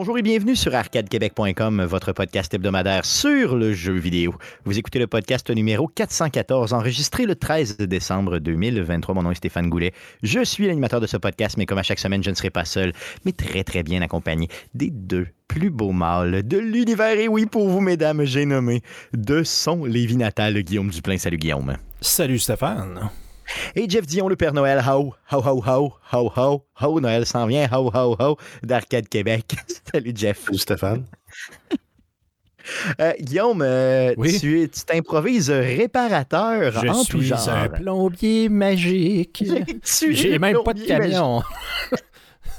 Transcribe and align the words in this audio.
Bonjour 0.00 0.16
et 0.16 0.22
bienvenue 0.22 0.56
sur 0.56 0.74
arcadequebec.com, 0.74 1.84
votre 1.84 2.12
podcast 2.12 2.54
hebdomadaire 2.54 3.04
sur 3.04 3.54
le 3.54 3.74
jeu 3.74 3.92
vidéo. 3.92 4.34
Vous 4.64 4.78
écoutez 4.78 4.98
le 4.98 5.06
podcast 5.06 5.50
numéro 5.50 5.88
414, 5.88 6.72
enregistré 6.72 7.26
le 7.26 7.34
13 7.34 7.76
décembre 7.76 8.38
2023. 8.38 9.14
Mon 9.14 9.24
nom 9.24 9.30
est 9.30 9.34
Stéphane 9.34 9.68
Goulet. 9.68 9.92
Je 10.22 10.42
suis 10.42 10.66
l'animateur 10.66 11.02
de 11.02 11.06
ce 11.06 11.18
podcast, 11.18 11.58
mais 11.58 11.66
comme 11.66 11.76
à 11.76 11.82
chaque 11.82 11.98
semaine, 11.98 12.24
je 12.24 12.30
ne 12.30 12.34
serai 12.34 12.48
pas 12.48 12.64
seul, 12.64 12.94
mais 13.26 13.32
très 13.32 13.62
très 13.62 13.82
bien 13.82 14.00
accompagné 14.00 14.48
des 14.72 14.88
deux 14.88 15.26
plus 15.48 15.68
beaux 15.68 15.92
mâles 15.92 16.48
de 16.48 16.56
l'univers. 16.56 17.18
Et 17.18 17.28
oui, 17.28 17.44
pour 17.44 17.68
vous, 17.68 17.82
mesdames, 17.82 18.24
j'ai 18.24 18.46
nommé 18.46 18.80
de 19.12 19.42
son 19.42 19.84
Lévi 19.84 20.16
natal, 20.16 20.62
Guillaume 20.62 20.88
Duplain. 20.88 21.18
Salut 21.18 21.36
Guillaume. 21.36 21.76
Salut 22.00 22.38
Stéphane. 22.38 23.10
Et 23.74 23.88
Jeff 23.88 24.06
Dion, 24.06 24.28
le 24.28 24.36
Père 24.36 24.52
Noël, 24.52 24.82
ho, 24.88 25.12
ho, 25.32 25.36
ho, 25.44 25.62
ho, 25.66 25.92
ho, 26.12 26.32
ho, 26.36 26.64
ho, 26.80 27.00
Noël 27.00 27.26
s'en 27.26 27.46
vient, 27.46 27.68
ho, 27.72 27.90
ho, 27.94 28.16
ho, 28.18 28.36
d'Arcade 28.62 29.08
Québec. 29.08 29.54
Salut 29.92 30.12
Jeff. 30.14 30.44
Salut 30.44 30.58
Stéphane. 30.58 31.04
Euh, 33.00 33.12
Guillaume, 33.18 33.62
euh, 33.62 34.14
Oui? 34.18 34.38
tu 34.38 34.68
tu 34.72 34.84
t'improvises 34.84 35.50
réparateur 35.50 36.70
Je 36.82 36.88
en 36.88 37.04
tout 37.04 37.18
suis 37.18 37.28
genre. 37.28 37.48
un 37.48 37.68
plombier 37.68 38.48
magique. 38.48 39.42
J'ai 40.10 40.38
même 40.38 40.58
pas 40.64 40.74
de 40.74 40.84
camion. 40.84 41.42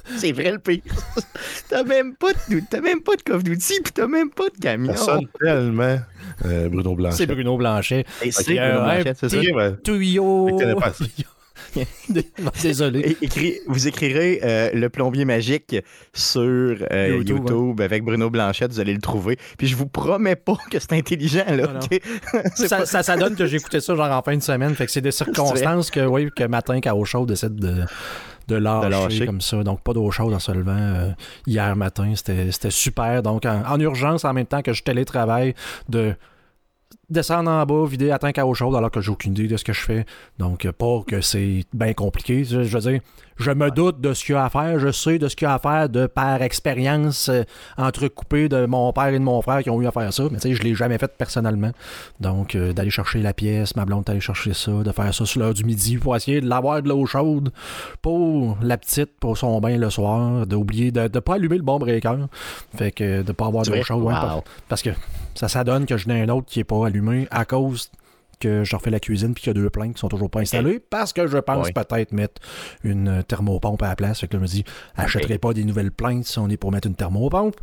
C'est 0.18 0.32
vrai 0.32 0.52
le 0.52 0.60
pire. 0.60 0.82
t'as 1.70 1.84
même 1.84 2.16
pas 2.16 2.34
de, 2.50 2.62
t'as 2.70 2.82
même 2.82 3.02
pas 3.02 3.16
de 3.16 3.22
coffre 3.22 3.44
d'outils, 3.44 3.82
puis 3.82 3.94
t'as 3.94 4.08
même 4.08 4.30
pas 4.30 4.50
de 4.50 4.58
camion. 4.62 4.96
Ça 4.96 5.06
sonne 5.06 5.28
tellement 5.40 6.00
euh, 6.46 6.70
Bruno 6.70 6.96
Blanchet. 6.96 7.18
C'est 7.18 7.28
Bruno 7.28 7.58
Blanchet. 7.58 8.06
Et 8.22 8.32
c'est 8.32 8.56
Bruno 8.56 8.84
Blanchette, 8.84 9.24
un 9.24 9.30
c'est 9.30 9.44
ça? 9.44 9.72
Tuyau. 9.84 10.60
Désolé. 12.62 13.18
Vous 13.68 13.88
écrirez 13.88 14.42
euh, 14.44 14.72
le 14.74 14.90
plombier 14.90 15.26
magique 15.26 15.76
sur 16.14 16.42
euh, 16.42 17.18
YouTube, 17.18 17.38
YouTube, 17.38 17.82
avec 17.82 18.04
Bruno 18.04 18.30
Blanchette, 18.30 18.72
vous 18.72 18.80
allez 18.80 18.94
le 18.94 19.02
trouver. 19.02 19.38
Puis 19.58 19.68
je 19.68 19.76
vous 19.76 19.88
promets 19.88 20.36
pas 20.36 20.58
que 20.70 20.80
c'est 20.80 20.94
intelligent 20.94 21.46
là. 21.48 21.80
Ça, 22.56 22.78
pas- 22.80 22.86
ça, 22.86 23.04
ça 23.04 23.16
donne 23.16 23.36
que 23.36 23.46
j'ai 23.46 23.58
écouté 23.58 23.80
ça 23.80 23.96
genre 23.96 24.12
en 24.12 24.22
fin 24.22 24.36
de 24.36 24.42
semaine. 24.42 24.76
Fait 24.76 24.86
que 24.86 24.92
c'est 24.92 25.02
des 25.02 25.12
circonstances 25.12 25.92
que, 25.92 26.02
oui, 26.02 26.30
que 26.36 26.44
matin, 26.44 26.80
eau 26.94 27.06
chaude 27.06 27.30
décide 27.30 27.56
de, 27.56 27.86
de 28.52 28.58
lâcher, 28.58 28.86
De 28.86 28.92
lâcher. 28.92 29.26
comme 29.26 29.42
ça. 29.42 29.64
Donc, 29.64 29.82
pas 29.82 29.94
d'eau 29.94 30.10
chaude 30.12 30.34
en 30.34 30.40
se 30.40 30.52
levant 30.52 30.76
euh, 30.78 31.12
hier 31.48 31.76
matin. 31.76 32.14
C'était 32.16 32.70
super. 32.70 33.24
Donc, 33.24 33.46
en, 33.46 33.64
en 33.66 33.80
urgence, 33.80 34.26
en 34.26 34.34
même 34.34 34.46
temps 34.46 34.62
que 34.62 34.74
je 34.74 34.84
télétravaille, 34.84 35.54
de 35.90 36.16
descendre 37.10 37.52
en 37.52 37.66
bas, 37.66 37.86
vider 37.86 38.12
à 38.12 38.20
tank 38.20 38.38
à 38.38 38.46
eau 38.46 38.54
chaude 38.54 38.76
alors 38.76 38.90
que 38.92 39.02
j'ai 39.02 39.12
aucune 39.12 39.34
idée 39.34 39.48
de 39.48 39.58
ce 39.58 39.64
que 39.64 39.74
je 39.74 39.82
fais. 39.82 40.06
Donc, 40.40 40.66
euh, 40.66 40.72
pas 40.72 41.02
que 41.06 41.22
c'est 41.22 41.66
bien 41.74 41.94
compliqué. 41.94 42.44
Je 42.44 42.60
veux 42.62 42.80
dire, 42.80 43.02
je 43.38 43.52
me 43.52 43.72
doute 43.72 44.00
de 44.02 44.14
ce 44.14 44.24
qu'il 44.26 44.34
y 44.36 44.38
a 44.38 44.46
à 44.46 44.50
faire. 44.50 44.78
Je 44.80 44.92
sais 44.92 45.18
de 45.18 45.28
ce 45.28 45.36
qu'il 45.36 45.48
y 45.48 45.50
a 45.50 45.56
à 45.56 45.60
faire 45.60 45.90
de 45.90 46.06
par 46.08 46.42
expérience 46.42 47.30
euh, 47.30 47.44
entrecoupée 47.78 48.50
de 48.50 48.66
mon 48.66 48.92
père 48.94 49.08
et 49.08 49.20
de 49.20 49.24
mon 49.24 49.42
frère 49.42 49.64
qui 49.64 49.70
ont 49.70 49.82
eu 49.82 49.88
à 49.88 49.92
faire 49.92 50.12
ça. 50.14 50.24
Mais 50.32 50.38
tu 50.40 50.50
sais, 50.50 50.54
je 50.56 50.62
l'ai 50.64 50.76
jamais 50.76 50.98
fait 50.98 51.12
personnellement. 51.18 51.72
Donc, 52.20 52.56
euh, 52.56 52.74
d'aller 52.74 52.90
chercher 52.90 53.20
la 53.22 53.34
pièce, 53.34 53.76
ma 53.76 53.86
blonde 53.86 54.04
d'aller 54.06 54.20
chercher 54.20 54.54
ça, 54.54 54.72
de 54.72 54.92
faire 54.92 55.14
ça 55.14 55.26
sur 55.26 55.40
l'heure 55.40 55.54
du 55.54 55.64
midi 55.64 55.98
pour 55.98 56.16
essayer 56.16 56.42
de 56.42 56.48
l'avoir 56.48 56.82
de 56.82 56.90
l'eau 56.90 57.06
chaude 57.06 57.52
pour 58.02 58.58
la 58.62 58.78
petite, 58.78 59.12
pour 59.20 59.38
son 59.38 59.60
bain 59.60 59.78
le 59.78 59.90
soir, 59.90 60.46
d'oublier 60.48 60.92
de 60.92 61.02
ne 61.02 61.08
pas 61.20 61.36
allumer 61.36 61.58
le 61.58 61.64
bon 61.64 61.80
breaker. 61.80 62.28
Fait 62.76 62.92
que 62.92 63.22
de 63.24 63.32
pas 63.32 63.48
avoir 63.48 63.64
d'eau 63.64 63.72
vrai? 63.72 63.84
chaude. 63.84 64.04
Wow. 64.04 64.12
parce- 64.12 64.44
parce 64.70 64.82
que 64.82 64.90
ça 65.36 65.48
s'adonne 65.48 65.86
que 65.86 65.98
je 65.98 66.08
n'ai 66.08 66.22
un 66.22 66.30
autre 66.30 66.48
qui 66.48 66.60
n'est 66.60 66.64
pas 66.64 66.86
allumé 66.88 67.28
à 67.32 67.46
cause 67.46 67.90
que 68.42 68.64
je 68.66 68.76
refais 68.76 68.90
la 68.90 69.00
cuisine 69.00 69.34
puis 69.34 69.44
qu'il 69.44 69.50
y 69.56 69.58
a 69.58 69.62
deux 69.62 69.70
plaintes 69.70 69.94
qui 69.94 70.00
sont 70.02 70.10
toujours 70.10 70.30
pas 70.30 70.42
installées 70.42 70.80
parce 70.80 71.14
que 71.14 71.28
je 71.28 71.38
pense 71.38 71.72
peut-être 71.72 72.12
mettre 72.12 72.42
une 72.84 73.08
euh, 73.08 73.22
thermopompe 73.22 73.82
à 73.84 73.88
la 73.90 73.96
place. 73.96 74.20
Fait 74.20 74.28
que 74.28 74.34
là, 74.34 74.40
je 74.40 74.42
me 74.42 74.48
dis, 74.48 74.64
achèterai 74.98 75.38
pas 75.38 75.54
des 75.54 75.64
nouvelles 75.64 75.92
plaintes 75.92 76.26
si 76.26 76.38
on 76.40 76.50
est 76.50 76.58
pour 76.58 76.72
mettre 76.74 76.88
une 76.88 76.96
thermopompe. 76.96 77.56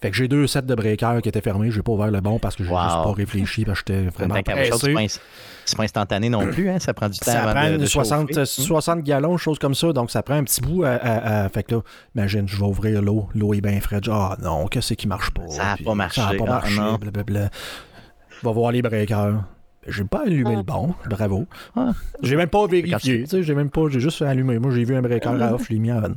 Fait 0.00 0.10
que 0.10 0.16
j'ai 0.16 0.26
deux 0.26 0.48
sets 0.48 0.62
de 0.62 0.74
breakers 0.74 1.22
qui 1.22 1.28
étaient 1.28 1.40
fermés. 1.40 1.70
J'ai 1.70 1.80
pas 1.80 1.92
ouvert 1.92 2.10
le 2.10 2.20
bon 2.20 2.40
parce 2.40 2.56
que 2.56 2.64
j'ai 2.64 2.70
Wow. 2.72 2.80
juste 2.82 2.94
pas 3.04 3.12
réfléchi 3.12 3.64
parce 3.64 3.82
que 3.82 3.92
j'étais 3.94 4.08
vraiment 4.10 4.42
pressé. 4.42 4.72
c'est 4.82 4.92
pas, 4.94 5.76
pas 5.76 5.82
instantané 5.84 6.28
non 6.28 6.44
plus, 6.48 6.68
hein? 6.70 6.80
ça 6.80 6.92
prend 6.92 7.08
du 7.08 7.20
temps 7.20 7.30
Ça 7.30 7.44
avant 7.44 7.52
prend 7.52 7.68
de, 7.68 7.74
une 7.74 7.78
de 7.82 7.86
60, 7.86 8.28
chauffer. 8.34 8.44
60 8.44 9.04
gallons, 9.04 9.36
chose 9.36 9.60
comme 9.60 9.76
ça. 9.76 9.92
Donc, 9.92 10.10
ça 10.10 10.24
prend 10.24 10.34
un 10.34 10.42
petit 10.42 10.60
bout 10.60 10.82
à, 10.82 10.94
à- 10.94 11.44
à- 11.44 11.48
Fait 11.50 11.62
que 11.62 11.76
là, 11.76 11.82
imagine, 12.16 12.48
je 12.48 12.56
vais 12.56 12.64
ouvrir 12.66 13.00
l'eau. 13.00 13.28
L'eau 13.36 13.54
est 13.54 13.60
bien 13.60 13.80
fraîche. 13.80 14.08
Ah 14.10 14.36
non, 14.42 14.66
qu'est-ce 14.66 14.94
qui 14.94 15.06
marche 15.06 15.30
pas? 15.30 15.46
Ça 15.50 15.70
a 15.70 15.76
Puis 15.76 15.84
pas 15.84 15.94
marché. 15.94 16.20
Ça 16.20 16.30
a 16.30 16.34
pas 16.34 16.44
Ah, 16.48 16.50
marché. 16.50 16.80
blablabla. 17.00 17.50
Va 18.42 18.50
voir 18.50 18.72
les 18.72 18.82
breakers. 18.82 19.36
J'ai 19.88 20.04
pas 20.04 20.22
allumé 20.26 20.54
le 20.56 20.62
bon, 20.62 20.94
bravo. 21.10 21.46
Ah. 21.74 21.92
J'ai 22.22 22.36
même 22.36 22.48
pas 22.48 22.66
vérifié, 22.66 22.98
tu- 22.98 23.22
tu 23.24 23.26
sais, 23.28 23.42
j'ai 23.42 23.54
même 23.54 23.70
pas, 23.70 23.88
j'ai 23.88 23.98
juste 24.00 24.22
allumé. 24.22 24.58
Moi, 24.58 24.70
j'ai 24.72 24.84
vu 24.84 24.94
un 24.94 25.02
breaker 25.02 25.30
à 25.42 25.54
off, 25.54 25.64
je 25.68 25.72
l'ai 25.72 25.78
mis 25.80 25.90
en 25.92 26.02
on. 26.04 26.14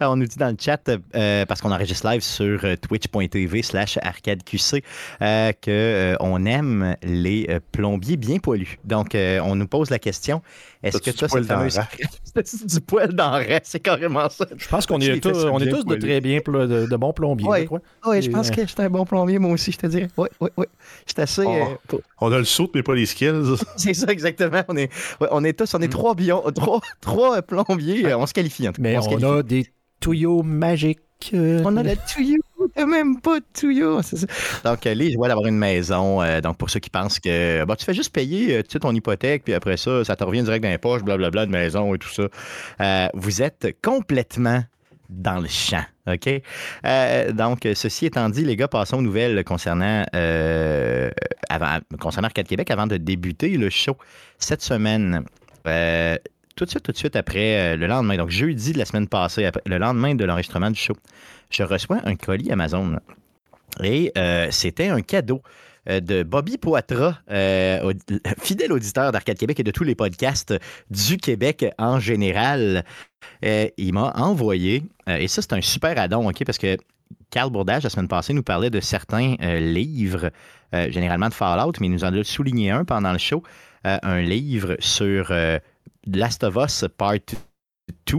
On 0.00 0.14
nous 0.14 0.26
dit 0.26 0.36
dans 0.36 0.50
le 0.50 0.56
chat, 0.60 0.88
euh, 1.16 1.44
parce 1.46 1.60
qu'on 1.60 1.72
enregistre 1.72 2.08
live 2.08 2.20
sur 2.20 2.64
euh, 2.64 2.76
twitch.tv 2.76 3.62
slash 3.62 3.98
arcadeqc, 4.02 4.84
euh, 5.20 5.52
que 5.60 5.70
euh, 5.70 6.16
on 6.20 6.44
aime 6.44 6.94
les 7.02 7.58
plombiers 7.72 8.16
bien 8.16 8.38
poilus. 8.38 8.78
Donc, 8.84 9.14
euh, 9.16 9.40
on 9.42 9.56
nous 9.56 9.66
pose 9.66 9.90
la 9.90 9.98
question, 9.98 10.42
est-ce 10.82 10.98
que 10.98 11.10
tu 11.10 11.24
as 11.24 11.28
cette 11.28 11.44
fameuse... 11.44 11.78
du 12.64 12.80
poil 12.80 13.12
dans 13.12 13.38
le 13.38 13.44
reste? 13.46 13.66
C'est 13.66 13.80
carrément 13.80 14.28
ça. 14.30 14.46
Je 14.56 14.68
pense 14.68 14.86
qu'on 14.86 14.98
est, 15.00 15.20
tous, 15.20 15.44
on 15.44 15.58
est 15.58 15.68
tous 15.68 15.84
de 15.84 15.96
très 15.96 16.20
bien, 16.20 16.38
de, 16.46 16.86
de 16.86 16.96
bons 16.96 17.12
plombiers, 17.12 17.46
Ouais. 17.46 17.60
je 17.62 17.66
crois. 17.66 17.80
Oui, 18.06 18.22
je 18.22 18.30
pense 18.30 18.48
euh, 18.48 18.52
que 18.54 18.66
j'étais 18.66 18.82
un 18.82 18.90
bon 18.90 19.04
plombier, 19.04 19.38
moi 19.38 19.52
aussi, 19.52 19.72
je 19.72 19.78
te 19.78 19.86
dirais. 19.86 20.08
Oui, 20.16 20.28
oui, 20.40 20.48
oui. 20.56 20.66
Je 21.06 21.12
suis 21.12 21.20
assez... 21.22 21.44
Oh. 21.44 21.50
euh, 21.50 21.74
pour- 21.86 22.00
On 22.20 22.32
a 22.32 22.38
le 22.38 22.44
saut, 22.44 22.70
mais 22.74 22.82
pas 22.82 22.94
les 22.94 23.06
skills. 23.06 23.56
C'est 23.76 23.94
ça, 23.94 24.06
exactement. 24.10 24.62
On 24.68 24.76
est, 24.76 24.90
ouais, 25.20 25.28
on 25.30 25.44
est 25.44 25.52
tous, 25.58 25.74
on 25.74 25.80
est 25.80 25.88
trois, 25.88 26.14
bions, 26.14 26.42
trois, 26.54 26.80
trois 27.00 27.42
plombiers. 27.42 28.06
euh, 28.06 28.18
On 28.18 28.26
se 28.26 28.32
qualifie, 28.32 28.68
en 28.68 28.72
tout 28.72 28.80
cas. 28.80 28.88
Mais 28.88 28.96
on 28.98 29.02
qualifie. 29.02 29.24
a 29.26 29.42
des 29.42 29.66
tuyaux 30.00 30.42
magiques. 30.42 31.00
On 31.34 31.76
a 31.76 31.82
la 31.82 31.96
tuyau, 31.96 32.38
même 32.76 33.20
pas 33.20 33.40
de 33.40 33.44
tuyau. 33.52 34.02
c'est 34.02 34.16
ça. 34.16 34.26
Donc, 34.64 34.86
euh, 34.86 34.94
les 34.94 35.12
joies 35.12 35.28
d'avoir 35.28 35.46
une 35.46 35.58
maison. 35.58 36.22
euh, 36.22 36.40
donc, 36.40 36.56
pour 36.56 36.70
ceux 36.70 36.80
qui 36.80 36.90
pensent 36.90 37.18
que 37.18 37.64
bah, 37.64 37.76
tu 37.76 37.84
fais 37.84 37.94
juste 37.94 38.12
payer 38.12 38.62
tu 38.64 38.78
ton 38.78 38.94
hypothèque, 38.94 39.44
puis 39.44 39.54
après 39.54 39.76
ça, 39.76 40.04
ça 40.04 40.16
te 40.16 40.24
revient 40.24 40.42
direct 40.42 40.62
dans 40.62 40.70
les 40.70 40.78
poches, 40.78 41.02
blablabla, 41.02 41.46
de 41.46 41.50
maison 41.50 41.94
et 41.94 41.98
tout 41.98 42.08
ça. 42.08 43.10
Vous 43.14 43.42
êtes 43.42 43.76
complètement 43.82 44.62
dans 45.08 45.40
le 45.40 45.48
champ. 45.48 45.84
OK? 46.06 46.28
Donc, 47.34 47.68
ceci 47.74 48.06
étant 48.06 48.28
dit, 48.28 48.44
les 48.44 48.56
gars, 48.56 48.68
passons 48.68 48.98
aux 48.98 49.02
nouvelles 49.02 49.42
concernant, 49.44 50.04
concernant 51.98 52.26
Arcade 52.26 52.46
Québec 52.46 52.70
avant 52.70 52.86
de 52.86 52.96
débuter 52.96 53.56
le 53.56 53.70
show 53.70 53.96
cette 54.38 54.62
semaine. 54.62 55.24
Tout 55.64 56.64
de 56.64 56.70
suite, 56.70 56.82
tout 56.82 56.92
de 56.92 56.96
suite 56.96 57.16
après 57.16 57.76
le 57.76 57.86
lendemain, 57.86 58.16
donc 58.16 58.30
jeudi 58.30 58.72
de 58.72 58.78
la 58.78 58.84
semaine 58.84 59.08
passée, 59.08 59.48
le 59.66 59.78
lendemain 59.78 60.14
de 60.14 60.24
l'enregistrement 60.24 60.70
du 60.70 60.78
show, 60.78 60.94
je 61.50 61.62
reçois 61.62 62.00
un 62.04 62.16
colis 62.16 62.50
Amazon. 62.50 62.98
Et 63.82 64.12
euh, 64.16 64.48
c'était 64.50 64.88
un 64.88 65.00
cadeau 65.00 65.42
euh, 65.88 66.00
de 66.00 66.22
Bobby 66.22 66.58
Poitras, 66.58 67.18
euh, 67.30 67.92
fidèle 68.38 68.72
auditeur 68.72 69.12
d'Arcade 69.12 69.38
Québec 69.38 69.60
et 69.60 69.62
de 69.62 69.70
tous 69.70 69.84
les 69.84 69.94
podcasts 69.94 70.54
du 70.90 71.16
Québec 71.18 71.66
en 71.78 72.00
général. 72.00 72.84
Il 73.42 73.92
m'a 73.92 74.12
envoyé, 74.16 74.82
et 75.06 75.28
ça 75.28 75.42
c'est 75.42 75.52
un 75.52 75.60
super 75.60 75.98
addon, 75.98 76.28
OK, 76.28 76.44
parce 76.44 76.58
que 76.58 76.76
Carl 77.30 77.50
Bourdage, 77.50 77.84
la 77.84 77.90
semaine 77.90 78.08
passée, 78.08 78.32
nous 78.32 78.42
parlait 78.42 78.70
de 78.70 78.80
certains 78.80 79.36
livres, 79.60 80.30
généralement 80.72 81.28
de 81.28 81.34
Fallout, 81.34 81.72
mais 81.80 81.86
il 81.86 81.92
nous 81.92 82.04
en 82.04 82.12
a 82.12 82.24
souligné 82.24 82.70
un 82.70 82.84
pendant 82.84 83.12
le 83.12 83.18
show, 83.18 83.42
un 83.84 84.20
livre 84.20 84.76
sur 84.78 85.32
Last 86.06 86.44
of 86.44 86.56
Us 86.56 86.84
Part 86.96 87.14
2. 88.06 88.18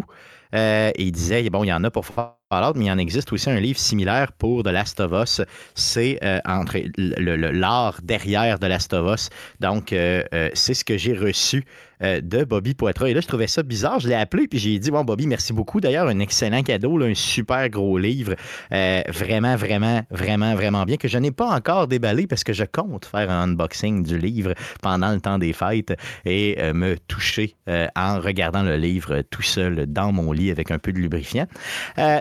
Euh, 0.54 0.92
et 0.96 1.04
il 1.04 1.12
disait, 1.12 1.50
bon, 1.50 1.64
il 1.64 1.68
y 1.68 1.74
en 1.74 1.84
a 1.84 1.92
pour 1.92 2.06
Mais 2.76 2.86
il 2.86 2.92
en 2.92 2.98
existe 2.98 3.32
aussi 3.32 3.50
un 3.50 3.60
livre 3.60 3.80
similaire 3.80 4.34
pour 4.34 4.64
The 4.64 4.68
Last 4.68 5.00
of 5.00 5.12
Us. 5.14 5.42
C'est 5.74 6.20
euh, 6.22 6.40
l'art 6.98 8.00
derrière 8.04 8.60
The 8.60 8.66
Last 8.66 8.94
of 8.94 9.14
Us. 9.14 9.30
Donc, 9.60 9.94
euh, 9.94 10.24
euh, 10.34 10.50
c'est 10.54 10.74
ce 10.74 10.84
que 10.84 10.98
j'ai 10.98 11.14
reçu 11.14 11.66
euh, 12.04 12.22
de 12.22 12.44
Bobby 12.44 12.74
Poitras. 12.74 13.08
Et 13.08 13.14
là, 13.14 13.22
je 13.22 13.28
trouvais 13.28 13.48
ça 13.48 13.64
bizarre. 13.64 14.00
Je 14.00 14.08
l'ai 14.08 14.16
appelé, 14.16 14.48
puis 14.48 14.60
j'ai 14.60 14.80
dit, 14.80 14.92
bon, 14.92 15.04
Bobby, 15.04 15.28
merci 15.28 15.54
beaucoup. 15.54 15.80
D'ailleurs, 15.80 16.08
un 16.08 16.20
excellent 16.20 16.64
cadeau, 16.64 17.02
un 17.02 17.14
super 17.14 17.70
gros 17.70 17.98
livre. 17.98 18.36
Euh, 18.72 19.02
vraiment, 19.08 19.56
vraiment, 19.56 20.02
vraiment, 20.10 20.56
vraiment 20.56 20.86
bien, 20.86 20.98
que 20.98 21.08
je 21.08 21.18
n'ai 21.18 21.32
pas 21.32 21.48
encore 21.48 21.88
déballé 21.88 22.28
parce 22.28 22.44
que 22.44 22.54
je 22.54 22.64
compte 22.64 23.06
faire 23.06 23.30
un 23.30 23.44
unboxing 23.44 24.04
du 24.04 24.18
livre 24.18 24.54
pendant 24.82 25.12
le 25.12 25.20
temps 25.20 25.38
des 25.38 25.54
fêtes 25.54 25.94
et 26.26 26.58
euh, 26.60 26.74
me 26.74 26.98
toucher 26.98 27.56
en 27.96 28.20
regardant 28.20 28.64
le 28.64 28.76
livre 28.76 29.22
tout 29.30 29.42
seul 29.42 29.86
dans 29.88 30.12
mon 30.12 30.32
lit 30.32 30.52
avec 30.52 30.72
un 30.72 30.80
peu 30.80 30.92
de 30.92 30.98
lubrifiant. 30.98 31.48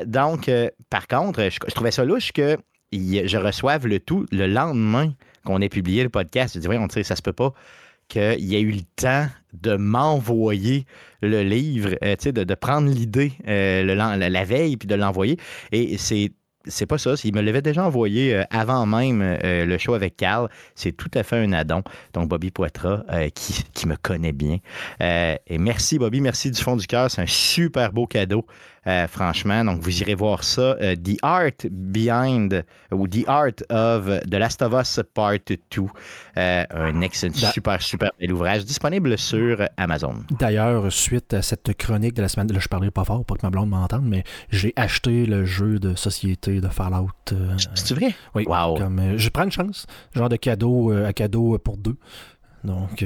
Donc, 0.07 0.51
par 0.91 1.09
contre, 1.09 1.49
je, 1.51 1.59
trouvais 1.75 1.91
ça 1.91 2.05
louche 2.05 2.33
que 2.33 2.57
je 2.93 3.37
reçoive 3.37 3.87
le 3.87 4.01
tout 4.01 4.27
le 4.31 4.47
lendemain 4.47 5.13
qu'on 5.45 5.61
ait 5.61 5.69
publié 5.69 6.03
le 6.03 6.09
podcast. 6.09 6.55
Je 6.55 6.61
dis, 6.61 6.67
voyons, 6.67 6.87
tu 6.89 6.95
sais, 6.95 7.03
ça 7.03 7.17
se 7.17 7.23
peut 7.23 7.33
pas 7.33 7.53
qu'il 8.11 8.45
y 8.45 8.57
ait 8.57 8.61
eu 8.61 8.73
le 8.73 8.83
temps 8.97 9.29
de 9.55 9.77
m'envoyer 9.77 10.85
le 11.23 11.43
livre, 11.43 11.91
euh, 12.05 12.17
de, 12.17 12.55
prendre 12.55 12.91
l'idée 12.91 13.33
euh, 13.49 13.83
la, 13.85 14.45
veille 14.45 14.77
puis 14.77 14.87
de 14.87 14.95
l'envoyer. 14.95 15.39
Et 15.73 15.97
c'est 15.97 16.33
c'est 16.67 16.85
pas 16.85 16.99
ça. 16.99 17.15
Il 17.25 17.35
me 17.35 17.41
l'avait 17.41 17.63
déjà 17.63 17.87
envoyé 17.87 18.35
euh, 18.35 18.45
avant 18.51 18.85
même 18.85 19.39
le 19.43 19.79
show 19.79 19.95
avec 19.95 20.19
Carl. 20.19 20.51
C'est 20.75 20.93
tout 20.93 21.11
à 21.15 21.23
fait 21.23 21.39
un 21.39 21.55
addon. 21.55 21.83
Donc, 22.13 22.29
Bobby 22.29 22.51
Poitras, 22.51 23.03
qui, 23.35 23.65
qui, 23.73 23.89
me 23.89 23.97
connaît 23.97 24.33
bien. 24.33 24.59
et 25.01 25.59
merci, 25.59 25.99
Bobby. 25.99 26.21
Merci 26.21 26.51
du 26.51 26.61
fond 26.61 26.77
du 26.77 26.87
cœur. 26.87 27.11
C'est 27.11 27.23
un 27.23 27.27
super 27.27 27.95
beau 27.95 28.07
cadeau. 28.07 28.45
Euh, 28.87 29.07
franchement, 29.07 29.65
donc 29.65 29.81
vous 29.81 30.01
irez 30.01 30.15
voir 30.15 30.43
ça. 30.43 30.77
Euh, 30.81 30.97
the 30.97 31.19
Art 31.23 31.67
Behind 31.71 32.65
ou 32.91 33.07
The 33.07 33.25
Art 33.27 33.63
of 33.69 34.07
The 34.29 34.35
Last 34.35 34.63
of 34.63 34.73
Us 34.73 35.01
Part 35.13 35.39
2. 35.49 35.83
Euh, 36.37 36.65
un 36.71 37.01
excellent, 37.03 37.35
super, 37.35 37.83
super 37.83 38.11
bel 38.19 38.33
ouvrage 38.33 38.65
disponible 38.65 39.19
sur 39.19 39.69
Amazon. 39.77 40.15
D'ailleurs, 40.39 40.91
suite 40.91 41.35
à 41.35 41.43
cette 41.43 41.77
chronique 41.77 42.15
de 42.15 42.23
la 42.23 42.29
semaine, 42.29 42.51
là, 42.51 42.59
je 42.59 42.69
parlerai 42.69 42.91
pas 42.91 43.05
fort 43.05 43.25
pour 43.25 43.37
que 43.37 43.47
ma 43.47 43.51
blonde 43.51 43.69
m'entende, 43.69 44.07
mais 44.07 44.25
j'ai 44.51 44.73
acheté 44.77 45.27
le 45.27 45.45
jeu 45.45 45.79
de 45.79 45.95
société 45.95 46.61
de 46.61 46.69
Fallout. 46.69 47.11
C'est 47.75 47.95
vrai? 47.95 48.15
Oui. 48.35 48.45
Wow. 48.47 48.77
Comme, 48.77 49.19
je 49.19 49.29
prends 49.29 49.45
une 49.45 49.53
chance, 49.53 49.87
genre 50.15 50.29
de 50.29 50.37
cadeau 50.37 50.91
à 50.93 51.13
cadeau 51.13 51.59
pour 51.59 51.77
deux. 51.77 51.97
Donc. 52.65 53.05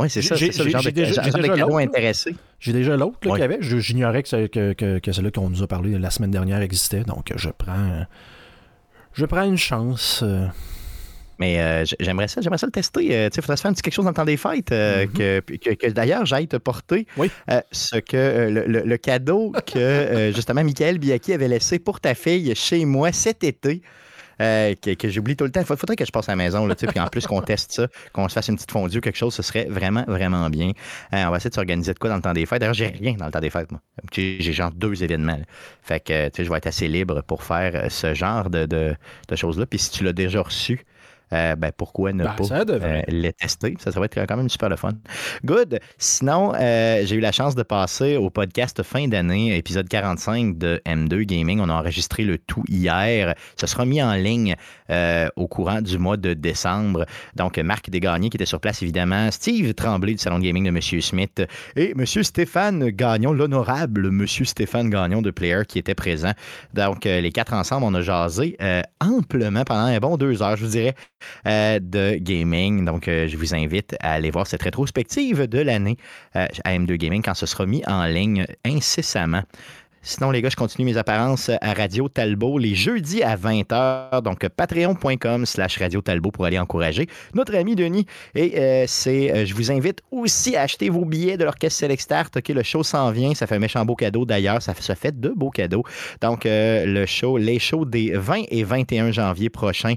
Oui, 0.00 0.08
c'est 0.08 0.22
ça. 0.22 0.36
C'est 0.36 0.56
le 0.58 0.70
genre 0.70 0.82
de, 0.82 0.90
déjà, 0.90 1.22
genre 1.22 1.40
de 1.40 1.46
cadeau 1.46 1.76
intéressé. 1.76 2.34
J'ai 2.58 2.72
déjà 2.72 2.96
l'autre 2.96 3.20
qu'il 3.20 3.30
y 3.30 3.42
avait. 3.42 3.58
J'ignorais 3.60 4.22
que, 4.22 4.46
que, 4.46 4.72
que, 4.72 4.98
que 4.98 5.12
celui 5.12 5.30
qu'on 5.30 5.50
nous 5.50 5.62
a 5.62 5.66
parlé 5.66 5.98
la 5.98 6.10
semaine 6.10 6.30
dernière 6.30 6.62
existait. 6.62 7.02
Donc, 7.04 7.32
je 7.36 7.50
prends, 7.50 8.06
je 9.12 9.26
prends 9.26 9.44
une 9.44 9.58
chance. 9.58 10.22
Euh. 10.22 10.46
Mais 11.38 11.58
euh, 11.58 11.84
j'aimerais 11.98 12.28
ça, 12.28 12.42
j'aimerais 12.42 12.58
ça 12.58 12.66
le 12.66 12.72
tester. 12.72 13.16
Euh, 13.16 13.28
il 13.34 13.42
faudrait 13.42 13.56
se 13.56 13.62
faire 13.62 13.70
un 13.70 13.74
petit 13.74 13.82
quelque 13.82 13.94
chose 13.94 14.04
dans 14.04 14.10
le 14.10 14.14
temps 14.14 14.26
des 14.26 14.36
fêtes. 14.36 14.70
Mm-hmm. 14.70 15.40
que, 15.42 15.74
que, 15.74 15.86
d'ailleurs, 15.90 16.26
j'aille 16.26 16.48
te 16.48 16.56
porter 16.56 17.06
oui. 17.16 17.30
ce 17.72 17.96
que 17.96 18.50
le, 18.50 18.82
le, 18.84 18.96
cadeau 18.98 19.52
que 19.66 20.32
justement 20.34 20.62
Michael 20.62 20.98
Biaki 20.98 21.32
avait 21.32 21.48
laissé 21.48 21.78
pour 21.78 22.00
ta 22.00 22.14
fille 22.14 22.54
chez 22.54 22.84
moi 22.84 23.10
cet 23.12 23.42
été. 23.42 23.80
Euh, 24.40 24.74
que, 24.74 25.08
j'oublie 25.08 25.36
tout 25.36 25.44
le 25.44 25.50
temps. 25.50 25.60
Il 25.60 25.66
faudrait 25.66 25.96
que 25.96 26.04
je 26.04 26.12
passe 26.12 26.28
à 26.28 26.32
la 26.32 26.36
maison, 26.36 26.66
là, 26.66 26.74
puis 26.74 27.00
en 27.00 27.08
plus 27.08 27.26
qu'on 27.26 27.42
teste 27.42 27.72
ça, 27.72 27.88
qu'on 28.12 28.28
se 28.28 28.34
fasse 28.34 28.48
une 28.48 28.56
petite 28.56 28.70
fondue 28.70 28.98
ou 28.98 29.00
quelque 29.00 29.18
chose, 29.18 29.34
ce 29.34 29.42
serait 29.42 29.66
vraiment, 29.66 30.04
vraiment 30.06 30.48
bien. 30.48 30.72
Euh, 31.12 31.24
on 31.26 31.30
va 31.30 31.36
essayer 31.36 31.50
de 31.50 31.54
s'organiser 31.54 31.92
de 31.92 31.98
quoi 31.98 32.10
dans 32.10 32.16
le 32.16 32.22
temps 32.22 32.32
des 32.32 32.46
fêtes. 32.46 32.60
D'ailleurs, 32.60 32.74
j'ai 32.74 32.88
rien 32.88 33.14
dans 33.14 33.26
le 33.26 33.32
temps 33.32 33.40
des 33.40 33.50
fêtes, 33.50 33.70
moi. 33.70 33.80
J'ai 34.12 34.52
genre 34.52 34.70
deux 34.72 35.02
événements. 35.04 35.40
Fait 35.82 36.00
que, 36.00 36.30
je 36.36 36.48
vais 36.48 36.56
être 36.56 36.66
assez 36.66 36.88
libre 36.88 37.22
pour 37.22 37.42
faire 37.42 37.72
euh, 37.74 37.88
ce 37.88 38.14
genre 38.14 38.50
de, 38.50 38.66
de, 38.66 38.94
de 39.28 39.36
choses-là. 39.36 39.66
Puis 39.66 39.78
si 39.78 39.90
tu 39.90 40.04
l'as 40.04 40.12
déjà 40.12 40.40
reçu, 40.40 40.84
euh, 41.32 41.56
ben, 41.56 41.70
pourquoi 41.76 42.12
ne 42.12 42.24
ben, 42.24 42.34
pas 42.34 42.44
euh, 42.52 43.02
les 43.08 43.32
tester? 43.32 43.76
Ça, 43.78 43.92
ça 43.92 44.00
va 44.00 44.06
être 44.06 44.26
quand 44.26 44.36
même 44.36 44.48
super 44.48 44.68
le 44.68 44.76
fun. 44.76 44.92
Good. 45.44 45.78
Sinon, 45.98 46.52
euh, 46.54 47.02
j'ai 47.04 47.16
eu 47.16 47.20
la 47.20 47.32
chance 47.32 47.54
de 47.54 47.62
passer 47.62 48.16
au 48.16 48.30
podcast 48.30 48.82
fin 48.82 49.06
d'année, 49.08 49.56
épisode 49.56 49.88
45 49.88 50.58
de 50.58 50.80
M2 50.86 51.22
Gaming. 51.22 51.60
On 51.60 51.68
a 51.68 51.74
enregistré 51.74 52.24
le 52.24 52.38
tout 52.38 52.64
hier. 52.68 53.34
Ça 53.56 53.66
sera 53.66 53.84
mis 53.84 54.02
en 54.02 54.14
ligne 54.14 54.56
au 55.36 55.46
courant 55.46 55.80
du 55.80 55.98
mois 55.98 56.16
de 56.16 56.34
décembre. 56.34 57.06
Donc, 57.36 57.58
Marc 57.58 57.90
Desgagnés 57.90 58.30
qui 58.30 58.36
était 58.36 58.46
sur 58.46 58.60
place, 58.60 58.82
évidemment. 58.82 59.30
Steve 59.30 59.74
Tremblay 59.74 60.12
du 60.12 60.18
Salon 60.18 60.38
Gaming 60.38 60.64
de 60.64 60.68
M. 60.68 60.80
Smith 60.80 61.42
et 61.76 61.92
M. 61.92 62.04
Stéphane 62.06 62.90
Gagnon, 62.90 63.32
l'honorable 63.32 64.06
M. 64.06 64.26
Stéphane 64.26 64.90
Gagnon 64.90 65.22
de 65.22 65.30
Player 65.30 65.62
qui 65.66 65.78
était 65.78 65.94
présent. 65.94 66.32
Donc, 66.74 67.04
les 67.04 67.32
quatre 67.32 67.52
ensemble, 67.52 67.84
on 67.84 67.94
a 67.94 68.02
jasé 68.02 68.56
amplement 69.00 69.64
pendant 69.64 69.86
un 69.86 69.98
bon 69.98 70.16
deux 70.16 70.42
heures, 70.42 70.56
je 70.56 70.64
vous 70.64 70.70
dirais. 70.70 70.94
Euh, 71.46 71.78
de 71.80 72.16
gaming. 72.16 72.84
Donc, 72.84 73.08
euh, 73.08 73.28
je 73.28 73.36
vous 73.36 73.54
invite 73.54 73.96
à 74.00 74.12
aller 74.12 74.30
voir 74.30 74.46
cette 74.46 74.62
rétrospective 74.62 75.46
de 75.46 75.58
l'année 75.58 75.96
euh, 76.36 76.46
à 76.64 76.72
M2 76.72 76.94
Gaming 76.96 77.22
quand 77.22 77.34
ce 77.34 77.46
sera 77.46 77.66
mis 77.66 77.82
en 77.86 78.04
ligne 78.04 78.46
incessamment. 78.64 79.42
Sinon, 80.02 80.30
les 80.30 80.40
gars, 80.40 80.48
je 80.48 80.56
continue 80.56 80.86
mes 80.86 80.96
apparences 80.96 81.50
à 81.60 81.74
Radio 81.74 82.08
Talbot 82.08 82.56
les 82.56 82.74
jeudis 82.74 83.22
à 83.22 83.36
20h. 83.36 84.22
Donc, 84.22 84.48
patreon.com 84.48 85.44
slash 85.44 85.76
Radio 85.76 86.00
Talbot 86.00 86.30
pour 86.30 86.46
aller 86.46 86.58
encourager 86.58 87.06
notre 87.34 87.54
ami 87.54 87.76
Denis. 87.76 88.06
Et 88.34 88.58
euh, 88.58 88.84
c'est, 88.86 89.30
euh, 89.30 89.44
je 89.44 89.54
vous 89.54 89.70
invite 89.70 90.00
aussi 90.10 90.56
à 90.56 90.62
acheter 90.62 90.88
vos 90.88 91.04
billets 91.04 91.36
de 91.36 91.44
l'Orchestre 91.44 91.80
Select 91.80 92.00
Start. 92.00 92.34
OK, 92.34 92.48
le 92.48 92.62
show 92.62 92.82
s'en 92.82 93.10
vient. 93.10 93.34
Ça 93.34 93.46
fait 93.46 93.56
un 93.56 93.60
méchant 93.60 93.84
beau 93.84 93.94
cadeau 93.94 94.24
d'ailleurs. 94.24 94.62
Ça, 94.62 94.72
ça 94.74 94.94
fait 94.94 95.20
de 95.20 95.28
beaux 95.28 95.50
cadeaux. 95.50 95.84
Donc, 96.22 96.46
euh, 96.46 96.86
le 96.86 97.04
show, 97.04 97.36
les 97.36 97.58
shows 97.58 97.84
des 97.84 98.12
20 98.12 98.44
et 98.48 98.64
21 98.64 99.12
janvier 99.12 99.50
prochains 99.50 99.94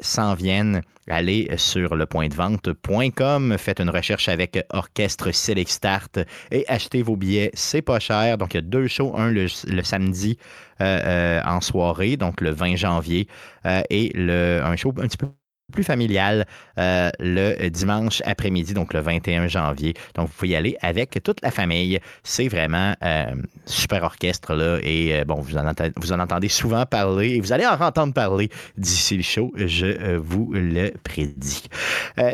s'en 0.00 0.34
viennent 0.34 0.82
allez 1.08 1.48
sur 1.56 1.96
le 1.96 2.06
point 2.06 2.28
de 2.28 2.34
vente.com, 2.34 3.56
faites 3.58 3.80
une 3.80 3.90
recherche 3.90 4.28
avec 4.28 4.64
Orchestre 4.70 5.32
Select 5.32 5.70
Start 5.70 6.18
et 6.50 6.64
achetez 6.68 7.02
vos 7.02 7.16
billets. 7.16 7.50
C'est 7.54 7.82
pas 7.82 7.98
cher. 7.98 8.38
Donc, 8.38 8.54
il 8.54 8.58
y 8.58 8.58
a 8.58 8.62
deux 8.62 8.88
shows, 8.88 9.13
un 9.16 9.30
le, 9.30 9.48
samedi 9.82 10.38
euh, 10.80 11.00
euh, 11.04 11.40
en 11.44 11.60
soirée, 11.60 12.16
donc 12.16 12.40
le 12.40 12.50
20 12.50 12.76
janvier, 12.76 13.28
euh, 13.66 13.82
et 13.90 14.10
le, 14.14 14.60
un 14.64 14.76
show 14.76 14.92
un 14.98 15.06
petit 15.06 15.16
peu 15.16 15.28
plus 15.72 15.82
familial 15.82 16.46
le 16.76 17.68
dimanche 17.68 18.22
après-midi, 18.26 18.74
donc 18.74 18.92
le 18.92 19.00
21 19.00 19.48
janvier. 19.48 19.94
Donc, 20.14 20.28
vous 20.28 20.34
pouvez 20.34 20.50
y 20.50 20.56
aller 20.56 20.76
avec 20.82 21.18
toute 21.24 21.40
la 21.42 21.50
famille. 21.50 21.98
C'est 22.22 22.48
vraiment 22.48 22.94
euh, 23.02 23.34
super 23.64 24.04
orchestre, 24.04 24.54
là. 24.54 24.78
Et 24.82 25.24
bon, 25.24 25.36
vous 25.40 25.56
en, 25.56 25.72
vous 25.96 26.12
en, 26.12 26.20
entendez 26.20 26.48
souvent 26.48 26.84
parler 26.84 27.36
et 27.36 27.40
vous 27.40 27.52
allez 27.52 27.66
en 27.66 27.80
entendre 27.80 28.12
parler 28.12 28.50
d'ici 28.76 29.16
le 29.16 29.22
show, 29.22 29.52
je 29.56 30.16
vous 30.16 30.52
le 30.52 30.92
prédis. 31.02 31.64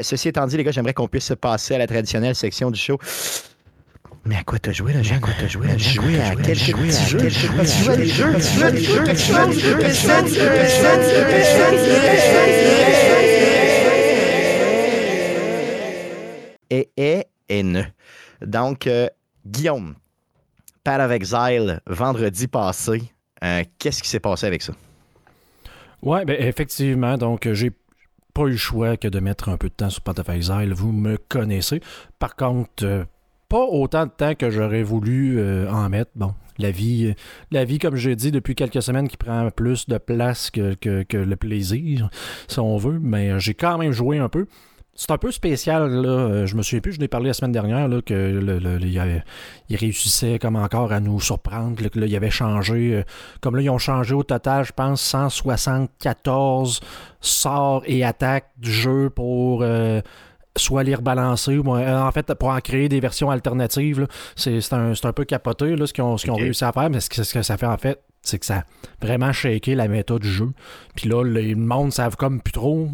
ceci 0.03 0.29
étant 0.29 0.47
dit, 0.47 0.57
les 0.57 0.65
gars, 0.65 0.73
j'aimerais 0.73 0.95
qu'on 0.95 1.09
puisse 1.09 1.33
passer 1.41 1.77
à 1.77 1.79
la 1.79 1.87
traditionnelle 1.87 2.35
section 2.35 2.71
du 2.71 2.81
show. 2.81 2.99
Mais 4.27 4.37
à 4.37 4.45
quoi 4.45 4.59
t'as 4.59 4.73
joué 4.73 4.93
là, 4.93 5.03
Jean? 5.03 5.17
À 5.17 5.21
quoi 5.21 5.33
t'as 5.39 5.47
joué 5.49 5.67
là? 5.69 5.79
Joué 5.79 6.21
à 6.21 6.37
quel 6.37 6.59
jeu? 6.59 6.75
Tu 6.75 6.93
joues 6.93 7.91
à 7.91 7.97
des 7.97 8.07
jeux? 8.07 8.35
Tu 8.35 8.43
joues 8.55 8.65
à 8.65 8.71
des 8.71 8.81
jeux? 8.81 9.05
Tu 9.09 9.17
joues 9.17 9.37
à 9.37 9.47
des 9.47 9.61
jeux? 9.63 9.79
Et, 16.71 16.91
et, 16.97 17.25
et 17.49 17.63
ne. 17.63 17.83
Donc, 18.43 18.87
euh, 18.87 19.09
Guillaume, 19.47 19.97
Path 20.85 21.01
of 21.01 21.11
Exile, 21.11 21.81
vendredi 21.87 22.47
passé, 22.47 23.03
euh, 23.43 23.65
qu'est-ce 23.79 24.03
qui 24.03 24.09
s'est 24.09 24.21
passé 24.21 24.47
avec 24.47 24.63
ça? 24.63 24.75
Ouais, 26.03 26.25
ben 26.25 26.37
effectivement, 26.39 27.19
donc 27.19 27.49
j'ai 27.53 27.73
pas 28.33 28.43
eu 28.43 28.51
le 28.51 28.57
choix 28.57 28.97
que 28.97 29.09
de 29.09 29.19
mettre 29.19 29.49
un 29.49 29.57
peu 29.57 29.69
de 29.69 29.75
temps 29.75 29.91
sur 29.91 30.03
Path 30.03 30.21
of 30.21 30.29
Exile. 30.29 30.73
Vous 30.73 30.93
me 30.93 31.17
connaissez. 31.17 31.81
Par 32.19 32.37
contre, 32.37 32.85
euh, 32.85 33.05
pas 33.51 33.67
autant 33.67 34.07
de 34.07 34.13
temps 34.13 34.35
que 34.35 34.49
j'aurais 34.49 34.85
voulu 34.85 35.39
euh, 35.39 35.69
en 35.71 35.89
mettre. 35.91 36.13
Bon, 36.15 36.33
la 36.59 36.71
vie, 36.71 37.09
euh, 37.09 37.15
la 37.51 37.65
vie, 37.65 37.79
comme 37.79 37.97
je 37.97 38.11
dit 38.11 38.31
depuis 38.31 38.55
quelques 38.55 38.81
semaines, 38.81 39.09
qui 39.09 39.17
prend 39.17 39.51
plus 39.51 39.89
de 39.89 39.99
place 39.99 40.51
que, 40.51 40.77
le 41.13 41.35
plaisir, 41.35 42.09
si 42.47 42.61
on 42.61 42.77
veut, 42.79 43.01
mais 43.03 43.31
euh, 43.31 43.39
j'ai 43.41 43.55
quand 43.55 43.77
même 43.77 43.91
joué 43.91 44.19
un 44.19 44.29
peu. 44.29 44.47
C'est 44.95 45.11
un 45.11 45.19
peu 45.19 45.33
spécial, 45.33 45.91
là. 45.91 46.47
Je 46.47 46.55
me 46.55 46.63
souviens 46.63 46.81
plus, 46.81 46.93
je 46.93 47.01
l'ai 47.01 47.09
parlé 47.09 47.27
la 47.29 47.33
semaine 47.33 47.51
dernière, 47.53 47.89
là, 47.89 48.01
que 48.03 48.15
le, 48.15 48.79
il, 48.85 49.77
réussissait 49.77 50.39
comme 50.39 50.57
encore 50.57 50.93
à 50.93 51.01
nous 51.01 51.21
surprendre, 51.21 51.75
que 51.77 51.99
là, 51.99 52.07
il 52.07 52.15
avait 52.15 52.31
changé. 52.31 53.03
comme 53.41 53.57
là, 53.57 53.63
ils 53.63 53.71
ont 53.71 53.79
changé 53.79 54.15
au 54.15 54.23
total, 54.23 54.65
je 54.65 54.73
pense, 54.73 55.01
174 55.01 56.81
sorts 57.21 57.83
et 57.87 58.05
attaques 58.05 58.51
du 58.59 58.71
jeu 58.71 59.11
pour 59.11 59.65
soit 60.57 60.83
les 60.83 60.95
rebalancer, 60.95 61.59
ou 61.59 61.77
euh, 61.77 62.01
en 62.01 62.11
fait, 62.13 62.33
pour 62.35 62.49
en 62.49 62.61
créer 62.61 62.89
des 62.89 63.01
versions 63.01 63.31
alternatives. 63.31 64.07
C'est 64.37 64.73
un, 64.73 64.93
un, 64.93 65.13
peu 65.13 65.25
capoté 65.25 65.77
là, 65.77 65.87
ce 65.87 65.93
qu'ils 65.93 66.05
ont, 66.05 66.17
ont, 66.17 66.35
réussi 66.35 66.65
à 66.65 66.73
faire, 66.73 66.91
mais 66.91 67.01
ce 67.01 67.09
que, 67.09 67.23
ce 67.23 67.35
que 67.35 67.43
ça 67.43 67.57
fait 67.57 67.67
en 67.67 67.79
fait, 67.79 68.03
c'est 68.23 68.39
que 68.39 68.47
ça 68.47 68.59
a 68.59 68.65
vraiment 69.01 69.33
shaké 69.33 69.75
la 69.75 69.89
méthode 69.89 70.23
du 70.23 70.31
jeu. 70.31 70.51
Puis 70.95 71.09
là, 71.09 71.25
les 71.25 71.55
mondes 71.55 71.93
savent 71.93 72.17
comme 72.17 72.41
plus 72.41 72.53
trop 72.53 72.89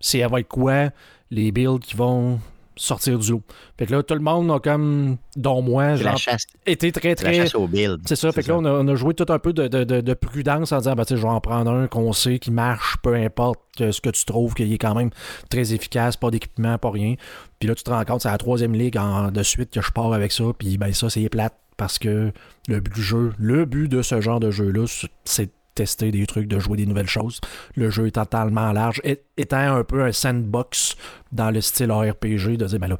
c'est 0.00 0.22
avec 0.22 0.48
quoi 0.48 0.90
les 1.30 1.52
builds 1.52 1.80
qui 1.80 1.96
vont 1.96 2.40
sortir 2.76 3.18
du 3.18 3.32
lot. 3.32 3.42
Fait 3.78 3.86
que 3.86 3.92
là, 3.92 4.02
tout 4.02 4.14
le 4.14 4.20
monde 4.20 4.50
a 4.50 4.58
comme, 4.60 5.16
dont 5.34 5.62
moi, 5.62 5.96
genre, 5.96 6.18
été 6.66 6.92
très, 6.92 7.14
très... 7.14 7.38
La 7.38 7.44
chasse 7.44 7.54
au 7.54 7.66
build. 7.66 8.00
C'est 8.06 8.16
ça. 8.16 8.30
Fait 8.32 8.42
que 8.42 8.48
là, 8.48 8.58
on 8.58 8.88
a, 8.88 8.94
joué 8.94 9.14
tout 9.14 9.26
un 9.30 9.38
peu 9.38 9.52
de, 9.52 9.66
de, 9.66 10.00
de, 10.00 10.14
prudence 10.14 10.72
en 10.72 10.78
disant, 10.78 10.94
bah, 10.94 11.04
tu 11.04 11.14
sais, 11.14 11.16
je 11.16 11.22
vais 11.22 11.32
en 11.32 11.40
prendre 11.40 11.70
un 11.70 11.86
qu'on 11.86 12.12
sait 12.12 12.38
qui 12.38 12.50
marche, 12.50 12.96
peu 13.02 13.14
importe 13.14 13.60
ce 13.78 14.00
que 14.00 14.10
tu 14.10 14.24
trouves, 14.24 14.54
qu'il 14.54 14.72
est 14.72 14.78
quand 14.78 14.94
même 14.94 15.10
très 15.50 15.72
efficace, 15.72 16.16
pas 16.16 16.30
d'équipement, 16.30 16.78
pas 16.78 16.90
rien. 16.90 17.14
Puis 17.58 17.68
là, 17.68 17.74
tu 17.74 17.82
te 17.82 17.90
rends 17.90 18.04
compte, 18.04 18.22
c'est 18.22 18.30
la 18.30 18.38
troisième 18.38 18.74
ligue 18.74 18.98
en, 18.98 19.30
de 19.30 19.42
suite 19.42 19.70
que 19.70 19.80
je 19.80 19.90
pars 19.90 20.12
avec 20.12 20.32
ça, 20.32 20.44
puis 20.58 20.76
ben 20.78 20.92
ça, 20.92 21.10
c'est 21.10 21.28
plate 21.28 21.54
parce 21.76 21.98
que 21.98 22.32
le 22.68 22.80
but 22.80 22.94
du 22.94 23.02
jeu, 23.02 23.32
le 23.38 23.64
but 23.64 23.88
de 23.88 24.02
ce 24.02 24.20
genre 24.20 24.40
de 24.40 24.50
jeu-là, 24.50 24.86
c'est 25.24 25.50
tester 25.76 26.10
des 26.10 26.26
trucs, 26.26 26.48
de 26.48 26.58
jouer 26.58 26.76
des 26.76 26.86
nouvelles 26.86 27.08
choses. 27.08 27.40
Le 27.76 27.90
jeu 27.90 28.08
est 28.08 28.12
totalement 28.12 28.72
large, 28.72 29.00
étant 29.36 29.76
un 29.76 29.84
peu 29.84 30.02
un 30.02 30.12
sandbox 30.12 30.96
dans 31.32 31.50
le 31.50 31.60
style 31.60 31.92
RPG, 31.92 32.56
de 32.56 32.66
dire, 32.66 32.78
ben 32.78 32.88
là, 32.88 32.98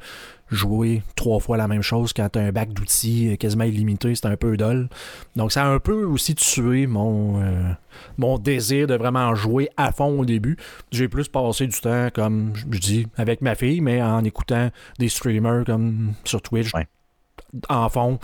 jouer 0.49 1.03
trois 1.15 1.39
fois 1.39 1.57
la 1.57 1.67
même 1.67 1.81
chose 1.81 2.13
quand 2.13 2.29
tu 2.29 2.39
as 2.39 2.43
un 2.43 2.51
bac 2.51 2.71
d'outils 2.71 3.37
quasiment 3.37 3.65
illimité, 3.65 4.15
c'est 4.15 4.27
un 4.27 4.37
peu 4.37 4.55
dol. 4.55 4.87
Donc 5.35 5.51
ça 5.51 5.65
a 5.65 5.67
un 5.67 5.79
peu 5.79 6.05
aussi 6.05 6.35
tué 6.35 6.87
mon, 6.87 7.41
euh, 7.41 7.71
mon 8.17 8.37
désir 8.37 8.87
de 8.87 8.95
vraiment 8.95 9.35
jouer 9.35 9.69
à 9.75 9.91
fond 9.91 10.19
au 10.19 10.25
début. 10.25 10.55
J'ai 10.91 11.09
plus 11.09 11.27
passé 11.27 11.67
du 11.67 11.77
temps, 11.79 12.09
comme 12.13 12.53
je 12.71 12.79
dis, 12.79 13.07
avec 13.17 13.41
ma 13.41 13.55
fille, 13.55 13.81
mais 13.81 14.01
en 14.01 14.23
écoutant 14.23 14.69
des 14.99 15.09
streamers 15.09 15.65
comme 15.65 16.13
sur 16.23 16.41
Twitch 16.41 16.71
en 17.69 17.89
fond, 17.89 18.19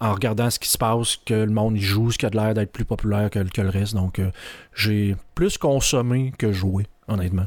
en 0.00 0.14
regardant 0.14 0.48
ce 0.50 0.58
qui 0.58 0.68
se 0.68 0.78
passe, 0.78 1.18
que 1.24 1.34
le 1.34 1.50
monde 1.50 1.76
y 1.76 1.80
joue, 1.80 2.10
ce 2.10 2.18
qui 2.18 2.26
a 2.26 2.30
l'air 2.30 2.54
d'être 2.54 2.72
plus 2.72 2.84
populaire 2.84 3.28
que, 3.30 3.38
le 3.38 3.68
reste. 3.68 3.94
Donc, 3.94 4.18
euh, 4.18 4.30
j'ai 4.74 5.14
plus 5.34 5.58
consommé 5.58 6.32
que 6.38 6.52
joué, 6.52 6.86
honnêtement. 7.06 7.46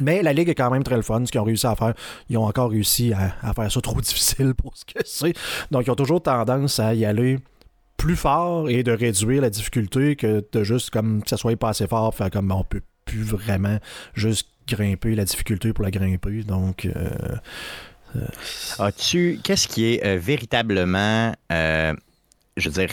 Mais 0.00 0.22
la 0.22 0.32
ligue 0.32 0.50
est 0.50 0.54
quand 0.54 0.70
même 0.70 0.84
très 0.84 0.96
le 0.96 1.02
fun. 1.02 1.24
Ce 1.24 1.32
qu'ils 1.32 1.40
ont 1.40 1.44
réussi 1.44 1.66
à 1.66 1.74
faire, 1.74 1.94
ils 2.28 2.36
ont 2.36 2.44
encore 2.44 2.70
réussi 2.70 3.12
à, 3.12 3.52
faire 3.54 3.72
ça 3.72 3.80
trop 3.80 4.00
difficile 4.00 4.54
pour 4.54 4.76
ce 4.76 4.84
que 4.84 5.00
c'est. 5.04 5.32
Donc, 5.70 5.86
ils 5.86 5.90
ont 5.90 5.96
toujours 5.96 6.22
tendance 6.22 6.78
à 6.78 6.94
y 6.94 7.04
aller 7.04 7.38
plus 7.96 8.16
fort 8.16 8.68
et 8.68 8.82
de 8.82 8.92
réduire 8.92 9.42
la 9.42 9.50
difficulté 9.50 10.14
que 10.14 10.44
de 10.52 10.62
juste 10.62 10.90
comme 10.90 11.22
que 11.22 11.28
ça 11.28 11.36
soit 11.36 11.56
pas 11.56 11.70
assez 11.70 11.88
fort, 11.88 12.14
faire 12.14 12.30
comme 12.30 12.52
on 12.52 12.62
peut 12.62 12.82
plus 13.04 13.22
vraiment 13.22 13.78
juste 14.14 14.48
grimper 14.68 15.14
la 15.16 15.24
difficulté 15.24 15.72
pour 15.72 15.82
la 15.82 15.90
grimper. 15.90 16.44
Donc, 16.44 16.84
euh, 16.84 17.08
As-tu, 18.78 19.40
qu'est-ce 19.42 19.68
qui 19.68 19.94
est 19.94 20.04
euh, 20.04 20.18
véritablement, 20.18 21.34
je 21.50 21.94
veux 22.64 22.70
dire, 22.70 22.90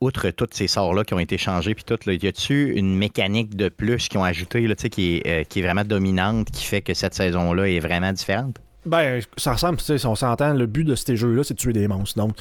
outre 0.00 0.30
tous 0.30 0.48
ces 0.52 0.66
sorts-là 0.66 1.04
qui 1.04 1.14
ont 1.14 1.18
été 1.18 1.38
changés, 1.38 1.74
puis 1.74 1.84
tout, 1.84 1.98
y 2.10 2.26
a-tu 2.26 2.72
une 2.76 2.96
mécanique 2.96 3.56
de 3.56 3.68
plus 3.68 4.08
qui 4.08 4.18
ont 4.18 4.24
ajouté, 4.24 4.66
là, 4.66 4.74
qui, 4.74 5.22
est, 5.24 5.48
qui 5.48 5.60
est 5.60 5.62
vraiment 5.62 5.84
dominante, 5.84 6.50
qui 6.50 6.64
fait 6.64 6.82
que 6.82 6.94
cette 6.94 7.14
saison-là 7.14 7.68
est 7.68 7.80
vraiment 7.80 8.12
différente? 8.12 8.56
Ben, 8.86 9.20
ça 9.36 9.52
ressemble, 9.52 9.80
si 9.80 10.06
on 10.06 10.14
s'entend, 10.14 10.54
le 10.54 10.66
but 10.66 10.84
de 10.84 10.94
ces 10.94 11.16
jeux-là, 11.16 11.42
c'est 11.42 11.54
de 11.54 11.58
tuer 11.58 11.72
des 11.72 11.88
monstres. 11.88 12.18
Donc, 12.18 12.36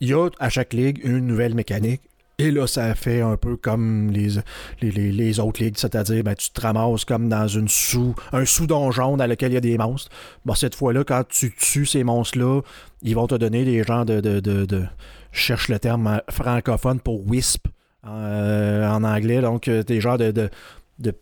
il 0.00 0.08
y 0.08 0.12
a 0.12 0.28
à 0.40 0.48
chaque 0.48 0.72
ligue 0.72 1.00
une 1.04 1.26
nouvelle 1.26 1.54
mécanique. 1.54 2.02
Et 2.38 2.50
là, 2.50 2.66
ça 2.66 2.94
fait 2.96 3.20
un 3.20 3.36
peu 3.36 3.56
comme 3.56 4.10
les, 4.10 4.42
les, 4.80 5.40
autres 5.40 5.62
ligues, 5.62 5.78
c'est-à-dire 5.78 6.24
ben, 6.24 6.34
tu 6.34 6.50
te 6.50 6.60
ramasses 6.60 7.04
comme 7.04 7.28
dans 7.28 7.46
une 7.46 7.68
sous, 7.68 8.14
un 8.32 8.44
sous-donjon 8.44 9.16
dans 9.16 9.26
lequel 9.26 9.52
il 9.52 9.54
y 9.54 9.58
a 9.58 9.60
des 9.60 9.78
monstres. 9.78 10.10
Bon, 10.44 10.54
cette 10.54 10.74
fois-là, 10.74 11.04
quand 11.04 11.22
tu 11.28 11.54
tues 11.54 11.86
ces 11.86 12.02
monstres-là, 12.02 12.62
ils 13.02 13.14
vont 13.14 13.28
te 13.28 13.36
donner 13.36 13.64
des 13.64 13.84
gens 13.84 14.04
de, 14.04 14.20
de, 14.20 14.40
de, 14.40 14.84
je 15.30 15.40
cherche 15.40 15.68
le 15.68 15.78
terme 15.78 16.20
francophone 16.28 16.98
pour 16.98 17.24
wisp 17.24 17.68
euh, 18.06 18.88
en 18.88 19.04
anglais, 19.04 19.40
donc 19.40 19.68
euh, 19.68 19.84
des 19.84 20.00
genres 20.00 20.18
de, 20.18 20.32
de, 20.32 20.50
de 20.98 21.14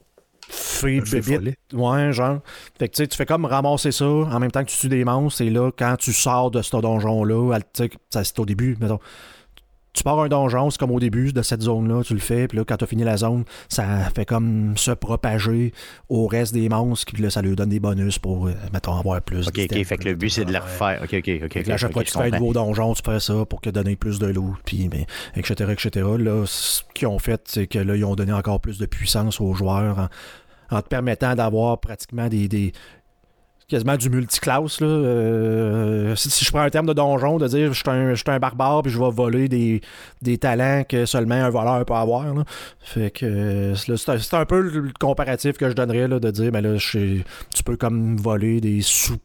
Ouais, 1.73 2.13
genre. 2.13 2.41
Fait 2.79 2.89
que 2.89 3.05
tu 3.05 3.17
fais 3.17 3.27
comme 3.27 3.45
ramasser 3.45 3.93
ça 3.93 4.05
en 4.05 4.39
même 4.39 4.51
temps 4.51 4.65
que 4.65 4.71
tu 4.71 4.77
tues 4.77 4.89
des 4.89 5.05
monstres. 5.05 5.43
Et 5.43 5.51
là, 5.51 5.71
quand 5.77 5.97
tu 5.97 6.13
sors 6.13 6.51
de 6.51 6.63
ce 6.63 6.77
donjon-là, 6.77 7.59
c'est 8.11 8.39
au 8.39 8.45
début, 8.45 8.77
mettons. 8.81 8.99
Tu 9.95 10.03
pars 10.03 10.19
un 10.21 10.29
donjon, 10.29 10.71
c'est 10.71 10.79
comme 10.79 10.91
au 10.91 11.01
début 11.01 11.33
de 11.33 11.43
cette 11.43 11.63
zone-là, 11.63 12.03
tu 12.03 12.15
le 12.15 12.21
fais, 12.21 12.49
puis 12.49 12.57
là, 12.57 12.65
quand 12.65 12.79
tu 12.79 12.85
as 12.85 12.87
fini 12.87 13.05
la 13.05 13.19
zone, 13.19 13.45
ça 13.69 13.85
fait 14.15 14.25
comme 14.25 14.75
se 14.77 14.91
propager 14.91 15.73
au 16.09 16.27
reste 16.27 16.55
des 16.55 16.69
monstres, 16.71 17.13
puis 17.13 17.23
là, 17.23 17.29
ça 17.29 17.43
lui 17.43 17.55
donne 17.55 17.69
des 17.69 17.81
bonus 17.81 18.19
pour, 18.19 18.47
euh, 18.47 18.53
mettons, 18.73 18.97
avoir 18.97 19.21
plus. 19.21 19.49
Ok, 19.49 19.59
ok, 19.59 19.85
fait 19.85 19.99
que 19.99 20.09
le 20.09 20.15
but, 20.15 20.31
c'est 20.31 20.47
de 20.47 20.53
le 20.53 20.59
refaire. 20.59 21.01
Ok, 21.03 21.15
ok, 21.19 21.43
ok. 21.45 21.69
à 21.69 21.77
chaque 21.77 21.93
fois 21.93 22.05
que 22.05 22.09
tu 22.09 22.17
fais 22.17 22.25
un 22.25 22.39
nouveau 22.39 22.55
donjon, 22.55 22.95
tu 22.95 23.03
fais 23.05 23.21
ça 23.21 23.45
pour 23.45 23.61
que 23.61 23.69
donner 23.69 23.97
plus 23.97 24.19
de 24.19 24.29
loot, 24.29 24.57
puis, 24.65 24.89
ben, 24.89 25.05
etc., 25.37 25.71
etc. 25.73 26.07
Là, 26.19 26.45
ce 26.47 26.83
qu'ils 26.95 27.09
ont 27.09 27.19
fait, 27.19 27.43
c'est 27.47 27.67
que 27.67 27.79
là, 27.79 27.95
ils 27.95 28.05
ont 28.05 28.15
donné 28.15 28.33
encore 28.33 28.61
plus 28.61 28.79
de 28.79 28.87
puissance 28.87 29.41
aux 29.41 29.53
joueurs 29.53 30.09
en 30.73 30.83
te 30.83 30.89
permettant 30.89 31.35
d'avoir 31.35 31.79
pratiquement 31.81 32.29
des, 32.29 32.73
quasiment 33.73 33.97
du 33.97 34.11
multiclass. 34.11 34.81
Là. 34.81 34.87
Euh, 34.87 36.15
si, 36.15 36.45
je 36.45 36.51
prends 36.51 36.61
un 36.61 36.69
terme 36.69 36.87
de 36.87 36.93
donjon, 36.93 37.39
de 37.39 37.49
dire 37.49 37.73
je 37.73 37.79
suis 37.79 37.89
un, 37.89 38.35
un, 38.35 38.39
barbare 38.39 38.83
puis 38.83 38.93
je 38.93 38.99
vais 38.99 39.11
voler 39.11 39.49
des, 39.49 39.81
des, 40.21 40.37
talents 40.37 40.85
que 40.87 41.07
seulement 41.07 41.37
un 41.37 41.49
voleur 41.49 41.83
peut 41.87 41.95
avoir. 41.95 42.27
Fait 42.81 43.11
que 43.11 43.73
c'est 43.75 44.35
un, 44.35 44.45
peu 44.45 44.61
le 44.61 44.93
comparatif 45.01 45.57
que 45.57 45.71
je 45.71 45.75
donnerais 45.75 46.07
là, 46.07 46.21
de 46.21 46.31
dire 46.31 46.53
ben 46.53 46.61
là, 46.61 46.77
tu 46.79 47.63
peux 47.65 47.77
comme 47.77 48.17
voler 48.19 48.61
des 48.61 48.83
sous 48.83 49.17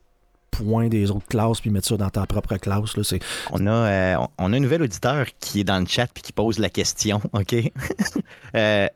points 0.49 0.87
des 0.87 1.11
autres 1.11 1.27
classes 1.27 1.59
puis 1.59 1.69
mettre 1.69 1.87
ça 1.87 1.97
dans 1.97 2.09
ta 2.09 2.25
propre 2.25 2.55
classe. 2.55 2.95
Là, 2.95 3.03
on, 3.51 3.67
a, 3.67 3.71
euh, 3.71 4.15
on 4.37 4.53
a 4.53 4.55
un 4.55 4.59
nouvel 4.59 4.81
auditeur 4.81 5.25
qui 5.41 5.59
est 5.59 5.65
dans 5.65 5.79
le 5.79 5.85
chat 5.85 6.07
puis 6.07 6.23
qui 6.23 6.31
pose 6.31 6.57
la 6.57 6.69
question, 6.69 7.21
OK? 7.33 7.53
euh, 8.55 8.87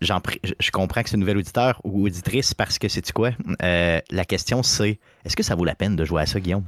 je 0.00 0.70
comprends 0.70 1.02
que 1.02 1.08
c'est 1.08 1.14
une 1.14 1.20
nouvelle 1.20 1.38
auditeur 1.38 1.80
ou 1.84 2.06
auditrice 2.06 2.54
parce 2.54 2.78
que 2.78 2.88
c'est 2.88 3.12
quoi? 3.12 3.30
Euh, 3.62 4.00
la 4.10 4.24
question 4.24 4.62
c'est 4.62 4.98
est-ce 5.24 5.36
que 5.36 5.42
ça 5.42 5.54
vaut 5.54 5.64
la 5.64 5.74
peine 5.74 5.96
de 5.96 6.04
jouer 6.04 6.22
à 6.22 6.26
ça, 6.26 6.40
Guillaume? 6.40 6.64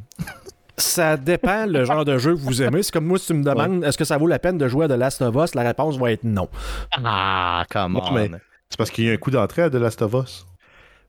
Ça 0.76 1.16
dépend 1.16 1.66
le 1.66 1.84
genre 1.84 2.04
de 2.04 2.16
jeu 2.18 2.34
que 2.34 2.40
vous 2.40 2.62
aimez. 2.62 2.82
C'est 2.82 2.92
comme 2.92 3.04
moi, 3.04 3.18
si 3.18 3.26
tu 3.26 3.34
me 3.34 3.44
demandes 3.44 3.84
est-ce 3.84 3.98
que 3.98 4.04
ça 4.04 4.16
vaut 4.16 4.26
la 4.26 4.38
peine 4.38 4.56
de 4.56 4.66
jouer 4.66 4.86
à 4.86 4.88
The 4.88 4.92
Last 4.92 5.20
of 5.20 5.34
Us, 5.36 5.54
la 5.54 5.62
réponse 5.62 5.98
va 5.98 6.12
être 6.12 6.24
non. 6.24 6.48
Ah, 6.92 7.64
comment? 7.70 8.02
C'est 8.70 8.76
parce 8.78 8.90
qu'il 8.90 9.04
y 9.04 9.10
a 9.10 9.12
un 9.12 9.16
coup 9.16 9.30
d'entrée 9.30 9.62
à 9.62 9.70
The 9.70 9.74
Last 9.74 10.00
of 10.00 10.14
Us. 10.14 10.46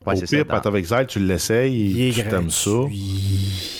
Au 0.05 0.13
pire, 0.13 0.45
Path 0.45 0.65
of 0.65 0.75
Exile, 0.75 1.05
tu 1.07 1.19
l'essayes 1.19 2.11
tu 2.13 2.23
t'aimes 2.23 2.49
ça. 2.49 2.71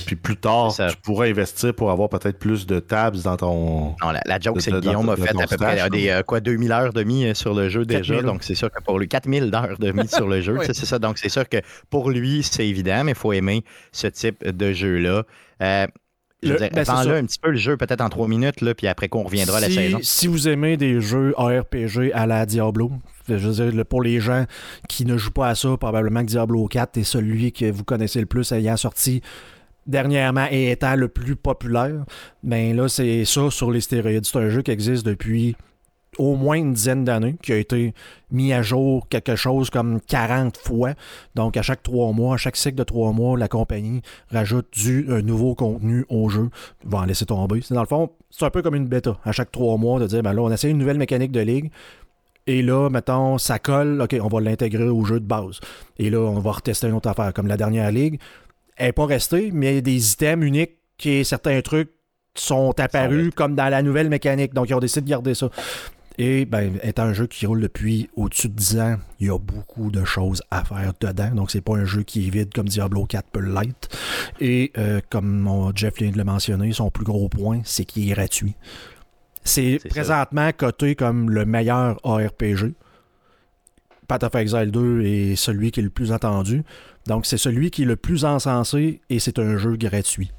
Puis 0.05 0.15
plus 0.15 0.37
tard, 0.37 0.73
tu 0.75 0.97
pourrais 1.03 1.29
investir 1.29 1.73
pour 1.73 1.91
avoir 1.91 2.09
peut-être 2.09 2.37
plus 2.37 2.67
de 2.67 2.79
tabs 2.79 3.17
dans 3.21 3.37
ton. 3.37 3.95
Non, 4.01 4.11
la, 4.25 4.39
joke, 4.39 4.61
c'est 4.61 4.71
que 4.71 4.79
Guillaume 4.79 5.09
a 5.09 5.15
fait 5.15 5.29
à 5.29 5.47
peu 5.47 5.57
près 5.57 5.89
des, 5.89 6.09
euh, 6.09 6.21
quoi, 6.23 6.39
2000 6.39 6.71
heures 6.71 6.93
de 6.93 7.03
mi 7.03 7.25
euh, 7.25 7.33
sur 7.33 7.53
le 7.53 7.69
jeu 7.69 7.85
déjà. 7.85 8.21
Donc, 8.21 8.43
c'est 8.43 8.55
sûr 8.55 8.69
que 8.69 8.81
pour 8.83 8.99
lui, 8.99 9.07
4000 9.07 9.53
heures 9.55 9.77
de 9.79 9.91
mi 9.91 10.07
sur 10.07 10.27
le 10.27 10.41
jeu. 10.41 10.57
C'est 10.65 10.85
ça. 10.85 10.99
Donc, 10.99 11.17
c'est 11.17 11.29
sûr 11.29 11.47
que 11.47 11.57
pour 11.89 12.09
lui, 12.09 12.43
c'est 12.43 12.67
évident, 12.67 13.03
mais 13.03 13.11
il 13.11 13.17
faut 13.17 13.33
aimer 13.33 13.63
ce 13.91 14.07
type 14.07 14.47
de 14.47 14.71
jeu-là. 14.71 15.23
Euh, 15.61 15.87
je 16.43 16.53
ben, 16.53 16.71
un 16.73 17.25
petit 17.25 17.39
peu 17.39 17.51
le 17.51 17.57
jeu, 17.57 17.77
peut-être 17.77 18.01
en 18.01 18.09
trois 18.09 18.27
minutes, 18.27 18.61
là, 18.61 18.73
puis 18.73 18.87
après 18.87 19.09
qu'on 19.09 19.23
reviendra 19.23 19.57
à 19.57 19.61
la 19.61 19.69
saison. 19.69 19.99
Si 20.01 20.27
vous 20.27 20.47
aimez 20.47 20.75
des 20.75 20.99
jeux 20.99 21.35
ARPG 21.37 22.11
à 22.13 22.25
la 22.25 22.45
Diablo, 22.47 22.91
je 23.38 23.50
veux 23.50 23.71
dire, 23.71 23.85
pour 23.85 24.01
les 24.01 24.19
gens 24.19 24.45
qui 24.88 25.05
ne 25.05 25.17
jouent 25.17 25.31
pas 25.31 25.50
à 25.50 25.55
ça, 25.55 25.75
probablement 25.77 26.21
que 26.21 26.27
Diablo 26.27 26.67
4 26.67 26.97
est 26.97 27.03
celui 27.03 27.51
que 27.51 27.69
vous 27.71 27.83
connaissez 27.83 28.19
le 28.19 28.25
plus 28.25 28.51
ayant 28.51 28.77
sorti 28.77 29.21
dernièrement 29.88 30.47
et 30.51 30.71
étant 30.71 30.95
le 30.95 31.07
plus 31.07 31.35
populaire. 31.35 32.05
Mais 32.43 32.73
là, 32.73 32.88
c'est 32.88 33.25
ça 33.25 33.50
sur 33.50 33.71
les 33.71 33.81
stéroïdes. 33.81 34.25
C'est 34.25 34.39
un 34.39 34.50
jeu 34.50 34.61
qui 34.61 34.71
existe 34.71 35.05
depuis 35.05 35.55
au 36.17 36.35
moins 36.35 36.57
une 36.57 36.73
dizaine 36.73 37.05
d'années, 37.05 37.38
qui 37.41 37.53
a 37.53 37.57
été 37.57 37.93
mis 38.31 38.51
à 38.51 38.61
jour 38.61 39.07
quelque 39.07 39.35
chose 39.35 39.69
comme 39.69 40.01
40 40.01 40.57
fois. 40.57 40.93
Donc, 41.35 41.55
à 41.55 41.61
chaque 41.61 41.83
trois 41.83 42.11
mois, 42.11 42.35
à 42.35 42.38
chaque 42.38 42.57
cycle 42.57 42.75
de 42.75 42.83
trois 42.83 43.13
mois, 43.13 43.38
la 43.38 43.47
compagnie 43.47 44.01
rajoute 44.29 44.67
du 44.73 45.05
nouveau 45.23 45.55
contenu 45.55 46.05
au 46.09 46.27
jeu. 46.29 46.50
Ils 46.83 46.89
vont 46.89 47.00
en 47.00 47.05
laisser 47.05 47.25
tomber. 47.25 47.61
C'est 47.63 47.73
dans 47.73 47.81
le 47.81 47.88
fond, 47.88 48.09
c'est 48.29 48.45
un 48.45 48.50
peu 48.50 48.61
comme 48.61 48.75
une 48.75 48.88
bêta. 48.88 49.17
À 49.23 49.31
chaque 49.31 49.51
trois 49.51 49.77
mois, 49.77 50.00
de 50.00 50.07
dire, 50.07 50.21
ben 50.21 50.33
là, 50.33 50.41
on 50.41 50.51
essaie 50.51 50.69
une 50.69 50.77
nouvelle 50.77 50.97
mécanique 50.97 51.31
de 51.31 51.41
ligue. 51.41 51.71
Et 52.48 52.62
là, 52.62 52.89
mettons, 52.89 53.38
ça 53.38 53.60
colle, 53.60 54.01
OK, 54.01 54.15
on 54.21 54.27
va 54.27 54.41
l'intégrer 54.41 54.89
au 54.89 55.03
jeu 55.05 55.19
de 55.19 55.25
base. 55.25 55.60
Et 55.98 56.10
là, 56.10 56.19
on 56.19 56.39
va 56.39 56.51
retester 56.51 56.88
une 56.88 56.93
autre 56.93 57.10
affaire. 57.10 57.33
Comme 57.33 57.48
la 57.48 57.57
dernière 57.57 57.91
ligue, 57.91 58.19
elle 58.77 58.88
n'est 58.88 58.93
pas 58.93 59.05
restée, 59.05 59.51
mais 59.53 59.74
il 59.74 59.75
y 59.75 59.77
a 59.77 59.81
des 59.81 60.12
items 60.13 60.45
uniques 60.45 60.77
qui, 60.98 61.24
certains 61.24 61.62
trucs, 61.62 61.91
sont 62.36 62.79
apparus 62.79 63.31
comme 63.36 63.55
dans 63.55 63.69
la 63.69 63.81
nouvelle 63.81 64.10
mécanique. 64.10 64.53
Donc, 64.53 64.69
ils 64.69 64.74
ont 64.74 64.79
décidé 64.79 65.01
de 65.01 65.10
garder 65.10 65.36
ça. 65.36 65.50
Et 66.17 66.45
ben, 66.45 66.77
étant 66.83 67.03
un 67.03 67.13
jeu 67.13 67.25
qui 67.25 67.45
roule 67.45 67.62
depuis 67.62 68.10
au-dessus 68.15 68.50
de 68.50 68.53
10 68.53 68.79
ans, 68.79 68.95
il 69.19 69.27
y 69.27 69.29
a 69.29 69.38
beaucoup 69.39 69.91
de 69.91 70.03
choses 70.03 70.43
à 70.51 70.63
faire 70.63 70.93
dedans. 71.00 71.31
Donc, 71.33 71.51
c'est 71.51 71.62
pas 71.62 71.75
un 71.75 71.86
jeu 71.86 72.03
qui 72.03 72.27
est 72.27 72.29
vide 72.29 72.53
comme 72.53 72.67
Diablo 72.67 73.05
4 73.05 73.29
peut 73.31 73.39
l'être. 73.39 73.89
Et 74.39 74.71
euh, 74.77 75.00
comme 75.10 75.71
Jeff 75.74 75.98
vient 75.98 76.12
de 76.12 76.17
le 76.17 76.24
mentionner, 76.24 76.74
son 76.74 76.91
plus 76.91 77.05
gros 77.05 77.29
point, 77.29 77.62
c'est 77.63 77.86
qu'il 77.86 78.10
est 78.10 78.13
gratuit. 78.13 78.55
C'est 79.43 79.79
présentement 79.89 80.51
coté 80.55 80.95
comme 80.95 81.29
le 81.29 81.45
meilleur 81.45 82.00
ARPG. 82.05 82.74
Path 84.07 84.24
of 84.24 84.36
Exile 84.36 84.71
2 84.71 85.01
est 85.03 85.36
celui 85.36 85.71
qui 85.71 85.79
est 85.79 85.83
le 85.83 85.89
plus 85.89 86.12
attendu. 86.12 86.63
Donc, 87.07 87.25
c'est 87.25 87.38
celui 87.38 87.71
qui 87.71 87.83
est 87.83 87.86
le 87.86 87.95
plus 87.95 88.25
encensé 88.25 89.01
et 89.10 89.19
c'est 89.19 89.39
un 89.39 89.57
jeu 89.57 89.77
gratuit. 89.77 90.31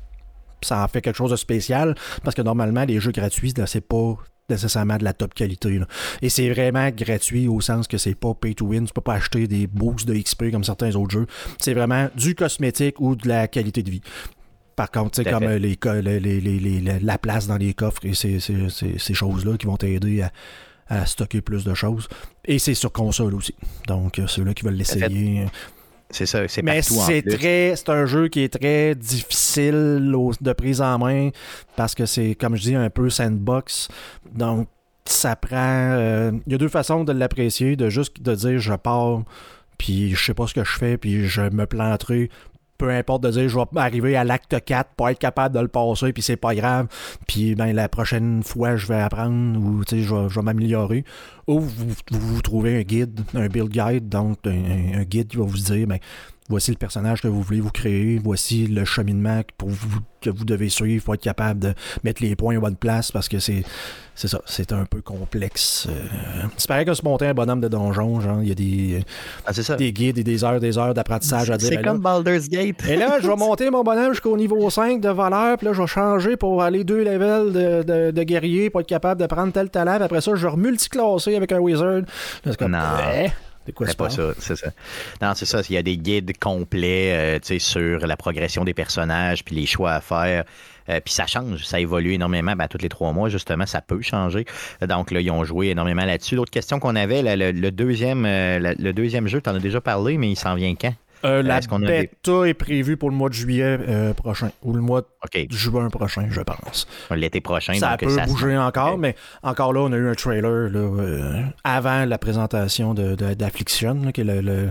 Ça 0.62 0.85
en 0.85 0.88
fait 0.88 1.00
quelque 1.00 1.16
chose 1.16 1.30
de 1.30 1.37
spécial 1.37 1.94
parce 2.23 2.37
que 2.37 2.42
normalement, 2.42 2.85
les 2.85 3.00
jeux 3.00 3.12
gratuits, 3.12 3.52
c'est 3.66 3.80
pas 3.80 4.16
nécessairement 4.49 4.97
de 4.97 5.04
la 5.04 5.12
top 5.12 5.35
qualité. 5.35 5.80
Et 6.21 6.28
c'est 6.28 6.50
vraiment 6.50 6.90
gratuit 6.90 7.49
au 7.49 7.61
sens 7.61 7.88
que 7.88 7.99
c'est 7.99 8.14
pas 8.14 8.35
pay 8.35 8.54
to 8.54 8.66
win. 8.66 8.87
Tu 8.87 8.92
peux 8.92 9.00
pas 9.00 9.14
acheter 9.14 9.47
des 9.49 9.66
boosts 9.66 10.06
de 10.06 10.14
XP 10.14 10.50
comme 10.50 10.64
certains 10.64 10.94
autres 10.94 11.12
jeux. 11.12 11.26
C'est 11.59 11.75
vraiment 11.75 12.09
du 12.14 12.35
cosmétique 12.35 13.00
ou 13.00 13.16
de 13.16 13.26
la 13.28 13.49
qualité 13.49 13.82
de 13.82 13.90
vie. 13.90 14.02
Par 14.82 14.90
contre, 14.90 15.14
c'est 15.14 15.30
comme 15.30 15.44
les, 15.44 15.78
la 17.00 17.16
place 17.16 17.46
dans 17.46 17.56
les 17.56 17.72
coffres 17.72 18.04
et 18.04 18.14
ces, 18.14 19.14
choses-là 19.14 19.56
qui 19.56 19.66
vont 19.66 19.76
t'aider 19.76 20.24
à, 20.88 21.06
stocker 21.06 21.40
plus 21.40 21.62
de 21.62 21.72
choses. 21.72 22.08
Et 22.44 22.58
c'est 22.58 22.74
sur 22.74 22.90
console 22.90 23.36
aussi. 23.36 23.54
Donc, 23.86 24.18
euh, 24.18 24.26
ceux-là 24.26 24.54
qui 24.54 24.64
veulent 24.64 24.74
l'essayer. 24.74 25.46
C'est 26.10 26.26
ça, 26.26 26.48
c'est 26.48 26.62
Mais 26.62 26.82
c'est 26.82 27.22
très, 27.22 27.74
c'est 27.76 27.90
un 27.90 28.06
jeu 28.06 28.26
qui 28.26 28.40
est 28.40 28.52
très 28.60 28.96
difficile 28.96 30.12
de 30.40 30.52
prise 30.52 30.82
en 30.82 30.98
main 30.98 31.30
parce 31.76 31.94
que 31.94 32.04
c'est, 32.04 32.34
comme 32.34 32.56
je 32.56 32.62
dis, 32.62 32.74
un 32.74 32.90
peu 32.90 33.08
sandbox. 33.08 33.86
Donc, 34.34 34.66
ça 35.04 35.36
prend. 35.36 35.92
Euh, 35.92 36.32
il 36.48 36.52
y 36.52 36.54
a 36.56 36.58
deux 36.58 36.68
façons 36.68 37.04
de 37.04 37.12
l'apprécier, 37.12 37.76
de 37.76 37.88
juste 37.88 38.20
de 38.20 38.34
dire 38.34 38.58
je 38.58 38.74
pars, 38.74 39.22
puis 39.78 40.16
je 40.16 40.24
sais 40.24 40.34
pas 40.34 40.48
ce 40.48 40.54
que 40.54 40.64
je 40.64 40.76
fais, 40.76 40.98
puis 40.98 41.28
je 41.28 41.42
me 41.42 41.66
planterai 41.66 42.30
peu 42.82 42.90
importe 42.90 43.22
de 43.22 43.30
dire 43.30 43.48
je 43.48 43.56
vais 43.56 43.64
arriver 43.76 44.16
à 44.16 44.24
l'acte 44.24 44.56
4 44.64 44.94
pour 44.96 45.08
être 45.08 45.20
capable 45.20 45.54
de 45.54 45.60
le 45.60 45.68
passer, 45.68 46.12
puis 46.12 46.20
c'est 46.20 46.36
pas 46.36 46.52
grave, 46.52 46.88
puis 47.28 47.54
ben, 47.54 47.72
la 47.72 47.88
prochaine 47.88 48.42
fois 48.42 48.74
je 48.74 48.88
vais 48.88 48.96
apprendre 48.96 49.60
ou 49.60 49.84
je 49.88 49.94
vais, 49.94 50.28
je 50.28 50.34
vais 50.34 50.42
m'améliorer. 50.42 51.04
Ou 51.46 51.60
vous, 51.60 51.94
vous, 52.10 52.42
trouvez 52.42 52.80
un 52.80 52.82
guide, 52.82 53.20
un 53.34 53.46
build 53.46 53.68
guide, 53.68 54.08
donc 54.08 54.38
un, 54.46 55.04
guide 55.04 55.28
qui 55.28 55.36
va 55.36 55.44
vous 55.44 55.58
dire 55.58 55.86
ben, 55.86 55.98
voici 56.49 56.70
le 56.70 56.76
personnage 56.76 57.22
que 57.22 57.28
vous 57.28 57.42
voulez 57.42 57.61
vous 57.61 57.70
créer, 57.70 58.20
voici 58.22 58.66
le 58.66 58.84
cheminement 58.84 59.42
pour 59.56 59.68
vous, 59.68 60.00
que 60.20 60.30
vous 60.30 60.44
devez 60.44 60.68
suivre 60.68 61.04
pour 61.04 61.14
être 61.14 61.22
capable 61.22 61.61
de 61.61 61.75
mettre 62.04 62.22
les 62.22 62.37
points 62.37 62.56
à 62.56 62.61
bonne 62.61 62.76
place 62.76 63.12
parce 63.12 63.28
que 63.28 63.38
c'est 63.38 63.64
c'est 64.14 64.28
ça, 64.28 64.42
c'est 64.44 64.72
un 64.72 64.84
peu 64.84 65.00
complexe. 65.00 65.87
Euh, 65.88 66.46
c'est 66.58 66.68
pareil 66.68 66.84
que 66.84 66.92
se 66.92 67.02
monter 67.02 67.26
un 67.26 67.34
bonhomme 67.34 67.62
de 67.62 67.68
donjon, 67.68 68.20
genre, 68.20 68.42
il 68.42 68.49
y 68.49 68.52
a 68.52 68.54
des, 68.54 69.04
ah, 69.46 69.76
des 69.76 69.92
guides 69.92 70.18
et 70.18 70.22
des 70.22 70.44
heures, 70.44 70.61
des 70.61 70.76
heures 70.76 70.92
d'apprentissage 70.92 71.50
à 71.50 71.56
dire. 71.56 71.70
C'est 71.70 71.82
comme 71.82 71.99
Baldur's 71.99 72.49
Gate. 72.49 72.76
et 72.87 72.96
là, 72.96 73.18
je 73.22 73.26
vais 73.26 73.37
monter 73.38 73.70
mon 73.70 73.82
bonhomme 73.82 74.12
jusqu'au 74.12 74.37
niveau 74.37 74.68
5 74.68 75.00
de 75.00 75.08
valeur, 75.08 75.56
puis 75.56 75.66
là, 75.66 75.72
je 75.72 75.80
vais 75.80 75.87
changer 75.87 76.37
pour 76.37 76.62
aller 76.62 76.84
deux 76.84 77.02
levels 77.02 77.52
de, 77.52 78.11
de, 78.11 78.22
guerrier 78.22 78.68
pour 78.68 78.82
être 78.82 78.87
capable 78.87 79.20
de 79.20 79.26
prendre 79.26 79.50
tel 79.50 79.70
talent, 79.70 79.99
après 80.00 80.20
ça, 80.20 80.34
je 80.34 80.46
vais 80.46 80.56
multiclasser 80.56 81.34
avec 81.34 81.50
un 81.52 81.58
wizard. 81.58 82.02
non. 82.68 82.78
C'est 83.66 83.73
quoi 83.73 83.87
pas 83.97 84.11
ça, 84.11 84.33
c'est 84.38 84.57
ça. 84.57 84.71
Non, 85.21 85.33
c'est 85.35 85.47
ça. 85.47 85.61
Il 85.69 85.75
y 85.75 85.78
a 85.78 85.83
des 85.83 85.97
guides 85.97 86.37
complets 86.38 87.38
euh, 87.42 87.59
sur 87.59 88.07
la 88.07 88.16
progression 88.16 88.64
des 88.64 88.75
personnages 88.75 89.45
puis 89.45 89.54
les 89.54 89.66
choix 89.66 89.92
à 89.92 90.00
faire. 90.00 90.45
Euh, 90.88 91.00
puis 91.04 91.14
ça 91.14 91.26
change, 91.26 91.64
ça 91.64 91.78
évolue 91.78 92.14
énormément. 92.14 92.54
Ben, 92.57 92.66
tous 92.66 92.78
les 92.78 92.88
trois 92.88 93.12
mois, 93.12 93.28
justement, 93.28 93.66
ça 93.66 93.81
peut 93.81 94.02
changer. 94.02 94.45
Donc 94.87 95.11
là, 95.11 95.21
ils 95.21 95.31
ont 95.31 95.45
joué 95.45 95.69
énormément 95.69 96.04
là-dessus. 96.04 96.35
L'autre 96.35 96.50
question 96.50 96.81
qu'on 96.81 96.97
avait, 96.97 97.23
le, 97.23 97.71
deuxième, 97.71 98.25
euh, 98.26 98.75
le 98.76 98.92
deuxième 98.92 99.28
jeu, 99.28 99.40
tu 99.40 99.50
en 99.50 99.54
as 99.54 99.61
déjà 99.61 99.81
parlé, 99.81 100.19
mais 100.19 100.31
il 100.31 100.37
s'en 100.37 100.54
vient 100.54 100.75
quand? 100.75 100.95
Euh, 101.24 101.42
la 101.42 101.60
bêta 101.60 102.44
est 102.46 102.54
prévue 102.54 102.96
pour 102.96 103.10
le 103.10 103.16
mois 103.16 103.28
de 103.28 103.34
juillet 103.34 103.78
euh, 103.88 104.14
prochain 104.14 104.50
ou 104.62 104.72
le 104.72 104.80
mois 104.80 105.02
de 105.02 105.46
juin 105.50 105.88
prochain, 105.88 106.26
je 106.30 106.40
pense. 106.40 106.86
L'été 107.10 107.40
prochain. 107.40 107.74
Ça 107.74 107.96
peut 107.96 108.16
bouger 108.26 108.56
encore, 108.56 108.98
mais 108.98 109.14
encore 109.42 109.72
là, 109.72 109.80
on 109.80 109.92
a 109.92 109.96
eu 109.96 110.08
un 110.08 110.14
trailer 110.14 110.70
euh, 110.74 111.42
avant 111.64 112.04
la 112.04 112.18
présentation 112.18 112.94
d'Affliction, 112.94 113.94
de, 113.94 114.10
qui 114.10 114.20
est 114.22 114.24
le, 114.24 114.70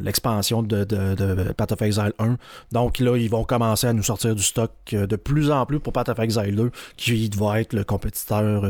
l'expansion 0.00 0.62
de, 0.62 0.84
de, 0.84 1.52
Path 1.52 1.72
of 1.72 1.82
Exile 1.82 2.12
1. 2.18 2.36
Donc 2.72 2.98
là, 2.98 3.16
ils 3.16 3.30
vont 3.30 3.44
commencer 3.44 3.86
à 3.86 3.92
nous 3.92 4.02
sortir 4.02 4.34
du 4.34 4.42
stock 4.42 4.72
de 4.90 5.16
plus 5.16 5.50
en 5.50 5.64
plus 5.66 5.80
pour 5.80 5.92
Path 5.92 6.08
of 6.08 6.18
Exile 6.18 6.56
2, 6.56 6.70
qui 6.96 7.30
va 7.36 7.60
être 7.60 7.72
le 7.72 7.84
compétiteur 7.84 8.64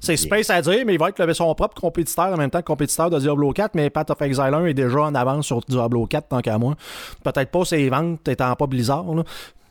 c'est 0.00 0.16
space 0.16 0.50
à 0.50 0.62
dire, 0.62 0.84
mais 0.86 0.94
il 0.94 0.98
va 0.98 1.08
être 1.08 1.32
son 1.32 1.54
propre 1.54 1.80
compétiteur 1.80 2.26
en 2.26 2.36
même 2.36 2.50
temps 2.50 2.60
que 2.60 2.64
compétiteur 2.64 3.10
de 3.10 3.18
Diablo 3.18 3.52
4, 3.52 3.74
mais 3.74 3.90
Path 3.90 4.10
of 4.10 4.22
Exile 4.22 4.52
1 4.52 4.66
est 4.66 4.74
déjà 4.74 5.00
en 5.00 5.14
avance 5.14 5.46
sur 5.46 5.60
Diablo 5.60 6.06
4 6.06 6.28
tant 6.28 6.40
qu'à 6.40 6.58
moi. 6.58 6.76
Peut-être 7.22 7.50
pas 7.50 7.64
ses 7.64 7.88
ventes 7.88 8.26
étant 8.28 8.54
pas 8.54 8.66
Blizzard, 8.66 9.04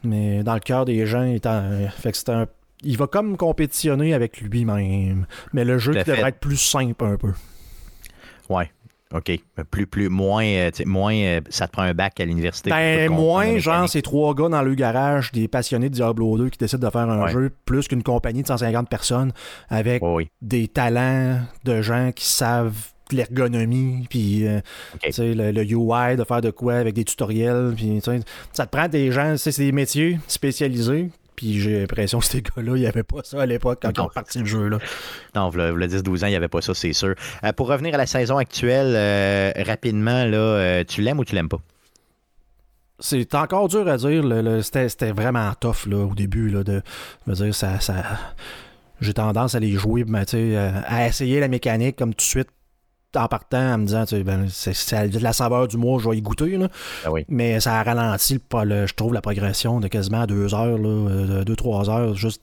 mais 0.04 0.44
dans 0.44 0.54
le 0.54 0.60
cœur 0.60 0.86
des 0.86 1.06
gens, 1.06 1.24
étant, 1.24 1.62
fait 1.98 2.12
que 2.12 2.18
c'est 2.18 2.30
un 2.30 2.46
il 2.84 2.98
va 2.98 3.08
comme 3.08 3.36
compétitionner 3.36 4.14
avec 4.14 4.40
lui-même. 4.42 5.25
Mais 5.54 5.66
le 5.66 5.78
jeu 5.78 5.94
devrait 5.94 6.30
être 6.30 6.40
plus 6.40 6.58
simple 6.58 7.04
un 7.04 7.18
peu. 7.18 7.34
Ouais. 8.50 8.72
OK. 9.15 9.39
Plus, 9.72 9.88
plus, 9.88 10.10
moins, 10.10 10.45
euh, 10.45 10.72
moins 10.86 11.15
euh, 11.15 11.41
ça 11.50 11.67
te 11.67 11.72
prend 11.72 11.84
un 11.84 11.93
bac 11.93 12.19
à 12.19 12.25
l'université. 12.25 12.69
Ben, 12.69 13.10
moins, 13.10 13.57
genre, 13.57 13.88
c'est 13.88 14.01
trois 14.01 14.34
gars 14.36 14.50
dans 14.50 14.62
le 14.62 14.75
garage, 14.75 15.31
des 15.31 15.48
passionnés 15.48 15.89
de 15.89 15.95
Diablo 15.95 16.38
2 16.38 16.50
qui 16.50 16.57
décident 16.57 16.86
de 16.86 16.91
faire 16.91 17.10
un 17.10 17.27
jeu, 17.27 17.51
plus 17.65 17.88
qu'une 17.88 18.03
compagnie 18.03 18.41
de 18.41 18.48
150 18.48 18.89
personnes 18.89 19.31
avec 19.69 20.03
des 20.41 20.67
talents 20.67 21.39
de 21.63 21.81
gens 21.81 22.12
qui 22.13 22.25
savent 22.25 22.91
l'ergonomie, 23.12 24.07
puis 24.10 24.48
euh, 24.48 24.60
le, 25.17 25.51
le, 25.51 25.63
UI, 25.63 26.17
de 26.17 26.24
faire 26.24 26.41
de 26.41 26.50
quoi 26.50 26.75
avec 26.75 26.95
des 26.95 27.05
tutoriels. 27.05 27.74
Puis, 27.75 28.01
ça 28.51 28.65
te 28.65 28.72
prend 28.75 28.88
des 28.88 29.12
gens, 29.12 29.36
c'est 29.38 29.57
des 29.57 29.72
métiers 29.72 30.19
spécialisés 30.27 31.10
puis 31.36 31.60
j'ai 31.60 31.80
l'impression 31.80 32.20
que 32.20 32.25
ces 32.25 32.42
gars-là, 32.42 32.75
il 32.75 32.82
n'y 32.82 32.88
avait 32.88 33.04
pas 33.04 33.22
ça 33.24 33.42
à 33.42 33.46
l'époque 33.46 33.80
quand 33.82 33.92
ils 33.96 34.01
ont 34.01 34.10
parti 34.10 34.39
le 34.39 34.46
jeu. 34.46 34.68
Là. 34.68 34.80
Non, 35.36 35.50
le 35.51 35.88
10-12 35.88 36.24
ans, 36.24 36.27
il 36.27 36.32
n'y 36.32 36.36
avait 36.36 36.48
pas 36.48 36.62
ça, 36.62 36.74
c'est 36.74 36.94
sûr. 36.94 37.15
Euh, 37.44 37.51
pour 37.54 37.68
revenir 37.68 37.94
à 37.96 37.98
la 37.98 38.06
saison 38.06 38.38
actuelle, 38.38 38.94
euh, 38.96 39.51
rapidement, 39.65 40.25
là, 40.25 40.38
euh, 40.38 40.84
tu 40.88 41.01
l'aimes 41.01 41.20
ou 41.20 41.25
tu 41.25 41.36
l'aimes 41.36 41.50
pas? 41.50 41.60
C'est 43.00 43.36
encore 43.36 43.68
dur 43.68 43.88
à 43.88 43.98
dire. 43.98 44.24
C'était 44.63 45.12
vraiment 45.12 45.51
tough 45.59 45.86
là, 45.88 45.98
au 45.98 46.16
début. 46.16 46.50
Là, 46.50 46.64
de, 46.64 46.81
dire, 47.27 47.53
ça, 47.53 47.81
ça, 47.81 47.96
j'ai 49.01 49.14
tendance 49.14 49.53
à 49.53 49.59
les 49.59 49.74
jouer, 49.74 50.05
ben, 50.05 50.24
à 50.88 51.07
essayer 51.07 51.42
la 51.42 51.50
mécanique 51.50 51.98
comme 51.98 52.14
tout 52.14 52.24
de 52.24 52.29
suite 52.29 52.48
en 53.18 53.28
partant 53.28 53.74
en 53.74 53.78
me 53.80 53.86
disant, 53.86 54.06
ben, 54.24 54.48
c'est 54.50 55.10
de 55.10 55.20
la 55.20 55.34
saveur 55.34 55.68
du 55.68 55.78
mois, 55.78 56.00
je 56.00 56.10
vais 56.10 56.18
y 56.18 56.22
goûter. 56.22 56.58
Là. 56.58 56.70
Ah 57.06 57.10
Mais 57.30 57.60
ça 57.60 57.80
a 57.80 57.84
ralenti, 57.84 58.40
le, 58.64 58.88
je 58.88 58.94
trouve, 58.94 59.14
la 59.14 59.22
progression 59.22 59.80
de 59.80 59.88
quasiment 59.88 60.25
deux 60.25 60.54
heures, 60.54 60.78
là, 60.78 61.44
deux, 61.44 61.56
trois 61.56 61.90
heures, 61.90 62.16
juste 62.16 62.42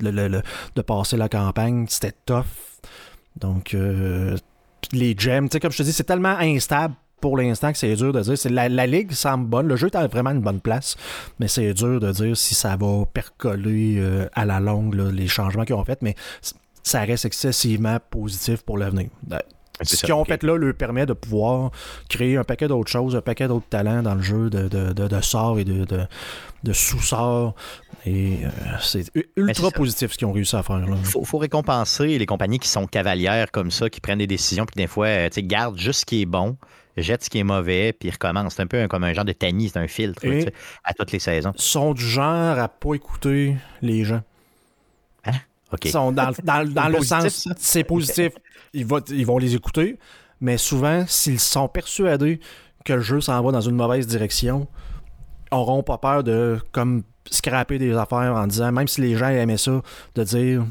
de 0.00 0.82
passer 0.82 1.16
la 1.16 1.28
campagne. 1.28 1.86
C'était 1.88 2.14
tough. 2.26 2.44
Donc, 3.36 3.74
euh, 3.74 4.36
les 4.92 5.14
gems, 5.16 5.48
comme 5.48 5.70
je 5.70 5.78
te 5.78 5.82
dis, 5.82 5.92
c'est 5.92 6.04
tellement 6.04 6.36
instable 6.38 6.94
pour 7.20 7.38
l'instant 7.38 7.72
que 7.72 7.78
c'est 7.78 7.94
dur 7.94 8.12
de 8.12 8.20
dire. 8.20 8.34
La, 8.50 8.68
la, 8.68 8.86
ligue 8.86 9.12
semble 9.12 9.46
bonne. 9.46 9.68
Le 9.68 9.76
jeu 9.76 9.88
est 9.92 10.08
vraiment 10.08 10.30
une 10.30 10.42
bonne 10.42 10.60
place, 10.60 10.96
mais 11.38 11.48
c'est 11.48 11.72
dur 11.74 12.00
de 12.00 12.12
dire 12.12 12.36
si 12.36 12.54
ça 12.54 12.76
va 12.76 13.04
percoler 13.06 13.96
euh, 13.98 14.28
à 14.34 14.44
la 14.44 14.60
longue 14.60 14.94
les 14.94 15.28
changements 15.28 15.64
qu'ils 15.64 15.74
ont 15.74 15.84
fait. 15.84 16.00
Mais 16.02 16.14
ça 16.82 17.00
reste 17.00 17.24
excessivement 17.24 17.98
positif 18.10 18.62
pour 18.62 18.78
l'avenir. 18.78 19.08
Ce 19.82 20.04
qu'ils 20.04 20.14
ont 20.14 20.24
fait 20.24 20.42
là 20.42 20.56
leur 20.56 20.74
permet 20.74 21.06
de 21.06 21.12
pouvoir 21.12 21.70
créer 22.08 22.36
un 22.36 22.44
paquet 22.44 22.68
d'autres 22.68 22.90
choses, 22.90 23.16
un 23.16 23.20
paquet 23.20 23.48
d'autres 23.48 23.68
talents 23.68 24.02
dans 24.02 24.14
le 24.14 24.22
jeu 24.22 24.48
de, 24.50 24.68
de, 24.68 24.92
de, 24.92 25.20
sorts 25.20 25.58
et 25.58 25.64
de, 25.64 25.84
de, 25.84 26.72
sous-sorts. 26.72 27.54
Et 28.06 28.38
euh, 28.44 28.48
c'est 28.80 29.04
ultra 29.36 29.70
positif 29.70 30.12
ce 30.12 30.18
qu'ils 30.18 30.26
ont 30.26 30.32
réussi 30.32 30.56
à 30.56 30.62
faire. 30.62 30.82
Il 30.88 31.24
faut, 31.24 31.38
récompenser 31.38 32.18
les 32.18 32.26
compagnies 32.26 32.58
qui 32.58 32.68
sont 32.68 32.86
cavalières 32.86 33.50
comme 33.50 33.70
ça, 33.70 33.90
qui 33.90 34.00
prennent 34.00 34.18
des 34.18 34.26
décisions, 34.26 34.64
puis 34.64 34.80
des 34.80 34.86
fois, 34.86 35.06
euh, 35.06 35.28
gardent 35.38 35.78
juste 35.78 36.00
ce 36.00 36.06
qui 36.06 36.22
est 36.22 36.26
bon, 36.26 36.56
jettent 36.96 37.24
ce 37.24 37.30
qui 37.30 37.38
est 37.38 37.44
mauvais, 37.44 37.92
puis 37.92 38.10
recommencent. 38.10 38.54
C'est 38.54 38.62
un 38.62 38.66
peu 38.66 38.86
comme 38.88 39.04
un 39.04 39.12
genre 39.12 39.24
de 39.24 39.32
tamis, 39.32 39.70
c'est 39.70 39.78
un 39.78 39.88
filtre 39.88 40.22
à 40.84 40.94
toutes 40.94 41.12
les 41.12 41.18
saisons. 41.18 41.52
Ils 41.56 41.62
sont 41.62 41.92
du 41.92 42.04
genre 42.04 42.58
à 42.58 42.68
pas 42.68 42.94
écouter 42.94 43.56
les 43.82 44.04
gens. 44.04 44.22
Ils 45.84 45.90
sont 45.90 46.12
dans, 46.12 46.32
dans, 46.44 46.68
dans 46.68 46.88
le 46.88 47.02
sens, 47.02 47.48
c'est 47.58 47.84
positif 47.84 48.32
ils, 48.76 49.26
vont 49.26 49.38
les 49.38 49.54
écouter, 49.54 49.98
mais 50.40 50.58
souvent, 50.58 51.04
s'ils 51.06 51.40
sont 51.40 51.68
persuadés 51.68 52.40
que 52.84 52.92
le 52.92 53.00
jeu 53.00 53.20
s'en 53.20 53.42
va 53.42 53.52
dans 53.52 53.60
une 53.60 53.76
mauvaise 53.76 54.06
direction, 54.06 54.68
auront 55.50 55.82
pas 55.82 55.98
peur 55.98 56.24
de 56.24 56.60
comme 56.72 57.02
scraper 57.30 57.78
des 57.78 57.96
affaires 57.96 58.34
en 58.34 58.46
disant, 58.46 58.70
même 58.72 58.88
si 58.88 59.00
les 59.00 59.16
gens 59.16 59.28
aimaient 59.28 59.56
ça, 59.56 59.82
de 60.14 60.24
dire 60.24 60.64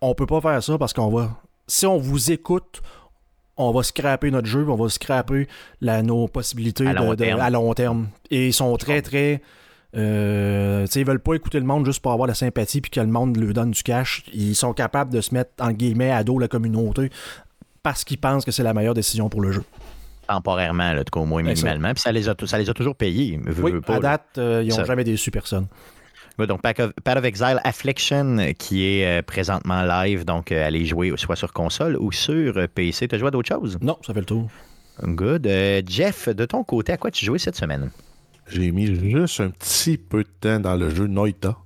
on 0.00 0.14
peut 0.14 0.26
pas 0.26 0.40
faire 0.40 0.62
ça 0.62 0.78
parce 0.78 0.92
qu'on 0.92 1.10
va. 1.10 1.30
Si 1.66 1.86
on 1.86 1.98
vous 1.98 2.30
écoute, 2.30 2.80
on 3.56 3.72
va 3.72 3.82
scraper 3.82 4.30
notre 4.30 4.46
jeu, 4.46 4.64
on 4.68 4.76
va 4.76 4.88
scraper 4.88 5.48
la, 5.80 6.02
nos 6.02 6.28
possibilités 6.28 6.86
à 6.86 7.50
long, 7.50 7.74
terme. 7.74 8.08
Et 8.30 8.48
ils 8.48 8.54
sont 8.54 8.76
très, 8.76 9.02
très. 9.02 9.42
Euh, 9.96 10.86
ils 10.94 11.04
veulent 11.04 11.20
pas 11.20 11.34
écouter 11.34 11.58
le 11.58 11.64
monde 11.64 11.86
juste 11.86 12.00
pour 12.00 12.12
avoir 12.12 12.28
la 12.28 12.34
sympathie 12.34 12.80
puis 12.80 12.90
que 12.90 13.00
le 13.00 13.06
monde 13.06 13.36
lui 13.36 13.52
donne 13.54 13.70
du 13.70 13.82
cash. 13.82 14.24
Ils 14.34 14.54
sont 14.54 14.72
capables 14.72 15.12
de 15.12 15.20
se 15.20 15.32
mettre 15.32 15.52
en 15.60 15.72
guillemets 15.72 16.10
à 16.10 16.24
dos 16.24 16.38
la 16.38 16.48
communauté 16.48 17.10
parce 17.82 18.04
qu'ils 18.04 18.18
pensent 18.18 18.44
que 18.44 18.50
c'est 18.50 18.62
la 18.62 18.74
meilleure 18.74 18.94
décision 18.94 19.28
pour 19.28 19.40
le 19.40 19.52
jeu. 19.52 19.64
Temporairement, 20.28 20.92
là, 20.92 21.02
au 21.14 21.24
moins 21.24 21.42
minimalement. 21.42 21.94
Puis 21.94 22.02
ça 22.02 22.12
les, 22.12 22.28
a, 22.28 22.34
ça 22.44 22.58
les 22.58 22.68
a 22.68 22.74
toujours 22.74 22.94
payés. 22.94 23.40
oui, 23.62 23.72
à 23.86 23.98
date, 23.98 24.26
euh, 24.36 24.62
ils 24.62 24.76
n'ont 24.76 24.84
jamais 24.84 25.04
déçu 25.04 25.30
personne. 25.30 25.66
donc, 26.38 26.60
Path 26.60 26.80
of, 26.80 27.24
Exile 27.24 27.58
Affliction, 27.64 28.52
qui 28.58 28.84
est 28.84 29.06
euh, 29.06 29.22
présentement 29.22 29.82
live, 29.82 30.26
donc 30.26 30.52
euh, 30.52 30.66
allez 30.66 30.84
jouer 30.84 31.14
soit 31.16 31.36
sur 31.36 31.54
console 31.54 31.96
ou 31.98 32.12
sur 32.12 32.68
PC. 32.68 33.08
Tu 33.08 33.14
as 33.14 33.18
joué 33.18 33.28
à 33.28 33.30
d'autres 33.30 33.48
choses? 33.48 33.78
Non, 33.80 33.96
ça 34.06 34.12
fait 34.12 34.20
le 34.20 34.26
tour. 34.26 34.50
Good. 35.02 35.48
Jeff, 35.88 36.28
de 36.28 36.44
ton 36.44 36.62
côté, 36.62 36.92
à 36.92 36.98
quoi 36.98 37.10
tu 37.10 37.24
jouais 37.24 37.38
cette 37.38 37.56
semaine? 37.56 37.88
J'ai 38.50 38.72
mis 38.72 38.86
juste 38.86 39.40
un 39.40 39.50
petit 39.50 39.98
peu 39.98 40.24
de 40.24 40.28
temps 40.40 40.60
dans 40.60 40.76
le 40.76 40.90
jeu 40.90 41.06
Noita, 41.06 41.58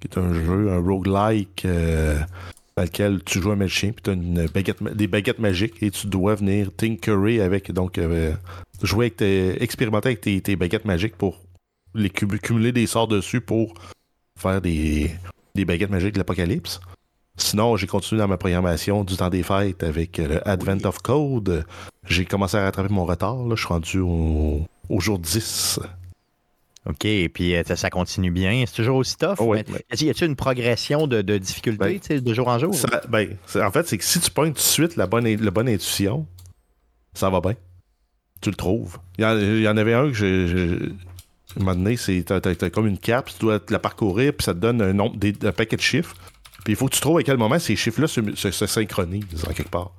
qui 0.00 0.08
est 0.08 0.18
un 0.18 0.32
jeu, 0.32 0.70
un 0.70 0.78
roguelike 0.78 1.66
dans 2.76 2.82
lequel 2.82 3.24
tu 3.24 3.40
joues 3.40 3.52
un 3.52 3.56
magicien, 3.56 3.92
puis 3.92 4.02
tu 4.02 4.10
as 4.10 4.12
une 4.12 4.46
baguette, 4.48 4.82
des 4.82 5.06
baguettes 5.06 5.38
magiques 5.38 5.82
et 5.82 5.90
tu 5.90 6.08
dois 6.08 6.34
venir 6.34 6.70
tinkerer 6.76 7.40
avec, 7.40 7.72
donc 7.72 7.96
euh, 7.96 8.34
jouer 8.82 9.06
avec 9.06 9.16
tes, 9.16 9.62
expérimenter 9.62 10.10
avec 10.10 10.20
tes, 10.20 10.56
baguettes 10.56 10.84
magiques 10.84 11.16
pour 11.16 11.40
les 11.94 12.10
cumuler 12.10 12.72
des 12.72 12.86
sorts 12.86 13.08
dessus 13.08 13.40
pour 13.40 13.72
faire 14.38 14.60
des, 14.60 15.10
des 15.54 15.64
baguettes 15.64 15.88
magiques 15.88 16.12
de 16.12 16.18
l'apocalypse. 16.18 16.80
Sinon, 17.38 17.76
j'ai 17.76 17.86
continué 17.86 18.20
dans 18.20 18.28
ma 18.28 18.36
programmation 18.36 19.04
du 19.04 19.16
temps 19.16 19.30
des 19.30 19.42
fêtes 19.42 19.82
avec 19.82 20.18
le 20.18 20.46
Advent 20.46 20.84
of 20.84 20.98
Code. 20.98 21.64
J'ai 22.06 22.26
commencé 22.26 22.58
à 22.58 22.64
rattraper 22.64 22.92
mon 22.92 23.06
retard. 23.06 23.36
Là. 23.36 23.54
Je 23.54 23.60
suis 23.60 23.68
rendu 23.68 23.98
au, 24.00 24.66
au 24.90 25.00
jour 25.00 25.18
10. 25.18 25.80
OK, 26.88 27.04
et 27.04 27.28
puis 27.28 27.56
euh, 27.56 27.62
ça 27.64 27.90
continue 27.90 28.30
bien. 28.30 28.64
C'est 28.66 28.76
toujours 28.76 28.98
aussi 28.98 29.16
tough. 29.16 29.36
Oh, 29.38 29.54
y 29.56 29.58
a-t-il 29.58 30.24
une 30.24 30.36
progression 30.36 31.08
de, 31.08 31.20
difficulté 31.38 32.00
ben, 32.08 32.20
de 32.20 32.34
jour 32.34 32.46
en 32.46 32.58
jour? 32.58 32.74
ben, 33.08 33.36
en 33.56 33.70
fait, 33.72 33.88
c'est 33.88 33.98
que 33.98 34.04
si 34.04 34.20
tu 34.20 34.30
pognes 34.30 34.52
tout 34.52 34.58
de 34.58 34.60
suite 34.60 34.96
la 34.96 35.06
bonne, 35.06 35.26
la 35.26 35.50
bonne 35.50 35.68
intuition, 35.68 36.26
ça 37.12 37.28
va 37.28 37.40
bien. 37.40 37.54
Tu 38.40 38.50
le 38.50 38.56
trouves. 38.56 38.98
Il 39.18 39.24
y, 39.24 39.68
en, 39.68 39.76
avait 39.76 39.94
un 39.94 40.12
que. 40.12 40.92
À 41.56 41.60
un 41.60 41.64
moment 41.64 41.74
donné, 41.74 41.96
c'est 41.96 42.22
t'as, 42.22 42.70
comme 42.70 42.86
une 42.86 42.98
carte, 42.98 43.32
tu 43.32 43.38
dois 43.40 43.58
la 43.70 43.78
parcourir, 43.78 44.32
puis 44.34 44.44
ça 44.44 44.54
te 44.54 44.58
donne 44.58 44.80
un, 44.82 44.92
nombre, 44.92 45.16
des, 45.16 45.34
un 45.42 45.52
paquet 45.52 45.76
de 45.76 45.80
chiffres. 45.80 46.14
Puis 46.64 46.74
il 46.74 46.76
faut 46.76 46.86
que 46.86 46.94
tu 46.94 47.00
trouves 47.00 47.18
à 47.18 47.22
quel 47.22 47.38
moment 47.38 47.58
ces 47.58 47.74
chiffres-là 47.74 48.06
se, 48.06 48.50
synchronisent 48.66 49.44
en 49.48 49.52
quelque 49.52 49.70
part. 49.70 49.92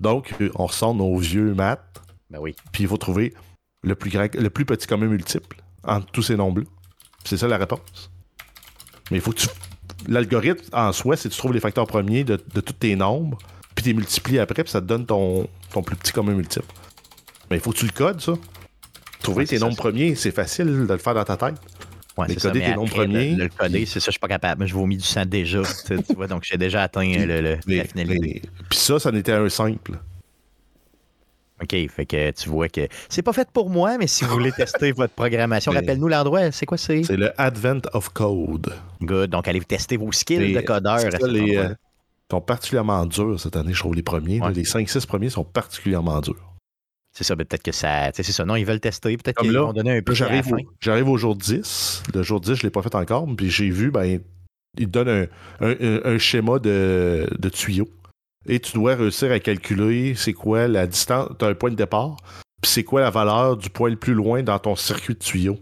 Donc, 0.00 0.34
on 0.54 0.66
ressort 0.66 0.94
nos 0.94 1.16
vieux 1.18 1.52
maths. 1.52 2.00
Ben 2.30 2.38
oui. 2.38 2.54
Puis 2.72 2.84
il 2.84 2.88
faut 2.88 2.96
trouver 2.96 3.34
le 3.82 3.94
plus, 3.94 4.10
grand, 4.10 4.32
le 4.34 4.50
plus 4.50 4.64
petit 4.64 4.86
commun 4.86 5.06
multiple 5.06 5.59
entre 5.84 6.06
tous 6.12 6.22
ces 6.22 6.36
nombres-là. 6.36 6.66
C'est 7.24 7.36
ça 7.36 7.48
la 7.48 7.58
réponse. 7.58 8.10
Mais 9.10 9.18
il 9.18 9.20
faut 9.20 9.32
que 9.32 9.38
tu. 9.40 9.48
L'algorithme 10.08 10.64
en 10.72 10.92
soi, 10.92 11.16
c'est 11.16 11.28
que 11.28 11.34
tu 11.34 11.38
trouves 11.38 11.52
les 11.52 11.60
facteurs 11.60 11.86
premiers 11.86 12.24
de, 12.24 12.40
de 12.54 12.60
tous 12.60 12.72
tes 12.72 12.96
nombres, 12.96 13.36
puis 13.74 13.82
tu 13.82 13.90
les 13.90 13.94
multiplies 13.94 14.38
après, 14.38 14.62
puis 14.64 14.70
ça 14.70 14.80
te 14.80 14.86
donne 14.86 15.04
ton, 15.04 15.46
ton 15.72 15.82
plus 15.82 15.96
petit 15.96 16.12
commun 16.12 16.32
multiple. 16.32 16.64
Mais 17.50 17.56
il 17.58 17.60
faut 17.60 17.70
que 17.72 17.78
tu 17.78 17.86
le 17.86 17.92
codes, 17.92 18.20
ça. 18.20 18.32
Trouver 19.22 19.40
Ouais, 19.40 19.46
tes 19.46 19.58
ça, 19.58 19.64
nombres 19.66 19.76
ça. 19.76 19.82
premiers, 19.82 20.14
c'est 20.14 20.30
facile 20.30 20.66
de 20.86 20.92
le 20.92 20.98
faire 20.98 21.14
dans 21.14 21.24
ta 21.24 21.36
tête. 21.36 21.56
Ouais, 22.16 22.26
Mais 22.28 22.34
c'est 22.34 22.40
ça, 22.40 22.48
coder 22.48 22.60
mais 22.60 22.70
tes 22.70 22.74
noms 22.76 22.84
après, 22.86 22.96
premiers- 22.96 23.30
Le, 23.34 23.44
le 23.44 23.48
coder, 23.50 23.84
c'est 23.86 24.00
ça, 24.00 24.06
je 24.06 24.12
suis 24.12 24.18
pas 24.18 24.28
capable. 24.28 24.66
Je 24.66 24.72
vomis 24.74 24.96
du 24.96 25.04
sang 25.04 25.26
déjà. 25.26 25.60
tu 25.86 26.14
vois, 26.14 26.26
donc 26.26 26.44
j'ai 26.44 26.56
déjà 26.56 26.82
atteint 26.84 27.06
euh, 27.12 27.26
le, 27.26 27.40
le- 27.42 27.58
Mais- 27.66 27.76
la 27.76 27.84
finalité. 27.84 28.42
Puis 28.70 28.78
ça, 28.78 28.98
ça 28.98 29.12
n'était 29.12 29.32
un 29.32 29.48
simple. 29.50 29.98
OK, 31.62 31.76
fait 31.90 32.06
que 32.06 32.30
tu 32.30 32.48
vois 32.48 32.68
que 32.68 32.88
c'est 33.08 33.22
pas 33.22 33.32
fait 33.32 33.48
pour 33.52 33.68
moi, 33.68 33.98
mais 33.98 34.06
si 34.06 34.24
vous 34.24 34.30
voulez 34.30 34.52
tester 34.52 34.92
votre 34.92 35.12
programmation, 35.14 35.72
rappelle-nous 35.74 36.08
l'endroit, 36.08 36.50
c'est 36.52 36.64
quoi 36.66 36.78
c'est? 36.78 37.02
C'est 37.04 37.16
le 37.16 37.32
Advent 37.40 37.80
of 37.92 38.08
Code. 38.10 38.72
Good, 39.02 39.30
donc 39.30 39.46
allez 39.48 39.60
tester 39.60 39.96
vos 39.96 40.10
skills 40.12 40.54
de 40.54 40.60
codeur. 40.60 40.98
les, 41.28 41.56
euh, 41.58 41.68
sont 42.30 42.40
particulièrement 42.40 43.04
durs 43.06 43.38
cette 43.40 43.56
année, 43.56 43.74
je 43.74 43.80
trouve, 43.80 43.94
les 43.94 44.02
premiers. 44.02 44.38
là. 44.38 44.50
Les 44.50 44.62
5-6 44.64 45.04
premiers 45.06 45.30
sont 45.30 45.44
particulièrement 45.44 46.20
durs. 46.20 46.36
C'est 47.12 47.24
ça, 47.24 47.34
peut-être 47.34 47.62
que 47.62 47.72
ça. 47.72 48.12
tu 48.12 48.18
sais, 48.18 48.22
C'est 48.22 48.32
ça. 48.32 48.44
Non, 48.44 48.54
ils 48.54 48.64
veulent 48.64 48.78
tester. 48.80 49.16
Peut-être 49.16 49.40
qu'ils 49.42 49.52
vont 49.58 49.72
donner 49.72 49.90
un 49.98 50.00
la 50.06 50.14
j'arrive 50.14 50.52
au, 50.52 50.56
j'arrive 50.80 51.08
au 51.08 51.16
jour 51.16 51.34
10. 51.34 52.04
Le 52.14 52.22
jour 52.22 52.40
10, 52.40 52.54
je 52.54 52.58
ne 52.60 52.62
l'ai 52.62 52.70
pas 52.70 52.82
fait 52.82 52.94
encore. 52.94 53.26
Puis 53.36 53.50
j'ai 53.50 53.68
vu, 53.68 53.90
ben, 53.90 54.20
il 54.78 54.86
te 54.86 54.90
donne 54.90 55.08
un, 55.08 55.22
un- 55.66 55.74
un- 55.80 56.00
un 56.04 56.18
schéma 56.18 56.60
de, 56.60 57.28
de 57.36 57.48
tuyau. 57.48 57.88
Et 58.48 58.58
tu 58.60 58.72
dois 58.72 58.94
réussir 58.94 59.30
à 59.32 59.38
calculer 59.40 60.14
c'est 60.14 60.32
quoi 60.32 60.66
la 60.68 60.86
distance. 60.86 61.30
Tu 61.38 61.44
as 61.44 61.48
un 61.48 61.54
point 61.54 61.70
de 61.70 61.76
départ. 61.76 62.16
Puis 62.62 62.70
c'est 62.70 62.84
quoi 62.84 63.00
la 63.00 63.10
valeur 63.10 63.56
du 63.56 63.70
point 63.70 63.90
le 63.90 63.96
plus 63.96 64.14
loin 64.14 64.42
dans 64.42 64.58
ton 64.58 64.76
circuit 64.76 65.14
de 65.14 65.18
tuyau. 65.18 65.58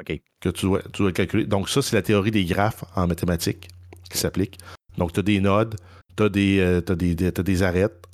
OK. 0.00 0.20
Que 0.40 0.48
tu 0.48 0.66
dois, 0.66 0.82
tu 0.92 1.02
dois 1.02 1.12
calculer. 1.12 1.44
Donc, 1.46 1.68
ça, 1.68 1.82
c'est 1.82 1.96
la 1.96 2.02
théorie 2.02 2.30
des 2.30 2.44
graphes 2.44 2.84
en 2.96 3.06
mathématiques 3.06 3.68
qui 4.10 4.18
s'applique. 4.18 4.58
Donc, 4.98 5.12
tu 5.12 5.20
as 5.20 5.22
des 5.22 5.40
nodes, 5.40 5.76
tu 6.16 6.22
as 6.22 6.28
des, 6.28 6.58
euh, 6.60 6.80
des, 6.80 7.14
des- 7.14 7.32
t'as 7.32 7.42
des 7.42 7.62
arêtes. 7.62 8.06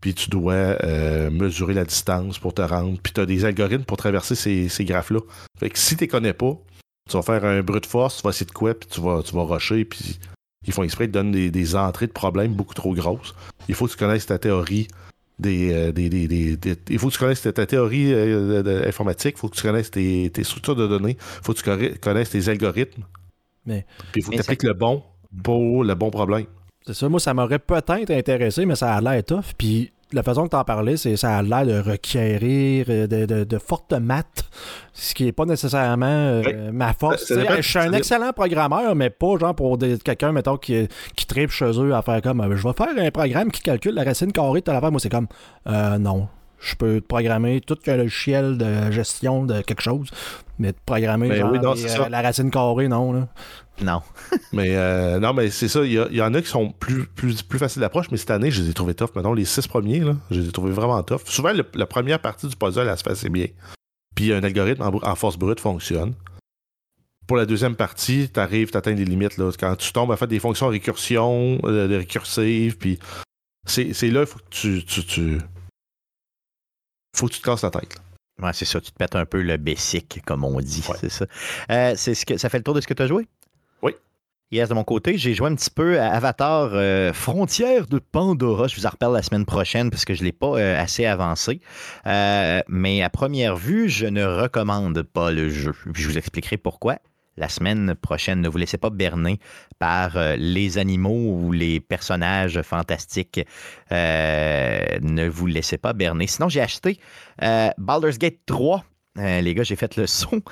Puis 0.00 0.14
tu 0.14 0.30
dois 0.30 0.54
euh, 0.54 1.30
mesurer 1.30 1.74
la 1.74 1.84
distance 1.84 2.38
pour 2.38 2.54
te 2.54 2.62
rendre. 2.62 2.98
Puis 3.00 3.12
tu 3.12 3.20
as 3.20 3.26
des 3.26 3.44
algorithmes 3.44 3.84
pour 3.84 3.96
traverser 3.96 4.34
ces, 4.34 4.68
ces 4.68 4.84
graphes-là. 4.84 5.20
Fait 5.60 5.70
que 5.70 5.78
si 5.78 5.94
tu 5.96 6.02
les 6.04 6.08
connais 6.08 6.32
pas, 6.32 6.56
tu 7.08 7.16
vas 7.16 7.22
faire 7.22 7.44
un 7.44 7.62
brute 7.62 7.86
force, 7.86 8.16
tu 8.16 8.22
vas 8.22 8.30
essayer 8.30 8.46
de 8.46 8.52
quoi, 8.52 8.74
puis 8.74 8.88
tu 8.88 9.00
vas, 9.00 9.22
tu 9.22 9.32
vas 9.34 9.44
rusher, 9.44 9.84
puis 9.84 10.18
ils 10.66 10.72
font 10.72 10.82
exprès, 10.82 11.04
ils 11.04 11.08
te 11.08 11.12
donnent 11.14 11.32
des, 11.32 11.50
des 11.50 11.76
entrées 11.76 12.06
de 12.06 12.12
problèmes 12.12 12.52
beaucoup 12.54 12.74
trop 12.74 12.94
grosses. 12.94 13.34
Il 13.68 13.74
faut 13.74 13.86
que 13.86 13.92
tu 13.92 13.96
connaisses 13.98 14.26
ta 14.26 14.38
théorie 14.38 14.88
des. 15.38 15.72
euh, 15.72 15.92
des- 15.92 16.08
des- 16.08 16.28
des- 16.28 16.56
des- 16.56 16.76
il 16.90 16.98
faut 16.98 17.08
que 17.08 17.12
tu 17.14 17.18
connaisses 17.18 17.42
ta, 17.42 17.52
ta 17.52 17.66
théorie 17.66 18.12
euh, 18.12 18.62
de- 18.62 18.70
de- 18.80 18.86
informatique, 18.86 19.34
il 19.36 19.40
faut 19.40 19.48
que 19.48 19.56
tu 19.56 19.62
connaisses 19.62 19.90
tes, 19.90 20.30
tes 20.30 20.44
structures 20.44 20.76
de 20.76 20.86
données, 20.86 21.16
il 21.18 21.44
faut 21.44 21.52
que 21.54 21.60
tu 21.90 21.98
connaisses 21.98 22.30
tes 22.30 22.48
algorithmes. 22.48 23.02
Mais- 23.66 23.86
Puis 24.12 24.20
il 24.20 24.24
faut 24.24 24.30
que 24.30 24.36
tu 24.36 24.40
appliques 24.42 24.62
le 24.64 24.74
bon 24.74 25.02
pour 25.42 25.84
le 25.84 25.94
bon 25.94 26.10
problème. 26.10 26.46
C'est 26.84 26.94
ça, 26.94 27.08
moi, 27.08 27.20
ça 27.20 27.32
m'aurait 27.32 27.60
peut-être 27.60 28.10
intéressé, 28.10 28.66
mais 28.66 28.74
ça 28.74 28.94
a 28.94 29.00
l'air 29.00 29.24
tough. 29.24 29.52
Puis 29.56 29.92
la 30.12 30.22
façon 30.22 30.44
que 30.44 30.50
tu 30.50 30.56
en 30.56 30.64
parlais, 30.64 30.96
c'est 30.96 31.16
ça 31.16 31.38
a 31.38 31.42
l'air 31.42 31.66
de 31.66 31.78
requérir 31.90 32.86
euh, 32.88 33.06
de, 33.06 33.24
de, 33.26 33.44
de 33.44 33.58
fortes 33.58 33.92
maths, 33.92 34.44
ce 34.92 35.14
qui 35.14 35.24
n'est 35.24 35.32
pas 35.32 35.44
nécessairement 35.44 36.06
euh, 36.06 36.70
ma 36.72 36.92
force. 36.92 37.24
Ça- 37.24 37.34
ça 37.44 37.56
je 37.60 37.68
suis 37.68 37.78
un 37.78 37.92
excellent 37.92 38.32
programmeur, 38.32 38.94
mais 38.94 39.10
pas 39.10 39.38
genre 39.38 39.54
pour 39.54 39.78
quelqu'un, 39.78 40.32
mettons, 40.32 40.56
qui, 40.56 40.88
qui 41.16 41.26
tripe 41.26 41.50
chez 41.50 41.70
eux 41.78 41.94
à 41.94 42.02
faire 42.02 42.20
comme 42.22 42.40
euh, 42.40 42.56
je 42.56 42.66
vais 42.66 42.74
faire 42.74 42.88
un 42.96 43.10
programme 43.10 43.50
qui 43.50 43.62
calcule 43.62 43.94
la 43.94 44.04
racine 44.04 44.32
carrée 44.32 44.60
de 44.60 44.64
telle 44.64 44.76
affaire. 44.76 44.90
Moi, 44.90 45.00
c'est 45.00 45.08
comme 45.10 45.28
euh, 45.66 45.98
non. 45.98 46.28
Je 46.64 46.76
peux 46.76 47.00
te 47.00 47.06
programmer 47.06 47.60
tout 47.60 47.74
qu'un 47.74 47.96
logiciel 47.96 48.56
de 48.56 48.92
gestion 48.92 49.44
de 49.44 49.62
quelque 49.62 49.82
chose, 49.82 50.08
mais 50.60 50.72
programmer 50.86 51.28
Ben 51.28 51.38
genre, 51.38 51.50
oui, 51.50 51.58
non, 51.58 51.74
la 52.08 52.22
racine 52.22 52.52
carrée, 52.52 52.86
non. 52.86 53.12
Là. 53.12 53.26
Non. 53.80 54.02
Mais 54.52 54.76
euh, 54.76 55.18
non, 55.18 55.32
mais 55.32 55.50
c'est 55.50 55.66
ça. 55.68 55.84
Il 55.84 55.92
y, 55.92 56.22
en 56.22 56.34
a 56.34 56.42
qui 56.42 56.48
sont 56.48 56.70
plus, 56.72 57.06
plus, 57.06 57.42
plus 57.42 57.58
faciles 57.58 57.80
d'approche, 57.80 58.10
mais 58.10 58.16
cette 58.18 58.30
année, 58.30 58.50
je 58.50 58.62
les 58.62 58.70
ai 58.70 58.74
trouvés 58.74 58.94
tough. 58.94 59.10
Maintenant, 59.14 59.32
les 59.32 59.44
six 59.46 59.66
premiers, 59.66 60.00
là, 60.00 60.14
je 60.30 60.40
les 60.40 60.48
ai 60.48 60.52
trouvés 60.52 60.72
vraiment 60.72 61.02
tough. 61.02 61.22
Souvent, 61.24 61.52
le- 61.52 61.66
la 61.74 61.86
première 61.86 62.20
partie 62.20 62.46
du 62.46 62.54
puzzle, 62.54 62.86
elle 62.88 62.96
se 62.98 63.02
fait 63.02 63.10
assez 63.10 63.28
bien. 63.30 63.46
Puis 64.14 64.32
un 64.32 64.42
algorithme 64.44 64.82
en, 64.82 65.14
force 65.16 65.36
brute 65.38 65.58
fonctionne. 65.58 66.14
Pour 67.26 67.36
la 67.38 67.46
deuxième 67.46 67.74
partie, 67.74 68.30
tu 68.32 68.38
arrives, 68.38 68.70
tu 68.70 68.76
atteins 68.76 68.94
des 68.94 69.06
limites. 69.06 69.38
Là, 69.38 69.50
quand 69.58 69.74
tu 69.76 69.90
tombes 69.92 70.12
à 70.12 70.16
faire 70.16 70.28
des 70.28 70.38
fonctions 70.38 70.68
récursion, 70.68 71.58
euh, 71.64 71.88
de 71.88 71.96
récursives, 71.96 72.76
puis 72.76 72.98
c'est 73.66 73.94
c'est 73.94 74.10
là, 74.10 74.20
il 74.20 74.26
faut 74.26 74.38
que 74.38 74.50
tu, 74.50 74.84
tu, 74.84 75.04
tu- 75.06 75.38
faut 77.16 77.26
que 77.28 77.32
tu 77.32 77.40
te 77.40 77.44
casses 77.44 77.62
la 77.62 77.70
tête. 77.70 77.94
là. 77.96 78.46
Ouais, 78.46 78.52
c'est 78.52 78.64
ça. 78.64 78.80
Tu 78.80 78.90
te 78.92 78.96
pètes 78.96 79.14
un 79.16 79.24
peu 79.26 79.40
le 79.42 79.56
basic, 79.56 80.20
comme 80.26 80.44
on 80.44 80.60
dit. 80.60 80.84
Ouais. 80.88 80.96
C'est 81.00 81.08
ça. 81.10 81.26
Euh, 81.70 81.94
c'est 81.96 82.14
ce 82.14 82.26
que, 82.26 82.36
ça 82.36 82.48
fait 82.48 82.58
le 82.58 82.64
tour 82.64 82.74
de 82.74 82.80
ce 82.80 82.86
que 82.86 82.94
tu 82.94 83.02
as 83.02 83.06
joué? 83.06 83.26
Oui. 83.82 83.92
Yes, 84.50 84.68
de 84.68 84.74
mon 84.74 84.84
côté, 84.84 85.16
j'ai 85.16 85.34
joué 85.34 85.48
un 85.48 85.54
petit 85.54 85.70
peu 85.70 85.98
à 85.98 86.12
Avatar 86.12 86.70
euh, 86.72 87.12
Frontières 87.12 87.86
de 87.86 87.98
Pandora. 87.98 88.68
Je 88.68 88.76
vous 88.76 88.86
en 88.86 88.90
reparle 88.90 89.14
la 89.14 89.22
semaine 89.22 89.46
prochaine 89.46 89.90
parce 89.90 90.04
que 90.04 90.14
je 90.14 90.20
ne 90.20 90.26
l'ai 90.26 90.32
pas 90.32 90.58
euh, 90.58 90.80
assez 90.80 91.06
avancé. 91.06 91.60
Euh, 92.06 92.60
mais 92.68 93.02
à 93.02 93.08
première 93.08 93.56
vue, 93.56 93.88
je 93.88 94.06
ne 94.06 94.24
recommande 94.24 95.02
pas 95.02 95.30
le 95.32 95.48
jeu. 95.48 95.72
Je 95.94 96.06
vous 96.06 96.18
expliquerai 96.18 96.58
pourquoi. 96.58 96.98
La 97.38 97.48
semaine 97.48 97.94
prochaine, 97.94 98.42
ne 98.42 98.48
vous 98.48 98.58
laissez 98.58 98.76
pas 98.76 98.90
berner 98.90 99.40
par 99.78 100.18
les 100.36 100.76
animaux 100.76 101.40
ou 101.40 101.50
les 101.50 101.80
personnages 101.80 102.60
fantastiques. 102.60 103.40
Ne 103.90 105.28
vous 105.28 105.46
laissez 105.46 105.78
pas 105.78 105.94
berner. 105.94 106.26
Sinon, 106.26 106.50
j'ai 106.50 106.60
acheté 106.60 107.00
Baldur's 107.78 108.18
Gate 108.18 108.40
3. 108.44 108.84
Euh, 109.18 109.40
les 109.40 109.54
gars, 109.54 109.62
j'ai 109.62 109.76
fait 109.76 109.96
le 109.96 110.06
son. 110.06 110.42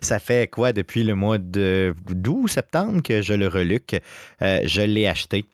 ça 0.00 0.18
fait 0.18 0.48
quoi 0.48 0.72
depuis 0.72 1.04
le 1.04 1.14
mois 1.14 1.38
de 1.38 1.94
d'août, 2.08 2.48
septembre 2.48 3.02
que 3.02 3.22
je 3.22 3.34
le 3.34 3.48
reluque? 3.48 4.00
Euh, 4.42 4.60
je 4.64 4.82
l'ai 4.82 5.06
acheté. 5.06 5.44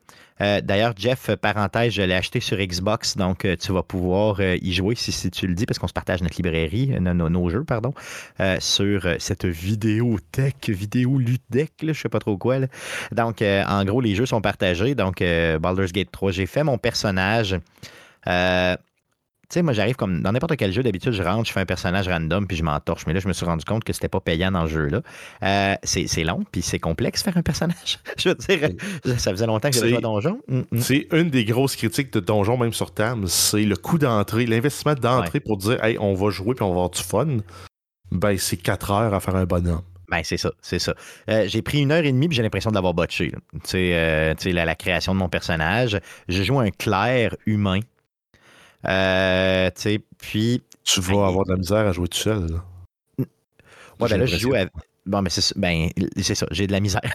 Euh, 0.40 0.60
D'ailleurs, 0.60 0.94
Jeff, 0.96 1.30
parenthèse, 1.36 1.92
je 1.92 2.02
l'ai 2.02 2.14
acheté 2.14 2.40
sur 2.40 2.58
Xbox, 2.58 3.16
donc 3.16 3.46
tu 3.60 3.72
vas 3.72 3.82
pouvoir 3.82 4.40
y 4.40 4.72
jouer 4.72 4.96
si, 4.96 5.30
tu 5.30 5.46
le 5.46 5.54
dis, 5.54 5.66
parce 5.66 5.78
qu'on 5.78 5.86
se 5.86 5.92
partage 5.92 6.20
notre 6.20 6.36
librairie, 6.36 6.88
nos, 7.00 7.48
jeux, 7.48 7.62
pardon, 7.64 7.94
sur 8.58 9.06
cette 9.18 9.44
vidéothèque, 9.44 10.68
vidéo 10.68 11.18
ludeck, 11.18 11.72
là, 11.82 11.92
je 11.92 12.00
sais 12.00 12.08
pas 12.08 12.18
trop 12.18 12.38
quoi. 12.38 12.56
Donc, 13.12 13.40
en 13.42 13.84
gros, 13.84 14.00
les 14.00 14.16
jeux 14.16 14.26
sont 14.26 14.40
partagés. 14.40 14.96
Donc, 14.96 15.22
Baldur's 15.60 15.92
Gate 15.92 16.10
3, 16.10 16.32
j'ai 16.32 16.46
fait 16.46 16.64
mon 16.64 16.78
personnage. 16.78 17.56
Tu 19.52 19.58
sais, 19.58 19.62
moi, 19.62 19.74
j'arrive 19.74 19.96
comme 19.96 20.22
dans 20.22 20.32
n'importe 20.32 20.56
quel 20.56 20.72
jeu, 20.72 20.82
d'habitude, 20.82 21.12
je 21.12 21.22
rentre, 21.22 21.46
je 21.46 21.52
fais 21.52 21.60
un 21.60 21.66
personnage 21.66 22.08
random, 22.08 22.46
puis 22.46 22.56
je 22.56 22.62
m'entorche. 22.62 23.06
Mais 23.06 23.12
là, 23.12 23.20
je 23.20 23.28
me 23.28 23.34
suis 23.34 23.44
rendu 23.44 23.66
compte 23.66 23.84
que 23.84 23.92
c'était 23.92 24.08
pas 24.08 24.20
payant 24.20 24.50
dans 24.50 24.62
le 24.62 24.68
jeu-là. 24.70 25.02
Euh, 25.42 25.74
c'est 25.82 26.06
c'est 26.06 26.24
long, 26.24 26.42
puis 26.50 26.62
c'est 26.62 26.78
complexe 26.78 27.22
faire 27.22 27.36
un 27.36 27.42
personnage. 27.42 27.98
je 28.16 28.30
veux 28.30 28.34
dire, 28.34 28.70
ça 29.18 29.30
faisait 29.30 29.44
longtemps 29.44 29.68
que 29.68 29.74
j'avais 29.74 29.90
joué 29.90 29.98
à 29.98 30.00
Donjon. 30.00 30.40
Mm, 30.48 30.60
mm. 30.70 30.78
C'est 30.78 31.06
une 31.12 31.28
des 31.28 31.44
grosses 31.44 31.76
critiques 31.76 32.10
de 32.14 32.20
Donjon, 32.20 32.56
même 32.56 32.72
sur 32.72 32.94
Tam. 32.94 33.26
C'est 33.26 33.64
le 33.64 33.76
coût 33.76 33.98
d'entrée, 33.98 34.46
l'investissement 34.46 34.94
d'entrée 34.94 35.40
pour 35.40 35.58
dire, 35.58 35.84
hey, 35.84 35.98
on 36.00 36.14
va 36.14 36.30
jouer 36.30 36.54
puis 36.54 36.62
on 36.62 36.68
va 36.68 36.72
avoir 36.72 36.88
du 36.88 37.02
fun. 37.02 37.36
Ben, 38.10 38.38
c'est 38.38 38.56
4 38.56 38.90
heures 38.90 39.12
à 39.12 39.20
faire 39.20 39.36
un 39.36 39.44
bonhomme. 39.44 39.82
Ben, 40.08 40.22
c'est 40.24 40.38
ça, 40.38 40.52
c'est 40.62 40.78
ça. 40.78 40.94
Euh, 41.28 41.44
j'ai 41.46 41.60
pris 41.60 41.82
une 41.82 41.92
heure 41.92 42.04
et 42.04 42.12
demie, 42.12 42.28
puis 42.28 42.36
j'ai 42.36 42.42
l'impression 42.42 42.70
de 42.70 42.74
l'avoir 42.74 42.94
botché. 42.94 43.26
là. 43.26 43.38
Tu 43.52 43.60
sais, 43.64 43.90
euh, 43.94 44.34
tu 44.34 44.44
sais, 44.44 44.52
la, 44.52 44.64
la 44.64 44.76
création 44.76 45.12
de 45.12 45.18
mon 45.18 45.28
personnage. 45.28 46.00
Je 46.28 46.42
joue 46.42 46.58
un 46.58 46.70
clair 46.70 47.36
humain. 47.44 47.80
Euh, 48.87 49.71
puis 50.18 50.62
Tu 50.85 51.01
vas 51.01 51.27
avoir 51.27 51.45
de 51.45 51.53
la 51.53 51.59
misère 51.59 51.87
à 51.87 51.92
jouer 51.92 52.09
tout 52.09 52.18
seul. 52.18 52.47
là. 52.51 52.64
Ouais, 54.01 54.09
ben 54.09 54.18
là, 54.18 54.27
je 54.27 54.37
joue 54.37 54.55
à... 54.55 54.64
Bon, 55.05 55.21
mais 55.21 55.31
c'est 55.31 55.40
ça. 55.40 55.55
Ben, 55.57 55.88
c'est 56.21 56.35
ça. 56.37 56.47
J'ai 56.51 56.66
de 56.66 56.73
la 56.73 56.81
misère. 56.81 57.01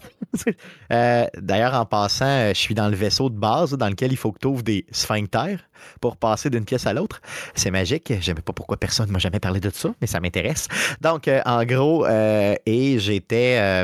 Euh, 0.94 1.26
D'ailleurs, 1.38 1.74
en 1.74 1.86
passant, 1.86 2.26
euh, 2.28 2.50
je 2.50 2.60
suis 2.60 2.76
dans 2.76 2.90
le 2.90 2.96
vaisseau 2.96 3.30
de 3.30 3.38
base 3.38 3.72
dans 3.72 3.88
lequel 3.90 4.12
il 4.12 4.18
faut 4.18 4.32
que 4.32 4.38
tu 4.40 4.48
ouvres 4.48 4.62
des 4.62 4.86
sphincters 4.92 5.60
pour 6.00 6.16
passer 6.16 6.52
d'une 6.52 6.64
pièce 6.64 6.86
à 6.86 6.94
l'autre. 6.94 7.22
C'est 7.56 7.72
magique. 7.72 8.14
Je 8.20 8.24
sais 8.24 8.34
pas 8.36 8.54
pourquoi 8.54 8.78
personne 8.78 9.10
m'a 9.10 9.18
jamais 9.18 9.40
parlé 9.40 9.60
de 9.60 9.72
ça, 9.72 9.96
mais 10.00 10.06
ça 10.06 10.20
m'intéresse. 10.20 10.68
Donc, 11.02 11.28
euh, 11.28 11.42
en 11.46 11.66
gros, 11.66 12.06
euh, 12.06 12.54
et 12.68 13.00
j'étais. 13.00 13.84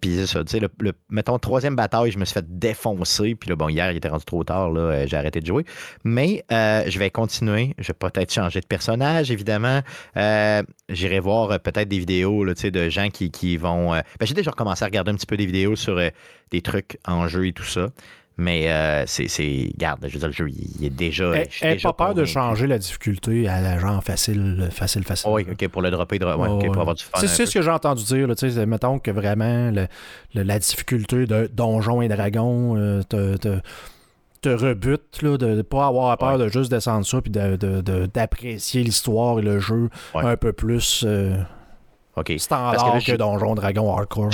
Puis 0.00 0.26
ça, 0.26 0.44
tu 0.44 0.50
sais, 0.52 0.60
le, 0.60 0.68
le- 0.80 0.92
mettons, 1.08 1.38
troisième 1.38 1.74
bataille, 1.76 2.10
je 2.10 2.18
me 2.18 2.24
suis 2.24 2.34
fait 2.34 2.58
défoncer. 2.58 3.34
Puis 3.34 3.48
là, 3.50 3.56
bon, 3.56 3.68
hier, 3.68 3.90
il 3.90 3.96
était 3.96 4.08
rendu 4.08 4.24
trop 4.24 4.44
tard, 4.44 4.70
là, 4.70 4.80
euh, 4.80 5.06
j'ai 5.06 5.16
arrêté 5.16 5.40
de 5.40 5.46
jouer. 5.46 5.64
Mais 6.04 6.44
euh, 6.52 6.84
je 6.86 6.98
vais 6.98 7.10
continuer. 7.10 7.74
Je 7.78 7.88
vais 7.88 7.94
peut-être 7.94 8.32
changer 8.32 8.60
de 8.60 8.66
personnage, 8.66 9.30
évidemment. 9.30 9.80
Euh, 10.16 10.62
J'irai 10.88 11.20
voir 11.20 11.58
peut-être 11.60 11.88
des 11.88 11.98
vidéos 11.98 12.44
tu 12.54 12.60
sais, 12.60 12.70
de 12.70 12.88
gens 12.88 13.08
qui, 13.08 13.30
qui 13.30 13.56
vont. 13.56 13.92
ben, 13.92 14.02
J'ai 14.22 14.34
déjà 14.34 14.50
recommencé 14.50 14.82
à 14.84 14.86
regarder 14.86 15.12
un 15.12 15.14
petit 15.14 15.26
peu 15.26 15.36
des 15.36 15.46
vidéos 15.46 15.76
sur 15.76 16.00
des 16.50 16.62
trucs 16.62 16.98
en 17.06 17.28
jeu 17.28 17.46
et 17.46 17.52
tout 17.52 17.62
ça. 17.64 17.88
Mais 18.42 18.70
euh, 18.72 19.04
c'est. 19.06 19.70
Garde, 19.76 20.00
je 20.08 20.14
veux 20.14 20.18
dire, 20.18 20.28
le 20.28 20.32
jeu, 20.32 20.48
il 20.48 20.86
est 20.86 20.88
déjà. 20.90 21.32
Suis 21.50 21.66
aie 21.66 21.72
déjà 21.74 21.92
pas 21.92 22.06
peur 22.06 22.14
de 22.14 22.24
changer 22.24 22.66
la 22.66 22.78
difficulté 22.78 23.46
à 23.48 23.60
la 23.60 23.78
genre 23.78 24.02
facile, 24.02 24.68
facile, 24.72 25.04
facile. 25.04 25.28
Ah 25.30 25.34
oui, 25.34 25.46
ok, 25.52 25.68
pour 25.68 25.82
le 25.82 25.90
dropper, 25.90 26.18
dro- 26.18 26.34
ouais, 26.36 26.66
pour 26.66 26.80
avoir 26.80 26.94
du 26.94 27.04
fun. 27.04 27.20
C'est 27.20 27.44
ce 27.46 27.52
que 27.52 27.60
j'ai 27.62 27.70
entendu 27.70 28.02
dire. 28.02 28.26
Là, 28.26 28.34
tu 28.34 28.50
sais, 28.50 28.64
mettons 28.66 28.98
que 28.98 29.10
vraiment 29.10 29.70
le- 29.70 29.86
le- 30.34 30.42
la 30.42 30.58
difficulté 30.58 31.26
de 31.26 31.50
Donjons 31.52 32.00
et 32.00 32.08
Dragons, 32.08 32.76
euh, 32.78 33.02
te- 33.02 33.36
te- 33.36 33.60
te 34.40 34.48
rebute, 34.48 35.20
là, 35.20 35.36
de 35.36 35.46
ne 35.56 35.60
pas 35.62 35.86
avoir 35.88 36.16
peur 36.16 36.38
de 36.38 36.48
juste 36.48 36.70
descendre 36.70 37.04
ça 37.04 37.20
puis 37.20 37.30
d'apprécier 37.30 38.82
l'histoire 38.82 39.38
et 39.38 39.42
le 39.42 39.58
jeu 39.60 39.90
un 40.14 40.36
peu 40.36 40.52
plus. 40.54 41.04
Euh, 41.06 41.36
OK. 42.16 42.32
Standard 42.38 42.74
parce 42.74 43.04
que, 43.04 43.12
que 43.12 43.16
Donjon 43.16 43.54
Dragon 43.54 43.94
Hardcore. 43.94 44.30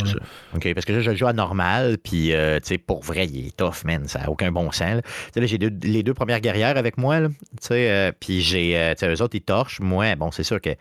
OK, 0.55 0.75
parce 0.75 0.87
que 0.87 0.93
là, 0.95 1.01
je 1.01 1.15
joue 1.15 1.27
à 1.27 1.33
normal, 1.33 1.99
puis, 2.03 2.33
euh, 2.33 2.59
tu 2.59 2.69
sais, 2.69 2.79
pour 2.79 3.03
vrai, 3.03 3.27
il 3.27 3.49
est 3.49 3.57
tough, 3.57 3.85
man. 3.85 4.09
Ça 4.09 4.21
n'a 4.21 4.31
aucun 4.31 4.51
bon 4.51 4.71
sens. 4.73 5.03
Tu 5.03 5.11
sais, 5.35 5.41
là, 5.41 5.47
j'ai 5.47 5.59
les 5.59 6.03
deux 6.03 6.15
premières 6.15 6.41
guerrières 6.41 6.77
avec 6.77 6.97
moi, 6.97 7.21
tu 7.21 7.35
sais, 7.61 7.91
euh, 7.91 8.12
puis 8.19 8.41
j'ai, 8.41 8.79
euh, 8.79 8.95
tu 8.95 9.01
sais, 9.01 9.15
eux 9.15 9.23
autres, 9.23 9.37
ils 9.37 9.43
torchent. 9.43 9.81
Moi, 9.81 10.15
bon, 10.17 10.31
c'est 10.31 10.43
sûr 10.43 10.61
que, 10.61 10.71
tu 10.71 10.77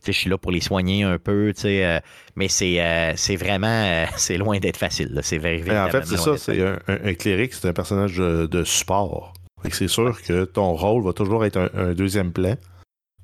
sais, 0.00 0.12
je 0.12 0.18
suis 0.18 0.30
là 0.30 0.38
pour 0.38 0.50
les 0.50 0.60
soigner 0.60 1.04
un 1.04 1.18
peu, 1.18 1.52
tu 1.54 1.62
sais, 1.62 2.02
mais 2.34 2.48
c'est, 2.48 3.14
c'est 3.16 3.36
vraiment, 3.36 4.06
c'est 4.16 4.36
loin 4.36 4.58
d'être 4.58 4.76
facile. 4.76 5.20
C'est 5.22 5.38
vrai. 5.38 5.62
En 5.78 5.88
fait, 5.88 6.04
c'est 6.04 6.18
ça, 6.18 6.36
c'est 6.36 6.60
un, 6.62 6.78
un, 6.88 7.14
cléric, 7.14 7.54
c'est 7.54 7.68
un 7.68 7.72
personnage 7.72 8.16
de, 8.16 8.64
support. 8.64 9.34
C'est 9.70 9.88
sûr 9.88 10.20
que 10.22 10.44
ton 10.44 10.74
rôle 10.74 11.04
va 11.04 11.12
toujours 11.12 11.44
être 11.44 11.70
un, 11.74 11.92
deuxième 11.92 12.32
plan. 12.32 12.54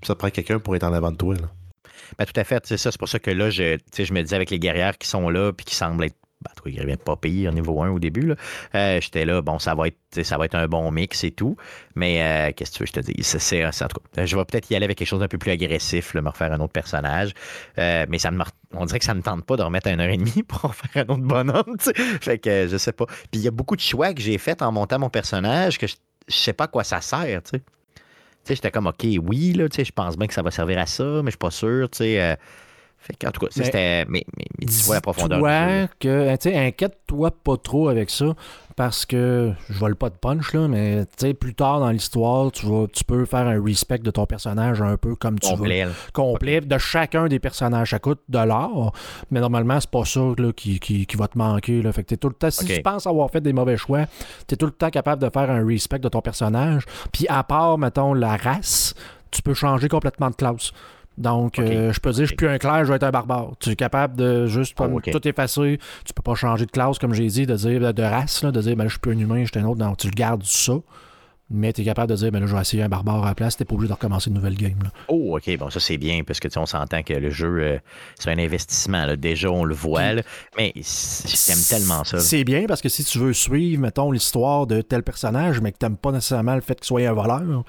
ça 0.02 0.14
prend 0.14 0.30
quelqu'un 0.30 0.58
pour 0.58 0.76
être 0.76 0.84
en 0.84 0.92
avant 0.92 1.10
de 1.10 1.16
toi. 1.16 1.34
Là. 1.34 1.48
Ben, 2.18 2.24
tout 2.24 2.38
à 2.38 2.44
fait. 2.44 2.66
C'est 2.66 2.76
ça. 2.76 2.90
C'est 2.90 2.98
pour 2.98 3.08
ça 3.08 3.18
que 3.18 3.30
là, 3.30 3.50
je, 3.50 3.78
je 3.96 4.12
me 4.12 4.22
disais 4.22 4.36
avec 4.36 4.50
les 4.50 4.58
guerrières 4.58 4.98
qui 4.98 5.08
sont 5.08 5.28
là 5.28 5.52
puis 5.52 5.64
qui 5.64 5.74
semblent 5.74 6.04
être 6.04 6.16
ben, 6.42 6.50
ils 6.66 6.96
pas 6.98 7.16
pire 7.16 7.52
niveau 7.52 7.82
1 7.82 7.90
au 7.90 7.98
début. 7.98 8.34
Euh, 8.74 9.00
J'étais 9.00 9.24
là, 9.24 9.40
bon, 9.40 9.58
ça 9.58 9.74
va, 9.74 9.88
être, 9.88 10.22
ça 10.22 10.36
va 10.36 10.44
être 10.44 10.54
un 10.54 10.68
bon 10.68 10.90
mix 10.90 11.24
et 11.24 11.30
tout. 11.30 11.56
Mais 11.94 12.22
euh, 12.22 12.52
qu'est-ce 12.54 12.72
que 12.72 12.76
tu 12.76 12.82
veux, 12.82 12.86
je 12.86 12.92
te 12.92 13.00
dis? 13.00 13.22
C'est, 13.22 13.64
en 13.64 13.70
tout 13.70 14.00
je 14.24 14.36
vais 14.36 14.44
peut-être 14.44 14.70
y 14.70 14.76
aller 14.76 14.84
avec 14.84 14.98
quelque 14.98 15.08
chose 15.08 15.20
d'un 15.20 15.28
peu 15.28 15.38
plus 15.38 15.50
agressif, 15.50 16.14
me 16.14 16.28
refaire 16.28 16.52
un 16.52 16.60
autre 16.60 16.72
personnage. 16.72 17.32
Euh, 17.78 18.06
mais 18.08 18.18
ça 18.18 18.30
me, 18.30 18.44
on 18.72 18.84
dirait 18.84 18.98
que 18.98 19.04
ça 19.04 19.14
ne 19.14 19.18
me 19.18 19.22
tente 19.22 19.44
pas 19.44 19.56
de 19.56 19.62
remettre 19.62 19.88
un 19.88 19.98
heure 19.98 20.10
et 20.10 20.16
demie 20.16 20.42
pour 20.48 20.64
en 20.66 20.72
faire 20.72 21.04
un 21.08 21.12
autre 21.14 21.22
bonhomme. 21.22 21.76
Fait 22.20 22.38
que 22.38 22.68
je 22.68 22.76
sais 22.76 22.92
pas. 22.92 23.06
Puis 23.06 23.40
il 23.40 23.42
y 23.42 23.48
a 23.48 23.52
beaucoup 23.52 23.76
de 23.76 23.80
choix 23.80 24.12
que 24.12 24.20
j'ai 24.20 24.38
fait 24.38 24.60
en 24.62 24.72
montant 24.72 24.98
mon 24.98 25.10
personnage 25.10 25.78
que 25.78 25.86
je, 25.86 25.96
je 26.28 26.34
sais 26.34 26.52
pas 26.52 26.64
à 26.64 26.68
quoi 26.68 26.84
ça 26.84 27.00
sert. 27.00 27.40
Sais 28.48 28.54
j'étais 28.56 28.70
comme, 28.70 28.86
OK, 28.86 29.04
oui, 29.22 29.52
là, 29.52 29.66
je 29.70 29.92
pense 29.92 30.16
bien 30.16 30.26
que 30.26 30.34
ça 30.34 30.42
va 30.42 30.50
servir 30.50 30.78
à 30.78 30.86
ça, 30.86 31.04
mais 31.22 31.26
je 31.26 31.30
suis 31.30 31.38
pas 31.38 31.50
sûr, 31.50 31.88
tu 31.90 31.98
sais. 31.98 32.20
Euh, 32.20 32.36
en 33.26 33.30
tout 33.30 33.40
cas, 33.40 33.46
c'était. 33.50 34.04
Mais, 34.08 34.24
mais, 34.36 34.66
dis 34.66 34.90
la 34.90 35.00
profondeur. 35.00 35.38
Toi 35.38 35.88
que, 36.00 36.36
inquiète-toi 36.46 37.30
pas 37.30 37.56
trop 37.56 37.88
avec 37.88 38.10
ça, 38.10 38.34
parce 38.76 39.06
que 39.06 39.52
je 39.70 39.78
vole 39.78 39.96
pas 39.96 40.10
de 40.10 40.14
punch, 40.14 40.52
là, 40.52 40.68
mais 40.68 41.04
plus 41.38 41.54
tard 41.54 41.80
dans 41.80 41.90
l'histoire, 41.90 42.52
tu, 42.52 42.66
tu 42.92 43.04
peux 43.04 43.24
faire 43.24 43.46
un 43.46 43.62
respect 43.62 43.98
de 43.98 44.10
ton 44.10 44.26
personnage 44.26 44.82
un 44.82 44.96
peu 44.96 45.14
comme 45.16 45.38
tu 45.38 45.48
veux. 45.54 45.90
Complet. 46.12 46.60
De 46.60 46.78
chacun 46.78 47.26
des 47.26 47.38
personnages. 47.38 47.90
Ça 47.90 47.98
coûte 47.98 48.20
de 48.28 48.38
l'or, 48.38 48.92
mais 49.30 49.40
normalement, 49.40 49.80
c'est 49.80 49.90
pas 49.90 50.04
ça 50.04 50.20
là, 50.36 50.52
qui, 50.52 50.78
qui, 50.78 51.06
va 51.16 51.28
te 51.28 51.38
manquer. 51.38 51.80
Là. 51.82 51.92
Fait 51.92 52.04
que 52.04 52.14
tout 52.14 52.28
le 52.28 52.34
temps, 52.34 52.50
si 52.50 52.64
tu 52.66 52.82
penses 52.82 53.06
avoir 53.06 53.30
fait 53.30 53.40
des 53.40 53.52
mauvais 53.52 53.76
choix, 53.76 54.04
tu 54.46 54.54
es 54.54 54.56
tout 54.56 54.66
le 54.66 54.72
temps 54.72 54.90
capable 54.90 55.22
de 55.22 55.30
faire 55.30 55.50
un 55.50 55.66
respect 55.66 55.98
de 55.98 56.08
ton 56.08 56.20
personnage. 56.20 56.84
Puis 57.12 57.26
à 57.28 57.42
part, 57.44 57.78
mettons, 57.78 58.12
la 58.12 58.36
race, 58.36 58.94
tu 59.30 59.42
peux 59.42 59.54
changer 59.54 59.88
complètement 59.88 60.30
de 60.30 60.34
classe. 60.34 60.72
Donc, 61.18 61.58
euh, 61.58 61.92
je 61.92 62.00
peux 62.00 62.10
dire, 62.12 62.22
je 62.22 62.28
suis 62.28 62.36
plus 62.36 62.48
un 62.48 62.58
clair, 62.58 62.84
je 62.84 62.90
vais 62.90 62.96
être 62.96 63.04
un 63.04 63.10
barbare. 63.10 63.52
Tu 63.58 63.70
es 63.70 63.76
capable 63.76 64.16
de 64.16 64.46
juste 64.46 64.76
oh, 64.78 65.00
tout 65.00 65.28
effacer. 65.28 65.78
Tu 66.04 66.12
peux 66.12 66.22
pas 66.22 66.34
changer 66.34 66.66
de 66.66 66.70
classe, 66.70 66.98
comme 66.98 67.14
j'ai 67.14 67.26
dit, 67.26 67.46
de 67.46 67.54
dire 67.54 67.94
de 67.94 68.02
race, 68.02 68.44
de 68.44 68.60
dire, 68.60 68.76
ben 68.76 68.84
là, 68.84 68.88
je 68.88 68.94
suis 68.94 69.00
plus 69.00 69.12
un 69.12 69.18
humain, 69.18 69.44
je 69.44 69.50
suis 69.50 69.58
un 69.58 69.64
autre. 69.64 69.78
Donc, 69.78 69.96
tu 69.96 70.08
le 70.08 70.14
gardes 70.14 70.44
ça. 70.44 70.74
Mais 71.48 71.72
tu 71.72 71.82
es 71.82 71.84
capable 71.84 72.10
de 72.10 72.16
dire, 72.16 72.32
ben 72.32 72.40
là, 72.40 72.46
je 72.46 72.54
vais 72.56 72.60
essayer 72.60 72.82
un 72.82 72.88
barbare 72.88 73.22
à 73.22 73.28
la 73.28 73.34
place, 73.36 73.56
t'es 73.56 73.64
pas 73.64 73.74
obligé 73.74 73.86
de 73.86 73.92
recommencer 73.92 74.30
une 74.30 74.34
nouvelle 74.34 74.56
game. 74.56 74.90
Oh, 75.06 75.36
OK, 75.36 75.56
bon, 75.58 75.70
ça 75.70 75.78
c'est 75.78 75.96
bien, 75.96 76.24
parce 76.26 76.40
que 76.40 76.48
on 76.58 76.66
s'entend 76.66 77.04
que 77.04 77.12
le 77.12 77.30
jeu, 77.30 77.58
euh, 77.60 77.78
c'est 78.18 78.30
un 78.30 78.38
investissement. 78.38 79.14
Déjà, 79.16 79.48
on 79.48 79.62
le 79.62 79.74
voit, 79.74 80.14
mais 80.56 80.72
j'aime 80.74 81.62
tellement 81.68 82.02
ça. 82.02 82.18
C'est 82.18 82.42
bien 82.42 82.64
parce 82.66 82.82
que 82.82 82.88
si 82.88 83.04
tu 83.04 83.20
veux 83.20 83.32
suivre, 83.32 83.80
mettons, 83.80 84.10
l'histoire 84.10 84.66
de 84.66 84.80
tel 84.82 85.04
personnage, 85.04 85.60
mais 85.60 85.70
que 85.70 85.78
t'aimes 85.78 85.96
pas 85.96 86.10
nécessairement 86.10 86.56
le 86.56 86.62
fait 86.62 86.74
qu'il 86.74 86.86
soit 86.86 87.06
un 87.06 87.12
voleur, 87.12 87.62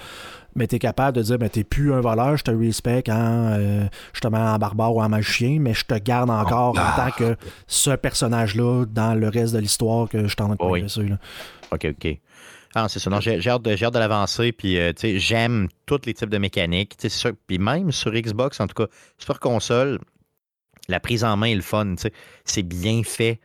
mais 0.58 0.67
tu 0.67 0.76
es 0.76 0.80
capable 0.80 1.15
de 1.15 1.22
dire, 1.22 1.38
ben, 1.38 1.50
t'es 1.50 1.63
plus 1.63 1.93
un 1.93 2.02
voleur, 2.02 2.36
je 2.36 2.43
te 2.43 2.52
respecte 2.52 3.10
en, 3.10 3.54
euh, 3.58 3.86
justement 4.12 4.54
en 4.54 4.58
barbare 4.58 4.96
ou 4.96 5.02
en 5.02 5.08
magicien, 5.08 5.60
mais 5.60 5.74
je 5.74 5.86
te 5.86 5.93
garde 5.93 6.30
encore 6.30 6.78
en 6.78 6.96
tant 6.96 7.12
que 7.12 7.38
ce 7.67 7.91
personnage-là 7.91 8.86
dans 8.86 9.13
le 9.13 9.30
reste 9.30 9.54
de 9.54 9.60
l'histoire 9.60 10.10
que 10.10 10.28
je 10.28 10.36
t'en 10.36 10.54
ai 10.54 10.58
oui. 10.60 10.84
OK, 11.72 11.86
OK. 11.86 12.20
Ah, 12.76 12.88
c'est 12.89 13.00
ça. 13.00 13.10
Non, 13.10 13.20
j'ai 13.22 13.48
hâte 13.48 13.62
de, 13.62 13.74
de 13.74 14.00
l'avancer. 14.00 14.52
Puis, 14.52 14.78
euh, 14.78 14.91
j'aime 15.02 15.67
tous 15.86 16.02
les 16.06 16.13
types 16.13 16.30
de 16.30 16.38
mécaniques. 16.38 16.96
Sûr, 17.08 17.32
puis 17.48 17.58
même 17.58 17.91
sur 17.91 18.12
Xbox, 18.12 18.60
en 18.60 18.67
tout 18.67 18.84
cas, 18.84 18.91
sur 19.17 19.39
console, 19.39 20.00
la 20.88 21.00
prise 21.00 21.24
en 21.24 21.38
main 21.38 21.48
est 21.48 21.56
le 21.56 21.62
fun. 21.62 21.96
C'est 22.46 22.63
bien 22.63 23.04
fait. 23.04 23.39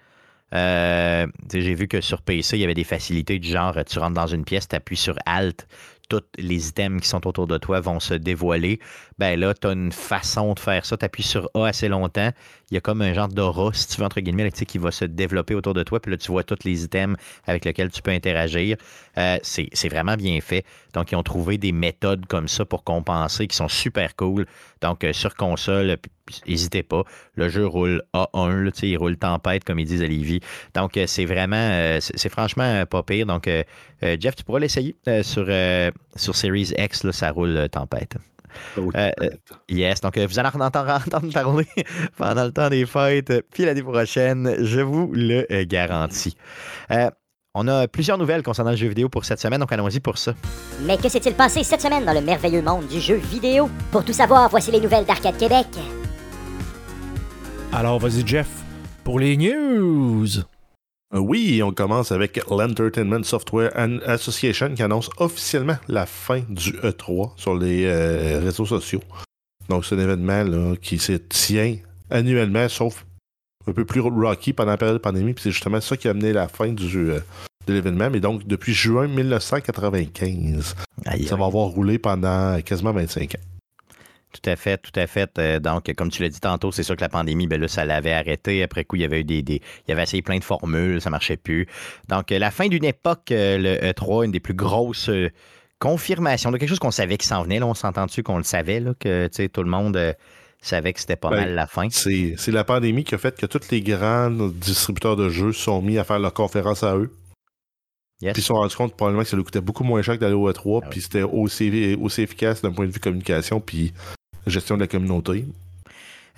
Euh, 0.54 1.26
j'ai 1.50 1.74
vu 1.74 1.88
que 1.88 2.00
sur 2.00 2.20
PC, 2.20 2.58
il 2.58 2.60
y 2.60 2.64
avait 2.64 2.74
des 2.74 2.84
facilités 2.84 3.38
du 3.38 3.48
genre, 3.48 3.74
tu 3.86 3.98
rentres 3.98 4.14
dans 4.14 4.26
une 4.26 4.44
pièce, 4.44 4.68
tu 4.68 4.76
appuies 4.76 4.96
sur 4.96 5.16
Alt, 5.24 5.66
tous 6.12 6.22
les 6.36 6.68
items 6.68 7.00
qui 7.00 7.08
sont 7.08 7.26
autour 7.26 7.46
de 7.46 7.56
toi 7.56 7.80
vont 7.80 7.98
se 7.98 8.12
dévoiler. 8.12 8.80
Ben 9.18 9.40
là, 9.40 9.54
tu 9.54 9.66
as 9.66 9.72
une 9.72 9.92
façon 9.92 10.52
de 10.52 10.58
faire 10.58 10.84
ça. 10.84 10.96
Tu 10.96 11.04
appuies 11.06 11.22
sur 11.22 11.48
A 11.54 11.66
assez 11.68 11.88
longtemps. 11.88 12.30
Il 12.72 12.76
y 12.76 12.78
a 12.78 12.80
comme 12.80 13.02
un 13.02 13.12
genre 13.12 13.28
d'aura, 13.28 13.70
si 13.74 13.86
tu 13.86 13.98
veux, 13.98 14.06
entre 14.06 14.20
guillemets, 14.20 14.50
qui 14.50 14.78
va 14.78 14.90
se 14.90 15.04
développer 15.04 15.54
autour 15.54 15.74
de 15.74 15.82
toi. 15.82 16.00
Puis 16.00 16.10
là, 16.10 16.16
tu 16.16 16.32
vois 16.32 16.42
tous 16.42 16.64
les 16.64 16.84
items 16.84 17.18
avec 17.46 17.66
lesquels 17.66 17.90
tu 17.90 18.00
peux 18.00 18.12
interagir. 18.12 18.78
Euh, 19.18 19.36
c'est 19.42 19.88
vraiment 19.90 20.16
bien 20.16 20.40
fait. 20.40 20.64
Donc, 20.94 21.12
ils 21.12 21.16
ont 21.16 21.22
trouvé 21.22 21.58
des 21.58 21.72
méthodes 21.72 22.24
comme 22.24 22.48
ça 22.48 22.64
pour 22.64 22.82
compenser 22.82 23.46
qui 23.46 23.54
sont 23.54 23.68
super 23.68 24.16
cool. 24.16 24.46
Donc, 24.80 25.04
euh, 25.04 25.12
sur 25.12 25.34
console, 25.34 25.98
n'hésitez 26.46 26.82
pas. 26.82 27.02
Le 27.34 27.50
jeu 27.50 27.66
roule 27.66 28.02
A1, 28.14 28.72
il 28.86 28.96
roule 28.96 29.18
tempête, 29.18 29.64
comme 29.64 29.78
ils 29.78 29.84
disent 29.84 30.00
à. 30.02 30.80
Donc, 30.80 30.96
euh, 30.96 31.06
c'est 31.06 31.26
vraiment, 31.26 31.98
c'est 32.00 32.30
franchement 32.30 32.86
pas 32.86 33.02
pire. 33.02 33.26
Donc, 33.26 33.50
Jeff, 34.00 34.34
tu 34.34 34.44
pourras 34.44 34.60
l'essayer 34.60 34.96
sur, 35.20 35.46
sur 36.16 36.34
Series 36.34 36.72
X, 36.78 37.04
là, 37.04 37.12
ça 37.12 37.32
roule 37.32 37.68
tempête. 37.70 38.16
Yes, 39.68 40.00
donc 40.00 40.18
vous 40.18 40.38
allez 40.38 40.48
en 40.54 40.60
entendre, 40.60 41.32
parler 41.32 41.66
pendant 42.16 42.44
le 42.44 42.52
temps 42.52 42.68
des 42.68 42.86
fêtes, 42.86 43.32
puis 43.50 43.64
l'année 43.64 43.82
prochaine, 43.82 44.56
je 44.60 44.80
vous 44.80 45.10
le 45.12 45.64
garantis. 45.64 46.36
On 47.54 47.68
a 47.68 47.86
plusieurs 47.86 48.16
nouvelles 48.16 48.42
concernant 48.42 48.70
le 48.70 48.78
jeu 48.78 48.88
vidéo 48.88 49.10
pour 49.10 49.26
cette 49.26 49.38
semaine, 49.38 49.60
donc 49.60 49.70
allons-y 49.72 50.00
pour 50.00 50.16
ça. 50.16 50.32
Mais 50.86 50.96
que 50.96 51.10
s'est-il 51.10 51.34
passé 51.34 51.62
cette 51.62 51.82
semaine 51.82 52.02
dans 52.02 52.14
le 52.14 52.22
merveilleux 52.22 52.62
monde 52.62 52.86
du 52.86 52.98
jeu 52.98 53.16
vidéo? 53.16 53.68
Pour 53.90 54.06
tout 54.06 54.14
savoir, 54.14 54.48
voici 54.48 54.70
les 54.70 54.80
nouvelles 54.80 55.04
d'Arcade 55.04 55.36
Québec. 55.36 55.66
Alors, 57.70 57.98
vas-y, 57.98 58.26
Jeff, 58.26 58.48
pour 59.04 59.18
les 59.18 59.36
news. 59.36 60.28
Euh, 61.14 61.18
oui, 61.18 61.62
on 61.62 61.72
commence 61.72 62.10
avec 62.10 62.40
l'Entertainment 62.48 63.22
Software 63.22 63.70
Association 64.06 64.74
qui 64.74 64.82
annonce 64.82 65.10
officiellement 65.18 65.76
la 65.88 66.06
fin 66.06 66.40
du 66.48 66.72
E3 66.72 67.32
sur 67.36 67.54
les 67.54 67.84
euh, 67.84 68.40
réseaux 68.42 68.64
sociaux. 68.66 69.02
Donc, 69.68 69.84
c'est 69.84 69.94
un 69.94 69.98
événement 69.98 70.74
qui 70.76 70.98
se 70.98 71.12
tient 71.12 71.76
annuellement, 72.10 72.68
sauf 72.68 73.04
un 73.66 73.72
peu 73.72 73.84
plus 73.84 74.00
rocky 74.00 74.52
pendant 74.52 74.72
la 74.72 74.76
période 74.76 74.96
de 74.96 75.02
pandémie. 75.02 75.34
Puis 75.34 75.44
c'est 75.44 75.50
justement 75.50 75.80
ça 75.80 75.96
qui 75.96 76.08
a 76.08 76.12
amené 76.12 76.32
la 76.32 76.48
fin 76.48 76.72
du, 76.72 77.10
euh, 77.10 77.20
de 77.66 77.74
l'événement. 77.74 78.08
Mais 78.10 78.20
donc, 78.20 78.46
depuis 78.46 78.72
juin 78.72 79.06
1995, 79.06 80.74
ça 81.26 81.36
va 81.36 81.44
avoir 81.44 81.66
roulé 81.66 81.98
pendant 81.98 82.60
quasiment 82.62 82.92
25 82.92 83.34
ans. 83.34 83.51
Tout 84.32 84.50
à 84.50 84.56
fait, 84.56 84.78
tout 84.78 84.98
à 84.98 85.06
fait. 85.06 85.30
Euh, 85.38 85.60
donc, 85.60 85.92
comme 85.94 86.10
tu 86.10 86.22
l'as 86.22 86.28
dit 86.28 86.40
tantôt, 86.40 86.72
c'est 86.72 86.82
sûr 86.82 86.96
que 86.96 87.02
la 87.02 87.08
pandémie, 87.08 87.46
ben 87.46 87.60
là, 87.60 87.68
ça 87.68 87.84
l'avait 87.84 88.12
arrêté. 88.12 88.62
Après 88.62 88.84
coup, 88.84 88.96
il 88.96 89.02
y 89.02 89.04
avait 89.04 89.20
eu 89.20 89.24
des, 89.24 89.42
des, 89.42 89.60
Il 89.86 89.92
avait 89.92 90.02
essayé 90.02 90.22
plein 90.22 90.38
de 90.38 90.44
formules, 90.44 91.00
ça 91.00 91.10
marchait 91.10 91.36
plus. 91.36 91.66
Donc, 92.08 92.30
la 92.30 92.50
fin 92.50 92.68
d'une 92.68 92.84
époque, 92.84 93.30
euh, 93.30 93.58
le 93.58 93.92
E3, 93.92 94.24
une 94.24 94.32
des 94.32 94.40
plus 94.40 94.54
grosses 94.54 95.10
confirmations 95.78 96.50
de 96.50 96.56
quelque 96.56 96.68
chose 96.68 96.78
qu'on 96.78 96.90
savait 96.90 97.18
qui 97.18 97.26
s'en 97.26 97.42
venait. 97.42 97.58
Là, 97.58 97.66
on 97.66 97.74
s'entend 97.74 98.06
dessus 98.06 98.22
qu'on 98.22 98.38
le 98.38 98.44
savait, 98.44 98.80
là, 98.80 98.94
que 98.98 99.28
tout 99.46 99.62
le 99.62 99.70
monde 99.70 100.14
savait 100.62 100.92
que 100.92 101.00
c'était 101.00 101.16
pas 101.16 101.28
ben, 101.30 101.36
mal 101.36 101.54
la 101.54 101.66
fin? 101.66 101.88
C'est 101.90 102.36
la 102.48 102.64
pandémie 102.64 103.04
qui 103.04 103.14
a 103.14 103.18
fait 103.18 103.38
que 103.38 103.46
tous 103.46 103.70
les 103.70 103.82
grands 103.82 104.30
distributeurs 104.30 105.16
de 105.16 105.28
jeux 105.28 105.52
sont 105.52 105.82
mis 105.82 105.98
à 105.98 106.04
faire 106.04 106.20
leur 106.20 106.32
conférence 106.32 106.82
à 106.82 106.96
eux. 106.96 107.10
Puis 108.20 108.30
ils 108.36 108.42
se 108.42 108.48
sont 108.48 108.54
rendus 108.54 108.76
compte 108.76 108.94
probablement 108.94 109.24
que 109.24 109.28
ça 109.28 109.36
leur 109.36 109.44
coûtait 109.44 109.60
beaucoup 109.60 109.82
moins 109.82 110.00
cher 110.02 110.14
que 110.14 110.20
d'aller 110.20 110.34
au 110.34 110.48
E3, 110.50 110.82
ah 110.84 110.88
puis 110.88 111.00
c'était 111.00 111.22
aussi, 111.22 111.96
aussi 112.00 112.22
efficace 112.22 112.62
d'un 112.62 112.70
point 112.70 112.86
de 112.86 112.92
vue 112.92 113.00
communication, 113.00 113.60
puis 113.60 113.92
gestion 114.46 114.76
de 114.76 114.80
la 114.80 114.86
communauté. 114.86 115.46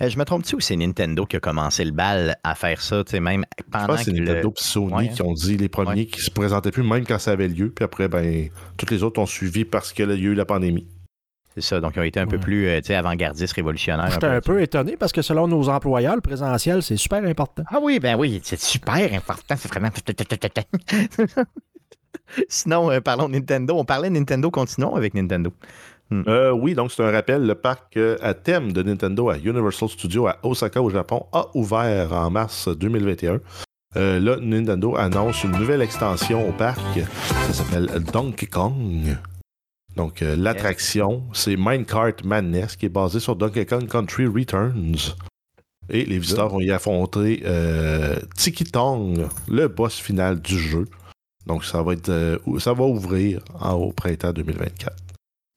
Euh, 0.01 0.09
je 0.09 0.17
me 0.17 0.25
trompe-tu 0.25 0.55
ou 0.55 0.59
c'est 0.59 0.75
Nintendo 0.75 1.25
qui 1.25 1.37
a 1.37 1.39
commencé 1.39 1.85
le 1.85 1.91
bal 1.91 2.37
à 2.43 2.53
faire 2.55 2.81
ça, 2.81 3.03
tu 3.03 3.11
sais, 3.11 3.19
même 3.21 3.45
pendant 3.71 3.83
Je 3.83 3.87
pense 3.87 3.97
que 3.99 4.03
c'est 4.05 4.11
Nintendo 4.11 4.53
et 4.55 4.61
Sony 4.61 5.09
qui 5.09 5.21
ont 5.21 5.33
dit 5.33 5.57
les 5.57 5.69
premiers 5.69 6.05
qui 6.05 6.19
se 6.21 6.29
présentaient 6.29 6.71
plus, 6.71 6.83
même 6.83 7.05
quand 7.05 7.19
ça 7.19 7.31
avait 7.31 7.47
lieu, 7.47 7.69
puis 7.69 7.85
après, 7.85 8.09
ben, 8.09 8.49
tous 8.75 8.89
les 8.89 9.03
autres 9.03 9.21
ont 9.21 9.25
suivi 9.25 9.63
parce 9.63 9.93
qu'il 9.93 10.09
y 10.09 10.11
a 10.11 10.15
eu 10.15 10.33
la 10.33 10.45
pandémie. 10.45 10.85
C'est 11.55 11.61
ça. 11.61 11.79
Donc, 11.79 11.93
ils 11.95 11.99
ont 11.99 12.03
été 12.03 12.19
un 12.19 12.27
peu 12.27 12.37
plus 12.37 12.67
euh, 12.67 12.81
avant-gardistes, 12.89 13.53
révolutionnaires. 13.53 14.11
J'étais 14.11 14.27
un, 14.27 14.41
peu, 14.41 14.61
étonné 14.61 14.97
parce 14.97 15.13
que 15.13 15.21
selon 15.21 15.47
nos 15.47 15.69
employeurs, 15.69 16.15
le 16.15 16.21
présentiel, 16.21 16.83
c'est 16.83 16.97
super 16.97 17.23
important. 17.23 17.63
Ah 17.67 17.79
oui, 17.81 17.99
ben 17.99 18.17
oui, 18.17 18.41
c'est 18.43 18.59
super 18.59 19.13
important. 19.13 19.55
C'est 19.57 19.69
vraiment. 19.69 19.87
Sinon, 22.49 22.91
euh, 22.91 22.99
parlons 22.99 23.29
de 23.29 23.35
Nintendo. 23.35 23.77
On 23.77 23.85
parlait 23.85 24.09
de 24.09 24.15
Nintendo, 24.15 24.51
continuons 24.51 24.95
avec 24.95 25.13
Nintendo. 25.13 25.53
Hmm. 26.11 26.21
Euh, 26.27 26.51
oui, 26.51 26.75
donc 26.75 26.91
c'est 26.91 27.03
un 27.03 27.11
rappel. 27.11 27.45
Le 27.45 27.55
parc 27.55 27.97
à 28.21 28.33
thème 28.33 28.71
de 28.71 28.83
Nintendo 28.83 29.29
à 29.29 29.37
Universal 29.37 29.89
Studios 29.89 30.27
à 30.27 30.37
Osaka, 30.43 30.81
au 30.81 30.89
Japon, 30.89 31.25
a 31.31 31.47
ouvert 31.55 32.13
en 32.13 32.29
mars 32.29 32.67
2021. 32.67 33.39
Euh, 33.97 34.19
là, 34.19 34.37
Nintendo 34.41 34.95
annonce 34.97 35.43
une 35.43 35.51
nouvelle 35.51 35.81
extension 35.81 36.47
au 36.47 36.51
parc. 36.51 36.99
Ça 37.47 37.53
s'appelle 37.53 37.87
Donkey 38.11 38.45
Kong. 38.47 39.17
Donc, 39.95 40.21
euh, 40.21 40.35
l'attraction, 40.35 41.23
c'est 41.33 41.55
Minecart 41.55 42.15
Madness, 42.25 42.75
qui 42.75 42.87
est 42.87 42.89
basée 42.89 43.21
sur 43.21 43.35
Donkey 43.35 43.65
Kong 43.65 43.87
Country 43.87 44.27
Returns. 44.27 45.15
Et 45.89 46.03
les 46.03 46.19
visiteurs 46.19 46.49
vont 46.49 46.59
y 46.59 46.71
affronter 46.71 47.43
euh, 47.45 48.17
Tiki 48.35 48.65
Tong, 48.65 49.27
le 49.47 49.67
boss 49.67 49.97
final 49.99 50.41
du 50.41 50.57
jeu. 50.57 50.85
Donc, 51.45 51.63
ça 51.63 51.81
va, 51.81 51.93
être, 51.93 52.09
euh, 52.09 52.37
ça 52.59 52.73
va 52.73 52.83
ouvrir 52.83 53.39
en, 53.59 53.73
au 53.73 53.91
printemps 53.91 54.33
2024. 54.33 55.04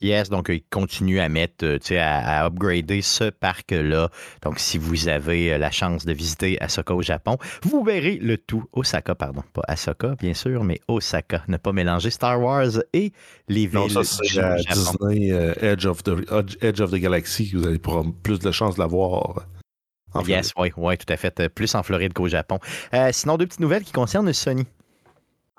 Yes, 0.01 0.29
donc 0.31 0.49
ils 0.49 0.63
continuent 0.71 1.19
à 1.19 1.29
mettre, 1.29 1.65
euh, 1.65 1.79
tu 1.79 1.89
sais, 1.89 1.99
à, 1.99 2.43
à 2.43 2.47
upgrader 2.47 3.03
ce 3.03 3.31
parc-là. 3.31 4.11
Donc, 4.43 4.61
si 4.61 4.79
vous 4.79 5.09
avez 5.09 5.53
euh, 5.55 5.59
la 5.59 5.73
chance 5.73 6.05
de 6.07 6.13
visiter 6.13 6.57
Osaka 6.65 6.95
au 6.95 7.03
Japon, 7.03 7.37
vous 7.63 7.83
verrez 7.83 8.17
le 8.17 8.39
tout. 8.39 8.65
Osaka, 8.73 9.17
pardon. 9.17 9.43
Pas 9.53 9.63
Osaka, 9.69 10.15
bien 10.21 10.35
sûr, 10.35 10.63
mais 10.63 10.81
Osaka. 10.87 11.43
Ne 11.49 11.57
pas 11.57 11.73
mélanger 11.73 12.11
Star 12.11 12.41
Wars 12.41 12.81
et 12.93 13.13
les 13.49 13.67
villes 13.67 13.75
Non, 13.75 13.89
ça, 13.89 14.05
c'est 14.05 14.23
du 14.23 14.33
Japon. 14.35 14.63
Disney 14.71 15.33
euh, 15.33 15.53
Edge, 15.61 15.85
of 15.85 16.05
the, 16.05 16.11
Edge 16.63 16.81
of 16.81 16.93
the 16.93 16.97
Galaxy. 16.97 17.51
Vous 17.55 17.67
allez 17.67 17.81
pour 17.81 18.05
plus 18.23 18.39
de 18.39 18.53
chance 18.53 18.77
de 18.77 18.81
la 18.81 18.87
voir. 18.87 19.47
en 20.15 20.23
Yes, 20.25 20.53
oui, 20.57 20.71
oui, 20.77 20.97
tout 20.97 21.13
à 21.13 21.17
fait. 21.17 21.41
Euh, 21.41 21.49
Plus 21.49 21.75
en 21.75 21.83
Floride 21.83 22.13
qu'au 22.13 22.29
Japon. 22.29 22.61
Euh, 22.95 23.11
sinon, 23.13 23.37
deux 23.37 23.47
petites 23.47 23.59
nouvelles 23.61 23.83
qui 23.83 23.93
concernent 23.93 24.33
Sony. 24.33 24.65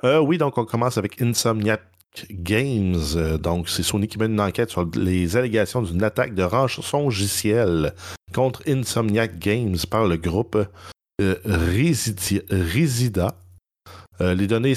Euh, 0.06 0.20
oui, 0.20 0.38
donc 0.38 0.58
on 0.58 0.64
commence 0.64 0.98
avec 0.98 1.22
Insomniac 1.22 1.82
Games. 2.32 2.96
Euh, 3.16 3.38
donc, 3.38 3.70
c'est 3.70 3.84
Sony 3.84 4.08
qui 4.08 4.18
mène 4.18 4.34
une 4.34 4.42
enquête 4.42 4.70
sur 4.70 4.90
les 4.96 5.38
allégations 5.38 5.82
d'une 5.82 6.04
attaque 6.04 6.34
de 6.36 6.44
rançongiciel 6.44 7.94
contre 8.34 8.62
Insomniac 8.68 9.38
Games 9.40 9.78
par 9.90 10.06
le 10.06 10.18
groupe 10.18 10.58
euh, 11.22 11.36
Resida. 11.46 13.36
Euh, 14.22 14.34
les 14.34 14.48
données, 14.48 14.74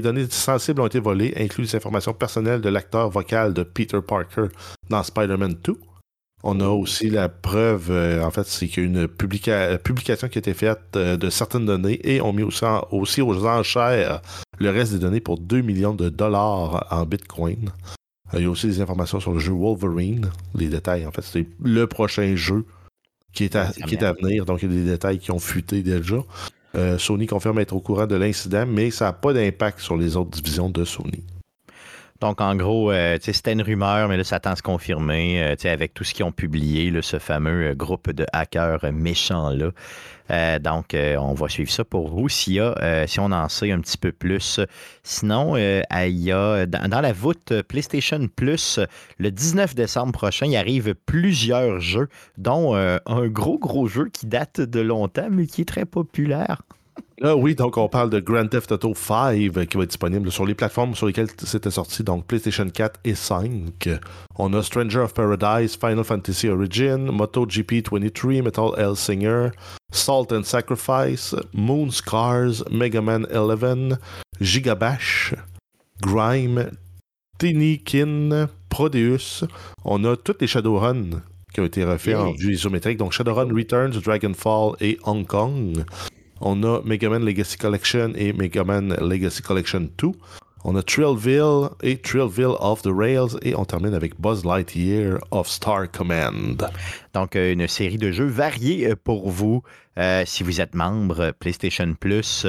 données 0.00 0.26
sensibles 0.30 0.80
ont 0.80 0.86
été 0.86 1.00
volées, 1.00 1.34
incluent 1.36 1.64
les 1.64 1.76
informations 1.76 2.14
personnelles 2.14 2.62
de 2.62 2.68
l'acteur 2.68 3.10
vocal 3.10 3.52
de 3.52 3.62
Peter 3.62 4.00
Parker 4.06 4.46
dans 4.88 5.02
Spider-Man 5.02 5.56
2. 5.62 5.76
On 6.42 6.60
a 6.60 6.68
aussi 6.68 7.08
la 7.10 7.28
preuve, 7.28 7.90
euh, 7.90 8.22
en 8.22 8.30
fait, 8.30 8.44
c'est 8.46 8.68
qu'il 8.68 8.82
y 8.82 8.86
a 8.86 8.88
une 8.88 9.06
publica- 9.08 9.78
publication 9.78 10.28
qui 10.28 10.38
a 10.38 10.40
été 10.40 10.54
faite 10.54 10.78
euh, 10.94 11.16
de 11.16 11.30
certaines 11.30 11.66
données 11.66 11.98
et 12.04 12.20
on 12.20 12.32
met 12.32 12.42
aussi, 12.42 12.64
en- 12.64 12.86
aussi 12.92 13.22
aux 13.22 13.46
enchères 13.46 14.20
le 14.58 14.70
reste 14.70 14.92
des 14.92 14.98
données 14.98 15.20
pour 15.20 15.38
2 15.38 15.62
millions 15.62 15.94
de 15.94 16.08
dollars 16.08 16.86
en 16.90 17.04
Bitcoin. 17.06 17.70
Euh, 18.34 18.38
Il 18.38 18.42
y 18.42 18.46
a 18.46 18.50
aussi 18.50 18.66
des 18.66 18.80
informations 18.80 19.18
sur 19.18 19.32
le 19.32 19.38
jeu 19.38 19.52
Wolverine. 19.52 20.30
Les 20.54 20.68
détails, 20.68 21.06
en 21.06 21.10
fait, 21.10 21.22
c'est 21.22 21.46
le 21.62 21.86
prochain 21.86 22.36
jeu 22.36 22.64
qui 23.32 23.44
est 23.44 23.56
à, 23.56 23.72
ça 23.72 23.80
qui 23.86 23.94
est 23.96 24.04
à 24.04 24.12
venir. 24.12 24.44
Donc, 24.44 24.62
il 24.62 24.70
y 24.72 24.78
a 24.78 24.82
des 24.84 24.90
détails 24.90 25.18
qui 25.18 25.30
ont 25.30 25.38
fuité 25.38 25.82
déjà. 25.82 26.16
Sony 26.98 27.26
confirme 27.26 27.58
être 27.60 27.74
au 27.74 27.80
courant 27.80 28.06
de 28.06 28.16
l'incident, 28.16 28.66
mais 28.66 28.90
ça 28.90 29.06
n'a 29.06 29.12
pas 29.14 29.32
d'impact 29.32 29.80
sur 29.80 29.96
les 29.96 30.14
autres 30.16 30.30
divisions 30.30 30.68
de 30.68 30.84
Sony. 30.84 31.24
Donc, 32.20 32.40
en 32.40 32.54
gros, 32.56 32.90
euh, 32.90 33.18
c'était 33.20 33.52
une 33.52 33.62
rumeur, 33.62 34.08
mais 34.08 34.16
là, 34.16 34.24
ça 34.24 34.40
tend 34.40 34.52
à 34.52 34.56
se 34.56 34.62
confirmer, 34.62 35.42
euh, 35.42 35.70
avec 35.70 35.92
tout 35.92 36.02
ce 36.02 36.14
qu'ils 36.14 36.24
ont 36.24 36.32
publié, 36.32 36.92
ce 37.02 37.18
fameux 37.18 37.70
euh, 37.70 37.74
groupe 37.74 38.10
de 38.10 38.24
hackers 38.32 38.90
méchants-là. 38.92 39.70
Donc, 40.58 40.96
on 40.96 41.34
va 41.34 41.48
suivre 41.48 41.70
ça 41.70 41.84
pour 41.84 42.08
vous 42.08 42.28
s'il 42.28 42.54
y 42.54 42.60
a, 42.60 42.74
euh, 42.82 43.06
si 43.06 43.20
on 43.20 43.30
en 43.30 43.48
sait 43.48 43.70
un 43.70 43.80
petit 43.80 43.96
peu 43.96 44.10
plus. 44.10 44.58
Sinon, 45.04 45.56
il 45.56 45.84
y 46.08 46.32
a, 46.32 46.66
dans, 46.66 46.88
dans 46.88 47.00
la 47.00 47.12
voûte 47.12 47.62
PlayStation 47.68 48.26
Plus, 48.34 48.80
le 49.18 49.30
19 49.30 49.76
décembre 49.76 50.12
prochain, 50.12 50.46
il 50.46 50.56
arrive 50.56 50.96
plusieurs 51.06 51.78
jeux, 51.78 52.08
dont 52.38 52.74
un 52.74 53.26
gros, 53.28 53.58
gros 53.58 53.86
jeu 53.86 54.08
qui 54.12 54.26
date 54.26 54.60
de 54.60 54.80
longtemps, 54.80 55.28
mais 55.30 55.46
qui 55.46 55.60
est 55.60 55.66
très 55.66 55.84
populaire. 55.84 56.62
Là, 57.18 57.34
oui, 57.34 57.54
donc 57.54 57.78
on 57.78 57.88
parle 57.88 58.10
de 58.10 58.20
Grand 58.20 58.46
Theft 58.46 58.72
Auto 58.72 58.92
5 58.94 59.56
euh, 59.56 59.64
qui 59.64 59.76
va 59.78 59.84
être 59.84 59.88
disponible 59.88 60.30
sur 60.30 60.44
les 60.44 60.54
plateformes 60.54 60.94
sur 60.94 61.06
lesquelles 61.06 61.30
c'était 61.38 61.70
sorti, 61.70 62.04
donc 62.04 62.26
PlayStation 62.26 62.68
4 62.68 63.00
et 63.04 63.14
5. 63.14 63.88
On 64.38 64.52
a 64.52 64.62
Stranger 64.62 64.98
of 64.98 65.14
Paradise, 65.14 65.76
Final 65.76 66.04
Fantasy 66.04 66.50
Origin, 66.50 67.10
MotoGP 67.10 67.88
23, 67.90 68.42
Metal 68.42 68.70
Hellsinger, 68.76 69.48
Salt 69.90 70.30
and 70.30 70.42
Sacrifice, 70.42 71.34
Moon 71.54 71.90
Scars, 71.90 72.62
Mega 72.70 73.00
Man 73.00 73.26
11, 73.32 73.96
Gigabash, 74.42 75.34
Grime, 76.02 76.70
Tinikin, 77.38 78.50
Prodeus. 78.68 79.44
On 79.86 80.04
a 80.04 80.16
toutes 80.16 80.42
les 80.42 80.48
Shadowrun 80.48 81.22
qui 81.54 81.60
ont 81.62 81.64
été 81.64 81.82
refaits 81.82 82.14
en 82.14 82.32
vue 82.32 82.52
isométrique. 82.52 82.98
Donc 82.98 83.12
Shadowrun 83.12 83.48
Returns, 83.54 83.98
Dragonfall 84.04 84.76
et 84.80 84.98
Hong 85.04 85.26
Kong. 85.26 85.82
On 86.40 86.62
a 86.64 86.82
Mega 86.84 87.08
Man 87.08 87.24
Legacy 87.24 87.56
Collection 87.56 88.12
et 88.14 88.32
Mega 88.32 88.62
Man 88.62 88.94
Legacy 89.00 89.42
Collection 89.42 89.88
2. 89.98 90.08
On 90.68 90.74
a 90.74 90.82
Thrillville 90.82 91.68
et 91.82 91.96
Thrillville 91.96 92.56
Off 92.58 92.82
the 92.82 92.90
Rails. 92.92 93.38
Et 93.42 93.54
on 93.54 93.64
termine 93.64 93.94
avec 93.94 94.20
Buzz 94.20 94.44
Lightyear 94.44 95.18
of 95.30 95.48
Star 95.48 95.90
Command. 95.90 96.68
Donc, 97.14 97.36
euh, 97.36 97.52
une 97.52 97.68
série 97.68 97.98
de 97.98 98.10
jeux 98.10 98.26
variés 98.26 98.90
euh, 98.90 98.96
pour 98.96 99.30
vous. 99.30 99.62
Euh, 99.96 100.24
si 100.26 100.42
vous 100.42 100.60
êtes 100.60 100.74
membre 100.74 101.32
PlayStation 101.38 101.94
Plus, 101.94 102.44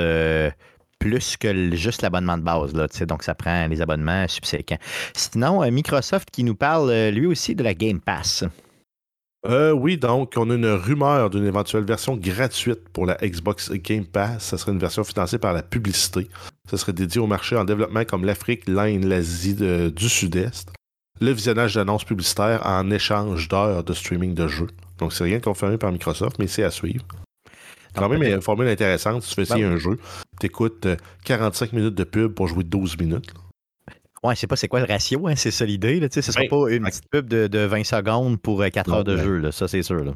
plus 0.99 1.37
que 1.37 1.75
juste 1.75 2.01
l'abonnement 2.01 2.37
de 2.37 2.43
base. 2.43 2.73
Là, 2.73 2.87
donc, 3.05 3.21
ça 3.21 3.35
prend 3.35 3.67
les 3.67 3.81
abonnements 3.81 4.27
subséquents. 4.27 4.79
Sinon, 5.13 5.69
Microsoft 5.71 6.31
qui 6.31 6.43
nous 6.43 6.55
parle 6.55 6.91
lui 7.09 7.27
aussi 7.27 7.53
de 7.53 7.63
la 7.63 7.75
Game 7.75 8.01
Pass. 8.01 8.43
Euh, 9.45 9.71
oui, 9.71 9.97
donc 9.97 10.33
on 10.35 10.49
a 10.49 10.55
une 10.55 10.65
rumeur 10.65 11.29
d'une 11.29 11.45
éventuelle 11.45 11.83
version 11.85 12.17
gratuite 12.17 12.89
pour 12.89 13.05
la 13.05 13.15
Xbox 13.15 13.71
Game 13.71 14.05
Pass. 14.05 14.43
Ça 14.43 14.57
serait 14.57 14.71
une 14.71 14.79
version 14.79 15.03
financée 15.03 15.37
par 15.37 15.53
la 15.53 15.61
publicité. 15.63 16.27
Ça 16.69 16.77
serait 16.77 16.91
dédié 16.93 17.21
aux 17.21 17.27
marchés 17.27 17.55
en 17.55 17.63
développement 17.63 18.03
comme 18.03 18.25
l'Afrique, 18.25 18.67
l'Inde, 18.67 19.03
l'Asie 19.03 19.53
de- 19.53 19.89
du 19.95 20.09
Sud-Est. 20.09 20.69
Le 21.21 21.31
visionnage 21.31 21.75
d'annonces 21.75 22.03
publicitaires 22.03 22.61
en 22.65 22.89
échange 22.91 23.47
d'heures 23.47 23.83
de 23.83 23.93
streaming 23.93 24.33
de 24.33 24.47
jeux. 24.47 24.67
Donc 24.97 25.13
c'est 25.13 25.23
rien 25.23 25.39
confirmé 25.39 25.77
par 25.77 25.91
Microsoft, 25.91 26.37
mais 26.39 26.47
c'est 26.47 26.63
à 26.63 26.71
suivre. 26.71 27.05
Quand 27.95 28.09
même, 28.09 28.21
une 28.35 28.41
formule 28.41 28.67
intéressante. 28.67 29.23
Si 29.23 29.29
tu 29.29 29.35
fais 29.35 29.41
essayer 29.43 29.63
Ben 29.63 29.73
un 29.73 29.77
jeu, 29.77 29.97
tu 30.39 30.45
écoutes 30.47 30.87
45 31.25 31.73
minutes 31.73 31.95
de 31.95 32.03
pub 32.03 32.33
pour 32.33 32.47
jouer 32.47 32.63
12 32.63 32.97
minutes. 32.99 33.33
là. 33.33 33.39
Ouais, 34.23 34.35
je 34.35 34.39
sais 34.39 34.47
pas 34.47 34.55
c'est 34.55 34.67
quoi 34.67 34.79
le 34.79 34.85
ratio, 34.85 35.27
hein, 35.27 35.35
c'est 35.35 35.51
ça 35.51 35.65
l'idée. 35.65 35.99
là, 35.99 36.09
tu 36.09 36.15
sais, 36.15 36.21
Ce 36.21 36.31
ne 36.37 36.45
sera 36.47 36.57
pas 36.65 36.71
une 36.73 36.83
petite 36.83 37.09
pub 37.09 37.27
de, 37.29 37.47
de 37.47 37.59
20 37.59 37.83
secondes 37.83 38.41
pour 38.41 38.63
4 38.63 38.87
Non, 38.89 38.95
heures 38.97 39.03
de 39.03 39.15
jeu, 39.17 39.37
là, 39.37 39.51
ça 39.51 39.67
c'est 39.67 39.83
sûr. 39.83 40.03
là. 40.03 40.13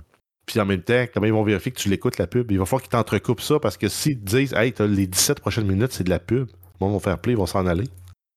Puis 0.47 0.59
en 0.59 0.65
même 0.65 0.81
temps, 0.81 1.05
comment 1.13 1.27
ils 1.27 1.33
vont 1.33 1.43
vérifier 1.43 1.71
que 1.71 1.77
tu 1.79 1.87
l'écoutes 1.87 2.17
la 2.17 2.25
pub? 2.27 2.51
Il 2.51 2.57
va 2.57 2.65
falloir 2.65 2.81
qu'ils 2.81 2.89
t'entrecoupent 2.89 3.41
ça 3.41 3.59
parce 3.59 3.77
que 3.77 3.87
s'ils 3.87 4.19
te 4.19 4.25
disent 4.37 4.53
Hey, 4.53 4.73
les 4.79 5.07
17 5.07 5.39
prochaines 5.39 5.67
minutes, 5.67 5.91
c'est 5.91 6.03
de 6.03 6.09
la 6.09 6.19
pub, 6.19 6.47
bon, 6.79 6.89
ils 6.89 6.93
vont 6.93 6.99
faire 6.99 7.19
play, 7.19 7.33
ils 7.33 7.37
vont 7.37 7.45
s'en 7.45 7.65
aller. 7.67 7.85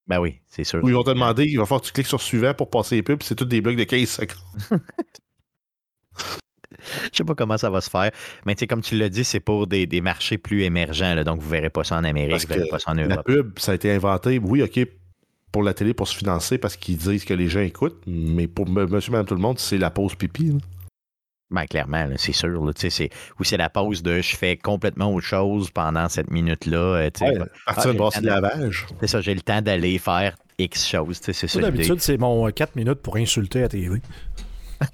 Ben 0.07 0.21
oui, 0.21 0.39
c'est 0.47 0.65
sûr. 0.65 0.85
Ou 0.85 0.89
ils 0.91 0.95
vont 0.95 1.03
te 1.03 1.09
demander, 1.11 1.45
il 1.47 1.57
va 1.59 1.65
falloir 1.65 1.81
que 1.81 1.87
tu 1.87 1.93
cliques 1.95 2.07
sur 2.07 2.21
suivant 2.21 2.53
pour 2.53 2.69
passer 2.69 2.97
les 2.97 3.03
pubs, 3.03 3.23
c'est 3.23 3.35
tous 3.35 3.47
des 3.47 3.63
blocs 3.63 3.77
de 3.77 3.85
15 3.85 4.07
secondes. 4.09 4.81
Je 7.13 7.17
sais 7.19 7.25
pas 7.25 7.35
comment 7.35 7.57
ça 7.57 7.71
va 7.71 7.81
se 7.81 7.89
faire. 7.89 8.11
Mais 8.45 8.55
tu 8.55 8.61
sais, 8.61 8.67
comme 8.67 8.83
tu 8.83 8.97
l'as 8.97 9.09
dit, 9.09 9.25
c'est 9.25 9.41
pour 9.41 9.67
des, 9.67 9.87
des 9.87 10.03
marchés 10.03 10.37
plus 10.37 10.63
émergents. 10.65 11.15
là, 11.15 11.25
donc, 11.25 11.41
vous 11.41 11.49
verrez 11.49 11.71
pas 11.71 11.85
ça 11.85 11.97
en 11.97 12.05
Amérique, 12.05 12.33
Parce 12.33 12.47
vous 12.47 12.55
verrez 12.55 12.69
pas 12.69 12.79
ça 12.79 12.91
en 12.91 12.95
La 12.95 13.05
Europe. 13.07 13.25
pub, 13.27 13.59
ça 13.59 13.73
a 13.73 13.75
été 13.77 13.91
inventé, 13.93 14.39
oui, 14.39 14.63
OK, 14.63 14.81
pour 15.55 15.63
la 15.63 15.73
télé, 15.73 15.95
pour 15.95 16.09
se 16.09 16.17
financer, 16.17 16.59
parce 16.59 16.77
qu'ils 16.77 16.97
disent 16.97 17.25
que 17.25 17.33
les 17.33 17.47
gens 17.49 17.61
écoutent, 17.61 18.03
mais 18.09 18.49
pour 18.49 18.67
m- 18.67 18.89
monsieur, 18.91 19.13
madame, 19.13 19.25
tout 19.27 19.37
le 19.37 19.41
monde, 19.41 19.61
c'est 19.61 19.79
la 19.79 19.89
pause 19.89 20.17
pipi. 20.17 20.49
là. 20.51 20.59
Ben, 21.53 21.65
clairement, 21.67 22.07
là, 22.07 22.15
c'est 22.17 22.33
sûr. 22.33 22.49
Là, 22.65 22.73
tu 22.73 22.81
sais, 22.81 22.91
c'est, 22.91 23.11
ou 23.39 23.45
c'est 23.45 23.57
la 23.57 23.71
pause 23.71 24.03
de 24.03 24.21
je 24.21 24.35
fais 24.35 24.57
complètement 24.57 25.15
autre 25.15 25.25
chose 25.27 25.71
pendant 25.71 26.09
cette 26.09 26.29
minute-là. 26.33 26.77
euh, 26.79 27.11
tu 27.15 27.25
sais, 27.25 27.39
Ouais, 27.39 27.47
partir 27.67 27.91
Ah, 27.91 27.93
de 27.93 27.99
brasser 27.99 28.21
le 28.23 28.27
lavage. 28.31 28.87
C'est 28.99 29.07
ça, 29.07 29.21
j'ai 29.21 29.33
le 29.35 29.43
temps 29.43 29.63
d'aller 29.63 29.97
faire 29.99 30.35
X 30.59 30.89
choses. 30.89 31.21
tu 31.21 31.27
sais, 31.27 31.33
C'est 31.33 31.47
ça. 31.47 31.61
D'habitude, 31.61 32.01
c'est 32.01 32.19
mon 32.19 32.51
4 32.51 32.75
minutes 32.75 32.95
pour 33.01 33.15
insulter 33.17 33.63
à 33.63 33.69
TV. 33.69 34.01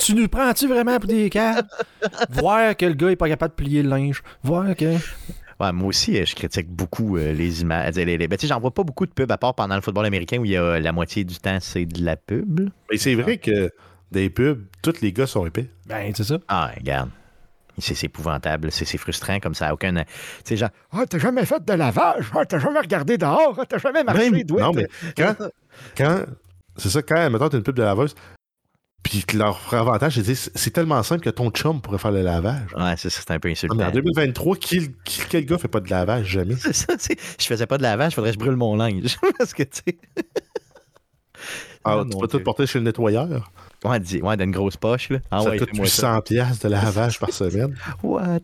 tu 0.00 0.14
nous 0.16 0.26
prends-tu 0.28 0.66
vraiment 0.66 0.98
pour 0.98 1.08
des 1.08 1.30
câbles? 1.30 1.68
Voir 2.30 2.76
que 2.76 2.86
le 2.86 2.94
gars 2.94 3.10
est 3.10 3.16
pas 3.16 3.28
capable 3.28 3.54
de 3.54 3.62
plier 3.62 3.82
le 3.84 3.90
linge. 3.90 4.24
Voir 4.42 4.74
que. 4.74 4.96
Ouais, 5.58 5.72
moi 5.72 5.88
aussi, 5.88 6.18
euh, 6.18 6.24
je 6.26 6.34
critique 6.34 6.68
beaucoup 6.68 7.16
euh, 7.16 7.32
les 7.32 7.62
images. 7.62 7.94
Les, 7.94 8.04
les- 8.18 8.28
ben, 8.28 8.36
tu 8.36 8.42
sais, 8.42 8.48
j'en 8.52 8.60
vois 8.60 8.72
pas 8.74 8.82
beaucoup 8.84 9.06
de 9.06 9.12
pubs 9.12 9.30
à 9.32 9.38
part 9.38 9.54
pendant 9.54 9.74
le 9.74 9.80
football 9.80 10.04
américain 10.06 10.38
où 10.38 10.44
il 10.44 10.50
y 10.50 10.56
a 10.56 10.78
la 10.78 10.92
moitié 10.92 11.24
du 11.24 11.36
temps, 11.38 11.58
c'est 11.60 11.86
de 11.86 12.04
la 12.04 12.16
pub. 12.16 12.68
Mais 12.90 12.98
c'est 12.98 13.14
vrai 13.14 13.38
que 13.38 13.70
des 14.12 14.28
pubs, 14.30 14.64
tous 14.82 15.00
les 15.00 15.12
gars 15.12 15.26
sont 15.26 15.46
épais. 15.46 15.70
Ben, 15.86 16.12
c'est 16.14 16.24
ça. 16.24 16.38
Ah, 16.48 16.70
regarde. 16.76 17.10
C'est 17.78 18.04
épouvantable, 18.04 18.72
c'est 18.72 18.96
frustrant 18.96 19.38
comme 19.38 19.54
ça. 19.54 19.68
a 19.68 19.74
Aucun. 19.74 19.92
Tu 19.94 20.02
sais, 20.44 20.56
genre, 20.56 20.70
ah, 20.92 21.04
t'as 21.08 21.18
jamais 21.18 21.44
fait 21.44 21.62
de 21.62 21.72
lavage, 21.74 22.30
ah, 22.34 22.46
t'as 22.46 22.58
jamais 22.58 22.80
regardé 22.80 23.18
dehors, 23.18 23.54
ah, 23.60 23.66
t'as 23.68 23.76
jamais 23.78 24.02
marché 24.02 24.30
Même- 24.30 24.42
non, 24.48 24.72
mais 24.74 24.86
quand, 25.16 25.34
quand 25.96 26.22
c'est 26.76 26.88
ça, 26.88 27.02
quand, 27.02 27.28
mettons, 27.30 27.48
t'as 27.50 27.58
une 27.58 27.62
pub 27.62 27.76
de 27.76 27.82
laveuse, 27.82 28.14
puis 29.08 29.24
leur 29.38 29.60
avantage, 29.74 30.20
c'est 30.20 30.34
c'est 30.34 30.70
tellement 30.70 31.02
simple 31.02 31.22
que 31.22 31.30
ton 31.30 31.50
chum 31.50 31.80
pourrait 31.80 31.98
faire 31.98 32.10
le 32.12 32.22
lavage. 32.22 32.68
Ouais, 32.76 32.94
c'est 32.96 33.10
ça, 33.10 33.20
c'est 33.26 33.32
un 33.32 33.38
peu 33.38 33.48
Non, 33.48 33.52
insultant. 33.52 33.74
mais 33.76 33.84
en 33.84 33.90
2023, 33.90 34.56
qui, 34.56 34.90
qui- 35.04 35.22
quel 35.28 35.44
gars 35.46 35.58
fait 35.58 35.68
pas 35.68 35.80
de 35.80 35.88
lavage 35.90 36.26
jamais? 36.26 36.56
C'est 36.56 36.72
ça, 36.74 36.94
je 37.38 37.46
faisais 37.46 37.66
pas 37.66 37.78
de 37.78 37.82
lavage, 37.82 38.14
faudrait 38.14 38.30
que 38.30 38.34
je 38.34 38.38
brûle 38.38 38.56
mon 38.56 38.76
linge. 38.76 39.16
Parce 39.38 39.54
que, 39.54 39.62
tu 39.64 39.82
sais. 39.86 39.98
Ah, 41.86 41.98
Ah, 42.00 42.04
tu 42.10 42.18
peux 42.18 42.26
tout 42.28 42.40
porter 42.40 42.66
chez 42.66 42.78
le 42.78 42.84
nettoyeur. 42.84 43.50
Ouais, 43.84 44.00
dis- 44.00 44.20
ouais, 44.22 44.36
d'une 44.36 44.50
grosse 44.50 44.76
poche, 44.76 45.10
là. 45.10 45.18
Ah 45.30 45.40
ça 45.42 45.50
ouais, 45.50 45.58
coûte 45.58 45.68
fais-moi 45.70 45.86
ça. 45.86 46.08
800 46.14 46.20
pièces 46.22 46.58
de 46.60 46.68
lavage 46.68 47.20
par 47.20 47.30
semaine. 47.30 47.76
What? 48.02 48.38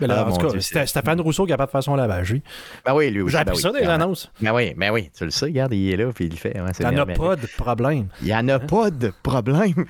Mais 0.00 0.06
là, 0.06 0.24
Ah, 0.26 0.30
en 0.30 0.36
tout 0.36 0.46
cas, 0.48 0.60
c'était 0.60 0.86
Stéphane 0.86 1.20
Rousseau 1.20 1.44
qui 1.44 1.50
est 1.50 1.54
capable 1.54 1.68
de 1.68 1.72
faire 1.72 1.82
son 1.82 1.96
lavage, 1.96 2.32
lui. 2.32 2.42
Ben 2.86 2.94
oui, 2.94 3.10
lui 3.10 3.22
aussi. 3.22 3.32
J'ai 3.32 3.38
ben 3.38 3.42
appris 3.42 3.56
oui, 3.56 3.62
ça 3.62 3.68
dans 3.68 3.74
les 3.74 3.80
clairement. 3.84 4.04
annonces. 4.04 4.30
Ben 4.40 4.54
oui, 4.54 4.74
ben 4.76 4.90
oui, 4.92 5.10
tu 5.16 5.24
le 5.24 5.30
sais, 5.30 5.46
regarde, 5.46 5.72
il 5.74 5.90
est 5.92 5.96
là, 5.96 6.10
puis 6.14 6.26
il 6.26 6.30
le 6.30 6.36
fait. 6.36 6.58
ouais, 6.60 6.70
Il 6.78 6.86
n'y 6.88 6.98
en 6.98 7.02
a 7.02 7.06
pas 7.06 7.36
de 7.36 7.46
problème. 7.58 8.06
Il 8.22 8.26
n'y 8.28 8.34
en 8.34 8.48
a 8.48 8.58
pas 8.58 8.90
de 8.90 9.12
problème. 9.22 9.84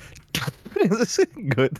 c'est 1.06 1.30
good. 1.36 1.78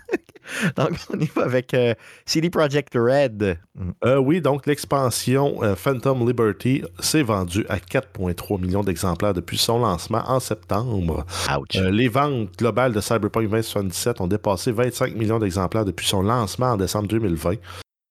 Donc, 0.76 0.92
on 1.12 1.18
y 1.18 1.26
va 1.26 1.44
avec 1.44 1.74
euh, 1.74 1.94
CD 2.26 2.50
Projekt 2.50 2.94
Red. 2.94 3.58
Euh, 4.04 4.16
oui, 4.16 4.40
donc 4.40 4.66
l'expansion 4.66 5.62
euh, 5.62 5.76
Phantom 5.76 6.26
Liberty 6.26 6.82
s'est 6.98 7.22
vendue 7.22 7.64
à 7.68 7.78
4,3 7.78 8.60
millions 8.60 8.82
d'exemplaires 8.82 9.34
depuis 9.34 9.58
son 9.58 9.78
lancement 9.78 10.22
en 10.26 10.40
septembre. 10.40 11.24
Ouch. 11.56 11.76
Euh, 11.76 11.90
les 11.90 12.08
ventes 12.08 12.56
globales 12.58 12.92
de 12.92 13.00
Cyberpunk 13.00 13.48
2077 13.48 14.20
ont 14.20 14.26
dépassé 14.26 14.72
25 14.72 15.14
millions 15.14 15.38
d'exemplaires 15.38 15.84
depuis 15.84 16.06
son 16.06 16.22
lancement 16.22 16.72
en 16.72 16.76
décembre 16.76 17.08
2020. 17.08 17.56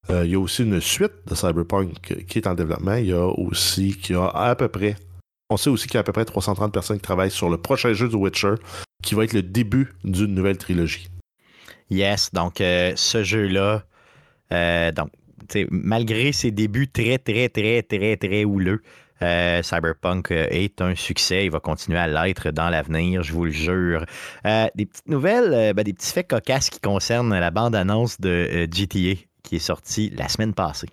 Euh, 0.09 0.25
il 0.25 0.31
y 0.31 0.35
a 0.35 0.39
aussi 0.39 0.63
une 0.63 0.81
suite 0.81 1.11
de 1.27 1.35
Cyberpunk 1.35 2.25
qui 2.27 2.37
est 2.39 2.47
en 2.47 2.55
développement. 2.55 2.95
Il 2.95 3.07
y 3.07 3.13
a 3.13 3.25
aussi 3.25 3.95
qu'il 3.95 4.15
y 4.15 4.19
a 4.19 4.27
à 4.27 4.55
peu 4.55 4.67
près, 4.67 4.95
on 5.49 5.57
sait 5.57 5.69
aussi 5.69 5.87
qu'il 5.87 5.95
y 5.95 5.97
a 5.97 6.01
à 6.01 6.03
peu 6.03 6.13
près 6.13 6.25
330 6.25 6.73
personnes 6.73 6.97
qui 6.97 7.03
travaillent 7.03 7.31
sur 7.31 7.49
le 7.49 7.57
prochain 7.57 7.93
jeu 7.93 8.07
de 8.07 8.15
Witcher, 8.15 8.55
qui 9.03 9.15
va 9.15 9.23
être 9.23 9.33
le 9.33 9.43
début 9.43 9.93
d'une 10.03 10.33
nouvelle 10.33 10.57
trilogie. 10.57 11.09
Yes, 11.89 12.31
donc 12.33 12.61
euh, 12.61 12.93
ce 12.95 13.23
jeu-là, 13.23 13.83
euh, 14.53 14.91
donc, 14.91 15.09
malgré 15.71 16.31
ses 16.31 16.51
débuts 16.51 16.87
très, 16.87 17.17
très, 17.17 17.49
très, 17.49 17.81
très, 17.81 18.17
très 18.17 18.43
houleux, 18.43 18.83
euh, 19.21 19.61
Cyberpunk 19.63 20.31
est 20.31 20.81
un 20.81 20.95
succès. 20.95 21.45
Il 21.45 21.51
va 21.51 21.59
continuer 21.59 21.97
à 21.97 22.07
l'être 22.07 22.51
dans 22.51 22.69
l'avenir, 22.69 23.23
je 23.23 23.33
vous 23.33 23.45
le 23.45 23.51
jure. 23.51 24.05
Des 24.45 24.85
petites 24.85 25.09
nouvelles, 25.09 25.73
ben, 25.73 25.83
des 25.83 25.93
petits 25.93 26.13
faits 26.13 26.29
cocasses 26.29 26.69
qui 26.69 26.79
concernent 26.79 27.37
la 27.37 27.51
bande-annonce 27.51 28.21
de 28.21 28.67
GTA 28.71 29.19
qui 29.43 29.55
est 29.55 29.59
sortie 29.59 30.11
la 30.11 30.29
semaine 30.29 30.53
passée. 30.53 30.87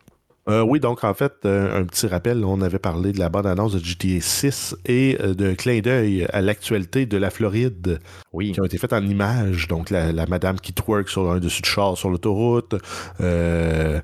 Euh, 0.48 0.62
oui, 0.62 0.78
donc 0.78 1.02
en 1.02 1.12
fait, 1.12 1.32
euh, 1.44 1.80
un 1.80 1.84
petit 1.84 2.06
rappel, 2.06 2.44
on 2.44 2.60
avait 2.60 2.78
parlé 2.78 3.10
de 3.12 3.18
la 3.18 3.28
bande-annonce 3.28 3.72
de 3.72 3.80
GTA 3.80 4.20
6 4.20 4.76
et 4.86 5.16
euh, 5.20 5.34
d'un 5.34 5.56
clin 5.56 5.80
d'œil 5.80 6.24
à 6.32 6.40
l'actualité 6.40 7.04
de 7.04 7.16
la 7.16 7.30
Floride 7.30 7.98
Oui, 8.32 8.52
qui 8.52 8.60
ont 8.60 8.64
été 8.64 8.78
faites 8.78 8.92
en 8.92 9.04
images. 9.04 9.66
Donc 9.66 9.90
la, 9.90 10.12
la 10.12 10.26
madame 10.26 10.60
qui 10.60 10.72
twerk 10.72 11.08
sur 11.08 11.30
un 11.32 11.40
dessus 11.40 11.62
de 11.62 11.66
char 11.66 11.96
sur 11.98 12.10
l'autoroute, 12.10 12.76
euh, 13.20 14.00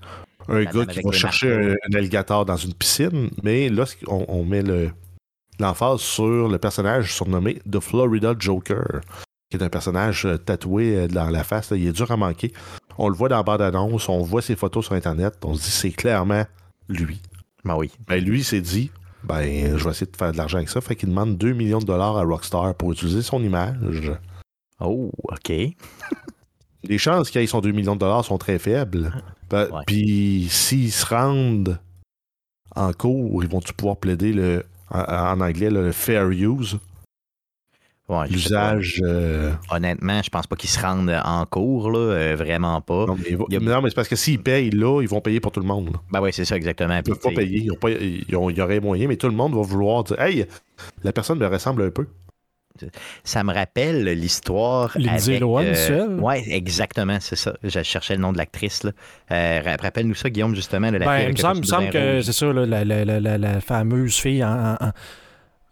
un 0.48 0.64
Madame 0.64 0.86
gars 0.86 0.92
qui 0.92 1.00
va 1.02 1.12
chercher 1.12 1.76
un, 1.84 1.94
alligator 1.94 2.44
dans 2.44 2.56
une 2.56 2.74
piscine. 2.74 3.30
Mais 3.44 3.68
là, 3.68 3.84
on, 4.08 4.24
on 4.26 4.44
met 4.44 4.62
le- 4.62 4.90
l'emphase 5.60 6.00
sur 6.00 6.48
le 6.48 6.58
personnage 6.58 7.14
surnommé 7.14 7.60
The 7.70 7.78
Florida 7.78 8.34
Joker, 8.36 9.00
qui 9.48 9.58
est 9.58 9.62
un 9.62 9.68
personnage 9.68 10.26
tatoué 10.44 11.06
dans 11.06 11.30
la 11.30 11.44
face. 11.44 11.72
il 11.76 11.86
est 11.86 11.92
dur 11.92 12.10
à 12.10 12.16
manquer. 12.16 12.52
On 12.98 13.08
le 13.08 13.14
voit 13.14 13.28
dans 13.28 13.36
la 13.36 13.42
bande-annonce, 13.42 14.08
on 14.08 14.20
voit 14.22 14.42
ses 14.42 14.56
photos 14.56 14.84
sur 14.86 14.94
Internet. 14.94 15.34
On 15.44 15.54
se 15.54 15.62
dit 15.62 15.70
c'est 15.70 15.90
clairement 15.90 16.44
lui. 16.88 17.20
ben 17.64 17.76
oui. 17.76 17.90
Ben 18.06 18.22
lui, 18.22 18.40
il 18.40 18.44
s'est 18.44 18.60
dit, 18.60 18.90
ben, 19.24 19.76
je 19.78 19.84
vais 19.84 19.90
essayer 19.90 20.10
de 20.10 20.16
faire 20.16 20.32
de 20.32 20.36
l'argent 20.36 20.58
avec 20.58 20.68
ça. 20.68 20.80
Fait 20.80 20.96
qu'il 20.96 21.08
demande 21.08 21.36
2 21.38 21.52
millions 21.52 21.78
de 21.78 21.84
dollars 21.84 22.16
à 22.16 22.24
Rockstar 22.24 22.74
pour 22.74 22.92
utiliser 22.92 23.22
son 23.22 23.42
image. 23.42 24.12
Oh, 24.80 25.10
OK. 25.24 25.52
Les 26.84 26.98
chances 26.98 27.30
qu'il 27.30 27.40
ait 27.40 27.46
son 27.46 27.60
2 27.60 27.70
millions 27.70 27.94
de 27.94 28.00
dollars 28.00 28.24
sont 28.24 28.38
très 28.38 28.58
faibles. 28.58 29.12
Ben, 29.48 29.68
Ouais. 29.70 29.82
Puis 29.86 30.48
s'ils 30.50 30.90
se 30.92 31.06
rendent 31.06 31.78
en 32.74 32.92
cours, 32.92 33.44
ils 33.44 33.50
vont-tu 33.50 33.72
pouvoir 33.74 33.96
plaider 33.98 34.32
le, 34.32 34.64
en, 34.90 35.00
en 35.02 35.40
anglais 35.40 35.70
le 35.70 35.92
fair 35.92 36.28
use, 36.30 36.78
Ouais, 38.08 38.26
l'usage. 38.28 39.00
euh, 39.04 39.52
Honnêtement, 39.70 40.20
je 40.22 40.28
pense 40.28 40.46
pas 40.46 40.56
qu'ils 40.56 40.68
se 40.68 40.80
rendent 40.80 41.16
en 41.24 41.46
cours, 41.46 41.90
là, 41.90 41.98
euh, 41.98 42.36
vraiment 42.36 42.80
pas. 42.80 43.06
non, 43.06 43.16
mais, 43.16 43.56
a- 43.56 43.60
non, 43.60 43.82
c'est 43.88 43.94
parce 43.94 44.08
que 44.08 44.16
s'ils 44.16 44.42
payent 44.42 44.70
là, 44.70 45.00
ils 45.02 45.08
vont 45.08 45.20
payer 45.20 45.40
pour 45.40 45.52
tout 45.52 45.60
le 45.60 45.66
monde. 45.66 45.86
là. 45.92 46.00
Ben 46.10 46.20
oui, 46.20 46.30
c'est 46.32 46.44
ça, 46.44 46.56
exactement. 46.56 46.96
Ils 46.96 47.02
Puis, 47.02 47.12
peuvent 47.14 47.32
pas 47.32 47.40
payer. 47.40 47.60
Ils, 47.60 47.70
ont 47.72 47.76
pas- 47.76 47.90
ils 47.90 48.36
ont- 48.36 48.50
ils 48.50 48.60
auraient 48.60 48.80
moyen, 48.80 49.06
mais 49.08 49.16
tout 49.16 49.28
le 49.28 49.34
monde 49.34 49.54
va 49.54 49.62
vouloir 49.62 50.04
dire 50.04 50.20
Hey, 50.20 50.46
la 51.04 51.12
personne 51.12 51.38
me 51.38 51.46
ressemble 51.46 51.82
un 51.82 51.90
peu. 51.90 52.06
Ça 53.22 53.44
me 53.44 53.52
rappelle 53.52 54.04
l'histoire. 54.18 54.90
Lindsay 54.96 55.38
Lohan, 55.38 55.62
euh, 55.62 55.74
seule. 55.74 56.18
Ouais, 56.20 56.42
exactement, 56.48 57.18
c'est 57.20 57.36
ça. 57.36 57.54
Je 57.62 57.82
cherchais 57.82 58.16
le 58.16 58.22
nom 58.22 58.32
de 58.32 58.38
l'actrice. 58.38 58.82
là. 58.82 58.90
Euh, 59.30 59.60
ra- 59.64 59.76
Rappelle-nous 59.80 60.14
ça, 60.14 60.30
Guillaume, 60.30 60.54
justement. 60.56 60.90
là, 60.90 60.98
la 60.98 61.06
Ben, 61.06 61.16
fille 61.18 61.26
il 61.28 61.32
me 61.32 61.62
semble, 61.66 61.86
me 61.86 61.92
que 61.92 62.22
c'est 62.22 62.32
ça, 62.32 62.52
là, 62.52 62.66
la, 62.66 62.84
la- 62.84 63.04
la- 63.04 63.20
la- 63.20 63.38
la 63.38 63.60
fameuse 63.60 64.16
fille 64.16 64.42
en, 64.42 64.72
en- 64.80 64.90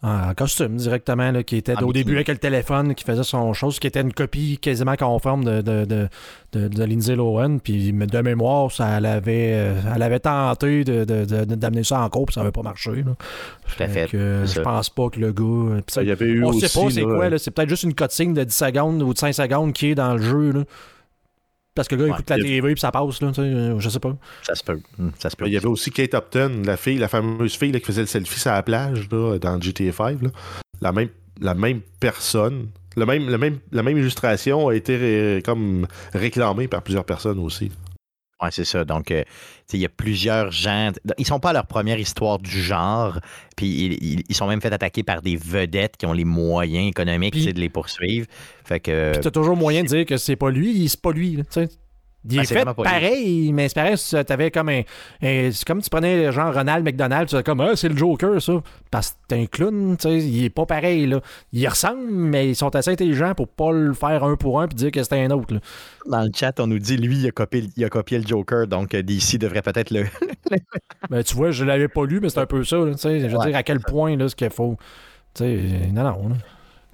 en 0.03 0.33
costume 0.35 0.77
directement, 0.77 1.31
là, 1.31 1.43
qui 1.43 1.57
était 1.57 1.75
En 1.77 1.83
au 1.83 1.87
bikini. 1.89 2.05
début 2.05 2.15
avec 2.17 2.29
le 2.29 2.39
téléphone, 2.39 2.95
qui 2.95 3.05
faisait 3.05 3.23
son 3.23 3.53
chose, 3.53 3.79
qui 3.79 3.87
était 3.87 4.01
une 4.01 4.15
copie 4.15 4.57
quasiment 4.57 4.97
conforme 4.97 5.45
de, 5.45 5.61
de, 5.61 5.85
de, 5.85 6.09
de- 6.53 6.69
de 6.69 6.85
Lindsay 6.85 7.15
Lohan. 7.17 7.59
Puis 7.59 7.93
de 7.93 8.21
mémoire, 8.23 8.73
ça, 8.73 8.97
elle, 8.97 9.05
avait, 9.05 9.51
euh, 9.53 9.75
elle 9.95 10.03
avait 10.03 10.21
tenté 10.21 10.85
de- 10.85 11.05
de- 11.05 11.25
de- 11.27 11.45
de- 11.45 11.55
d'amener 11.55 11.85
ça 11.85 12.01
en 12.01 12.09
cours, 12.09 12.25
puis 12.27 12.35
ça 12.35 12.41
n'avait 12.41 12.51
pas 12.53 12.63
marché. 12.63 12.93
Là. 12.97 13.15
Tout 13.77 13.83
à 13.83 13.89
fait. 13.89 14.09
euh, 14.15 14.43
je 14.47 14.53
ça. 14.53 14.63
pense 14.63 14.89
pas 14.89 15.11
que 15.11 15.21
le 15.21 15.33
gars. 15.33 15.45
euh, 15.45 15.81
ça- 15.87 16.03
Il 16.03 16.09
y 16.09 16.13
avait 16.13 16.27
eu 16.27 16.45
on 16.45 16.49
aussi, 16.49 16.61
sait 16.67 16.81
pas 16.81 16.91
c'est 16.91 17.01
là, 17.03 17.07
quoi, 17.15 17.29
là, 17.29 17.39
c'est 17.39 17.51
peut-être 17.51 17.69
juste 17.69 17.83
une 17.83 17.95
cutscene 17.95 18.33
de 18.33 18.45
10 18.45 18.55
secondes 18.57 19.03
ou 19.03 19.13
de 19.13 19.19
5 19.19 19.35
secondes 19.35 19.73
qui 19.75 19.89
est 19.91 19.95
dans 19.95 20.15
le 20.15 20.23
jeu. 20.23 20.53
Là. 20.53 20.61
Parce 21.81 21.89
que 21.89 21.95
le 21.95 22.03
gars 22.03 22.09
Ouais, 22.11 22.15
écoute 22.19 22.29
la 22.31 22.37
TV 22.37 22.73
puis 22.75 22.81
ça 22.81 22.93
passe, 22.93 23.23
là, 23.23 23.29
tu 23.29 23.35
sais, 23.37 23.41
euh, 23.41 23.81
je 23.81 23.89
sais 23.89 24.01
pas. 24.01 24.15
Ça 24.43 24.55
se 24.55 24.63
peut. 24.63 24.79
Hum, 24.99 25.13
Ça 25.19 25.31
se 25.31 25.37
peut. 25.37 25.47
Il 25.47 25.53
y 25.55 25.57
avait 25.57 25.67
aussi 25.67 25.91
Kate 25.91 26.13
Upton, 26.13 26.61
la 26.67 26.77
fille, 26.77 26.99
la 26.99 27.09
fameuse 27.09 27.57
fille 27.57 27.73
là, 27.73 27.81
qui 27.81 27.87
faisait 27.87 28.03
le 28.03 28.07
selfie 28.07 28.39
sur 28.39 28.51
la 28.51 28.63
plage 28.63 29.09
là, 29.11 29.39
dans 29.39 29.59
GTA 29.59 29.91
5. 29.93 30.21
là. 30.21 30.29
La, 30.83 30.93
même, 30.93 31.09
la 31.41 31.55
même 31.55 31.81
personne, 31.99 32.69
le 32.99 33.07
même, 33.07 33.31
le 33.31 33.39
même, 33.39 33.61
la 33.73 33.83
même 33.83 33.97
illustration 33.97 34.69
a 34.69 34.75
été 34.75 34.97
ré- 34.99 35.43
comme 35.43 35.87
réclamée 36.13 36.69
par 36.69 36.83
plusieurs 36.83 37.05
personnes 37.07 37.39
aussi. 37.39 37.71
Ouais, 38.43 38.49
c'est 38.51 38.65
ça. 38.65 38.85
Donc, 38.85 39.11
euh, 39.11 39.23
tu 39.23 39.31
sais, 39.67 39.77
il 39.77 39.81
y 39.81 39.87
a 39.87 39.91
plusieurs 39.91 40.51
gens. 40.51 40.93
Ils 41.19 41.27
sont 41.27 41.41
pas 41.41 41.51
à 41.51 41.53
leur 41.53 41.67
première 41.67 41.99
histoire 41.99 42.39
du 42.39 42.63
genre. 42.63 43.19
Puis, 43.57 43.67
ils, 44.01 44.25
ils- 44.29 44.35
sont 44.35 44.47
même 44.49 44.61
fait 44.63 44.73
attaquer 44.73 45.03
par 45.03 45.21
des 45.21 45.37
vedettes 45.37 45.97
qui 45.99 46.07
ont 46.07 46.15
les 46.15 46.25
moyens 46.25 46.89
économiques 46.89 47.35
de 47.53 47.61
les 47.61 47.69
poursuivre. 47.69 48.27
Fait 48.65 48.81
que. 48.81 49.13
Puis 49.13 49.21
t'as 49.21 49.31
toujours 49.31 49.57
moyen 49.57 49.83
de 49.83 49.89
dire 49.89 50.07
que 50.07 50.17
c'est 50.17 50.37
pas 50.37 50.51
lui, 50.51 50.89
c'est 50.89 51.01
pas 51.03 51.13
lui. 51.13 51.43
Il 52.29 52.39
Ah, 52.39 52.43
est 52.43 52.45
c'est 52.45 52.55
fait 52.55 52.65
pareil, 52.65 53.51
mais 53.55 53.69
c'est 53.69 53.75
pareil, 53.75 53.97
si 53.97 54.15
t'avais 54.25 54.51
comme 54.51 54.69
un, 54.69 54.83
un- 55.23 55.51
C'est 55.53 55.65
comme 55.67 55.81
tu 55.81 55.89
prenais 55.89 56.31
genre 56.33 56.53
Ronald 56.53 56.85
McDonald, 56.85 57.29
tu 57.29 57.43
comme 57.43 57.61
Ah, 57.63 57.77
c'est 57.77 57.89
le 57.89 57.97
Joker, 57.97 58.43
ça. 58.43 58.63
Parce 58.91 59.11
que 59.13 59.15
t'es 59.29 59.37
un 59.43 59.47
clown, 59.47 59.97
tu 59.97 60.03
sais, 60.09 60.19
il 60.19 60.45
est 60.45 60.51
pas 60.51 60.67
pareil, 60.67 61.07
là. 61.07 61.21
Il 61.53 61.67
ressemble, 61.67 62.11
mais 62.11 62.51
ils 62.51 62.57
sont 62.57 62.75
assez 62.77 62.91
intelligents 62.91 63.35
pour 63.35 63.49
pas 63.49 63.73
le 63.73 63.95
faire 63.95 64.23
un 64.25 64.37
pour 64.37 64.61
un 64.61 64.69
puis 64.69 64.75
dire 64.77 64.91
que 64.91 65.03
c'était 65.03 65.21
un 65.21 65.31
autre, 65.31 65.55
là. 65.55 65.61
Dans 66.11 66.23
le 66.23 66.31
chat, 66.35 66.61
on 66.61 66.67
nous 66.67 66.79
dit 66.79 66.99
lui, 66.99 67.17
il 67.21 67.27
a 67.29 67.31
copié, 67.31 67.65
il 67.77 67.85
a 67.85 67.89
copié 67.89 68.19
le 68.19 68.27
Joker. 68.27 68.67
Donc, 68.67 68.93
euh, 68.95 69.03
DC 69.03 69.39
devrait 69.39 69.63
peut-être 69.63 69.91
le. 69.91 70.05
Ben, 71.09 71.23
tu 71.23 71.35
vois, 71.37 71.53
je 71.53 71.65
l'avais 71.65 71.89
pas 71.89 72.05
lu, 72.05 72.21
mais 72.21 72.29
c'est 72.29 72.41
un 72.41 72.47
peu 72.47 72.65
ça, 72.65 72.77
là, 72.77 72.93
tu 72.93 72.99
sais. 72.99 73.21
Je 73.21 73.27
veux 73.29 73.39
Ouais. 73.39 73.47
dire, 73.47 73.57
à 73.57 73.63
quel 73.63 73.81
point, 73.81 74.17
là, 74.17 74.29
ce 74.29 74.35
qu'il 74.37 74.51
faut. 74.51 74.77
Tu 75.35 75.45
sais, 75.45 75.61
non, 75.93 76.03
non, 76.03 76.29
là. 76.29 76.35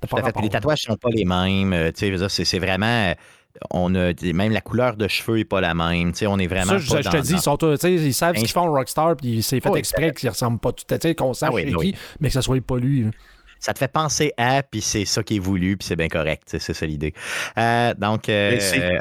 Fait. 0.08 0.20
Rapport, 0.20 0.42
les 0.42 0.50
tatouages 0.50 0.82
sont 0.82 0.96
pas 0.96 1.08
les 1.10 1.24
mêmes. 1.24 1.72
euh, 1.72 1.90
c'est 1.94 2.44
c'est 2.44 2.58
vraiment. 2.60 3.12
Euh, 3.57 3.66
On 3.70 3.94
a 3.94 4.12
même 4.32 4.52
la 4.52 4.61
couleur 4.61 4.96
de 4.96 5.09
cheveux 5.09 5.38
est 5.38 5.44
pas 5.44 5.61
la 5.61 5.74
même. 5.74 6.12
Tu 6.12 6.18
sais, 6.18 6.26
on 6.26 6.38
est 6.38 6.46
vraiment. 6.46 6.66
Ça, 6.72 6.78
je, 6.78 6.90
pas 6.90 7.02
je 7.02 7.09
te 7.11 7.16
dis, 7.18 7.32
ils, 7.34 7.40
sont, 7.40 7.57
tous- 7.57 7.72
tu 7.78 7.80
sais, 7.80 7.94
ils 7.94 8.14
savent 8.14 8.36
ce 8.36 8.40
qu'ils 8.40 8.50
font 8.50 8.70
Rockstar, 8.70 9.16
puis 9.16 9.42
c'est 9.42 9.61
fait 9.61 9.68
Oui, 9.70 9.78
exprès 9.78 10.12
qu'ils 10.12 10.28
ressemblent 10.28 10.59
pas 10.61 10.72
tout 10.72 10.84
à 10.94 10.98
fait, 10.98 11.14
qu'on 11.14 11.34
sache 11.34 11.50
Ah 11.52 11.54
oui, 11.54 11.74
qui, 11.74 11.94
mais 12.20 12.28
que 12.28 12.34
ça 12.34 12.42
soit 12.42 12.61
pas 12.61 12.78
lui. 12.78 13.04
là. 13.04 13.11
Ça 13.59 13.72
te 13.72 13.78
fait 13.78 13.88
penser 13.90 14.32
à, 14.36 14.62
puis 14.62 14.80
c'est 14.82 15.04
ça 15.07 15.22
qui 15.22 15.36
est 15.36 15.40
voulu, 15.40 15.76
puis 15.78 15.88
c'est 15.88 15.96
bien 15.96 16.09
correct. 16.09 16.42
C'est 16.46 16.61
ça 16.74 16.86
l'idée. 16.86 17.14
Euh, 17.59 17.94
donc, 17.94 18.28
euh, 18.28 18.50
Mais 18.52 18.61
c'est- 18.61 18.98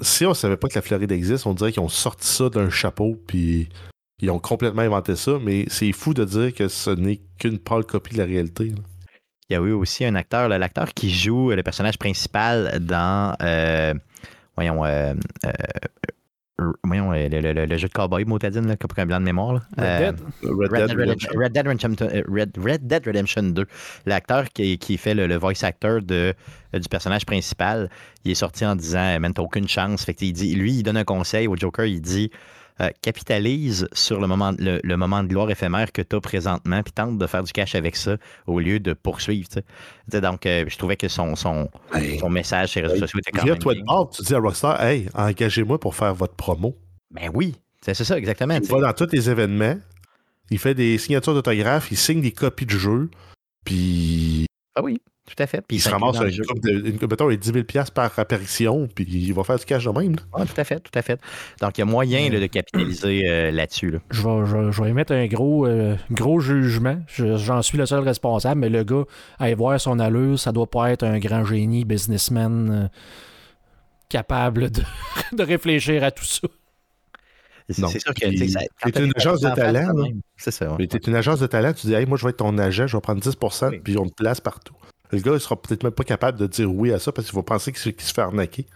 Si 0.00 0.24
on 0.26 0.34
savait 0.34 0.56
pas 0.56 0.68
que 0.68 0.74
la 0.74 0.82
Floride 0.82 1.10
existe, 1.12 1.46
on 1.46 1.54
dirait 1.54 1.72
qu'ils 1.72 1.82
ont 1.82 1.88
sorti 1.88 2.26
ça 2.26 2.48
d'un 2.48 2.70
chapeau, 2.70 3.16
puis 3.26 3.68
ils 4.20 4.30
ont 4.30 4.38
complètement 4.38 4.82
inventé 4.82 5.16
ça, 5.16 5.38
mais 5.42 5.64
c'est 5.68 5.92
fou 5.92 6.12
de 6.14 6.24
dire 6.24 6.52
que 6.54 6.68
ce 6.68 6.90
n'est 6.90 7.20
qu'une 7.38 7.58
pâle 7.58 7.84
copie 7.84 8.12
de 8.14 8.18
la 8.18 8.24
réalité. 8.24 8.64
là. 8.70 8.76
Il 9.48 9.54
y 9.54 9.56
a 9.56 9.60
eu 9.60 9.72
aussi 9.72 10.04
un 10.04 10.14
acteur, 10.14 10.48
l'acteur 10.48 10.92
qui 10.94 11.10
joue 11.10 11.50
le 11.50 11.62
personnage 11.62 11.98
principal 11.98 12.78
dans. 12.80 13.34
euh, 13.42 13.94
voyons. 14.56 14.84
euh, 14.84 15.14
euh, 15.46 16.72
voyons, 16.82 17.12
le, 17.12 17.28
le- 17.28 17.52
le- 17.52 17.66
le 17.66 17.76
jeu 17.78 17.86
de 17.88 17.92
cowboy, 17.92 18.24
Motadine, 18.24 18.76
pour 18.76 18.90
un 18.98 19.06
blanc 19.06 19.20
de 19.20 19.24
mémoire. 19.24 19.54
là. 19.54 19.60
Red 19.78 20.16
Dead. 20.16 20.20
Red, 20.42 20.52
Red 20.52 20.70
Dead 20.70 20.88
Dead, 20.88 20.98
Redemption. 20.98 21.30
Redemption, 21.30 21.38
Red 21.40 21.52
Dead 21.52 21.66
Redemption, 21.66 21.96
euh, 22.02 22.22
Red- 22.28 22.58
Red 22.58 22.86
Dead 22.86 23.06
Redemption 23.06 23.42
2. 23.44 23.66
L'acteur 24.06 24.44
qui, 24.52 24.76
qui 24.78 24.96
fait 24.98 25.14
le, 25.14 25.26
le 25.28 25.36
voice 25.36 25.62
actor 25.64 26.02
de, 26.02 26.34
du 26.74 26.88
personnage 26.90 27.24
principal, 27.24 27.88
il 28.24 28.32
est 28.32 28.34
sorti 28.34 28.66
en 28.66 28.74
disant 28.76 29.20
Man, 29.20 29.32
t'as 29.32 29.42
aucune 29.42 29.68
chance. 29.68 30.04
Fait 30.04 30.14
qu'il 30.14 30.32
dit, 30.32 30.54
lui, 30.56 30.72
il 30.78 30.82
donne 30.82 30.96
un 30.96 31.04
conseil 31.04 31.46
au 31.46 31.56
Joker, 31.56 31.86
il 31.86 32.00
dit 32.02 32.30
euh, 32.80 32.90
capitalise 33.02 33.88
sur 33.92 34.20
le 34.20 34.26
moment, 34.26 34.52
le, 34.58 34.80
le 34.82 34.96
moment 34.96 35.22
de 35.22 35.28
gloire 35.28 35.50
éphémère 35.50 35.92
que 35.92 36.02
tu 36.02 36.14
as 36.16 36.20
présentement, 36.20 36.82
puis 36.82 36.92
tente 36.92 37.18
de 37.18 37.26
faire 37.26 37.42
du 37.42 37.52
cash 37.52 37.74
avec 37.74 37.96
ça 37.96 38.16
au 38.46 38.60
lieu 38.60 38.80
de 38.80 38.92
poursuivre. 38.92 39.48
Donc, 40.08 40.46
euh, 40.46 40.64
je 40.68 40.78
trouvais 40.78 40.96
que 40.96 41.08
son, 41.08 41.36
son, 41.36 41.68
Hey, 41.92 42.18
son 42.18 42.30
message 42.30 42.70
sur 42.70 42.82
les 42.82 42.88
réseaux 42.88 43.00
sociaux 43.00 43.20
était 43.20 43.32
quand 43.32 43.44
même. 43.44 43.58
toi 43.58 43.74
de 43.74 44.16
tu 44.16 44.22
dis 44.22 44.34
à 44.34 44.38
Rockstar, 44.38 44.82
hey, 44.82 45.08
engagez-moi 45.14 45.78
pour 45.78 45.94
faire 45.94 46.14
votre 46.14 46.34
promo. 46.34 46.76
Ben 47.10 47.30
oui, 47.34 47.54
c'est 47.80 47.94
ça, 47.94 48.18
exactement. 48.18 48.54
Il 48.54 48.68
va 48.68 48.80
dans 48.80 48.92
tous 48.92 49.12
les 49.12 49.30
événements, 49.30 49.76
il 50.50 50.58
fait 50.58 50.74
des 50.74 50.98
signatures 50.98 51.34
d'autographes, 51.34 51.90
il 51.90 51.96
signe 51.96 52.20
des 52.20 52.32
copies 52.32 52.66
de 52.66 52.70
jeux, 52.78 53.10
puis 53.64 54.46
Ah 54.78 54.82
oui, 54.84 55.00
tout 55.26 55.34
à 55.42 55.46
fait. 55.46 55.60
Puis 55.66 55.78
Il 55.78 55.80
se 55.80 55.88
ramasse 55.90 56.18
une 56.20 56.28
jeu. 56.30 56.44
coupe 56.44 56.60
de, 56.62 56.70
une, 56.70 56.98
mettons, 57.08 57.28
10 57.30 57.52
000 57.52 57.64
par 57.94 58.16
apparition, 58.18 58.88
puis 58.94 59.04
il 59.04 59.34
va 59.34 59.42
faire 59.44 59.58
du 59.58 59.64
cash 59.64 59.84
de 59.84 59.90
même. 59.90 60.14
là. 60.16 60.22
Ah, 60.34 60.46
tout 60.46 60.58
à 60.60 60.64
fait, 60.64 60.78
tout 60.80 60.96
à 60.96 61.02
fait. 61.02 61.20
Donc, 61.60 61.76
il 61.76 61.80
y 61.80 61.82
a 61.82 61.84
moyen 61.84 62.30
là, 62.30 62.38
de 62.40 62.46
capitaliser 62.46 63.28
euh, 63.28 63.50
là-dessus. 63.50 63.90
là. 63.90 63.98
Je 64.10 64.22
vais, 64.22 64.46
je, 64.46 64.56
vais- 64.56 64.72
je 64.72 64.82
vais 64.82 64.90
émettre 64.90 65.12
un 65.12 65.26
gros, 65.26 65.66
euh, 65.66 65.96
gros 66.12 66.38
jugement. 66.40 66.98
Je- 67.08 67.36
J'en 67.36 67.60
suis 67.62 67.76
le 67.76 67.86
seul 67.86 68.00
responsable, 68.04 68.60
mais 68.60 68.68
le 68.68 68.84
gars, 68.84 69.04
à 69.38 69.50
y 69.50 69.54
voir 69.54 69.80
son 69.80 69.98
allure, 69.98 70.38
ça 70.38 70.52
doit 70.52 70.70
pas 70.70 70.92
être 70.92 71.02
un 71.04 71.18
grand 71.18 71.44
génie 71.44 71.84
businessman 71.84 72.70
euh, 72.70 72.88
capable 74.08 74.70
de, 74.70 74.82
de 75.36 75.42
réfléchir 75.42 76.02
à 76.04 76.10
tout 76.10 76.24
ça. 76.24 76.48
C'est 77.70 78.00
sûr 78.00 78.14
que 78.14 78.26
Puis, 78.26 78.30
tu 78.30 78.38
sais, 78.38 78.48
ça- 78.48 78.60
quand 78.60 78.66
c'est 78.86 78.92
t'as 78.92 79.04
une 79.04 79.12
agence 79.16 79.40
de 79.40 79.50
talent, 79.50 79.92
C'est 80.36 80.50
ça. 80.50 80.68
ouais. 80.70 80.76
Mais 80.78 80.86
t'es 80.86 80.98
une 80.98 81.14
agence 81.16 81.40
de 81.40 81.46
talent, 81.46 81.72
tu 81.72 81.86
dis, 81.86 81.94
hey, 81.94 82.06
moi, 82.06 82.16
je 82.16 82.24
vais 82.24 82.30
être 82.30 82.38
ton 82.38 82.56
agent, 82.58 82.86
je 82.86 82.96
vais 82.96 83.00
prendre 83.00 83.20
10 83.20 83.36
Oui. 83.70 83.80
puis 83.80 83.98
on 83.98 84.06
te 84.06 84.14
place 84.14 84.40
partout. 84.40 84.74
Le 85.10 85.18
gars, 85.20 85.32
il 85.34 85.40
sera 85.40 85.60
peut-être 85.60 85.82
même 85.84 85.92
pas 85.92 86.04
capable 86.04 86.38
de 86.38 86.46
dire 86.46 86.72
oui 86.72 86.92
à 86.92 86.98
ça 86.98 87.12
parce 87.12 87.26
qu'il 87.28 87.36
va 87.36 87.42
penser 87.42 87.72
qu'il 87.72 87.80
se, 87.80 88.12
fait 88.12 88.20
arnaquer. 88.20 88.66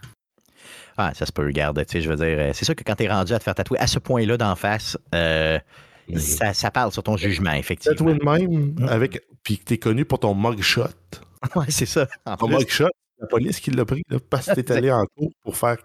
Ah, 0.97 1.11
ça 1.15 1.25
se 1.25 1.31
peut, 1.31 1.43
regarde. 1.45 1.83
Tu 1.85 1.91
sais, 1.91 2.01
je 2.01 2.09
veux 2.09 2.15
dire, 2.15 2.25
euh, 2.39 2.51
c'est 2.53 2.65
sûr 2.65 2.75
que 2.75 2.83
quand 2.83 2.95
t'es 2.95 3.07
rendu 3.07 3.33
à 3.33 3.39
te 3.39 3.43
faire 3.43 3.55
tatouer 3.55 3.79
à 3.79 3.87
ce 3.87 3.97
point-là 3.99 4.37
d'en 4.37 4.55
face, 4.55 4.97
euh, 5.15 5.59
ça, 6.17 6.53
ça 6.53 6.69
parle 6.71 6.91
sur 6.91 7.01
ton 7.03 7.17
jugement, 7.17 7.53
effectivement. 7.53 7.95
Tatoué 7.95 8.13
de 8.19 8.23
même, 8.23 8.87
avec, 8.89 9.21
puis 9.43 9.57
que 9.57 9.63
t'es 9.63 9.77
connu 9.77 10.05
pour 10.05 10.19
ton 10.19 10.35
mugshot. 10.35 10.83
Ouais, 11.55 11.65
c'est 11.69 11.85
ça. 11.85 12.07
En 12.25 12.37
Ton 12.37 12.47
plus, 12.47 12.57
mugshot, 12.59 12.87
la 13.19 13.27
police 13.27 13.59
qui 13.59 13.69
l'a 13.71 13.83
pris, 13.85 14.01
là, 14.09 14.17
parce 14.29 14.47
que 14.47 14.61
t'es 14.61 14.71
allé 14.71 14.89
en 14.91 15.05
cours 15.17 15.31
pour 15.43 15.57
faire 15.57 15.77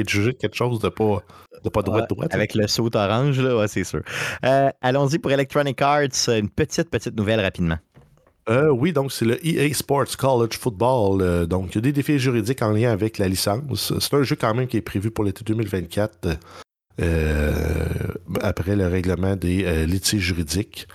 être 0.00 0.08
jugé 0.08 0.32
de 0.32 0.36
quelque 0.38 0.56
chose 0.56 0.78
de 0.80 0.88
pas, 0.88 1.22
de 1.62 1.68
pas 1.68 1.82
droit 1.82 2.00
Ouais, 2.00 2.06
droit. 2.08 2.26
avec 2.30 2.54
le 2.54 2.66
saut 2.66 2.90
orange, 2.94 3.40
là, 3.40 3.56
ouais, 3.56 3.68
c'est 3.68 3.84
sûr. 3.84 4.02
Euh, 4.44 4.68
Allons-y 4.80 5.18
pour 5.18 5.30
Electronic 5.32 5.80
Arts. 5.82 6.28
Une 6.28 6.48
petite, 6.50 6.90
petite 6.90 7.16
nouvelle 7.16 7.40
rapidement. 7.40 7.78
Euh, 8.50 8.68
oui, 8.68 8.92
donc 8.92 9.10
c'est 9.10 9.24
le 9.24 9.38
EA 9.46 9.72
Sports 9.72 10.16
College 10.18 10.58
Football. 10.58 11.22
Euh, 11.22 11.46
donc, 11.46 11.70
il 11.70 11.74
y 11.76 11.78
a 11.78 11.80
des 11.80 11.92
défis 11.92 12.18
juridiques 12.18 12.60
en 12.60 12.72
lien 12.72 12.90
avec 12.92 13.16
la 13.18 13.26
licence. 13.28 13.94
C'est 13.98 14.14
un 14.14 14.22
jeu 14.22 14.36
quand 14.38 14.54
même 14.54 14.66
qui 14.66 14.76
est 14.76 14.82
prévu 14.82 15.10
pour 15.10 15.24
l'été 15.24 15.42
2024 15.44 16.28
euh, 17.00 17.52
après 18.42 18.76
le 18.76 18.86
règlement 18.86 19.34
des 19.36 19.86
litiges 19.86 20.22
juridiques. 20.22 20.86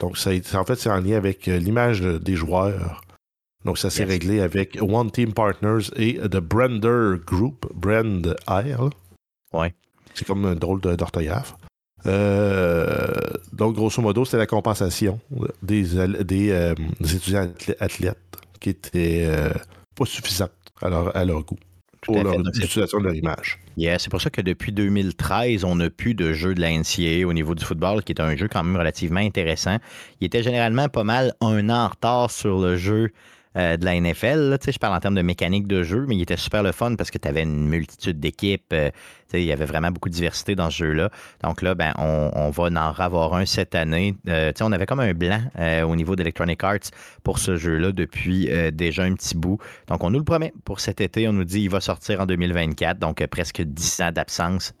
Donc, 0.00 0.16
ça, 0.18 0.30
en 0.54 0.64
fait, 0.64 0.76
c'est 0.76 0.90
en 0.90 1.00
lien 1.00 1.16
avec 1.16 1.46
l'image 1.46 2.00
de- 2.00 2.18
des 2.18 2.34
joueurs. 2.36 3.00
Donc, 3.64 3.78
ça 3.78 3.90
s'est 3.90 4.02
Yes. 4.02 4.10
réglé 4.10 4.40
avec 4.40 4.78
One 4.80 5.10
Team 5.10 5.32
Partners 5.34 5.84
et 5.96 6.14
The 6.14 6.36
Brender 6.38 7.16
Group, 7.26 7.66
Brand 7.74 8.36
Air. 8.48 8.90
Ouais. 9.52 9.74
C'est 10.14 10.26
comme 10.26 10.44
un 10.44 10.54
drôle 10.54 10.80
d'orthographe. 10.80 11.54
Euh, 12.06 13.12
donc, 13.52 13.74
grosso 13.74 14.00
modo, 14.02 14.24
c'était 14.24 14.38
la 14.38 14.46
compensation 14.46 15.18
des, 15.62 15.96
euh, 15.98 16.74
des 17.00 17.16
étudiants 17.16 17.46
athlè- 17.46 17.76
athlètes 17.80 18.18
qui 18.60 18.70
étaient 18.70 19.24
euh, 19.26 19.50
pas 19.96 20.04
suffisantes 20.04 20.50
à 20.80 20.88
leur, 20.88 21.16
à 21.16 21.24
leur 21.24 21.42
goût 21.42 21.56
Tout 22.00 22.12
pour 22.12 22.20
à 22.20 22.22
leur 22.22 22.32
fait. 22.34 22.38
Donc, 22.42 22.54
c'est- 22.54 22.64
utilisation 22.64 22.98
de 23.00 23.04
leur 23.04 23.14
image. 23.14 23.58
Yeah, 23.76 23.98
c'est 23.98 24.10
pour 24.10 24.20
ça 24.20 24.30
que 24.30 24.40
depuis 24.40 24.72
2013, 24.72 25.64
on 25.64 25.76
n'a 25.76 25.90
plus 25.90 26.14
de 26.14 26.32
jeu 26.32 26.54
de 26.54 26.60
la 26.60 26.70
NCAA 26.70 27.26
au 27.26 27.32
niveau 27.32 27.54
du 27.54 27.64
football, 27.64 28.02
qui 28.04 28.12
est 28.12 28.20
un 28.20 28.36
jeu 28.36 28.48
quand 28.48 28.62
même 28.62 28.76
relativement 28.76 29.20
intéressant. 29.20 29.78
Il 30.20 30.26
était 30.26 30.42
généralement 30.42 30.88
pas 30.88 31.04
mal 31.04 31.34
un 31.40 31.68
an 31.70 31.84
en 31.84 31.88
retard 31.88 32.30
sur 32.30 32.60
le 32.60 32.76
jeu 32.76 33.10
euh, 33.58 33.76
de 33.76 33.84
la 33.84 34.00
NFL. 34.00 34.56
Je 34.64 34.78
parle 34.78 34.94
en 34.94 35.00
termes 35.00 35.16
de 35.16 35.22
mécanique 35.22 35.66
de 35.66 35.82
jeu, 35.82 36.04
mais 36.06 36.14
il 36.14 36.22
était 36.22 36.36
super 36.36 36.62
le 36.62 36.70
fun 36.70 36.94
parce 36.94 37.10
que 37.10 37.18
tu 37.18 37.26
avais 37.26 37.42
une 37.42 37.66
multitude 37.68 38.20
d'équipes. 38.20 38.72
euh, 38.72 38.90
il 39.32 39.42
y 39.42 39.52
avait 39.52 39.64
vraiment 39.64 39.90
beaucoup 39.90 40.08
de 40.08 40.14
diversité 40.14 40.54
dans 40.54 40.70
ce 40.70 40.84
jeu-là. 40.84 41.10
Donc 41.42 41.62
là, 41.62 41.74
ben, 41.74 41.92
on, 41.98 42.30
on 42.34 42.50
va 42.50 42.64
en 42.64 42.76
avoir 42.76 43.34
un 43.34 43.46
cette 43.46 43.74
année. 43.74 44.14
Euh, 44.28 44.52
on 44.60 44.70
avait 44.70 44.86
comme 44.86 45.00
un 45.00 45.12
blanc 45.12 45.40
au 45.84 45.96
niveau 45.96 46.14
d'Electronic 46.16 46.62
Arts 46.62 46.90
pour 47.24 47.38
ce 47.38 47.56
jeu-là 47.56 47.92
depuis 47.92 48.48
déjà 48.72 49.02
un 49.02 49.14
petit 49.14 49.36
bout. 49.36 49.58
Donc, 49.88 50.02
on 50.02 50.10
nous 50.10 50.18
le 50.18 50.24
promet 50.24 50.52
pour 50.64 50.80
cet 50.80 51.00
été. 51.00 51.28
On 51.28 51.32
nous 51.32 51.44
dit 51.44 51.60
qu'il 51.60 51.70
va 51.70 51.80
sortir 51.80 52.20
en 52.20 52.26
2024, 52.26 52.98
donc 52.98 53.26
presque 53.26 53.60
10 53.60 54.00
ans 54.00 54.12
d'absence 54.12 54.72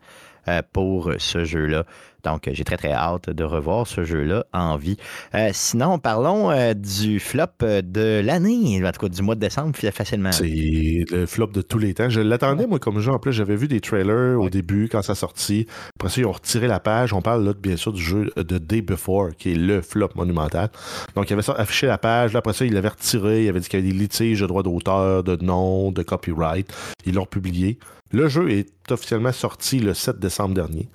pour 0.72 1.12
ce 1.18 1.44
jeu-là. 1.44 1.84
Donc, 2.28 2.48
j'ai 2.52 2.64
très, 2.64 2.76
très 2.76 2.92
hâte 2.92 3.30
de 3.30 3.44
revoir 3.44 3.86
ce 3.86 4.04
jeu-là 4.04 4.44
en 4.52 4.76
vie. 4.76 4.96
Euh, 5.34 5.50
sinon, 5.52 5.98
parlons 5.98 6.50
euh, 6.50 6.74
du 6.74 7.20
flop 7.20 7.44
euh, 7.62 7.80
de 7.82 8.20
l'année, 8.24 8.84
en 8.84 8.92
tout 8.92 9.00
cas 9.00 9.08
du 9.08 9.22
mois 9.22 9.34
de 9.34 9.40
décembre, 9.40 9.74
facilement. 9.92 10.32
C'est 10.32 11.04
le 11.10 11.26
flop 11.26 11.48
de 11.48 11.62
tous 11.62 11.78
les 11.78 11.94
temps. 11.94 12.10
Je 12.10 12.20
l'attendais, 12.20 12.66
moi, 12.66 12.78
comme 12.78 13.00
jeu. 13.00 13.12
En 13.12 13.18
plus, 13.18 13.32
j'avais 13.32 13.56
vu 13.56 13.66
des 13.66 13.80
trailers 13.80 14.38
au 14.38 14.50
début 14.50 14.88
quand 14.90 15.02
ça 15.02 15.14
sortit. 15.14 15.66
Après 15.96 16.10
ça, 16.10 16.20
ils 16.20 16.26
ont 16.26 16.32
retiré 16.32 16.66
la 16.68 16.80
page. 16.80 17.14
On 17.14 17.22
parle 17.22 17.44
là, 17.44 17.54
bien 17.54 17.76
sûr, 17.76 17.92
du 17.92 18.02
jeu 18.02 18.30
de 18.36 18.58
Day 18.58 18.82
Before, 18.82 19.30
qui 19.36 19.52
est 19.52 19.56
le 19.56 19.80
flop 19.80 20.10
monumental. 20.14 20.68
Donc, 21.14 21.30
il 21.30 21.32
avait 21.32 21.50
affiché 21.56 21.86
la 21.86 21.98
page. 21.98 22.34
Là, 22.34 22.40
après 22.40 22.52
ça, 22.52 22.66
il 22.66 22.74
l'avait 22.74 22.88
retiré. 22.88 23.44
Il 23.44 23.48
avait 23.48 23.60
dit 23.60 23.68
qu'il 23.68 23.80
y 23.80 23.82
avait 23.82 23.92
des 23.92 23.98
litiges 23.98 24.40
de 24.40 24.46
droits 24.46 24.62
d'auteur, 24.62 25.24
de 25.24 25.36
nom, 25.42 25.92
de 25.92 26.02
copyright. 26.02 26.70
Ils 27.06 27.14
l'ont 27.14 27.26
publié. 27.26 27.78
Le 28.12 28.28
jeu 28.28 28.50
est 28.50 28.68
officiellement 28.90 29.32
sorti 29.32 29.80
le 29.80 29.94
7 29.94 30.18
décembre 30.18 30.54
dernier 30.54 30.88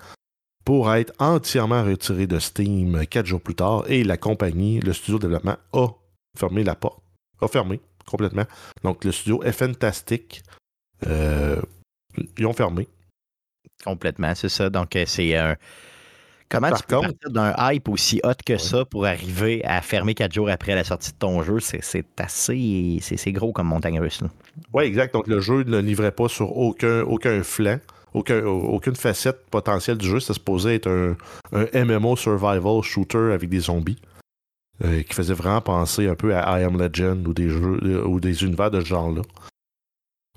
pour 0.65 0.93
être 0.93 1.13
entièrement 1.19 1.83
retiré 1.83 2.27
de 2.27 2.39
Steam 2.39 3.05
quatre 3.07 3.25
jours 3.25 3.41
plus 3.41 3.55
tard. 3.55 3.83
Et 3.87 4.03
la 4.03 4.17
compagnie, 4.17 4.79
le 4.79 4.93
studio 4.93 5.17
de 5.19 5.23
développement, 5.27 5.57
a 5.73 5.87
fermé 6.37 6.63
la 6.63 6.75
porte. 6.75 7.01
A 7.41 7.47
fermé 7.47 7.81
complètement. 8.05 8.45
Donc, 8.83 9.03
le 9.03 9.11
studio 9.11 9.43
est 9.43 9.51
fantastique. 9.51 10.43
Euh, 11.07 11.61
ils 12.37 12.45
ont 12.45 12.53
fermé. 12.53 12.87
Complètement, 13.83 14.33
c'est 14.35 14.49
ça. 14.49 14.69
Donc, 14.69 14.95
euh, 14.95 15.03
c'est 15.05 15.35
un. 15.35 15.55
Comment 16.49 16.69
Par 16.69 16.81
tu 16.81 16.87
peux 16.87 16.95
contre- 16.97 17.07
partir 17.07 17.31
d'un 17.31 17.55
hype 17.71 17.89
aussi 17.89 18.21
hot 18.23 18.33
que 18.45 18.57
ça 18.57 18.85
pour 18.85 19.05
arriver 19.07 19.63
à 19.65 19.81
fermer 19.81 20.13
quatre 20.13 20.33
jours 20.33 20.49
après 20.49 20.75
la 20.75 20.83
sortie 20.83 21.11
de 21.11 21.17
ton 21.17 21.41
jeu? 21.41 21.59
C'est 21.59 22.05
assez. 22.17 22.99
C'est 23.01 23.31
gros 23.31 23.51
comme 23.51 23.67
montagne 23.67 23.99
russe. 23.99 24.21
Oui, 24.71 24.83
exact. 24.83 25.13
Donc, 25.13 25.27
le 25.27 25.39
jeu 25.41 25.63
ne 25.63 25.79
livrait 25.79 26.11
pas 26.11 26.27
sur 26.29 26.55
aucun, 26.55 27.01
aucun 27.01 27.41
flanc, 27.41 27.79
aucun- 28.13 28.43
aucune 28.45 28.95
facette 28.95 29.45
potentielle 29.49 29.97
du 29.97 30.05
jeu. 30.07 30.19
Ça 30.19 30.33
se 30.33 30.39
posait 30.39 30.75
être 30.75 30.87
un, 30.89 31.15
un 31.53 31.85
MMO 31.85 32.15
survival 32.15 32.81
shooter 32.83 33.31
avec 33.33 33.49
des 33.49 33.59
zombies. 33.59 33.99
euh, 34.83 35.03
qui 35.03 35.13
faisait 35.13 35.35
vraiment 35.35 35.61
penser 35.61 36.07
un 36.07 36.15
peu 36.15 36.35
à 36.35 36.59
I 36.59 36.63
Am 36.63 36.77
Legend 36.81 37.25
ou 37.27 37.33
des 37.33 37.47
jeux 37.47 37.79
euh, 37.83 38.03
ou 38.05 38.19
des 38.19 38.43
univers 38.43 38.71
de 38.71 38.81
ce 38.81 38.85
genre-là. 38.85 39.21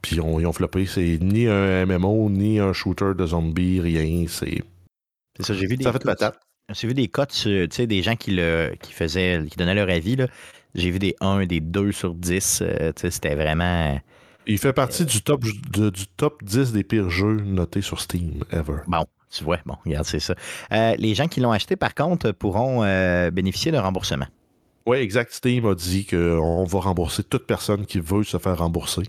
Puis 0.02 0.16
ils 0.16 0.20
ont, 0.20 0.38
ils 0.38 0.46
ont 0.46 0.52
floppé. 0.52 0.86
C'est 0.86 1.18
ni 1.20 1.46
un 1.48 1.86
MMO, 1.86 2.28
ni 2.30 2.58
un 2.60 2.72
shooter 2.72 3.12
de 3.16 3.26
zombies, 3.26 3.80
rien. 3.80 4.26
C'est 4.28 4.62
C'est 5.36 5.42
ça, 5.46 5.54
j'ai 5.54 5.66
vu 5.66 5.76
des. 5.76 5.84
ça 5.84 5.92
fait 5.92 5.98
de 5.98 6.04
cotes- 6.04 6.18
patate. 6.18 6.40
J'ai 6.74 6.86
vu 6.88 6.94
des 6.94 7.08
cotes, 7.08 7.30
tu 7.32 7.66
sais, 7.70 7.86
des 7.86 8.02
gens 8.02 8.16
qui, 8.16 8.32
le, 8.32 8.74
qui 8.82 8.92
faisaient, 8.92 9.40
qui 9.48 9.56
donnaient 9.56 9.74
leur 9.74 9.88
avis. 9.88 10.16
là. 10.16 10.26
J'ai 10.74 10.90
vu 10.90 10.98
des 10.98 11.14
1, 11.20 11.46
des 11.46 11.60
2 11.60 11.90
sur 11.92 12.12
10. 12.14 12.60
euh, 12.62 12.92
C'était 12.96 13.34
vraiment. 13.36 13.98
Il 14.46 14.58
fait 14.58 14.72
partie 14.72 15.04
du 15.04 15.22
top, 15.22 15.42
de- 15.72 15.90
du 15.90 16.06
top 16.06 16.42
10 16.44 16.72
des 16.72 16.84
pires 16.84 17.10
jeux 17.10 17.36
notés 17.40 17.82
sur 17.82 18.00
Steam 18.00 18.44
ever. 18.52 18.78
Bon, 18.86 19.04
tu 19.30 19.42
vois, 19.44 19.58
bon, 19.66 19.74
regarde, 19.84 20.04
c'est 20.06 20.20
ça. 20.20 20.34
Euh, 20.72 20.94
les 20.98 21.14
gens 21.14 21.26
qui 21.26 21.40
l'ont 21.40 21.50
acheté, 21.52 21.74
par 21.76 21.94
contre, 21.94 22.30
pourront 22.32 22.84
euh, 22.84 23.30
bénéficier 23.30 23.72
d'un 23.72 23.82
remboursement. 23.82 24.26
Oui, 24.86 24.98
exact. 24.98 25.32
Steam 25.32 25.66
a 25.66 25.74
dit 25.74 26.06
qu'on 26.06 26.64
va 26.64 26.78
rembourser 26.80 27.24
toute 27.24 27.46
personne 27.46 27.86
qui 27.86 27.98
veut 27.98 28.22
se 28.22 28.38
faire 28.38 28.58
rembourser. 28.58 29.02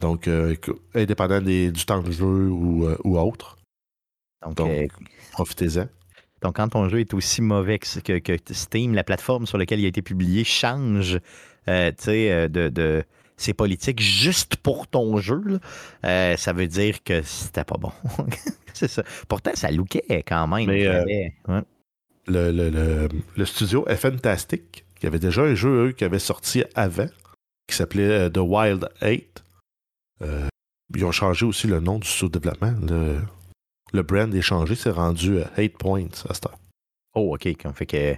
Donc, 0.00 0.28
euh, 0.28 0.54
indépendant 0.94 1.40
des- 1.40 1.70
du 1.72 1.86
temps 1.86 2.02
de 2.02 2.10
jeu 2.12 2.26
ou, 2.50 2.84
euh, 2.86 2.98
ou 3.04 3.18
autre, 3.18 3.56
Donc, 4.42 4.56
Donc, 4.56 4.90
profitez-en. 5.32 5.86
donc, 6.42 6.56
quand 6.56 6.68
ton 6.68 6.86
jeu 6.90 7.00
est 7.00 7.14
aussi 7.14 7.40
mauvais 7.40 7.78
que, 7.78 8.20
Steam, 8.52 8.92
la 8.94 9.04
plateforme 9.04 9.46
sur 9.46 9.56
laquelle 9.56 9.80
il 9.80 9.86
a 9.86 9.88
été 9.88 10.02
publié, 10.02 10.44
change 10.44 11.18
tu 11.66 11.72
sais, 11.98 12.48
de, 12.50 12.68
de 12.68 13.02
ses 13.36 13.52
politiques 13.54 14.00
juste 14.00 14.56
pour 14.56 14.86
ton 14.88 15.18
jeu, 15.18 15.42
là, 15.44 15.58
euh, 16.04 16.36
ça 16.36 16.52
veut 16.52 16.66
dire 16.66 17.02
que 17.02 17.22
c'était 17.22 17.64
pas 17.64 17.76
bon. 17.78 17.92
c'est 18.74 18.88
ça. 18.88 19.02
Pourtant, 19.28 19.52
ça 19.54 19.70
lookait 19.70 20.22
quand 20.26 20.46
même. 20.48 20.66
Mais, 20.66 20.86
euh, 20.86 21.04
ouais. 21.48 21.62
Le, 22.28 22.50
le- 22.50 22.70
le- 22.70 23.08
le 23.36 23.44
studio 23.44 23.86
est 23.88 23.96
fantastique. 23.96 24.84
Il 25.00 25.04
y 25.04 25.06
avait 25.06 25.18
déjà 25.18 25.42
un 25.42 25.54
jeu, 25.54 25.88
eux, 25.88 25.92
qui 25.92 26.04
avait 26.04 26.18
sorti 26.18 26.64
avant, 26.74 27.06
qui 27.68 27.76
s'appelait 27.76 28.02
euh, 28.26 28.30
The 28.30 28.38
Wild 28.38 28.88
8. 29.02 29.44
Euh, 30.22 30.48
ils 30.94 31.04
ont 31.04 31.12
changé 31.12 31.44
aussi 31.44 31.66
le 31.66 31.80
nom 31.80 31.98
du 31.98 32.08
studio 32.08 32.28
de 32.28 32.38
développement. 32.38 32.74
Le, 32.88 33.18
le 33.92 34.02
brand 34.02 34.34
est 34.34 34.40
changé, 34.42 34.74
c'est 34.74 34.90
rendu 34.90 35.38
8 35.58 35.76
Points 35.78 36.06
à 36.28 36.34
cette 36.34 36.46
heure. 36.46 36.58
Oh, 37.14 37.34
OK. 37.34 37.48
Fait 37.74 37.86
que. 37.86 38.16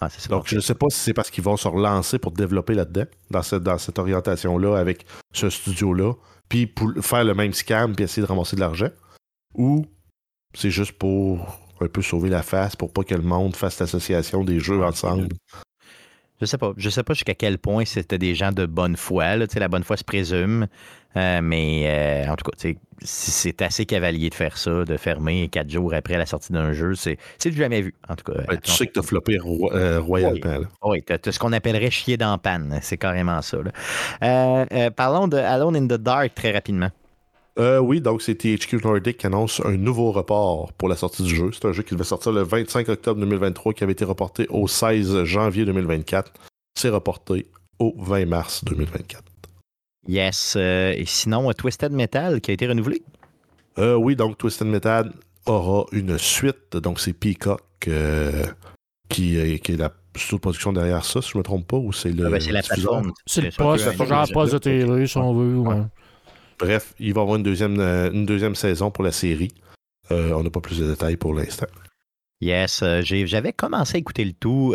Ah, 0.00 0.08
ça. 0.08 0.28
Donc, 0.28 0.46
je 0.46 0.56
ne 0.56 0.60
sais 0.60 0.74
pas 0.74 0.86
si 0.90 0.98
c'est 0.98 1.14
parce 1.14 1.30
qu'ils 1.30 1.44
vont 1.44 1.56
se 1.56 1.66
relancer 1.68 2.18
pour 2.18 2.32
développer 2.32 2.74
là-dedans, 2.74 3.06
dans 3.30 3.42
cette, 3.42 3.62
dans 3.62 3.78
cette 3.78 3.98
orientation-là, 3.98 4.76
avec 4.76 5.06
ce 5.32 5.50
studio-là, 5.50 6.12
puis 6.48 6.66
pour 6.66 6.92
faire 7.02 7.24
le 7.24 7.34
même 7.34 7.52
scam, 7.52 7.94
puis 7.94 8.04
essayer 8.04 8.22
de 8.22 8.28
ramasser 8.28 8.56
de 8.56 8.60
l'argent, 8.60 8.90
ou 9.54 9.84
c'est 10.54 10.70
juste 10.70 10.92
pour 10.92 11.58
un 11.80 11.88
peu 11.88 12.02
sauver 12.02 12.28
la 12.28 12.42
face, 12.42 12.76
pour 12.76 12.92
pas 12.92 13.02
que 13.02 13.14
le 13.14 13.22
monde 13.22 13.54
fasse 13.54 13.78
l'association 13.78 14.44
des 14.44 14.60
jeux 14.60 14.82
ensemble. 14.82 15.28
Je 16.40 16.46
sais 16.46 16.58
pas. 16.58 16.72
Je 16.76 16.88
sais 16.90 17.02
pas 17.02 17.14
jusqu'à 17.14 17.34
quel 17.34 17.58
point 17.58 17.84
c'était 17.84 18.18
des 18.18 18.34
gens 18.34 18.52
de 18.52 18.64
bonne 18.66 18.96
foi. 18.96 19.36
Là. 19.36 19.46
Tu 19.46 19.58
La 19.58 19.68
bonne 19.68 19.82
foi 19.84 19.96
se 19.96 20.04
présume. 20.04 20.66
Euh, 21.16 21.40
mais 21.42 21.84
euh, 22.26 22.30
en 22.30 22.36
tout 22.36 22.48
cas, 22.50 22.56
tu 22.58 22.78
c'est 23.00 23.62
assez 23.62 23.86
cavalier 23.86 24.28
de 24.28 24.34
faire 24.34 24.58
ça, 24.58 24.84
de 24.84 24.96
fermer 24.96 25.48
quatre 25.48 25.70
jours 25.70 25.94
après 25.94 26.18
la 26.18 26.26
sortie 26.26 26.52
d'un 26.52 26.72
jeu. 26.72 26.94
C'est 26.94 27.16
c'est 27.38 27.50
du 27.50 27.56
jamais 27.56 27.80
vu, 27.80 27.94
en 28.08 28.14
tout 28.14 28.30
cas. 28.30 28.40
Ben, 28.46 28.58
tu 28.60 28.70
sais 28.70 28.86
que 28.86 28.92
t'as 28.92 29.02
floppé 29.02 29.38
ro- 29.38 29.72
euh, 29.72 30.00
royalement. 30.00 30.66
Oui, 30.84 31.02
t'as 31.04 31.16
t'as 31.18 31.32
ce 31.32 31.38
qu'on 31.38 31.52
appellerait 31.52 31.90
chier 31.90 32.16
dans 32.16 32.36
panne. 32.38 32.78
C'est 32.82 32.98
carrément 32.98 33.40
ça. 33.42 33.56
là. 33.58 33.70
Euh, 34.22 34.66
euh, 34.72 34.90
parlons 34.90 35.28
de 35.28 35.36
Alone 35.38 35.76
in 35.76 35.86
the 35.86 36.00
Dark 36.00 36.34
très 36.34 36.52
rapidement. 36.52 36.90
Euh, 37.58 37.78
oui, 37.80 38.00
donc 38.00 38.22
c'est 38.22 38.36
THQ 38.36 38.80
Nordic 38.84 39.18
qui 39.18 39.26
annonce 39.26 39.60
un 39.64 39.76
nouveau 39.76 40.12
report 40.12 40.72
pour 40.74 40.88
la 40.88 40.94
sortie 40.96 41.22
du 41.24 41.34
jeu. 41.34 41.50
C'est 41.52 41.64
un 41.66 41.72
jeu 41.72 41.82
qui 41.82 41.94
devait 41.94 42.04
sortir 42.04 42.30
le 42.32 42.42
25 42.42 42.88
octobre 42.88 43.18
2023 43.20 43.72
qui 43.72 43.82
avait 43.82 43.92
été 43.94 44.04
reporté 44.04 44.46
au 44.50 44.68
16 44.68 45.24
janvier 45.24 45.64
2024. 45.64 46.32
C'est 46.78 46.88
reporté 46.90 47.46
au 47.80 47.94
20 47.98 48.26
mars 48.26 48.64
2024. 48.64 49.24
Yes. 50.06 50.54
euh, 50.56 50.92
et 50.96 51.04
sinon, 51.04 51.50
euh, 51.50 51.52
Twisted 51.52 51.90
Metal 51.92 52.40
qui 52.40 52.52
a 52.52 52.54
été 52.54 52.66
renouvelé. 52.68 53.02
Euh, 53.78 53.94
oui, 53.96 54.14
donc 54.14 54.38
Twisted 54.38 54.68
Metal 54.68 55.12
aura 55.46 55.84
une 55.92 56.16
suite. 56.16 56.76
Donc 56.76 57.00
c'est 57.00 57.12
Peacock 57.12 57.62
euh, 57.88 58.44
qui, 59.08 59.36
est- 59.36 59.58
qui 59.58 59.72
est 59.72 59.76
la 59.76 59.92
sous-production 60.16 60.72
derrière 60.72 61.04
ça, 61.04 61.20
si 61.22 61.30
je 61.30 61.36
ne 61.36 61.40
me 61.40 61.44
trompe 61.44 61.66
pas, 61.66 61.76
ou 61.76 61.92
c'est 61.92 62.10
le. 62.10 62.26
Ah 62.26 62.30
ben, 62.30 62.40
c'est 62.40 62.50
la 62.52 62.62
plateforme. 62.62 63.12
C'est 63.26 63.40
le 63.40 63.50
ça, 63.50 63.62
poste, 63.62 63.88
c'est 63.96 64.06
genre 64.06 64.26
poste 64.32 64.52
de 64.54 64.58
télé, 64.58 65.06
si 65.06 65.16
on 65.18 65.32
veut. 65.34 65.58
ouais. 65.58 65.82
Bref, 66.58 66.94
il 66.98 67.14
va 67.14 67.20
y 67.20 67.22
avoir 67.22 67.36
une 67.36 67.42
deuxième, 67.42 67.78
euh, 67.78 68.10
une 68.10 68.26
deuxième 68.26 68.54
saison 68.54 68.90
pour 68.90 69.04
la 69.04 69.12
série. 69.12 69.52
Euh, 70.10 70.32
on 70.32 70.42
n'a 70.42 70.50
pas 70.50 70.60
plus 70.60 70.78
de 70.78 70.90
détails 70.90 71.16
pour 71.16 71.34
l'instant. 71.34 71.66
Yes, 72.40 72.82
euh, 72.82 73.00
j'avais 73.02 73.52
commencé 73.52 73.96
à 73.96 73.98
écouter 73.98 74.24
le 74.24 74.32
tout. 74.32 74.74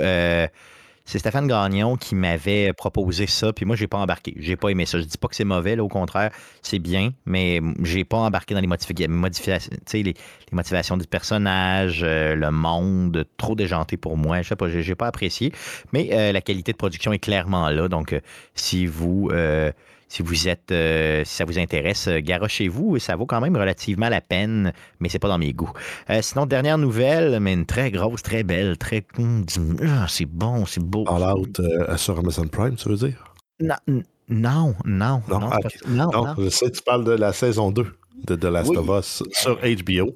c'est 1.05 1.19
Stéphane 1.19 1.47
Gagnon 1.47 1.97
qui 1.97 2.15
m'avait 2.15 2.71
proposé 2.71 3.27
ça, 3.27 3.51
puis 3.51 3.65
moi, 3.65 3.75
j'ai 3.75 3.87
pas 3.87 3.97
embarqué. 3.97 4.33
J'ai 4.37 4.55
pas 4.55 4.69
aimé 4.69 4.85
ça. 4.85 4.99
Je 4.99 5.03
dis 5.05 5.17
pas 5.17 5.27
que 5.27 5.35
c'est 5.35 5.43
mauvais, 5.43 5.77
au 5.79 5.89
contraire, 5.89 6.31
c'est 6.61 6.79
bien, 6.79 7.11
mais 7.25 7.59
j'ai 7.83 8.05
pas 8.05 8.17
embarqué 8.17 8.53
dans 8.53 8.61
les, 8.61 8.67
modifi- 8.67 9.07
modifications, 9.09 9.71
les, 9.93 10.13
motivations 10.53 10.95
du 10.95 11.07
personnage, 11.07 12.03
le 12.03 12.49
monde, 12.51 13.25
trop 13.35 13.55
déjanté 13.55 13.97
pour 13.97 14.15
moi. 14.15 14.41
Je 14.41 14.47
sais 14.49 14.55
pas, 14.55 14.69
j'ai 14.69 14.95
pas 14.95 15.07
apprécié, 15.07 15.51
mais 15.91 16.31
la 16.31 16.41
qualité 16.41 16.71
de 16.71 16.77
production 16.77 17.11
est 17.11 17.19
clairement 17.19 17.69
là. 17.69 17.89
Donc, 17.89 18.15
si 18.55 18.85
vous. 18.85 19.29
Si 20.13 20.21
vous 20.21 20.47
êtes, 20.47 20.71
euh, 20.71 21.23
si 21.25 21.33
ça 21.37 21.43
vous 21.43 21.57
intéresse, 21.57 22.07
euh, 22.07 22.19
garochez-vous. 22.21 22.99
Ça 22.99 23.15
vaut 23.15 23.25
quand 23.25 23.41
même 23.41 23.57
relativement 23.57 24.09
la 24.09 24.21
peine, 24.21 24.71
mais 24.99 25.09
c'est 25.09 25.17
pas 25.17 25.27
dans 25.27 25.39
mes 25.39 25.53
goûts. 25.53 25.71
Euh, 26.11 26.19
sinon, 26.21 26.45
dernière 26.45 26.77
nouvelle, 26.77 27.39
mais 27.39 27.53
une 27.53 27.65
très 27.65 27.89
grosse, 27.89 28.21
très 28.21 28.43
belle, 28.43 28.77
très. 28.77 29.03
Hum, 29.17 29.43
ah, 29.81 30.05
c'est 30.07 30.27
bon, 30.27 30.67
c'est 30.67 30.83
beau. 30.83 31.03
Fallout 31.05 31.47
euh, 31.59 31.97
sur 31.97 32.19
Amazon 32.19 32.47
Prime, 32.47 32.75
tu 32.75 32.89
veux 32.89 32.95
dire? 32.95 33.23
Non, 33.59 33.73
non, 33.87 34.75
non, 34.85 35.23
Non, 35.27 35.39
non, 35.39 35.49
c'est 35.67 35.81
pas- 35.83 35.89
non, 35.89 36.11
Non, 36.13 36.25
non. 36.27 36.35
je 36.37 36.49
sais, 36.49 36.69
tu 36.69 36.83
parles 36.83 37.05
de 37.05 37.13
la 37.13 37.33
saison 37.33 37.71
2 37.71 37.87
de 38.27 38.35
The 38.35 38.43
Last 38.45 38.69
Oui. 38.69 38.77
of 38.77 38.99
Us 38.99 39.23
sur 39.31 39.57
HBO. 39.63 40.13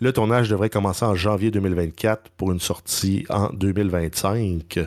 Le 0.00 0.12
tournage 0.12 0.48
devrait 0.48 0.70
commencer 0.70 1.04
en 1.04 1.16
janvier 1.16 1.50
2024 1.50 2.30
pour 2.36 2.52
une 2.52 2.60
sortie 2.60 3.26
en 3.28 3.48
2025. 3.52 4.78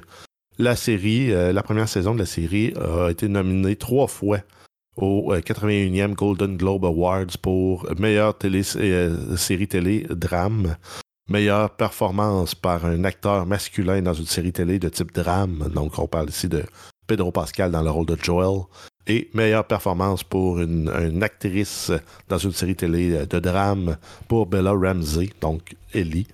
La 0.64 0.78
série, 0.78 1.34
euh, 1.34 1.52
la 1.52 1.62
première 1.62 1.90
saison 1.90 2.14
de 2.14 2.20
la 2.20 2.26
série 2.26 2.74
a 2.80 3.10
été 3.10 3.28
nominée 3.28 3.76
trois 3.76 4.08
fois 4.08 4.40
au 4.96 5.34
euh, 5.34 5.42
81e 5.42 6.14
Golden 6.14 6.56
Globe 6.56 6.86
Awards 6.86 7.38
pour 7.42 7.86
meilleure 8.00 8.34
euh, 8.46 9.36
série 9.36 9.68
télé 9.68 10.08
drame, 10.10 10.78
meilleure 11.30 11.70
performance 11.72 12.56
par 12.56 12.86
un 12.86 13.04
acteur 13.04 13.46
masculin 13.46 14.02
dans 14.02 14.14
une 14.14 14.26
série 14.26 14.54
télé 14.54 14.80
de 14.80 14.88
type 14.88 15.14
drame. 15.14 15.70
Donc, 15.76 16.00
on 16.00 16.08
parle 16.08 16.30
ici 16.30 16.48
de 16.48 16.64
Pedro 17.08 17.34
Pascal 17.34 17.70
dans 17.70 17.82
le 17.82 17.90
rôle 17.90 18.06
de 18.06 18.16
Joel 18.16 18.62
et 19.06 19.30
meilleure 19.34 19.68
performance 19.68 20.24
pour 20.24 20.62
une, 20.62 20.90
une 20.90 21.24
actrice 21.24 21.92
dans 22.30 22.38
une 22.38 22.54
série 22.54 22.78
télé 22.78 23.26
de 23.26 23.40
drame 23.40 23.98
pour 24.30 24.46
Bella 24.46 24.72
Ramsey, 24.72 25.30
donc 25.42 25.76
Ellie. 25.94 26.28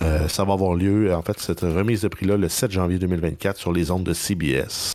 Euh, 0.00 0.26
ça 0.28 0.44
va 0.44 0.54
avoir 0.54 0.74
lieu, 0.74 1.14
en 1.14 1.22
fait, 1.22 1.38
cette 1.38 1.60
remise 1.60 2.02
de 2.02 2.08
prix-là 2.08 2.36
le 2.36 2.48
7 2.48 2.70
janvier 2.70 2.98
2024 2.98 3.56
sur 3.58 3.72
les 3.72 3.90
ondes 3.90 4.04
de 4.04 4.12
CBS. 4.12 4.94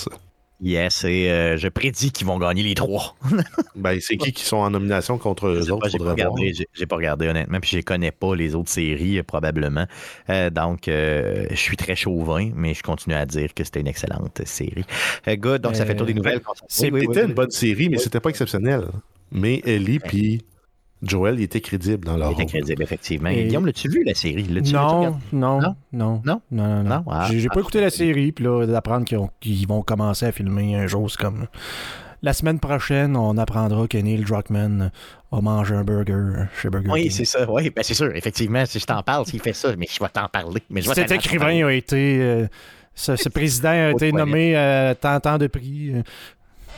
Yes, 0.60 1.04
et 1.04 1.30
euh, 1.30 1.56
je 1.56 1.68
prédis 1.68 2.12
qu'ils 2.12 2.26
vont 2.26 2.40
gagner 2.40 2.64
les 2.64 2.74
trois. 2.74 3.16
Ben, 3.76 4.00
c'est 4.02 4.18
qui 4.18 4.34
qui 4.34 4.44
sont 4.44 4.58
en 4.58 4.72
nomination 4.72 5.20
contre 5.20 5.48
eux 5.48 5.72
autres? 5.72 5.88
J'ai 5.88 6.00
pas, 6.00 6.12
regardé, 6.12 6.52
pas 6.90 6.96
regardé 6.96 7.28
honnêtement, 7.28 7.60
puis 7.60 7.78
je 7.78 7.82
connais 7.82 8.10
pas 8.10 8.36
les 8.36 8.56
autres 8.56 8.72
séries 8.72 9.20
euh, 9.20 9.24
probablement. 9.24 9.86
Euh, 10.32 10.50
donc, 10.50 10.88
euh, 10.88 11.46
je 11.52 11.56
suis 11.56 11.78
très 11.78 11.96
chauvin, 11.96 12.50
mais 12.56 12.74
je 12.74 12.82
continue 12.82 13.14
à 13.14 13.28
dire 13.28 13.54
que 13.54 13.64
c'était 13.64 13.82
une 13.82 13.88
excellente 13.88 14.42
série. 14.46 14.86
Euh, 15.28 15.36
good, 15.36 15.62
donc 15.62 15.76
ça 15.76 15.86
fait 15.86 15.96
tour 15.96 16.08
des 16.08 16.16
nouvelles. 16.16 16.42
Oui, 16.48 16.54
oui, 16.56 16.68
C'était 16.68 16.92
oui, 16.92 17.26
une 17.28 17.34
bonne 17.34 17.52
série, 17.52 17.90
mais 17.90 18.00
c'était 18.00 18.20
pas 18.20 18.30
exceptionnel. 18.30 18.88
Mais 19.32 19.62
Ellie 19.64 20.00
puis 20.00 20.42
Joel, 21.04 21.40
ils 21.40 21.44
étaient 21.44 21.62
crédibles 21.62 22.06
dans 22.06 22.18
leur 22.18 22.32
Il 22.32 22.34
était 22.34 22.46
crédible, 22.46 22.82
effectivement. 22.82 23.30
Et- 23.30 23.46
Guillaume, 23.46 23.66
l'as-tu 23.68 23.88
vu 23.90 24.04
la 24.04 24.16
série? 24.16 24.48
Non, 24.74 25.18
non, 25.32 25.60
Non? 25.60 25.60
non, 25.62 25.76
Non? 25.94 26.22
non, 26.24 26.42
non, 26.52 26.84
Non? 26.84 27.04
Ah, 27.10 27.28
J'ai 27.32 27.48
ah, 27.50 27.54
pas 27.54 27.60
écouté 27.60 27.82
la 27.82 27.90
série, 27.92 28.32
puis 28.32 28.44
là, 28.46 28.66
d'apprendre 28.66 29.06
qu'ils 29.06 29.18
ont- 29.20 29.30
qu'ils 29.40 29.68
vont 29.68 29.82
commencer 29.84 30.26
à 30.26 30.32
filmer 30.32 30.76
un 30.76 30.88
jour, 30.88 31.10
c'est 31.12 31.20
comme... 31.20 31.48
La 32.24 32.34
semaine 32.34 32.60
prochaine, 32.60 33.16
on 33.16 33.38
apprendra 33.38 33.88
que 33.88 33.98
Neil 34.00 34.24
Druckmann 34.24 34.92
a 35.32 35.42
mangé 35.42 35.76
un 35.76 35.84
burger 35.84 36.46
chez 36.60 36.68
Burger 36.72 36.90
Oui, 36.92 37.02
King. 37.04 37.12
c'est 37.12 37.26
ça. 37.26 37.46
Oui, 37.48 37.70
ben 37.70 37.84
c'est 37.84 37.94
sûr. 37.94 38.12
Effectivement, 38.16 38.66
si 38.66 38.80
je 38.80 38.86
t'en 38.88 39.04
parle, 39.04 39.28
s'il 39.28 39.40
fait 39.40 39.54
ça, 39.54 39.70
mais 39.78 39.86
je 39.88 40.00
vais 40.04 40.10
t'en 40.10 40.28
parler. 40.28 40.64
Mais 40.72 40.82
je 40.82 40.90
vais 40.90 40.96
Cet 40.96 41.12
écrivain 41.12 41.68
a 41.68 41.72
été... 41.72 42.18
euh, 42.20 42.48
ce, 42.96 43.16
ce 43.16 43.30
président 43.30 43.70
a 43.70 43.92
été 43.92 44.12
nommé 44.12 44.58
euh, 44.58 44.96
tant, 45.00 45.20
tant 45.20 45.38
de 45.38 45.46
prix. 45.46 45.94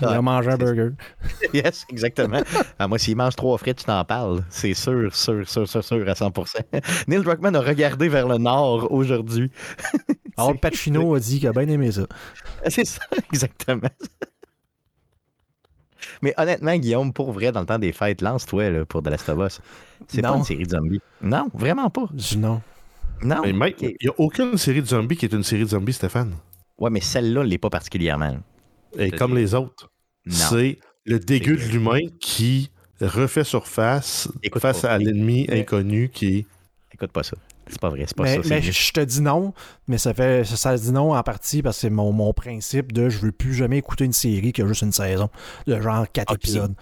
Il 0.01 0.07
Ouais, 0.07 0.13
a 0.13 0.21
mangé 0.21 0.49
un 0.51 0.57
burger. 0.57 0.89
Yes, 1.53 1.85
exactement. 1.89 2.41
Ah, 2.77 2.87
moi, 2.87 2.97
s'il 2.99 3.15
mange 3.15 3.35
trois 3.35 3.57
frites, 3.57 3.79
tu 3.79 3.85
t'en 3.85 4.03
parles. 4.05 4.43
C'est 4.49 4.73
sûr, 4.73 5.15
sûr, 5.15 5.47
sûr, 5.47 5.67
sûr, 5.67 5.83
sûr, 5.83 6.09
à 6.09 6.13
100%. 6.13 6.55
Neil 7.07 7.23
Druckmann 7.23 7.55
a 7.55 7.61
regardé 7.61 8.07
vers 8.09 8.27
le 8.27 8.37
nord 8.37 8.91
aujourd'hui. 8.91 9.51
Alors, 10.37 10.57
Pacino 10.57 11.15
a 11.15 11.19
dit 11.19 11.39
qu'il 11.39 11.47
a 11.47 11.51
bien 11.51 11.67
aimé 11.67 11.91
ça. 11.91 12.03
C'est 12.67 12.85
ça, 12.85 13.01
exactement. 13.31 13.89
Mais 16.21 16.33
honnêtement, 16.37 16.75
Guillaume, 16.77 17.13
pour 17.13 17.31
vrai, 17.31 17.51
dans 17.51 17.59
le 17.61 17.65
temps 17.65 17.79
des 17.79 17.91
fêtes, 17.91 18.21
lance-toi 18.21 18.69
là, 18.69 18.85
pour 18.85 19.03
The 19.03 19.07
Last 19.07 19.29
of 19.29 19.39
Us. 19.39 19.61
C'est 20.07 20.21
pas 20.21 20.35
une 20.35 20.43
série 20.43 20.63
de 20.63 20.69
zombies. 20.71 21.01
Non, 21.21 21.49
vraiment 21.53 21.89
pas. 21.89 22.07
Je 22.11 22.29
dis 22.29 22.37
non. 22.37 22.61
Non. 23.21 23.41
Mais 23.43 23.51
Mike, 23.51 23.77
il 23.81 23.95
n'y 24.01 24.07
a 24.07 24.13
aucune 24.17 24.57
série 24.57 24.81
de 24.81 24.87
zombies 24.87 25.17
qui 25.17 25.25
est 25.25 25.33
une 25.33 25.43
série 25.43 25.63
de 25.63 25.69
zombies, 25.69 25.93
Stéphane. 25.93 26.33
Ouais, 26.77 26.89
mais 26.89 27.01
celle-là, 27.01 27.41
elle 27.41 27.47
l'est 27.47 27.57
pas 27.57 27.69
particulièrement. 27.69 28.37
Et 28.97 29.11
comme 29.11 29.35
les 29.35 29.53
autres. 29.53 29.91
C'est 30.29 30.79
le 31.05 31.19
dégueu 31.19 31.55
de 31.55 31.63
l'humain 31.63 31.99
qui 32.19 32.69
refait 33.01 33.43
surface 33.43 34.27
Écoute 34.43 34.61
face 34.61 34.81
pas. 34.81 34.91
à 34.91 34.97
l'ennemi 34.97 35.47
inconnu 35.49 36.09
qui 36.09 36.39
est. 36.39 36.45
Écoute 36.93 37.11
pas 37.11 37.23
ça. 37.23 37.37
C'est 37.67 37.79
pas 37.79 37.89
vrai, 37.89 38.03
c'est 38.07 38.17
pas 38.17 38.23
Mais, 38.23 38.41
ça. 38.41 38.49
mais 38.49 38.61
je 38.63 38.91
te 38.91 38.99
dis 38.99 39.21
non, 39.21 39.53
mais 39.87 39.99
ça 39.99 40.13
fait 40.13 40.43
ça, 40.43 40.55
ça 40.57 40.75
dit 40.75 40.91
non 40.91 41.13
en 41.15 41.21
partie 41.23 41.61
parce 41.61 41.77
que 41.77 41.81
c'est 41.81 41.89
mon, 41.91 42.11
mon 42.11 42.33
principe 42.33 42.91
de 42.91 43.09
je 43.09 43.19
veux 43.19 43.31
plus 43.31 43.53
jamais 43.53 43.77
écouter 43.77 44.05
une 44.05 44.13
série 44.13 44.51
qui 44.53 44.61
a 44.63 44.67
juste 44.67 44.81
une 44.81 44.91
saison, 44.91 45.29
de 45.67 45.79
genre 45.79 46.05
quatre 46.11 46.33
épisodes. 46.33 46.73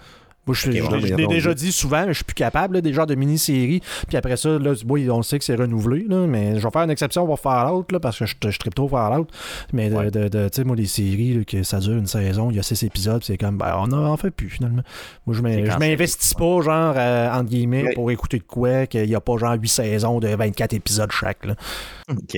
Moi, 0.47 0.55
je, 0.55 0.69
Ok, 0.69 0.75
je- 0.75 0.81
bon, 0.81 0.99
je 0.99 1.07
mais 1.13 1.15
l'ai 1.17 1.27
déjà 1.27 1.53
dit 1.53 1.71
souvent, 1.71 2.01
mais 2.05 2.13
je 2.13 2.17
suis 2.19 2.23
plus 2.23 2.33
capable, 2.33 2.75
là, 2.75 2.81
des 2.81 2.93
genres 2.93 3.05
de 3.05 3.15
mini-séries. 3.15 3.81
Puis 4.07 4.17
après 4.17 4.37
ça, 4.37 4.57
là, 4.57 4.73
on 5.11 5.21
sait 5.21 5.37
que 5.39 5.45
c'est 5.45 5.55
renouvelé, 5.55 6.05
là, 6.07 6.25
mais 6.25 6.57
je 6.59 6.63
vais 6.65 6.71
faire 6.71 6.83
une 6.83 6.89
exception 6.89 7.25
pour 7.25 7.39
Fallout, 7.39 7.85
là, 7.91 7.99
parce 7.99 8.17
que 8.17 8.25
je, 8.25 8.33
je 8.49 8.57
tripe 8.57 8.73
trop 8.73 8.87
Fallout. 8.87 9.27
Mais 9.73 9.89
de, 9.89 9.95
Ouais. 9.95 10.09
de, 10.11 10.27
de- 10.29 10.47
tu 10.49 10.55
sais, 10.55 10.63
moi, 10.63 10.75
les 10.75 10.85
séries, 10.85 11.33
là, 11.35 11.43
que 11.43 11.63
ça 11.63 11.79
dure 11.79 11.97
une 11.97 12.07
saison, 12.07 12.49
il 12.49 12.55
y 12.55 12.59
a 12.59 12.63
six 12.63 12.81
épisodes, 12.83 13.17
puis 13.19 13.27
c'est 13.27 13.37
comme, 13.37 13.57
ben, 13.57 13.75
on 13.77 13.91
en 13.91 14.15
fait 14.17 14.31
plus, 14.31 14.49
finalement. 14.49 14.83
Moi, 15.25 15.35
je 15.35 15.41
m'investis 15.41 16.33
pas, 16.33 16.61
genre, 16.61 16.93
euh, 16.97 17.29
entre 17.31 17.49
guillemets, 17.49 17.83
Mais- 17.83 17.93
pour 17.93 18.09
écouter 18.11 18.37
de 18.37 18.43
quoi, 18.43 18.87
qu'il 18.87 19.05
n'y 19.07 19.15
a 19.15 19.19
pas, 19.21 19.37
genre, 19.37 19.53
huit 19.59 19.67
saisons 19.67 20.19
de 20.19 20.29
24 20.29 20.73
épisodes 20.73 21.11
chaque, 21.11 21.45
là. 21.45 21.55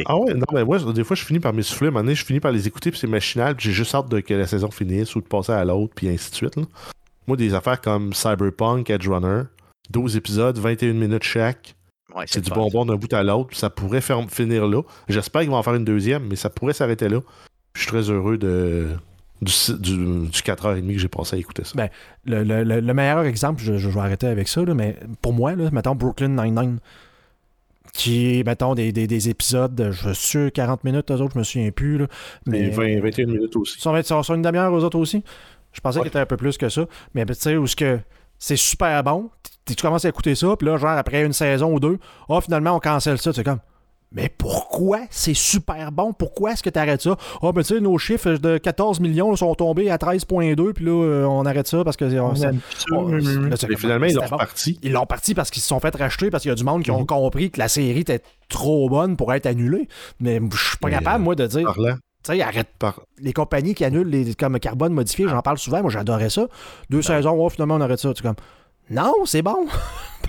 Ah 0.07 0.17
ouais, 0.17 0.33
non, 0.33 0.45
mais 0.53 0.63
moi, 0.65 0.79
des 0.93 1.03
fois, 1.03 1.15
je 1.15 1.23
finis 1.23 1.39
par 1.39 1.53
m'essouffler. 1.53 1.87
À 1.87 1.89
un 1.89 1.91
moment 1.91 2.03
donné, 2.03 2.15
je 2.15 2.25
finis 2.25 2.39
par 2.39 2.51
les 2.51 2.67
écouter, 2.67 2.89
puis 2.89 2.99
c'est 2.99 3.07
machinal, 3.07 3.55
puis 3.55 3.67
j'ai 3.67 3.73
juste 3.73 3.93
hâte 3.93 4.09
de 4.09 4.19
que 4.19 4.33
la 4.33 4.47
saison 4.47 4.71
finisse 4.71 5.15
ou 5.15 5.21
de 5.21 5.27
passer 5.27 5.51
à 5.51 5.63
l'autre, 5.63 5.93
puis 5.95 6.09
ainsi 6.09 6.31
de 6.31 6.35
suite. 6.35 6.55
là. 6.55 6.63
Moi, 7.29 7.37
des 7.37 7.53
affaires 7.53 7.79
comme 7.79 8.11
Cyberpunk, 8.13 8.89
Edge 8.89 9.07
Runner, 9.07 9.43
12 9.91 10.17
épisodes, 10.17 10.57
21 10.57 10.93
minutes 10.93 11.23
chaque. 11.23 11.75
Ouais, 12.15 12.25
C'est 12.27 12.41
du 12.41 12.49
bonbon 12.49 12.85
d'un 12.85 12.95
bout 12.95 13.13
à 13.13 13.21
l'autre, 13.21 13.55
ça 13.55 13.69
pourrait 13.69 14.01
faire- 14.01 14.19
finir 14.31 14.67
là. 14.67 14.81
J'espère 15.07 15.41
qu'ils 15.41 15.51
vont 15.51 15.57
en 15.57 15.63
faire 15.63 15.75
une 15.75 15.85
deuxième, 15.85 16.23
mais 16.27 16.35
ça 16.35 16.49
pourrait 16.49 16.73
s'arrêter 16.73 17.07
là. 17.07 17.19
Je 17.75 17.81
suis 17.81 17.87
très 17.87 18.09
heureux 18.09 18.39
de, 18.39 18.87
du, 19.43 19.53
du, 19.79 19.95
du 20.27 20.41
4h30 20.41 20.91
que 20.93 20.97
j'ai 20.97 21.07
passé 21.07 21.35
à 21.35 21.39
écouter 21.39 21.63
ça. 21.65 21.73
Ben, 21.75 21.89
le, 22.25 22.43
le- 22.43 22.63
le- 22.63 22.79
le 22.79 22.93
meilleur 22.95 23.21
exemple, 23.25 23.61
je, 23.61 23.77
je 23.77 23.89
vais 23.89 23.99
arrêter 23.99 24.25
avec 24.25 24.47
ça, 24.47 24.65
là, 24.65 24.73
mais 24.73 24.97
pour 25.21 25.33
moi, 25.33 25.53
là, 25.53 25.69
mettons 25.71 25.93
Brooklyn 25.93 26.29
Nine-Nine, 26.29 26.79
qui 27.93 28.39
est, 28.39 28.43
mettons, 28.43 28.73
des, 28.73 28.91
des- 28.91 29.05
des 29.07 29.29
épisodes 29.29 29.75
de, 29.75 29.91
je 29.91 30.09
suis 30.09 30.27
sûr, 30.27 30.51
40 30.51 30.83
minutes, 30.83 31.11
eux 31.11 31.15
autres, 31.21 31.33
je 31.35 31.39
me 31.39 31.43
souviens 31.43 31.69
plus, 31.71 31.99
là, 31.99 32.07
mais 32.47 32.61
Et 32.67 32.69
20, 32.71 33.01
21 33.01 33.25
minutes 33.27 33.55
aussi. 33.55 33.77
ils 33.77 34.03
sont 34.03 34.23
sur 34.23 34.33
une 34.33 34.41
demi-heure, 34.41 34.75
eux 34.75 34.83
autres 34.83 34.97
aussi. 34.97 35.23
Je 35.79 35.81
pensais 35.81 35.97
Ouais. 35.99 36.03
qu'ils 36.03 36.09
étaient 36.09 36.19
un 36.19 36.25
peu 36.25 36.35
plus 36.37 36.57
que 36.57 36.67
ça, 36.67 36.85
mais 37.13 37.23
ben, 37.23 37.33
tu 37.33 37.41
sais, 37.41 37.55
où 37.55 37.65
ce 37.65 37.75
que 37.77 37.99
c'est 38.37 38.57
super 38.57 39.01
bon, 39.03 39.29
tu 39.65 39.75
commences 39.75 40.03
à 40.03 40.09
écouter 40.09 40.35
ça, 40.35 40.55
puis 40.57 40.67
là, 40.67 40.75
genre, 40.77 40.89
après 40.97 41.23
une 41.25 41.31
saison 41.33 41.73
ou 41.73 41.79
deux, 41.79 41.99
oh, 42.27 42.41
finalement, 42.41 42.75
on 42.75 42.79
cancelle 42.79 43.17
ça, 43.17 43.31
c'est 43.33 43.43
comme, 43.43 43.59
Mais 44.11 44.27
pourquoi 44.27 45.01
c'est 45.11 45.35
super 45.35 45.91
bon? 45.91 46.13
Pourquoi 46.13 46.53
est-ce 46.53 46.63
que 46.63 46.71
tu 46.71 46.79
arrêtes 46.79 47.03
ça? 47.03 47.15
Ah, 47.43 47.51
ben 47.51 47.61
tu 47.61 47.75
sais, 47.75 47.79
nos 47.79 47.95
chiffres 47.99 48.31
de 48.37 48.57
14 48.57 48.99
millions 48.99 49.29
là, 49.29 49.37
sont 49.37 49.53
tombés 49.53 49.91
à 49.91 49.97
13,2, 49.99 50.73
puis 50.73 50.83
là, 50.85 50.91
euh, 50.91 51.25
on 51.25 51.45
arrête 51.45 51.67
ça 51.67 51.83
parce 51.83 51.95
que. 51.95 52.05
on- 52.05 52.33
on- 52.91 53.07
là, 53.11 53.55
comme- 53.55 53.77
finalement, 53.77 54.07
ils 54.07 54.15
l'ont 54.15 54.21
bon. 54.25 54.37
reparti. 54.37 54.79
Ils 54.81 54.93
l'ont 54.93 55.05
parti 55.05 55.35
parce 55.35 55.51
qu'ils 55.51 55.61
se 55.61 55.67
sont 55.67 55.79
fait 55.79 55.95
racheter, 55.95 56.31
parce 56.31 56.41
qu'il 56.41 56.49
y 56.49 56.51
a 56.51 56.55
du 56.55 56.63
monde 56.63 56.81
qui 56.81 56.89
ont 56.89 57.01
Mhm. 57.01 57.05
compris 57.05 57.51
que 57.51 57.59
la 57.59 57.67
série 57.67 57.99
était 57.99 58.23
trop 58.49 58.89
bonne 58.89 59.15
pour 59.15 59.31
être 59.31 59.45
annulée. 59.45 59.87
Mais 60.19 60.39
je 60.53 60.57
suis 60.69 60.77
pas 60.77 60.87
Mais, 60.87 60.95
capable, 60.95 61.23
moi, 61.23 61.35
de 61.35 61.45
dire, 61.45 61.65
Parlant, 61.71 61.95
tu 62.29 62.37
sais, 62.37 62.41
arrête. 62.41 62.67
par... 62.79 63.01
Les 63.19 63.33
compagnies 63.33 63.73
qui 63.75 63.83
annulent 63.85 64.09
les, 64.09 64.33
comme 64.35 64.59
carbone 64.59 64.93
modifié, 64.93 65.25
Ah. 65.27 65.31
j'en 65.31 65.41
parle 65.41 65.57
souvent, 65.57 65.81
moi 65.81 65.89
j'adorais 65.91 66.29
ça. 66.29 66.47
Deux 66.89 67.01
saisons, 67.01 67.35
oh, 67.37 67.49
finalement 67.49 67.75
on 67.75 67.81
arrête 67.81 67.99
ça. 67.99 68.13
Tu 68.13 68.19
es 68.21 68.23
comme, 68.27 68.35
non, 68.89 69.13
c'est 69.25 69.41
bon. 69.41 69.67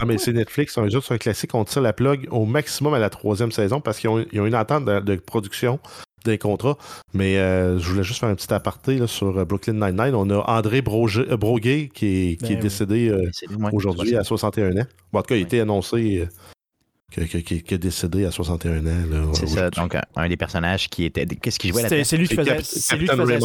Ah, 0.03 0.07
mais 0.07 0.16
c'est 0.16 0.32
Netflix, 0.32 0.74
c'est 0.76 1.12
un 1.12 1.18
classique. 1.18 1.55
On 1.55 1.64
tire 1.64 1.82
la 1.82 1.92
plug 1.92 2.26
au 2.30 2.46
maximum 2.46 2.94
à 2.94 2.98
la 2.98 3.11
troisième 3.11 3.53
saison 3.53 3.80
parce 3.82 3.98
qu'ils 3.98 4.09
ont, 4.09 4.24
ils 4.32 4.40
ont 4.40 4.46
une 4.46 4.55
attente 4.55 4.86
de, 4.86 5.01
de 5.01 5.16
production 5.16 5.78
des 6.24 6.38
contrats. 6.38 6.78
Mais 7.12 7.36
euh, 7.36 7.78
je 7.78 7.90
voulais 7.90 8.05
juste 8.05 8.20
faire 8.20 8.28
un 8.30 8.34
petit 8.34 8.51
aparté 8.55 8.96
là, 8.96 9.07
sur 9.07 9.36
euh, 9.36 9.44
Brooklyn 9.44 9.74
Nine-Nine. 9.74 10.14
On 10.14 10.30
a 10.30 10.38
André 10.57 10.80
Broge- 10.80 11.26
euh, 11.30 11.36
Broguet 11.36 11.90
qui 11.92 12.07
est, 12.07 12.36
qui 12.36 12.44
Ben 12.44 12.53
est 12.53 12.55
oui. 12.55 12.61
décédé 12.62 13.09
euh, 13.09 13.30
aujourd'hui 13.72 14.16
à 14.16 14.24
61 14.24 14.70
ans. 14.78 14.86
Bon, 15.12 15.18
en 15.18 15.22
tout 15.22 15.28
cas, 15.28 15.34
il 15.36 15.40
a 15.40 15.42
été 15.42 15.61
annoncé 15.61 16.26
qu'il 17.11 17.57
est 17.57 17.79
décédé 17.79 18.25
à 18.25 18.31
61 18.31 18.87
ans. 18.87 19.33
C'est 19.35 19.47
ça. 19.49 19.71
Donc, 19.71 19.95
un, 19.95 20.03
un 20.17 20.29
des 20.29 20.37
personnages 20.37 20.89
qui 20.89 21.05
était. 21.05 21.27
Qu'est-ce 21.27 21.59
qu'il 21.59 21.73
jouait 21.73 21.83
là-dedans? 21.91 22.05
C'est 22.05 22.17
lui 22.17 22.29
qui 22.29 22.35
faisait, 22.37 22.51
c'est 22.63 22.97
lui 22.97 23.07
qui 23.07 23.15
faisait. 23.25 23.39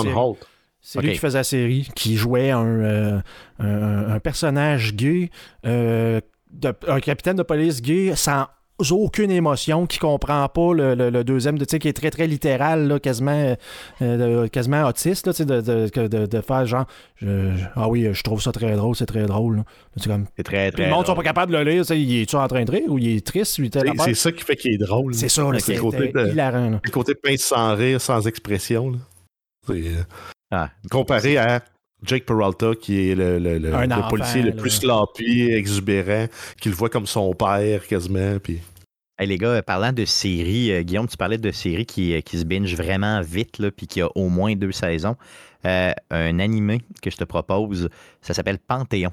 C'est 0.81 0.99
lui 1.01 1.07
qui 1.13 1.19
faisait 1.19 1.37
la 1.39 1.43
série, 1.43 1.89
qui 1.95 2.15
jouait 2.15 2.51
un, 2.51 2.63
euh, 2.65 3.19
un, 3.59 4.11
un 4.13 4.19
personnage 4.19 4.93
gay, 4.95 5.31
euh, 5.65 6.21
de- 6.51 6.73
un 6.87 6.99
capitaine 6.99 7.35
de 7.37 7.43
police 7.43 7.81
gay 7.81 8.15
sans 8.15 8.45
aucune 8.91 9.31
émotion, 9.31 9.85
qui 9.85 9.99
comprend 9.99 10.47
pas 10.49 10.73
le, 10.73 10.95
le- 10.95 11.09
le 11.09 11.23
deuxième, 11.23 11.57
de- 11.57 11.65
tu 11.65 11.71
sais, 11.71 11.79
qui 11.79 11.87
est 11.87 11.93
très 11.93 12.11
très 12.11 12.27
littéral, 12.27 12.87
là, 12.87 12.99
quasiment, 12.99 13.55
euh, 14.01 14.43
de- 14.43 14.47
quasiment 14.47 14.83
autiste, 14.87 15.27
là, 15.27 15.33
tu 15.33 15.37
sais, 15.37 15.45
de, 15.45 15.61
de, 15.61 16.07
de- 16.07 16.25
de 16.25 16.41
faire 16.41 16.65
genre, 16.65 16.85
je- 17.15 17.55
je- 17.55 17.65
ah 17.75 17.87
oui, 17.87 18.07
je 18.11 18.21
trouve 18.23 18.41
ça 18.41 18.51
très 18.51 18.75
drôle, 18.75 18.95
c'est 18.95 19.05
très 19.05 19.25
drôle. 19.25 19.57
là. 19.57 19.63
C'est 19.97 20.09
comme, 20.09 20.25
C'est 20.35 20.43
très, 20.43 20.67
puis 20.71 20.81
très. 20.81 20.85
le 20.89 20.91
monde 20.95 21.05
sont 21.05 21.15
pas 21.15 21.23
capables 21.23 21.51
de 21.53 21.57
le 21.57 21.63
lire, 21.71 21.83
il 21.91 22.21
est-tu 22.21 22.35
en 22.35 22.47
train 22.47 22.63
de 22.65 22.71
rire 22.71 22.83
ou 22.89 22.97
il 22.97 23.15
est 23.17 23.25
triste, 23.25 23.61
C'est- 23.61 24.13
ça 24.15 24.31
qui 24.31 24.43
fait 24.43 24.55
qu'il 24.55 24.73
est 24.73 24.77
drôle. 24.77 25.13
C'est 25.13 25.29
ça, 25.29 25.43
là, 25.49 25.59
C'est 25.59 25.75
le 25.75 25.81
côté 25.81 26.07
de- 26.09 26.27
hilarant. 26.31 26.69
là. 26.71 26.81
Le 26.83 26.91
côté 26.91 27.15
pince 27.15 27.41
sans 27.41 27.75
rire, 27.75 28.01
sans 28.01 28.27
expression. 28.27 28.91
là. 28.91 28.97
Euh, 29.69 30.03
Ah, 30.51 30.69
comparé 30.91 31.37
à 31.37 31.61
Jake 32.05 32.25
Peralta, 32.25 32.71
qui 32.79 33.09
est 33.09 33.15
le, 33.15 33.39
le- 33.39 33.57
le- 33.57 33.73
Un 33.73 33.87
le 33.87 33.93
enfant, 33.93 34.09
policier 34.09 34.41
le 34.41 34.55
plus 34.55 34.69
sloppy, 34.71 35.51
exubérant, 35.51 36.27
qui 36.61 36.69
le 36.69 36.75
voit 36.75 36.89
comme 36.89 37.07
son 37.07 37.33
père 37.33 37.85
quasiment. 37.87 38.37
Puis... 38.39 38.59
Hey, 39.17 39.27
les 39.27 39.37
gars, 39.37 39.47
euh, 39.47 39.61
parlant 39.61 39.93
de 39.93 40.05
séries, 40.05 40.71
euh, 40.71 40.81
Guillaume, 40.83 41.07
tu 41.07 41.17
parlais 41.17 41.37
de 41.37 41.51
séries 41.51 41.85
qui, 41.85 42.13
euh, 42.13 42.21
qui 42.21 42.37
se 42.37 42.43
binge 42.45 42.75
vraiment 42.75 43.21
vite, 43.21 43.59
là, 43.59 43.71
puis 43.71 43.87
qui 43.87 44.01
a 44.01 44.09
au 44.15 44.29
moins 44.29 44.55
deux 44.55 44.71
saisons. 44.73 45.15
Euh, 45.65 45.93
un 46.11 46.39
animé 46.39 46.81
que 47.01 47.09
je 47.09 47.17
te 47.17 47.23
propose, 47.23 47.89
ça 48.21 48.33
s'appelle 48.33 48.59
Panthéon. 48.59 49.11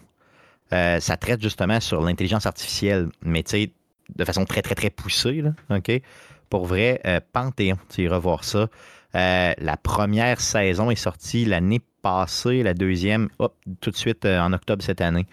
Euh, 0.73 1.01
ça 1.01 1.17
traite 1.17 1.41
justement 1.43 1.81
sur 1.81 2.03
l'intelligence 2.03 2.47
artificielle, 2.47 3.09
mais 3.25 3.43
tu 3.43 3.51
sais, 3.51 3.73
de 4.15 4.25
façon 4.25 4.45
très, 4.45 4.61
très, 4.63 4.75
très 4.75 4.91
poussée, 4.91 5.41
là, 5.43 5.55
OK? 5.71 6.03
Pour 6.51 6.67
vrai, 6.67 7.01
euh, 7.07 7.21
Panthéon, 7.33 7.77
tu 7.89 8.03
iras 8.03 8.19
voir 8.19 8.45
ça. 8.45 8.69
Euh, 9.15 9.53
la 9.59 9.77
première 9.77 10.41
saison 10.41 10.91
est 10.91 10.97
sortie 10.97 11.45
l'année 11.45 11.81
passée, 12.03 12.63
la 12.63 12.75
deuxième, 12.75 13.29
hop, 13.39 13.55
tout 13.81 13.91
de 13.91 13.97
suite 13.97 14.25
euh, 14.25 14.41
en 14.41 14.53
octobre 14.53 14.83
cette 14.83 15.01
année. 15.01 15.27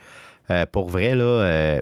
Euh, 0.51 0.65
pour 0.65 0.89
vrai, 0.89 1.15
là, 1.15 1.79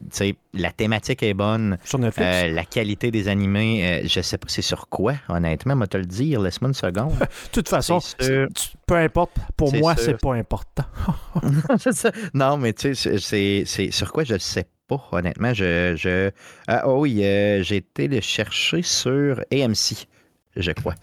tu 0.00 0.06
sais, 0.10 0.34
la 0.54 0.70
thématique 0.70 1.22
est 1.22 1.34
bonne. 1.34 1.76
Sur 1.84 1.98
Netflix? 1.98 2.54
La 2.54 2.64
qualité 2.64 3.10
des 3.10 3.28
animés, 3.28 4.02
je 4.06 4.20
sais 4.20 4.38
pas 4.38 4.46
c'est 4.48 4.62
sur 4.62 4.88
quoi, 4.88 5.14
honnêtement, 5.28 5.76
moi 5.76 5.86
te 5.86 5.98
le 5.98 6.06
dire, 6.06 6.40
laisse-moi 6.40 6.68
une 6.68 6.74
seconde. 6.74 7.18
de 7.18 7.26
toute 7.52 7.68
façon, 7.68 7.98
peu 8.86 8.94
importe, 8.96 9.32
pour 9.56 9.74
moi, 9.74 9.94
c'est 9.96 10.18
pas 10.20 10.34
important. 10.34 10.84
Non, 12.34 12.56
mais 12.56 12.72
tu 12.72 12.94
sais, 12.94 13.64
c'est- 13.64 13.90
sur 13.90 14.12
quoi 14.12 14.24
je 14.24 14.34
ne 14.34 14.38
sais 14.38 14.66
pas, 14.88 15.02
honnêtement. 15.12 15.54
Je, 15.54 15.94
je... 15.96 16.30
Ah, 16.66 16.82
oh 16.86 17.00
oui, 17.02 17.24
euh, 17.24 17.62
j'ai 17.62 17.76
été 17.76 18.08
le 18.08 18.20
chercher 18.20 18.82
sur 18.82 19.40
AMC, 19.52 20.06
je 20.56 20.72
crois. 20.72 20.94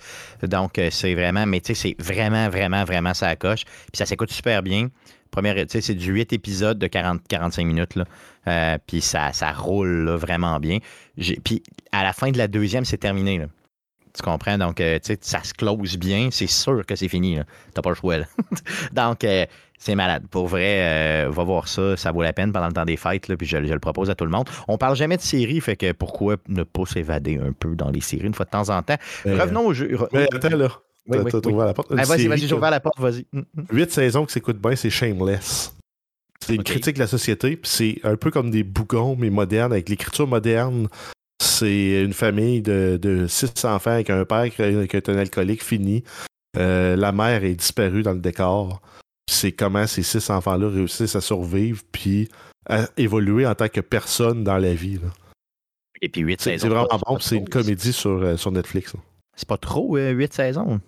Donc, 0.44 0.78
euh, 0.78 0.90
c'est 0.92 1.14
vraiment, 1.14 1.46
mais 1.46 1.62
tu 1.62 1.74
sais, 1.74 1.96
c'est 1.98 2.04
vraiment, 2.04 2.50
vraiment, 2.50 2.84
vraiment 2.84 3.14
ça 3.14 3.36
coche. 3.36 3.64
Puis 3.64 3.98
ça 3.98 4.06
s'écoute 4.06 4.32
super 4.32 4.64
bien. 4.64 4.90
Première, 5.32 5.56
tu 5.56 5.66
sais, 5.70 5.82
c'est 5.82 5.96
du 5.96 6.12
8 6.12 6.34
épisodes 6.34 6.80
de 6.80 6.88
40-45 6.88 7.66
minutes, 7.66 7.96
là. 7.96 8.06
Euh, 8.48 8.78
puis 8.88 9.02
ça, 9.02 9.34
ça 9.34 9.52
roule 9.52 10.10
vraiment 10.12 10.60
bien. 10.60 10.80
Puis 11.44 11.64
à 11.92 12.04
la 12.04 12.14
fin 12.14 12.32
de 12.32 12.38
la 12.38 12.48
deuxième, 12.48 12.86
c'est 12.86 12.98
terminé, 12.98 13.38
là. 13.38 13.48
Tu 14.18 14.24
comprends? 14.24 14.58
Donc, 14.58 14.82
euh, 14.82 14.98
tu 14.98 15.14
sais, 15.14 15.20
ça 15.22 15.44
se 15.44 15.54
close 15.54 15.96
bien. 15.98 16.30
C'est 16.32 16.48
sûr 16.48 16.84
que 16.88 16.96
c'est 16.96 17.08
fini. 17.08 17.36
là. 17.36 17.44
T'as 17.76 17.84
pas 17.84 17.90
le 17.90 17.96
choix. 17.96 18.18
là. 18.18 18.26
Donc, 18.92 19.24
euh, 19.24 19.46
c'est 19.78 19.96
malade. 19.96 20.24
Pour 20.30 20.48
vrai, 20.48 21.26
euh, 21.26 21.30
va 21.30 21.44
voir 21.44 21.68
ça. 21.68 21.96
Ça 21.98 22.12
vaut 22.12 22.24
la 22.24 22.34
peine 22.34 22.52
pendant 22.52 22.68
le 22.68 22.74
temps 22.74 22.86
des 22.86 22.98
fêtes. 22.98 23.28
Là, 23.28 23.38
puis 23.38 23.48
je, 23.48 23.64
je 23.64 23.74
le 23.74 23.80
propose 23.80 24.10
à 24.10 24.16
tout 24.16 24.26
le 24.26 24.32
monde. 24.32 24.50
On 24.68 24.78
parle 24.78 24.96
jamais 24.96 25.18
de 25.18 25.22
séries, 25.22 25.62
fait 25.62 25.76
que 25.76 25.92
pourquoi 25.92 26.38
ne 26.48 26.64
pas 26.64 26.86
s'évader 26.86 27.38
un 27.38 27.52
peu 27.52 27.76
dans 27.76 27.90
les 27.90 28.02
séries 28.02 28.26
une 28.26 28.34
fois 28.34 28.46
de 28.46 28.52
temps 28.52 28.70
en 28.70 28.82
temps? 28.82 28.98
Mais, 29.26 29.40
Revenons 29.40 29.68
au 29.68 29.74
jeu. 29.74 29.98
Mais 30.14 30.28
attends, 30.34 30.56
là. 30.56 30.70
Oui, 31.10 31.20
T'as 31.32 31.40
oui, 31.50 31.62
à 31.62 31.66
la 31.68 31.74
porte. 31.74 31.88
Ah, 31.98 32.04
vas-y, 32.04 32.28
vas-y, 32.28 32.48
j'ai 32.48 32.54
ouvert 32.54 32.70
la 32.72 32.82
porte, 32.82 33.00
vas-y. 33.00 33.26
Huit 33.72 33.92
saisons 33.92 34.26
qui 34.26 34.34
s'écoutent 34.34 34.60
bien, 34.62 34.76
c'est 34.76 34.90
Shameless. 34.90 35.74
C'est 36.46 36.56
une 36.56 36.64
critique 36.64 36.96
de 36.96 37.00
la 37.00 37.08
société, 37.08 37.56
puis 37.56 37.72
c'est 37.72 38.00
un 38.04 38.16
peu 38.16 38.30
comme 38.30 38.52
des 38.52 38.64
bougons, 38.64 39.16
mais 39.18 39.30
modernes, 39.30 39.72
avec 39.72 39.90
l'écriture 39.90 40.28
moderne. 40.28 40.88
C'est 41.42 42.04
une 42.04 42.14
famille 42.14 42.62
de, 42.62 43.00
de 43.02 43.26
six 43.28 43.52
enfants 43.64 43.92
avec 43.92 44.10
un 44.10 44.26
père 44.26 44.46
qui, 44.46 44.88
qui 44.88 44.98
est 44.98 45.10
un 45.10 45.18
alcoolique 45.18 45.64
fini. 45.64 46.04
Euh, 46.58 46.96
la 46.96 47.12
mère 47.12 47.44
est 47.44 47.56
disparue 47.56 48.04
dans 48.04 48.14
le 48.14 48.20
décor. 48.20 48.82
Puis 49.28 49.36
C'est 49.36 49.52
comment 49.52 49.86
ces 49.86 50.02
six 50.04 50.28
enfants-là 50.32 50.70
réussissent 50.70 51.16
à 51.16 51.22
survivre 51.22 51.82
puis 51.92 52.30
à 52.68 52.88
évoluer 52.98 53.46
en 53.46 53.54
tant 53.54 53.68
que 53.70 53.82
personne 53.82 54.44
dans 54.44 54.58
la 54.58 54.74
vie. 54.74 54.96
là. 54.96 55.10
Et 56.02 56.10
puis 56.10 56.22
8 56.22 56.42
C'est 56.42 56.52
saisons. 56.52 56.62
c'est 56.64 56.70
vraiment 56.70 56.88
pas- 56.88 56.98
bon, 57.06 57.20
c'est 57.20 57.38
une 57.38 57.48
comédie 57.50 57.94
sur, 57.94 58.12
euh, 58.22 58.38
sur 58.38 58.52
Netflix. 58.52 58.94
là. 58.94 59.00
C'est 59.36 59.48
pas 59.48 59.58
trop, 59.58 59.98
8 59.98 60.34
saisons. 60.34 60.80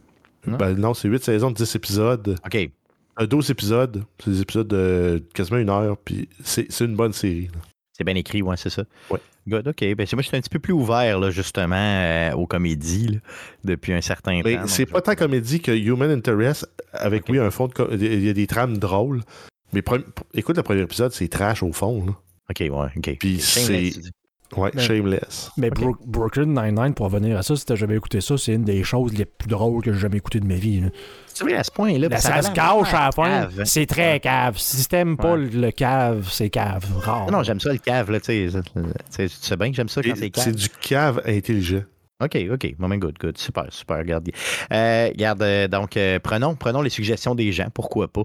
Non? 0.48 0.58
Ben 0.58 0.74
non, 0.74 0.94
c'est 0.94 1.08
huit 1.10 1.24
saisons, 1.24 1.52
10 1.52 1.76
épisodes. 1.76 2.36
OK. 2.46 2.70
Euh, 3.22 3.28
12 3.28 3.50
épisodes. 3.52 4.04
C'est 4.24 4.32
des 4.32 4.42
épisodes 4.42 4.68
de 4.68 5.22
quasiment 5.34 5.58
une 5.60 5.70
heure, 5.70 5.98
puis 5.98 6.30
c'est 6.44 6.72
c'est 6.72 6.86
une 6.86 6.96
bonne 6.96 7.12
série. 7.14 7.48
là. 7.54 7.60
C'est 8.00 8.06
bien 8.06 8.16
écrit, 8.16 8.42
ouais, 8.42 8.56
c'est 8.56 8.70
ça. 8.70 8.84
Ouais. 9.10 9.20
Good, 9.48 9.68
OK. 9.68 9.82
Ben, 9.96 10.08
c'est- 10.08 10.16
moi, 10.16 10.22
je 10.24 10.28
suis 10.30 10.38
un 10.38 10.40
petit 10.40 10.50
peu 10.50 10.60
plus 10.60 10.72
ouvert, 10.74 11.20
là, 11.20 11.32
justement, 11.32 11.76
euh, 11.76 12.32
aux 12.32 12.48
comédies, 12.48 13.08
là, 13.08 13.18
depuis 13.66 13.92
un 13.92 14.00
certain 14.00 14.40
Mais 14.46 14.56
temps. 14.56 14.68
c'est 14.68 14.86
pas 14.86 15.02
tant 15.02 15.16
comédie 15.16 15.60
que 15.60 15.72
Human 15.72 16.10
Interest, 16.10 16.66
avec 16.94 17.28
oui, 17.28 17.40
un 17.40 17.52
fond 17.52 17.68
de. 17.68 17.74
Il 17.98 18.24
y 18.26 18.30
a 18.30 18.34
des 18.34 18.48
trames 18.48 18.78
drôles. 18.78 19.22
Mais 19.74 19.84
écoute 20.34 20.56
le 20.58 20.64
premier 20.64 20.82
épisode, 20.82 21.12
c'est 21.12 21.28
trash 21.28 21.62
au 21.62 21.74
fond. 21.74 22.06
là. 22.06 22.14
OK, 22.50 22.60
ouais, 22.62 22.70
OK. 22.98 23.18
Puis 23.20 23.40
c'est-. 23.40 23.92
Ouais, 24.58 24.72
Mais- 24.74 24.82
Shameless. 24.82 25.52
Mais 25.58 25.68
Ok. 25.70 25.80
Bro- 25.80 25.98
Brooklyn 26.06 26.46
Nine-Nine, 26.48 26.94
pour 26.96 27.06
revenir 27.06 27.38
à 27.38 27.44
ça, 27.44 27.56
si 27.56 27.66
t'as 27.66 27.76
jamais 27.76 27.96
écouté 27.96 28.20
ça, 28.20 28.38
c'est 28.38 28.54
une 28.54 28.64
des 28.64 28.84
choses 28.84 29.14
les 29.14 29.26
plus 29.26 29.48
drôles 29.48 29.84
que 29.84 29.94
j'ai 29.94 30.00
jamais 30.00 30.18
écoutées 30.18 30.40
de 30.40 30.48
ma 30.48 30.56
vie. 30.56 30.82
là. 30.82 30.88
C'est 31.28 31.44
vrai, 31.44 31.56
à 31.56 31.64
ce 31.64 31.72
point-là. 31.72 32.18
Ça 32.20 32.42
se 32.42 32.52
cache 32.52 32.94
à 32.94 33.06
la 33.06 33.12
fin. 33.12 33.42
cave. 33.48 33.62
C'est 33.66 33.86
très 33.86 34.20
cave. 34.20 34.58
Si 34.58 34.88
t'aimes 34.88 35.18
pas 35.18 35.34
Ouais. 35.36 35.48
le 35.54 35.72
cave, 35.72 36.28
c'est 36.32 36.50
cave. 36.50 36.84
Rare. 37.00 37.32
Non, 37.32 37.44
j'aime 37.44 37.60
ça, 37.60 37.72
le 37.72 37.78
cave, 37.78 38.10
là, 38.12 38.20
tu 38.20 38.26
sais. 38.26 38.62
Tu 38.74 38.82
sais, 39.10 39.28
tu 39.30 39.36
sais 39.40 39.56
bien 39.56 39.70
que 39.70 39.76
j'aime 39.76 39.88
ça 39.90 40.02
quand 40.02 40.14
c'est 40.16 40.30
cave. 40.32 40.44
C'est 40.44 40.56
du 40.56 40.70
cave 40.82 41.22
intelligent. 41.26 41.84
OK, 42.22 42.38
OK. 42.52 42.76
Moment 42.80 42.98
good, 42.98 43.16
good. 43.18 43.38
Super, 43.38 43.68
super. 43.70 43.98
Regarde. 44.00 44.30
Euh, 44.74 45.08
regarde, 45.10 45.42
euh, 45.42 45.68
donc, 45.70 45.96
euh, 45.96 46.20
prenons, 46.20 46.54
prenons 46.56 46.82
les 46.82 46.90
suggestions 46.90 47.34
des 47.36 47.52
gens. 47.54 47.68
Pourquoi 47.74 48.10
pas? 48.10 48.24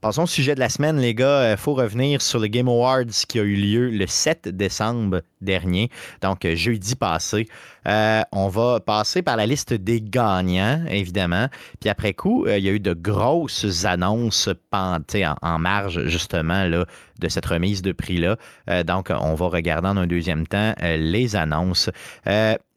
Passons 0.00 0.22
au 0.22 0.26
sujet 0.26 0.54
de 0.54 0.60
la 0.60 0.70
semaine, 0.70 0.98
les 0.98 1.14
gars. 1.14 1.50
Il 1.50 1.58
faut 1.58 1.74
revenir 1.74 2.22
sur 2.22 2.38
le 2.38 2.46
Game 2.46 2.68
Awards 2.68 3.04
qui 3.28 3.38
a 3.38 3.42
eu 3.42 3.54
lieu 3.54 3.90
le 3.90 4.06
7 4.06 4.48
décembre 4.48 5.20
dernier, 5.42 5.90
donc 6.22 6.46
euh, 6.46 6.56
jeudi 6.56 6.96
passé. 6.96 7.48
Euh, 7.88 8.22
on 8.32 8.48
va 8.48 8.80
passer 8.80 9.22
par 9.22 9.36
la 9.36 9.46
liste 9.46 9.72
des 9.72 10.00
gagnants, 10.00 10.84
évidemment. 10.88 11.48
Puis 11.80 11.88
après 11.90 12.14
coup, 12.14 12.44
euh, 12.46 12.58
il 12.58 12.64
y 12.64 12.68
a 12.68 12.72
eu 12.72 12.80
de 12.80 12.92
grosses 12.92 13.84
annonces 13.84 14.48
en, 14.72 14.98
en 15.42 15.58
marge, 15.58 16.06
justement, 16.06 16.64
là, 16.64 16.84
de 17.18 17.28
cette 17.28 17.46
remise 17.46 17.82
de 17.82 17.92
prix-là. 17.92 18.36
Euh, 18.68 18.82
donc, 18.82 19.10
on 19.10 19.34
va 19.34 19.46
regarder 19.48 19.88
en 19.88 19.96
un 19.96 20.06
deuxième 20.06 20.46
temps 20.46 20.74
les 20.80 21.36
annonces. 21.36 21.90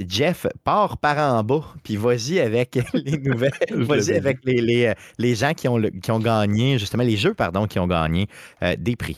Jeff, 0.08 0.48
pars 0.64 0.98
par 0.98 1.18
en 1.18 1.44
bas, 1.44 1.64
puis 1.84 1.96
vas-y 1.98 2.40
avec 2.40 2.80
les 2.94 3.18
nouvelles. 3.18 3.52
Vas-y 3.72 4.14
avec 4.16 4.40
les, 4.44 4.62
les, 4.62 4.94
les 5.18 5.36
gens 5.36 5.54
qui 5.54 5.68
ont, 5.68 5.78
le- 5.78 5.90
qui 5.90 6.12
ont 6.12 6.20
gagné, 6.20 6.78
justement, 6.80 7.04
les 7.04 7.18
jeux, 7.18 7.34
pardon, 7.34 7.68
qui 7.68 7.80
ont 7.80 7.88
gagné 7.88 8.28
des 8.78 8.96
prix. 8.96 9.18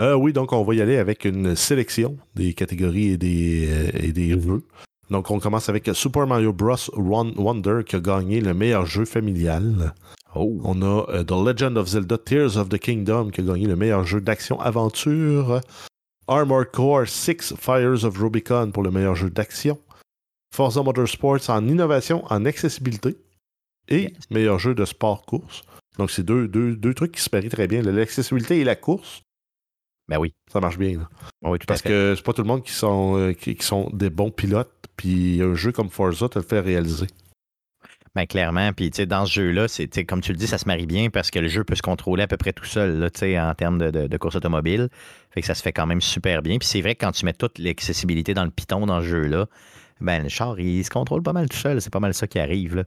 Euh, 0.00 0.14
oui, 0.14 0.32
donc 0.32 0.52
on 0.52 0.62
va 0.62 0.74
y 0.74 0.80
aller 0.80 0.98
avec 0.98 1.24
une 1.24 1.56
sélection 1.56 2.18
des 2.34 2.52
catégories 2.52 3.12
et 3.12 3.16
des, 3.16 3.68
euh, 3.70 3.90
et 3.94 4.12
des 4.12 4.30
jeux. 4.38 4.62
Donc 5.08 5.30
on 5.30 5.38
commence 5.38 5.68
avec 5.68 5.88
Super 5.94 6.26
Mario 6.26 6.52
Bros. 6.52 6.76
Wonder 6.94 7.80
qui 7.86 7.96
a 7.96 8.00
gagné 8.00 8.40
le 8.40 8.52
meilleur 8.52 8.84
jeu 8.84 9.04
familial. 9.04 9.94
Oh. 10.34 10.60
On 10.64 10.82
a 10.82 11.06
euh, 11.08 11.24
The 11.24 11.30
Legend 11.30 11.78
of 11.78 11.88
Zelda 11.88 12.18
Tears 12.18 12.58
of 12.58 12.68
the 12.68 12.78
Kingdom 12.78 13.30
qui 13.30 13.40
a 13.40 13.44
gagné 13.44 13.66
le 13.66 13.76
meilleur 13.76 14.04
jeu 14.04 14.20
d'action-aventure. 14.20 15.60
Armored 16.28 16.70
Core 16.72 17.06
6 17.06 17.54
Fires 17.58 18.04
of 18.04 18.18
Rubicon 18.18 18.70
pour 18.72 18.82
le 18.82 18.90
meilleur 18.90 19.14
jeu 19.14 19.30
d'action. 19.30 19.78
Forza 20.54 20.82
Motorsports 20.82 21.48
en 21.48 21.66
innovation, 21.68 22.24
en 22.28 22.44
accessibilité. 22.44 23.16
Et 23.88 24.12
meilleur 24.30 24.58
jeu 24.58 24.74
de 24.74 24.84
sport 24.84 25.24
course. 25.24 25.62
Donc, 25.98 26.10
c'est 26.10 26.24
deux, 26.24 26.48
deux, 26.48 26.74
deux, 26.74 26.92
trucs 26.92 27.12
qui 27.12 27.20
se 27.20 27.28
marient 27.32 27.48
très 27.48 27.68
bien. 27.68 27.82
L'accessibilité 27.82 28.58
et 28.58 28.64
la 28.64 28.74
course. 28.74 29.22
Ben 30.08 30.18
oui. 30.18 30.34
Ça 30.52 30.60
marche 30.60 30.78
bien. 30.78 30.98
Là. 30.98 31.08
Oui, 31.42 31.58
tout 31.58 31.66
Parce 31.66 31.80
à 31.80 31.82
fait. 31.84 31.88
que 31.88 32.14
c'est 32.16 32.24
pas 32.24 32.32
tout 32.32 32.42
le 32.42 32.48
monde 32.48 32.62
qui 32.62 32.72
sont, 32.72 33.16
euh, 33.18 33.32
qui, 33.32 33.54
qui 33.56 33.66
sont 33.66 33.90
des 33.92 34.10
bons 34.10 34.30
pilotes. 34.30 34.70
Puis 34.96 35.42
un 35.42 35.54
jeu 35.54 35.72
comme 35.72 35.90
Forza 35.90 36.28
te 36.28 36.38
le 36.38 36.44
fait 36.44 36.60
réaliser. 36.60 37.06
Ben, 38.14 38.24
clairement. 38.26 38.72
Puis, 38.72 38.88
dans 38.90 39.26
ce 39.26 39.32
jeu-là, 39.34 39.68
c'est, 39.68 39.88
comme 40.06 40.22
tu 40.22 40.32
le 40.32 40.38
dis, 40.38 40.46
ça 40.46 40.56
se 40.56 40.66
marie 40.66 40.86
bien 40.86 41.10
parce 41.10 41.30
que 41.30 41.38
le 41.38 41.48
jeu 41.48 41.64
peut 41.64 41.74
se 41.74 41.82
contrôler 41.82 42.22
à 42.22 42.26
peu 42.26 42.38
près 42.38 42.54
tout 42.54 42.64
seul, 42.64 42.98
là, 42.98 43.10
en 43.50 43.54
termes 43.54 43.76
de, 43.76 43.90
de- 43.90 44.06
de 44.06 44.16
course 44.16 44.36
automobile. 44.36 44.88
Fait 45.32 45.42
que 45.42 45.46
ça 45.46 45.54
se 45.54 45.60
fait 45.62 45.72
quand 45.72 45.84
même 45.84 46.00
super 46.00 46.40
bien. 46.40 46.56
Puis, 46.56 46.66
c'est 46.66 46.80
vrai 46.80 46.94
que 46.94 47.04
quand 47.04 47.12
tu 47.12 47.26
mets 47.26 47.34
toute 47.34 47.58
l'accessibilité 47.58 48.32
dans 48.32 48.44
le 48.44 48.50
piton 48.50 48.86
dans 48.86 49.00
ce 49.02 49.06
jeu-là, 49.06 49.46
ben, 50.00 50.22
le 50.22 50.28
char, 50.30 50.58
il 50.58 50.82
se 50.82 50.88
contrôle 50.88 51.22
pas 51.22 51.34
mal 51.34 51.46
tout 51.50 51.58
seul. 51.58 51.82
C'est 51.82 51.92
pas 51.92 52.00
mal 52.00 52.14
ça 52.14 52.26
qui 52.26 52.38
arrive. 52.38 52.86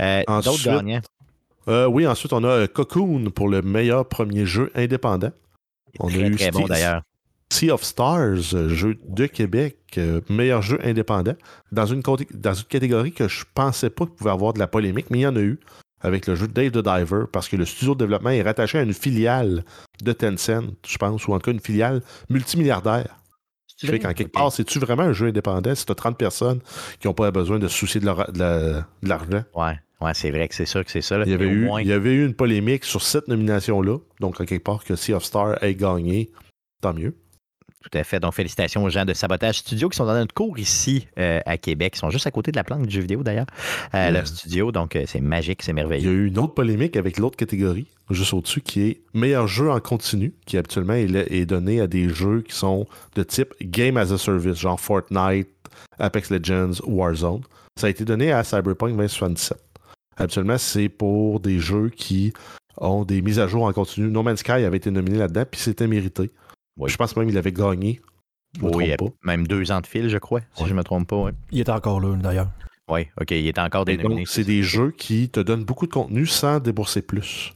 Euh, 0.00 0.22
d'autres 0.26 0.48
Ensuite, 0.50 0.66
gagnants? 0.66 1.00
Euh, 1.68 1.86
oui, 1.86 2.06
ensuite, 2.06 2.34
on 2.34 2.44
a 2.44 2.68
Cocoon 2.68 3.30
pour 3.30 3.48
le 3.48 3.62
meilleur 3.62 4.06
premier 4.06 4.44
jeu 4.44 4.70
indépendant. 4.74 5.30
On 6.00 6.08
a 6.08 6.12
eu 6.12 6.36
très 6.36 6.50
bon, 6.50 6.60
Steve- 6.60 6.68
d'ailleurs. 6.68 7.02
Sea 7.50 7.70
of 7.70 7.82
Stars, 7.82 8.36
jeu 8.68 8.98
de 9.08 9.26
Québec, 9.26 9.78
euh, 9.96 10.20
meilleur 10.28 10.60
jeu 10.60 10.78
indépendant, 10.84 11.34
dans 11.72 11.86
une, 11.86 12.02
côté- 12.02 12.28
dans 12.34 12.52
une 12.52 12.64
catégorie 12.66 13.12
que 13.12 13.26
je 13.26 13.44
pensais 13.54 13.88
pas 13.88 14.04
qu'il 14.04 14.14
pouvait 14.16 14.30
avoir 14.30 14.52
de 14.52 14.58
la 14.58 14.66
polémique, 14.66 15.06
mais 15.10 15.20
il 15.20 15.22
y 15.22 15.26
en 15.26 15.34
a 15.36 15.40
eu 15.40 15.58
avec 16.02 16.26
le 16.26 16.34
jeu 16.36 16.46
Dave 16.46 16.72
the 16.72 16.78
Diver, 16.84 17.24
parce 17.32 17.48
que 17.48 17.56
le 17.56 17.64
studio 17.64 17.94
de 17.94 18.00
développement 18.00 18.28
est 18.30 18.42
rattaché 18.42 18.78
à 18.78 18.82
une 18.82 18.92
filiale 18.92 19.64
de 20.02 20.12
Tencent, 20.12 20.74
je 20.86 20.98
pense, 20.98 21.26
ou 21.26 21.32
en 21.32 21.38
tout 21.38 21.46
cas 21.46 21.52
une 21.52 21.60
filiale 21.60 22.02
multimilliardaire. 22.28 23.16
Fait 23.80 23.98
qu'en 23.98 24.12
quelque 24.12 24.32
part, 24.32 24.52
c'est-tu 24.52 24.78
vraiment 24.78 25.04
un 25.04 25.12
jeu 25.12 25.28
indépendant 25.28 25.74
si 25.74 25.86
tu 25.86 25.92
as 25.92 25.94
30 25.94 26.18
personnes 26.18 26.60
qui 27.00 27.06
n'ont 27.06 27.14
pas 27.14 27.30
besoin 27.30 27.58
de 27.58 27.66
se 27.68 27.76
soucier 27.78 28.00
de 28.00 28.06
l'argent? 29.02 29.44
Ouais, 29.54 29.78
ouais 30.00 30.14
c'est 30.14 30.30
vrai 30.30 30.48
que 30.48 30.54
c'est 30.54 30.66
sûr 30.66 30.84
que 30.84 30.90
c'est 30.90 31.00
ça. 31.02 31.18
là. 31.18 31.24
Il 31.26 31.30
y, 31.32 31.34
avait 31.34 31.46
eu, 31.46 31.64
moins- 31.64 31.80
il 31.82 31.88
y 31.88 31.92
avait 31.92 32.12
eu 32.14 32.24
une 32.26 32.34
polémique 32.34 32.84
sur 32.84 33.02
cette 33.02 33.28
nomination-là. 33.28 33.98
Donc, 34.20 34.40
en 34.40 34.44
quelque 34.44 34.64
part, 34.64 34.84
que 34.84 34.96
Sea 34.96 35.14
of 35.14 35.24
Stars 35.24 35.62
ait 35.62 35.74
gagné, 35.74 36.30
tant 36.80 36.94
mieux. 36.94 37.16
Tout 37.90 37.96
à 37.96 38.02
fait. 38.02 38.18
Donc, 38.18 38.34
félicitations 38.34 38.82
aux 38.82 38.90
gens 38.90 39.04
de 39.04 39.14
Sabotage 39.14 39.58
Studio 39.58 39.88
qui 39.88 39.96
sont 39.96 40.04
dans 40.04 40.14
notre 40.14 40.34
cours 40.34 40.58
ici 40.58 41.06
euh, 41.16 41.40
à 41.46 41.56
Québec. 41.58 41.92
Ils 41.94 42.00
sont 42.00 42.10
juste 42.10 42.26
à 42.26 42.32
côté 42.32 42.50
de 42.50 42.56
la 42.56 42.64
planque 42.64 42.86
du 42.86 42.92
jeu 42.94 43.00
vidéo 43.00 43.22
d'ailleurs, 43.22 43.46
euh, 43.94 44.10
leur 44.10 44.26
studio. 44.26 44.72
Donc, 44.72 44.96
euh, 44.96 45.04
c'est 45.06 45.20
magique, 45.20 45.62
c'est 45.62 45.70
Il 45.70 45.76
y 45.76 45.80
a 45.80 45.82
merveilleux. 45.84 46.10
eu 46.10 46.26
une 46.26 46.38
autre 46.38 46.54
polémique 46.54 46.96
avec 46.96 47.18
l'autre 47.18 47.36
catégorie, 47.36 47.86
juste 48.10 48.34
au-dessus, 48.34 48.62
qui 48.62 48.82
est 48.82 49.00
meilleur 49.14 49.46
jeu 49.46 49.70
en 49.70 49.78
continu, 49.78 50.34
qui 50.44 50.58
habituellement 50.58 50.94
est, 50.94 51.08
est 51.32 51.46
donné 51.46 51.80
à 51.80 51.86
des 51.86 52.08
jeux 52.08 52.42
qui 52.42 52.54
sont 52.54 52.86
de 53.14 53.22
type 53.22 53.54
Game 53.62 53.96
as 53.96 54.10
a 54.12 54.18
Service, 54.18 54.56
genre 54.58 54.80
Fortnite, 54.80 55.48
Apex 56.00 56.30
Legends, 56.30 56.80
Warzone. 56.84 57.42
Ça 57.78 57.86
a 57.86 57.90
été 57.90 58.04
donné 58.04 58.32
à 58.32 58.42
Cyberpunk 58.42 58.90
2077. 58.90 59.56
Habituellement, 60.18 60.58
c'est 60.58 60.88
pour 60.88 61.40
des 61.40 61.58
jeux 61.58 61.88
qui 61.90 62.32
ont 62.76 63.04
des 63.04 63.22
mises 63.22 63.38
à 63.38 63.46
jour 63.46 63.64
en 63.64 63.72
continu. 63.72 64.08
No 64.10 64.22
Man's 64.22 64.40
Sky 64.40 64.52
avait 64.52 64.76
été 64.76 64.90
nominé 64.90 65.18
là-dedans, 65.18 65.44
puis 65.50 65.60
c'était 65.60 65.86
mérité. 65.86 66.30
Oui. 66.76 66.90
Je 66.90 66.96
pense 66.96 67.16
même 67.16 67.26
qu'il 67.28 67.38
avait 67.38 67.52
gagné. 67.52 68.00
Je 68.56 68.62
me 68.64 68.70
Oui, 68.74 68.94
trompe 68.96 69.12
pas. 69.22 69.32
même 69.32 69.46
deux 69.46 69.70
ans 69.72 69.80
de 69.80 69.86
fil, 69.86 70.08
je 70.08 70.18
crois, 70.18 70.40
si 70.54 70.64
je 70.64 70.70
ne 70.72 70.74
me 70.78 70.82
trompe 70.84 71.08
pas. 71.08 71.16
Oui, 71.16 71.30
Il 71.50 71.60
est 71.60 71.68
encore 71.68 72.00
là, 72.00 72.16
d'ailleurs. 72.16 72.50
Ouais, 72.90 73.10
OK, 73.20 73.30
il 73.32 73.46
est 73.46 73.58
encore 73.58 73.84
dénominé. 73.84 74.20
donc, 74.22 74.28
c'est 74.28 74.44
des 74.44 74.62
jeux 74.62 74.90
qui 74.92 75.28
te 75.28 75.40
donnent 75.40 75.64
beaucoup 75.64 75.86
de 75.86 75.92
contenu 75.92 76.26
sans 76.26 76.58
débourser 76.58 77.02
plus. 77.02 77.52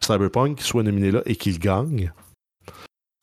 Cyberpunk 0.00 0.58
qui 0.58 0.64
soit 0.64 0.82
nominé 0.84 1.10
là 1.10 1.22
et 1.26 1.34
qu'il 1.34 1.58
gagne, 1.58 2.12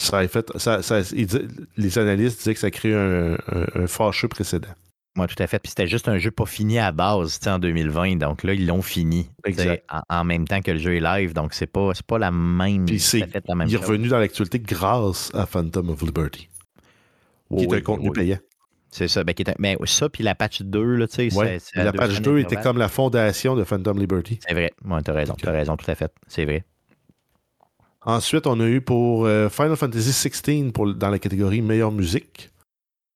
ça 0.02 0.18
a 0.18 0.28
fait. 0.28 0.52
Ça, 0.58 0.82
ça- 0.82 1.00
il 1.16 1.26
dit- 1.28 1.48
les 1.78 1.98
analystes 1.98 2.40
disaient 2.40 2.54
que 2.56 2.60
ça 2.60 2.72
crée 2.72 2.94
un, 2.94 3.34
un- 3.36 3.84
un 3.84 3.88
fâcheux 3.88 4.28
précédent. 4.28 4.68
Oui, 5.16 5.28
tout 5.28 5.42
à 5.44 5.46
fait. 5.48 5.60
Puis 5.60 5.70
c'était 5.70 5.88
juste 5.88 6.08
un 6.08 6.18
jeu 6.18 6.32
pas 6.32 6.46
fini 6.48 6.80
à 6.80 6.92
base, 6.92 7.38
tu 7.40 7.44
sais, 7.44 7.52
en 7.52 7.60
2020. 7.60 8.16
Donc 8.18 8.44
là, 8.44 8.54
ils 8.54 8.66
l'ont 8.66 8.82
fini. 8.82 9.30
En, 9.90 10.02
en 10.10 10.24
même 10.24 10.48
temps 10.48 10.62
que 10.62 10.72
le 10.72 10.80
jeu 10.80 10.96
est 10.96 11.00
live. 11.02 11.34
Donc, 11.34 11.54
c'est 11.54 11.68
pas, 11.68 11.92
pas 12.08 12.18
la 12.18 12.32
même. 12.32 12.86
Puis 12.86 13.00
c'est- 13.00 13.20
Il 13.20 13.74
est 13.74 13.78
revenu 13.78 14.08
dans 14.08 14.18
l'actualité 14.20 14.60
grâce 14.60 15.30
à 15.36 15.46
Phantom 15.46 15.90
of 15.92 16.02
Liberty, 16.02 16.50
qui 17.56 17.64
est 17.64 17.68
Oui, 17.68 17.78
un 17.78 17.82
contenu 17.82 18.10
oui. 18.10 18.14
payant. 18.16 18.40
C'est 18.90 19.08
ça. 19.08 19.24
Ben, 19.24 19.34
qui 19.34 19.42
est 19.44 19.50
un- 19.50 19.56
Mais 19.60 19.76
ça, 19.86 20.08
puis 20.10 20.24
la 20.24 20.34
patch 20.36 20.62
2, 20.62 20.96
là, 20.96 21.08
tu 21.08 21.30
sais, 21.30 21.36
Ouais. 21.36 21.60
La 21.76 21.92
semaines 21.92 22.22
2 22.22 22.38
était 22.40 22.56
comme 22.58 22.78
la 22.78 22.90
fondation 22.90 23.56
de 23.56 23.64
Phantom 23.64 24.00
Liberty. 24.00 24.40
C'est 24.48 24.54
vrai. 24.54 24.72
Ouais, 24.86 25.02
t'as 25.04 25.14
raison. 25.14 25.36
T'as 25.40 25.52
raison, 25.52 25.78
tout 25.78 25.90
à 25.90 25.96
fait. 25.96 26.12
C'est 26.28 26.46
vrai. 26.46 26.64
Ensuite, 28.06 28.48
on 28.48 28.60
a 28.60 28.66
eu 28.68 28.82
pour 28.82 29.26
euh, 29.26 29.50
Final 29.50 29.76
Fantasy 29.78 30.10
XVI 30.30 30.72
pour, 30.72 30.94
dans 30.94 31.10
la 31.10 31.20
catégorie 31.20 31.62
meilleure 31.62 31.92
musique. 31.92 32.52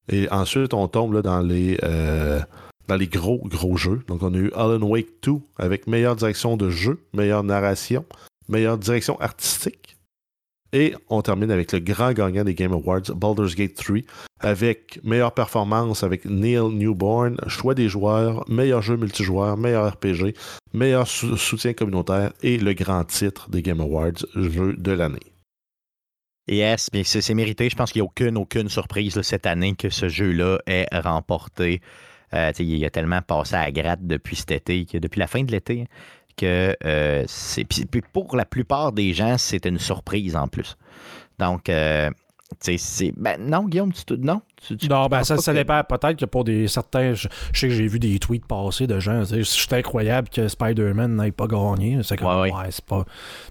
Et 0.09 0.29
ensuite, 0.29 0.73
on 0.73 0.87
tombe 0.87 1.13
là, 1.13 1.21
dans 1.21 1.41
les 1.41 1.77
euh, 1.83 2.39
dans 2.87 2.95
les 2.95 3.07
gros, 3.07 3.39
gros 3.43 3.75
jeux. 3.75 4.01
Donc, 4.07 4.23
on 4.23 4.33
a 4.33 4.37
eu 4.37 4.51
Alan 4.55 4.81
Wake 4.81 5.21
2 5.23 5.33
avec 5.57 5.87
meilleure 5.87 6.15
direction 6.15 6.55
de 6.55 6.69
jeu, 6.69 7.01
meilleure 7.13 7.43
narration, 7.43 8.05
meilleure 8.47 8.77
direction 8.77 9.19
artistique. 9.19 9.95
Et 10.73 10.93
on 11.09 11.21
termine 11.21 11.49
avec 11.51 11.71
le 11.71 11.79
grand 11.79 12.11
gagnant 12.11 12.43
des 12.43 12.53
Game 12.53 12.73
Awards, 12.73 13.01
Baldur's 13.15 13.55
Gate 13.55 13.75
3, 13.75 13.99
avec 14.41 14.99
meilleure 15.03 15.31
performance 15.33 16.03
avec 16.03 16.25
Neil 16.25 16.59
Newborn, 16.73 17.37
choix 17.47 17.73
des 17.73 17.87
joueurs, 17.87 18.43
meilleur 18.49 18.81
jeu 18.81 18.97
multijoueur, 18.97 19.57
meilleur 19.57 19.93
RPG, 19.93 20.33
meilleur 20.73 21.07
sou- 21.07 21.37
soutien 21.37 21.73
communautaire 21.73 22.33
et 22.43 22.57
le 22.57 22.73
grand 22.73 23.05
titre 23.05 23.49
des 23.49 23.61
Game 23.61 23.79
Awards, 23.81 24.25
jeu 24.35 24.73
de 24.77 24.91
l'année. 24.91 25.19
Yes, 26.47 26.89
bien 26.91 27.03
c'est 27.03 27.33
mérité. 27.33 27.69
Je 27.69 27.75
pense 27.75 27.91
qu'il 27.91 28.01
n'y 28.01 28.07
a 28.07 28.09
aucune, 28.09 28.37
aucune 28.37 28.69
surprise 28.69 29.21
cette 29.21 29.45
année 29.45 29.75
que 29.75 29.89
ce 29.89 30.07
jeu-là 30.07 30.59
ait 30.65 30.87
remporté. 30.93 31.81
Euh, 32.33 32.51
il 32.59 32.83
a 32.85 32.89
tellement 32.89 33.21
passé 33.21 33.55
à 33.55 33.65
la 33.65 33.71
gratte 33.71 34.05
depuis 34.05 34.35
cet 34.35 34.51
été, 34.51 34.85
depuis 34.99 35.19
la 35.19 35.27
fin 35.27 35.43
de 35.43 35.51
l'été, 35.51 35.87
que 36.37 36.75
euh, 36.85 37.23
c'est. 37.27 37.65
Pour 38.13 38.35
la 38.35 38.45
plupart 38.45 38.93
des 38.93 39.13
gens, 39.13 39.37
c'était 39.37 39.69
une 39.69 39.79
surprise 39.79 40.35
en 40.35 40.47
plus. 40.47 40.77
Donc, 41.39 41.69
euh. 41.69 42.09
Ben 43.17 43.37
non, 43.39 43.63
Guillaume, 43.65 43.91
tu. 43.93 44.03
te- 44.05 44.13
Non, 44.13 44.41
tu, 44.65 44.77
tu- 44.77 44.87
Non, 44.87 45.07
ben 45.07 45.23
ça, 45.23 45.37
ça 45.37 45.51
que- 45.51 45.57
dépend. 45.57 45.81
Peut-être 45.83 46.15
que 46.17 46.25
pour 46.25 46.43
des 46.43 46.67
certains. 46.67 47.13
Je, 47.13 47.27
je 47.53 47.59
sais 47.59 47.67
que 47.67 47.73
j'ai 47.73 47.87
vu 47.87 47.99
des 47.99 48.17
tweets 48.19 48.45
passer 48.45 48.87
de 48.87 48.99
gens. 48.99 49.23
C'est 49.25 49.73
incroyable 49.73 50.29
que 50.29 50.47
Spider-Man 50.47 51.15
n'ait 51.17 51.31
pas 51.31 51.47
gagné. 51.47 51.99
C'est 52.03 52.17
comme. 52.17 52.27
Ouais, 52.27 52.51
Ouais, 52.51 52.57
ouais. 52.57 52.67
c'est 52.69 52.85
pas. 52.85 53.05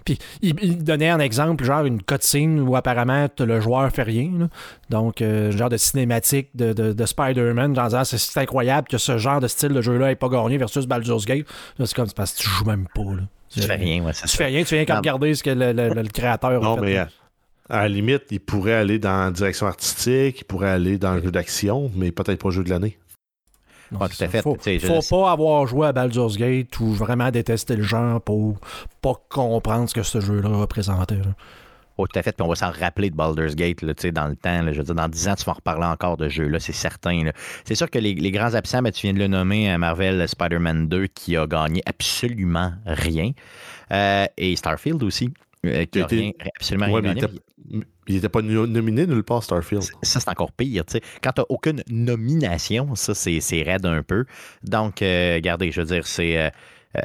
Puis 0.04 0.18
il, 0.42 0.54
il 0.62 0.82
donnait 0.82 1.10
un 1.10 1.20
exemple, 1.20 1.64
genre 1.64 1.84
une 1.84 2.02
cutscene 2.02 2.60
où 2.60 2.74
apparemment 2.74 3.26
le 3.38 3.60
joueur 3.60 3.90
fait 3.92 4.02
rien. 4.02 4.30
là. 4.38 4.48
Donc, 4.90 5.20
euh, 5.20 5.52
genre 5.52 5.68
de 5.68 5.76
cinématique 5.76 6.48
de, 6.54 6.72
de, 6.72 6.92
de 6.92 7.06
Spider-Man. 7.06 7.74
Genre, 7.74 7.84
disant, 7.86 8.04
c'est 8.04 8.40
incroyable 8.40 8.88
que 8.88 8.98
ce 8.98 9.18
genre 9.18 9.40
de 9.40 9.48
style 9.48 9.70
de 9.74 9.80
jeu-là 9.82 10.10
ait 10.12 10.16
pas 10.16 10.28
gagné 10.28 10.56
versus 10.58 10.86
Baldur's 10.86 11.26
Gate. 11.26 11.46
C'est 11.78 11.94
comme 11.94 12.06
c'est 12.06 12.16
parce 12.16 12.32
que 12.32 12.42
tu 12.42 12.48
joues 12.48 12.64
même 12.64 12.86
pas. 12.94 13.02
Là. 13.02 13.22
Tu 13.50 13.60
fais 13.62 13.74
rien, 13.76 14.02
ouais, 14.02 14.12
c'est 14.12 14.22
Tu 14.22 14.28
ça. 14.28 14.38
fais 14.38 14.46
rien, 14.46 14.64
tu 14.64 14.74
viens 14.74 14.84
qu'à 14.84 14.96
regarder 14.98 15.34
ce 15.34 15.42
que 15.42 15.50
le, 15.50 15.72
le- 15.72 15.88
le- 15.90 16.02
le 16.02 16.08
créateur 16.08 16.64
a 16.66 16.74
fait. 16.76 16.80
mais. 16.80 17.06
À, 17.68 17.82
la 17.82 17.88
limite, 17.88 18.24
il 18.30 18.40
pourrait 18.40 18.74
aller 18.74 18.98
dans 18.98 19.24
la 19.26 19.30
direction 19.30 19.66
artistique, 19.66 20.40
il 20.40 20.44
pourrait 20.44 20.70
aller 20.70 20.98
dans 20.98 21.14
le 21.14 21.22
jeu 21.22 21.30
d'action, 21.30 21.90
mais 21.94 22.12
peut-être 22.12 22.42
pas 22.42 22.50
jeu 22.50 22.62
de 22.64 22.70
l'année. 22.70 22.98
Non, 23.92 24.00
Ouais, 24.00 24.06
c'est 24.10 24.16
tout 24.16 24.24
à 24.24 24.26
ça. 24.26 24.32
fait. 24.32 24.42
Faut, 24.42 24.56
je- 24.64 25.00
faut 25.00 25.22
pas 25.22 25.30
avoir 25.30 25.66
joué 25.66 25.86
à 25.86 25.92
Baldur's 25.92 26.36
Gate 26.36 26.78
ou 26.80 26.86
vraiment 26.92 27.30
détester 27.30 27.76
le 27.76 27.84
genre 27.84 28.20
pour 28.20 28.58
pas 29.00 29.14
comprendre 29.28 29.88
ce 29.88 29.94
que 29.94 30.02
ce 30.02 30.20
jeu-là 30.20 30.48
représentait. 30.48 31.14
là. 31.16 31.34
Oh, 31.98 32.06
tout 32.06 32.18
à 32.18 32.22
fait. 32.22 32.32
Puis 32.32 32.44
on 32.44 32.48
va 32.48 32.56
s'en 32.56 32.70
rappeler 32.72 33.08
de 33.10 33.14
Baldur's 33.16 33.54
Gate 33.54 33.80
là, 33.82 33.94
tu 33.94 34.02
sais, 34.02 34.12
dans 34.12 34.26
le 34.26 34.34
temps. 34.36 34.60
là. 34.62 34.72
je 34.72 34.78
veux 34.78 34.84
dire, 34.84 34.94
dans 34.94 35.08
10 35.08 35.28
ans, 35.28 35.34
tu 35.34 35.44
vas 35.44 35.52
en 35.52 35.54
reparler 35.54 35.86
encore 35.86 36.16
de 36.18 36.28
jeu, 36.28 36.46
là, 36.48 36.58
c'est 36.60 36.72
certain. 36.72 37.30
C'est 37.64 37.74
sûr 37.76 37.88
que 37.88 37.98
les, 37.98 38.14
les 38.14 38.30
grands 38.32 38.52
absents, 38.54 38.82
ben, 38.82 38.90
tu 38.90 39.02
viens 39.06 39.14
de 39.14 39.18
le 39.20 39.28
nommer, 39.28 39.72
euh, 39.72 39.78
Marvel 39.78 40.28
Spider-Man 40.28 40.88
2, 40.88 41.06
qui 41.06 41.36
a 41.36 41.46
gagné 41.46 41.80
absolument 41.86 42.72
rien. 42.84 43.30
Euh, 43.92 44.26
et 44.36 44.56
Starfield 44.56 45.02
aussi, 45.04 45.32
euh, 45.64 45.84
qui 45.86 46.00
a 46.02 46.06
rien- 46.06 46.32
absolument 46.56 46.86
Ouais, 46.86 47.00
rien 47.00 47.14
mais 47.14 47.20
il 47.20 47.22
gagné. 47.26 47.40
Il 48.08 48.16
était 48.16 48.28
pas 48.28 48.42
no- 48.42 48.66
nominé 48.66 49.06
nulle 49.06 49.22
part, 49.24 49.42
Starfield. 49.42 49.82
Ça, 50.02 50.20
c'est 50.20 50.28
encore 50.28 50.52
pire. 50.52 50.84
sais. 50.86 51.00
Quand 51.22 51.32
tu 51.32 51.42
aucune 51.48 51.82
nomination, 51.90 52.94
ça, 52.94 53.14
c'est 53.14 53.62
raide 53.62 53.86
un 53.86 54.02
peu. 54.02 54.24
Donc, 54.62 55.02
euh, 55.02 55.34
regardez, 55.34 55.70
je 55.72 55.80
veux 55.80 55.86
dire, 55.86 56.06
c'est. 56.06 56.38
euh, 56.38 56.50
euh, 56.96 57.00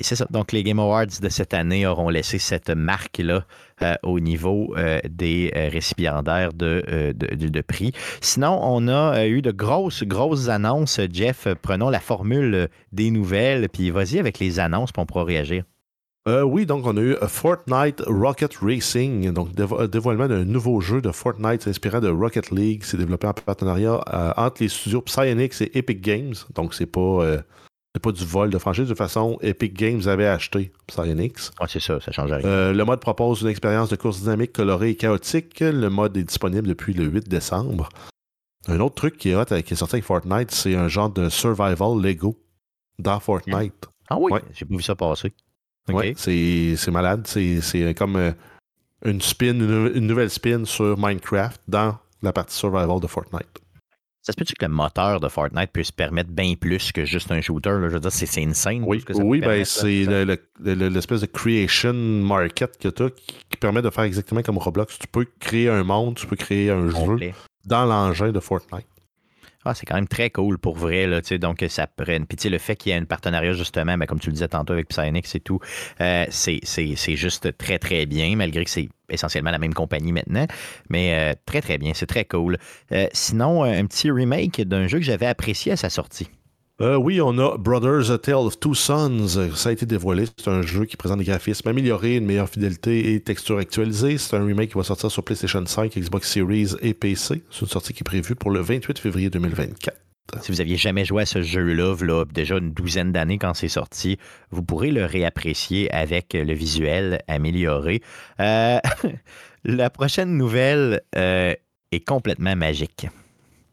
c'est 0.00 0.16
ça. 0.16 0.26
Donc, 0.30 0.50
les 0.52 0.62
Game 0.62 0.78
Awards 0.80 1.06
de 1.22 1.28
cette 1.28 1.54
année 1.54 1.86
auront 1.86 2.08
laissé 2.08 2.38
cette 2.38 2.70
marque-là 2.70 3.44
euh, 3.82 3.94
au 4.02 4.18
niveau 4.18 4.74
des 5.08 5.52
récipiendaires 5.54 6.52
de, 6.52 7.12
de, 7.14 7.48
de- 7.48 7.60
prix. 7.60 7.92
Sinon, 8.20 8.58
on 8.62 8.88
a 8.88 9.26
eu 9.26 9.42
de 9.42 9.50
grosses, 9.52 10.02
grosses 10.04 10.48
annonces. 10.48 11.00
Jeff, 11.12 11.46
prenons 11.62 11.90
la 11.90 12.00
formule 12.00 12.68
des 12.92 13.10
nouvelles, 13.10 13.68
puis 13.68 13.90
vas-y 13.90 14.18
avec 14.18 14.38
les 14.38 14.58
annonces, 14.58 14.90
puis 14.90 15.00
on 15.02 15.06
pourra 15.06 15.24
réagir. 15.24 15.64
Euh, 16.28 16.42
oui, 16.42 16.66
donc 16.66 16.86
on 16.86 16.96
a 16.98 17.00
eu 17.00 17.14
euh, 17.14 17.28
Fortnite 17.28 18.02
Rocket 18.06 18.54
Racing, 18.60 19.32
donc 19.32 19.52
dévo- 19.54 19.80
euh, 19.80 19.86
dévoilement 19.88 20.28
d'un 20.28 20.44
nouveau 20.44 20.80
jeu 20.82 21.00
de 21.00 21.10
Fortnite 21.10 21.66
inspirant 21.66 22.00
de 22.00 22.08
Rocket 22.08 22.50
League. 22.50 22.82
C'est 22.84 22.98
développé 22.98 23.26
en 23.26 23.32
partenariat 23.32 24.02
euh, 24.12 24.32
entre 24.36 24.62
les 24.62 24.68
studios 24.68 25.00
Psyonix 25.00 25.62
et 25.62 25.78
Epic 25.78 26.02
Games. 26.02 26.34
Donc 26.54 26.74
c'est 26.74 26.84
pas, 26.84 27.00
euh, 27.00 27.40
pas 28.02 28.12
du 28.12 28.22
vol 28.26 28.50
de 28.50 28.58
franchise. 28.58 28.84
De 28.84 28.88
toute 28.90 28.98
façon, 28.98 29.38
Epic 29.40 29.72
Games 29.72 30.02
avait 30.06 30.26
acheté 30.26 30.72
Psyonix. 30.88 31.52
Ouais, 31.58 31.66
c'est 31.70 31.80
ça, 31.80 31.98
ça 32.00 32.12
change 32.12 32.30
rien. 32.32 32.72
Le 32.72 32.84
mode 32.84 33.00
propose 33.00 33.40
une 33.40 33.48
expérience 33.48 33.88
de 33.88 33.96
course 33.96 34.20
dynamique, 34.20 34.52
colorée 34.52 34.90
et 34.90 34.96
chaotique. 34.96 35.60
Le 35.60 35.88
mode 35.88 36.18
est 36.18 36.24
disponible 36.24 36.68
depuis 36.68 36.92
le 36.92 37.04
8 37.06 37.30
décembre. 37.30 37.88
Un 38.68 38.78
autre 38.80 38.94
truc 38.94 39.16
qui 39.16 39.30
est, 39.30 39.34
hot, 39.34 39.46
qui 39.46 39.72
est 39.72 39.76
sorti 39.76 39.96
avec 39.96 40.04
Fortnite, 40.04 40.50
c'est 40.50 40.74
un 40.74 40.86
genre 40.86 41.08
de 41.08 41.30
survival 41.30 41.98
Lego 41.98 42.36
dans 42.98 43.18
Fortnite. 43.20 43.86
ah 44.10 44.18
oui, 44.20 44.30
ouais. 44.32 44.42
j'ai 44.52 44.66
pas 44.66 44.76
vu 44.76 44.82
ça 44.82 44.94
passer. 44.94 45.32
Ouais, 45.88 46.14
c'est 46.16 46.90
malade. 46.90 47.26
C'est 47.26 47.94
comme 47.96 48.16
euh, 48.16 48.32
une 49.04 49.20
spin, 49.20 49.54
une, 49.54 49.92
une 49.94 50.06
nouvelle 50.06 50.30
spin 50.30 50.64
sur 50.64 50.96
Minecraft 50.98 51.60
dans 51.68 51.96
la 52.22 52.32
partie 52.32 52.56
survival 52.56 53.00
de 53.00 53.06
Fortnite. 53.06 53.48
Ça 54.22 54.32
se 54.32 54.36
peut-tu 54.36 54.52
que 54.54 54.66
le 54.66 54.72
moteur 54.72 55.18
de 55.18 55.28
Fortnite 55.28 55.70
puisse 55.72 55.90
permettre 55.90 56.28
bien 56.30 56.54
plus 56.54 56.92
que 56.92 57.06
juste 57.06 57.32
un 57.32 57.40
shooter? 57.40 57.70
là? 57.70 57.88
Je 57.88 57.94
veux 57.94 58.00
dire, 58.00 58.12
c'est 58.12 58.42
insane. 58.42 58.84
Oui, 58.86 59.02
que 59.02 59.14
ça 59.14 59.22
oui 59.24 59.40
ben, 59.40 59.64
c'est 59.64 60.04
le- 60.04 60.24
le- 60.24 60.74
le- 60.74 60.88
l'espèce 60.88 61.22
de 61.22 61.26
creation 61.26 61.94
market 61.94 62.76
que 62.78 62.88
tu 62.88 63.02
as 63.02 63.10
qui, 63.10 63.34
qui 63.48 63.56
permet 63.56 63.80
de 63.80 63.88
faire 63.88 64.04
exactement 64.04 64.42
comme 64.42 64.58
Roblox. 64.58 64.98
Tu 64.98 65.06
peux 65.08 65.26
créer 65.40 65.70
un 65.70 65.82
monde, 65.84 66.16
tu 66.16 66.26
peux 66.26 66.36
créer 66.36 66.70
un 66.70 66.90
jeu 66.90 67.16
dans 67.64 67.86
l'engin 67.86 68.30
de 68.30 68.40
Fortnite. 68.40 68.86
Ah, 69.64 69.74
c'est 69.74 69.84
quand 69.84 69.94
même 69.94 70.08
très 70.08 70.30
cool 70.30 70.58
pour 70.58 70.76
vrai. 70.76 71.06
Là, 71.06 71.20
tu 71.20 71.28
sais, 71.28 71.38
donc, 71.38 71.62
ça 71.68 71.86
prenne. 71.86 72.24
Puis, 72.26 72.36
tu 72.36 72.44
sais, 72.44 72.48
le 72.48 72.56
fait 72.56 72.76
qu'il 72.76 72.92
y 72.92 72.94
ait 72.94 72.98
un 72.98 73.04
partenariat, 73.04 73.52
justement, 73.52 73.96
ben, 73.98 74.06
comme 74.06 74.18
tu 74.18 74.28
le 74.28 74.32
disais 74.32 74.48
tantôt 74.48 74.72
avec 74.72 74.88
Psyonix 74.88 75.34
et 75.34 75.40
tout, 75.40 75.60
euh, 76.00 76.24
c'est 76.30 77.16
juste 77.16 77.56
très, 77.58 77.78
très 77.78 78.06
bien, 78.06 78.36
malgré 78.36 78.64
que 78.64 78.70
c'est 78.70 78.88
essentiellement 79.10 79.50
la 79.50 79.58
même 79.58 79.74
compagnie 79.74 80.12
maintenant. 80.12 80.46
Mais 80.88 81.14
euh, 81.14 81.34
très, 81.44 81.60
très 81.60 81.76
bien. 81.76 81.92
C'est 81.94 82.06
très 82.06 82.24
cool. 82.24 82.56
Euh, 82.92 83.06
sinon, 83.12 83.64
un 83.64 83.84
petit 83.84 84.10
remake 84.10 84.62
d'un 84.62 84.86
jeu 84.86 84.98
que 84.98 85.04
j'avais 85.04 85.26
apprécié 85.26 85.72
à 85.72 85.76
sa 85.76 85.90
sortie. 85.90 86.30
Euh, 86.80 86.96
oui, 86.96 87.20
on 87.20 87.36
a 87.36 87.58
Brothers 87.58 88.10
A 88.10 88.16
Tale 88.16 88.36
of 88.36 88.58
Two 88.58 88.74
Sons. 88.74 89.38
Ça 89.54 89.68
a 89.68 89.72
été 89.72 89.84
dévoilé. 89.84 90.24
C'est 90.38 90.48
un 90.48 90.62
jeu 90.62 90.86
qui 90.86 90.96
présente 90.96 91.18
des 91.18 91.26
graphismes 91.26 91.68
améliorés, 91.68 92.16
une 92.16 92.24
meilleure 92.24 92.48
fidélité 92.48 93.12
et 93.12 93.20
texture 93.20 93.58
actualisée. 93.58 94.16
C'est 94.16 94.34
un 94.34 94.44
remake 94.44 94.70
qui 94.70 94.78
va 94.78 94.84
sortir 94.84 95.10
sur 95.10 95.22
PlayStation 95.22 95.64
5, 95.64 95.94
Xbox 95.94 96.32
Series 96.32 96.76
et 96.80 96.94
PC. 96.94 97.42
C'est 97.50 97.60
une 97.60 97.66
sortie 97.66 97.92
qui 97.92 98.00
est 98.00 98.04
prévue 98.04 98.34
pour 98.34 98.50
le 98.50 98.60
28 98.60 98.98
février 98.98 99.28
2024. 99.28 99.94
Si 100.40 100.52
vous 100.52 100.60
aviez 100.62 100.76
jamais 100.76 101.04
joué 101.04 101.22
à 101.22 101.26
ce 101.26 101.42
jeu-là, 101.42 101.96
là, 102.00 102.24
déjà 102.24 102.56
une 102.56 102.72
douzaine 102.72 103.12
d'années 103.12 103.36
quand 103.36 103.52
c'est 103.52 103.68
sorti, 103.68 104.16
vous 104.50 104.62
pourrez 104.62 104.90
le 104.90 105.04
réapprécier 105.04 105.92
avec 105.92 106.32
le 106.32 106.54
visuel 106.54 107.20
amélioré. 107.28 108.00
Euh, 108.38 108.78
la 109.64 109.90
prochaine 109.90 110.36
nouvelle 110.36 111.02
euh, 111.16 111.52
est 111.92 112.06
complètement 112.06 112.56
magique. 112.56 113.06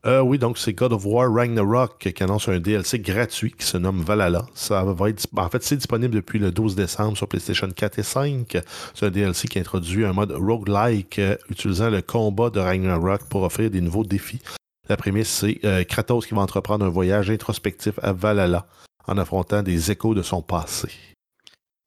Euh, 0.05 0.21
oui, 0.21 0.37
donc 0.37 0.57
c'est 0.57 0.73
God 0.73 0.93
of 0.93 1.05
War 1.05 1.31
Ragnarok 1.33 1.97
qui 2.13 2.23
annonce 2.23 2.47
un 2.47 2.59
DLC 2.59 2.99
gratuit 2.99 3.51
qui 3.51 3.65
se 3.65 3.77
nomme 3.77 4.01
Valhalla. 4.01 4.45
Ça 4.53 4.83
va 4.83 5.09
être, 5.09 5.27
en 5.35 5.49
fait, 5.49 5.63
c'est 5.63 5.75
disponible 5.75 6.13
depuis 6.13 6.39
le 6.39 6.51
12 6.51 6.75
décembre 6.75 7.17
sur 7.17 7.27
PlayStation 7.27 7.67
4 7.69 7.99
et 7.99 8.03
5. 8.03 8.57
C'est 8.93 9.05
un 9.05 9.09
DLC 9.09 9.47
qui 9.47 9.59
introduit 9.59 10.05
un 10.05 10.13
mode 10.13 10.31
roguelike 10.31 11.19
euh, 11.19 11.35
utilisant 11.49 11.89
le 11.89 12.01
combat 12.01 12.49
de 12.49 12.59
Ragnarok 12.59 13.23
pour 13.27 13.43
offrir 13.43 13.69
des 13.71 13.81
nouveaux 13.81 14.03
défis. 14.03 14.41
La 14.87 14.97
prémisse, 14.97 15.29
c'est 15.29 15.59
euh, 15.65 15.83
Kratos 15.83 16.25
qui 16.25 16.33
va 16.33 16.41
entreprendre 16.41 16.85
un 16.85 16.89
voyage 16.89 17.29
introspectif 17.29 17.99
à 18.01 18.13
Valhalla 18.13 18.67
en 19.07 19.17
affrontant 19.17 19.63
des 19.63 19.91
échos 19.91 20.13
de 20.13 20.21
son 20.21 20.41
passé. 20.41 20.89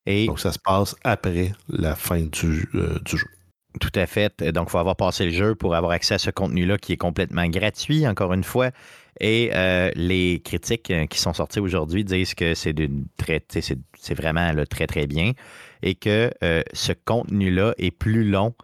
Et 0.07 0.27
Donc 0.27 0.41
ça 0.41 0.53
se 0.53 0.59
passe 0.59 0.97
après 1.05 1.53
la 1.69 1.95
fin 1.95 2.21
du, 2.21 2.69
euh, 2.75 2.99
du 3.05 3.17
jeu. 3.17 3.27
Tout 3.79 3.93
à 3.95 4.07
fait. 4.07 4.43
Donc, 4.43 4.69
il 4.69 4.71
faut 4.71 4.79
avoir 4.79 4.97
passé 4.97 5.27
le 5.27 5.31
jeu 5.31 5.55
pour 5.55 5.75
avoir 5.75 5.93
accès 5.93 6.15
à 6.15 6.19
ce 6.19 6.31
contenu-là 6.31 6.79
qui 6.79 6.95
est 6.95 6.97
complètement 6.97 7.47
gratuit, 7.47 8.07
encore 8.07 8.33
une 8.33 8.43
fois. 8.43 8.71
Et 9.21 9.51
euh, 9.55 9.91
les 9.95 10.41
critiques 10.45 10.91
euh, 10.91 11.07
qui 11.07 11.21
sont 11.21 11.35
sorties 11.35 11.61
aujourd'hui 11.61 12.05
disent 12.05 12.35
que 12.35 12.55
c'est 12.55 12.75
c'est, 13.99 14.15
vraiment 14.15 14.53
là, 14.53 14.67
très, 14.67 14.87
très 14.87 15.07
bien 15.07 15.33
et 15.83 15.95
que 15.95 16.31
euh, 16.43 16.63
ce 16.73 16.93
contenu-là 16.93 17.75
est 17.79 17.91
plus 17.91 18.25
long 18.25 18.55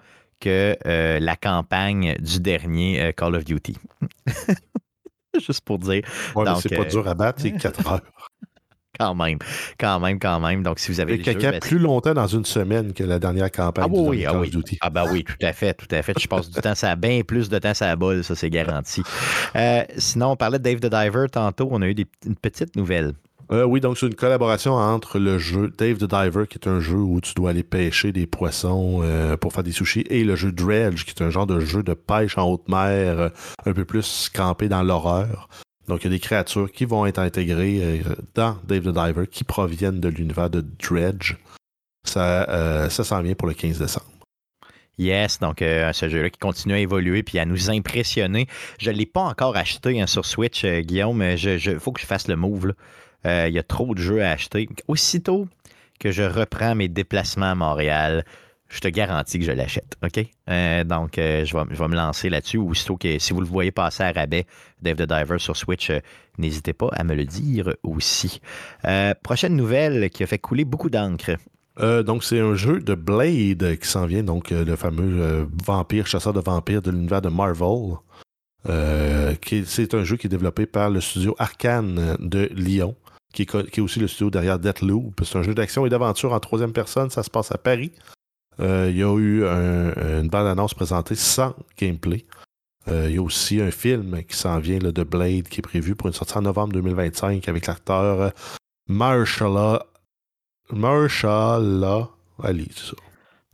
que 0.41 0.77
euh, 0.87 1.19
la 1.19 1.37
campagne 1.37 2.17
du 2.19 2.41
dernier 2.41 3.03
euh, 3.03 3.13
Call 3.13 3.35
of 3.37 3.45
Duty. 3.45 3.77
Juste 5.41 5.63
pour 5.63 5.79
dire, 5.79 6.03
Ouais, 6.35 6.45
c'est 6.61 6.75
pas 6.75 6.83
euh, 6.83 6.89
dur 6.89 7.07
à 7.09 7.15
battre, 7.15 7.43
c'est 7.43 7.53
4 7.53 7.87
heures. 7.93 8.01
Quand 8.99 9.15
même, 9.15 9.39
quand 9.79 10.01
même, 10.01 10.19
quand 10.19 10.41
même. 10.41 10.63
Donc, 10.63 10.79
si 10.79 10.91
vous 10.91 11.01
avez 11.01 11.17
le 11.17 11.23
caca 11.23 11.53
ben, 11.53 11.61
plus 11.61 11.79
longtemps 11.79 12.15
dans 12.15 12.27
une 12.27 12.45
semaine 12.45 12.93
que 12.93 13.05
la 13.05 13.19
dernière 13.19 13.51
campagne 13.51 13.85
Ah 13.87 13.93
oui, 13.93 14.25
ah 14.27 14.39
oui. 14.39 14.51
Ah 14.81 14.91
ben 14.91 15.05
oui, 15.11 15.25
tout 15.25 15.35
à 15.43 15.53
fait, 15.53 15.75
tout 15.75 15.89
à 15.91 16.03
fait. 16.03 16.15
Je 16.19 16.29
passe 16.29 16.51
du 16.51 16.61
temps, 16.61 16.75
ça 16.75 16.91
a 16.91 16.97
bien 16.97 17.23
plus 17.23 17.49
de 17.49 17.59
temps, 17.59 17.75
ça 17.75 17.91
a 17.91 17.97
bol, 17.97 18.25
ça 18.25 18.35
c'est 18.35 18.51
garanti. 18.51 19.03
Euh, 19.55 19.83
sinon, 19.97 20.33
on 20.33 20.37
parlait 20.37 20.59
de 20.59 20.65
Dave 20.65 20.81
the 20.81 20.91
Diver 20.91 21.27
tantôt, 21.31 21.69
on 21.71 21.83
a 21.83 21.87
eu 21.87 21.95
des, 21.95 22.07
une 22.25 22.37
petite 22.37 22.77
nouvelle. 22.77 23.13
Euh, 23.53 23.65
oui, 23.65 23.81
donc 23.81 23.97
c'est 23.97 24.07
une 24.07 24.15
collaboration 24.15 24.75
entre 24.75 25.19
le 25.19 25.39
jeu 25.39 25.73
Dave 25.79 25.99
the 25.99 26.05
Diver, 26.05 26.47
qui 26.49 26.59
est 26.59 26.69
un 26.69 26.81
jeu 26.81 26.97
où 26.97 27.21
tu 27.21 27.33
dois 27.35 27.51
aller 27.51 27.63
pêcher 27.63 28.11
des 28.11 28.27
poissons 28.27 29.01
euh, 29.03 29.37
pour 29.37 29.53
faire 29.53 29.63
des 29.63 29.73
sushis, 29.73 30.05
et 30.11 30.25
le 30.25 30.35
jeu 30.35 30.51
Dredge, 30.51 31.05
qui 31.05 31.11
est 31.11 31.23
un 31.23 31.31
genre 31.31 31.47
de 31.47 31.61
jeu 31.61 31.83
de 31.83 31.95
pêche 31.95 32.37
en 32.39 32.51
haute 32.51 32.69
mer, 32.69 33.21
euh, 33.21 33.29
un 33.65 33.73
peu 33.73 33.85
plus 33.85 34.31
campé 34.35 34.69
dans 34.69 34.83
l'horreur. 34.83 35.49
Donc 35.89 36.03
il 36.03 36.05
y 36.05 36.07
a 36.09 36.11
des 36.11 36.21
créatures 36.21 36.71
qui 36.71 36.85
vont 36.85 37.07
être 37.07 37.19
intégrées 37.19 37.79
euh, 37.81 38.15
dans 38.35 38.59
Dave 38.65 38.83
the 38.83 38.95
Diver, 38.95 39.27
qui 39.31 39.45
proviennent 39.45 40.01
de 40.01 40.09
l'univers 40.09 40.51
de 40.51 40.61
Dredge. 40.61 41.37
Ça, 42.05 42.49
euh, 42.49 42.89
ça 42.89 43.05
s'en 43.05 43.23
vient 43.23 43.35
pour 43.35 43.49
le 43.49 43.55
15 43.55 43.79
décembre. 43.79 44.07
Yes, 44.99 45.39
donc 45.41 45.61
euh, 45.61 45.93
ce 45.93 46.09
jeu-là 46.09 46.31
qui 46.31 46.39
continue 46.39 46.75
à 46.75 46.79
évoluer 46.79 47.23
puis 47.23 47.39
à 47.39 47.45
nous 47.45 47.71
impressionner. 47.71 48.47
Je 48.79 48.91
ne 48.91 48.97
l'ai 48.97 49.07
pas 49.07 49.21
encore 49.21 49.57
acheté 49.57 50.01
hein, 50.01 50.07
sur 50.07 50.25
Switch, 50.25 50.65
Guillaume, 50.65 51.19
mais 51.19 51.39
il 51.39 51.79
faut 51.79 51.93
que 51.93 52.01
je 52.01 52.07
fasse 52.07 52.29
le 52.29 52.37
move. 52.37 52.73
Il 53.25 53.53
y 53.53 53.59
a 53.59 53.63
trop 53.65 53.93
de 53.95 54.01
jeux 54.01 54.23
à 54.23 54.31
acheter. 54.31 54.69
Aussitôt 54.87 55.49
que 55.99 56.13
je 56.13 56.23
reprends 56.23 56.75
mes 56.75 56.89
déplacements 56.89 57.51
à 57.51 57.55
Montréal, 57.55 58.25
je 58.69 58.81
te 58.81 58.89
garantis 58.89 59.39
que 59.39 59.45
je 59.45 59.53
l'achète. 59.53 59.97
OK? 60.05 60.25
Euh, 60.49 60.85
donc, 60.85 61.19
euh, 61.19 61.45
je, 61.45 61.57
vais, 61.57 61.89
me 61.89 61.95
lancer 61.95 62.29
là-dessus. 62.29 62.61
Que 62.99 63.19
si 63.19 63.33
vous 63.33 63.41
le 63.41 63.47
voyez 63.47 63.71
passer 63.71 64.03
à 64.03 64.13
rabais, 64.13 64.47
Dave 64.83 64.97
the 64.97 65.03
Diver 65.03 65.39
sur 65.39 65.57
Switch, 65.57 65.91
euh, 65.91 66.01
n'hésitez 66.39 66.73
pas 66.73 66.89
à 66.93 67.05
me 67.05 67.15
le 67.15 67.25
dire 67.25 67.75
aussi. 67.83 68.41
Prochaine 69.23 69.57
nouvelle 69.57 70.11
qui 70.11 70.23
a 70.23 70.27
fait 70.27 70.39
couler 70.39 70.65
beaucoup 70.65 70.91
d'encre. 70.91 71.37
Donc, 71.79 72.25
c'est 72.25 72.41
un 72.41 72.55
jeu 72.55 72.81
de 72.81 72.95
Blade 72.95 73.79
qui 73.79 73.87
s'en 73.87 74.07
vient, 74.07 74.23
donc 74.23 74.51
le 74.51 74.77
fameux 74.77 75.47
vampire, 75.67 76.07
chasseur 76.07 76.33
de 76.33 76.41
vampires 76.41 76.81
de 76.81 76.91
l'univers 76.91 77.21
de 77.21 77.29
Marvel. 77.29 77.97
C'est 78.65 79.95
un 79.95 80.03
jeu 80.03 80.17
qui 80.17 80.27
est 80.27 80.31
développé 80.31 80.65
par 80.65 80.89
le 80.89 81.03
studio 81.03 81.37
Arkane 81.39 82.17
de 82.19 82.49
Lyon, 82.55 82.97
qui 83.35 83.43
est, 83.43 83.71
qui 83.71 83.81
est 83.81 83.83
aussi 83.83 84.01
le 84.01 84.09
studio 84.09 84.31
derrière 84.31 84.59
Deathloop. 84.59 85.21
C'est 85.23 85.37
un 85.37 85.43
jeu 85.43 85.55
d'action 85.55 85.85
et 85.85 85.91
d'aventure 85.91 86.33
en 86.33 86.41
troisième 86.41 86.73
personne. 86.73 87.11
Ça 87.11 87.23
se 87.23 87.29
passe 87.29 87.53
à 87.53 87.59
Paris. 87.59 87.93
Euh, 88.61 88.89
il 88.91 88.97
y 88.97 89.03
a 89.03 89.17
eu 89.19 89.45
un- 89.47 90.21
une 90.23 90.29
bande-annonce 90.29 90.75
présentée 90.75 91.15
sans 91.15 91.55
gameplay. 91.79 92.25
Euh, 92.89 93.07
il 93.09 93.17
y 93.17 93.19
a 93.19 93.23
aussi 93.23 93.61
un 93.61 93.71
film 93.71 94.23
qui 94.25 94.37
s'en 94.37 94.59
vient 94.61 94.79
là, 94.79 94.93
de 94.93 95.03
Blade 95.03 95.49
qui 95.49 95.59
est 95.61 95.63
prévu 95.63 95.95
pour 95.97 96.07
une 96.07 96.13
sortie 96.13 96.39
en 96.39 96.43
novembre 96.43 96.73
2025 96.73 97.49
avec 97.49 97.67
l'acteur 97.67 98.33
Marshala 98.89 99.85
Marshala 100.73 102.09
Ali, 102.43 102.69
c'est 102.75 102.87
ça. 102.91 102.97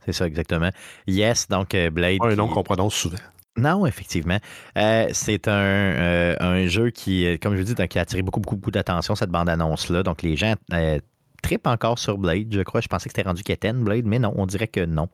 C'est 0.05 0.13
ça, 0.13 0.27
exactement. 0.27 0.69
Yes, 1.07 1.47
donc 1.47 1.73
euh, 1.75 1.89
Blade. 1.89 2.19
Un 2.21 2.35
nom 2.35 2.47
qui- 2.47 2.53
qu'on 2.53 2.63
prononce 2.63 2.93
souvent. 2.95 3.17
Non, 3.55 3.85
effectivement. 3.85 4.39
Euh, 4.77 5.07
c'est 5.13 5.47
un, 5.47 5.51
euh, 5.53 6.35
un 6.39 6.65
jeu 6.67 6.89
qui, 6.89 7.37
comme 7.39 7.53
je 7.55 7.61
vous 7.61 7.73
dis, 7.73 7.87
qui 7.87 7.99
a 7.99 8.01
attiré 8.01 8.21
beaucoup, 8.23 8.39
beaucoup, 8.39 8.55
beaucoup 8.57 8.71
d'attention, 8.71 9.15
cette 9.15 9.29
bande-annonce-là. 9.29 10.01
Donc, 10.03 10.23
les 10.23 10.35
gens 10.35 10.55
euh, 10.73 10.99
trippent 11.43 11.67
encore 11.67 11.99
sur 11.99 12.17
Blade, 12.17 12.47
je 12.51 12.61
crois. 12.61 12.81
Je 12.81 12.87
pensais 12.87 13.09
que 13.09 13.13
c'était 13.15 13.27
rendu 13.27 13.43
quétaine, 13.43 13.83
Blade, 13.83 14.05
mais 14.05 14.17
non, 14.17 14.33
on 14.35 14.47
dirait 14.47 14.67
que 14.67 14.83
non. 14.83 15.09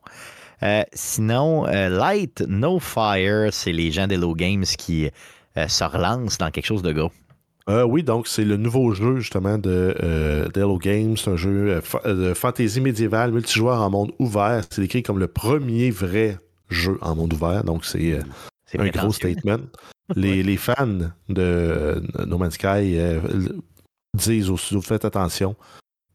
Euh, 0.62 0.82
sinon, 0.92 1.66
euh, 1.66 1.88
Light 1.88 2.42
No 2.46 2.78
Fire, 2.78 3.52
c'est 3.52 3.72
les 3.72 3.90
gens 3.90 4.06
d'Hello 4.06 4.34
Games 4.34 4.64
qui 4.64 5.08
euh, 5.56 5.68
se 5.68 5.84
relancent 5.84 6.38
dans 6.38 6.50
quelque 6.50 6.66
chose 6.66 6.82
de 6.82 6.92
gros. 6.92 7.12
Oui, 7.68 8.02
donc 8.02 8.26
c'est 8.26 8.44
le 8.44 8.56
nouveau 8.56 8.94
jeu 8.94 9.20
justement 9.20 9.56
de 9.56 10.48
d'Hello 10.52 10.76
Games. 10.76 11.16
C'est 11.16 11.30
un 11.30 11.36
jeu 11.36 11.80
de 12.04 12.34
fantasy 12.34 12.80
médiévale, 12.80 13.30
multijoueur 13.30 13.80
en 13.80 13.90
monde 13.90 14.12
ouvert. 14.18 14.64
C'est 14.70 14.80
décrit 14.80 15.04
comme 15.04 15.20
le 15.20 15.28
premier 15.28 15.92
vrai 15.92 16.36
jeu 16.68 16.98
en 17.00 17.14
monde 17.14 17.32
ouvert. 17.32 17.62
Donc 17.62 17.84
c'est 17.84 18.18
un 18.76 18.88
gros 18.88 19.12
statement. 19.12 19.60
Les, 20.16 20.42
les 20.42 20.56
fans 20.56 21.12
de 21.28 22.02
No 22.26 22.36
Man's 22.36 22.54
Sky 22.54 22.98
disent 24.16 24.50
au 24.50 24.56
studio 24.56 24.82
faites 24.82 25.04
attention, 25.04 25.54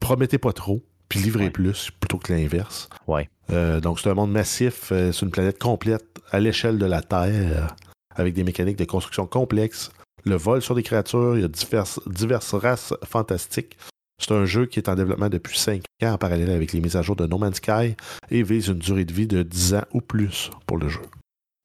promettez 0.05 0.37
pas 0.37 0.53
trop, 0.53 0.83
puis 1.09 1.19
livrez 1.19 1.45
Ouais. 1.45 1.49
plus 1.49 1.89
plutôt 1.99 2.17
que 2.17 2.31
l'inverse. 2.31 2.89
Ouais. 3.07 3.29
Euh, 3.51 3.79
donc 3.79 3.99
c'est 3.99 4.09
un 4.09 4.13
monde 4.13 4.31
massif, 4.31 4.89
euh, 4.91 5.11
c'est 5.11 5.25
une 5.25 5.31
planète 5.31 5.59
complète 5.59 6.05
à 6.31 6.39
l'échelle 6.39 6.77
de 6.77 6.85
la 6.85 7.01
Terre, 7.01 7.75
avec 8.15 8.33
des 8.33 8.43
mécaniques 8.43 8.77
de 8.77 8.85
construction 8.85 9.25
complexes, 9.27 9.91
le 10.23 10.35
vol 10.35 10.61
sur 10.61 10.75
des 10.75 10.83
créatures, 10.83 11.35
il 11.37 11.41
y 11.41 11.43
a 11.43 11.47
diverses, 11.47 11.99
diverses 12.07 12.53
races 12.53 12.93
fantastiques. 13.03 13.77
C'est 14.21 14.31
un 14.31 14.45
jeu 14.45 14.65
qui 14.65 14.79
est 14.79 14.87
en 14.89 14.95
développement 14.95 15.27
depuis 15.29 15.57
5 15.59 15.81
ans 16.03 16.13
en 16.13 16.17
parallèle 16.17 16.49
avec 16.49 16.71
les 16.71 16.79
mises 16.81 16.95
à 16.95 17.01
jour 17.01 17.15
de 17.15 17.27
No 17.27 17.37
Man's 17.37 17.57
Sky 17.57 17.95
et 18.31 18.43
vise 18.43 18.67
une 18.69 18.79
durée 18.79 19.05
de 19.05 19.11
vie 19.13 19.27
de 19.27 19.43
10 19.43 19.73
ans 19.75 19.83
ou 19.93 19.99
plus 20.01 20.49
pour 20.65 20.77
le 20.77 20.87
jeu. 20.87 21.01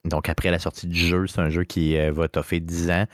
Donc, 0.09 0.29
après 0.29 0.51
la 0.51 0.59
sortie 0.59 0.87
du 0.89 0.99
jeu, 0.99 1.27
c'est 1.27 1.41
un 1.41 1.51
jeu 1.51 1.63
qui 1.65 1.97
euh, 1.97 2.11
va 2.11 2.27
toffer 2.29 2.59
10 2.59 2.91
ans. 2.91 3.07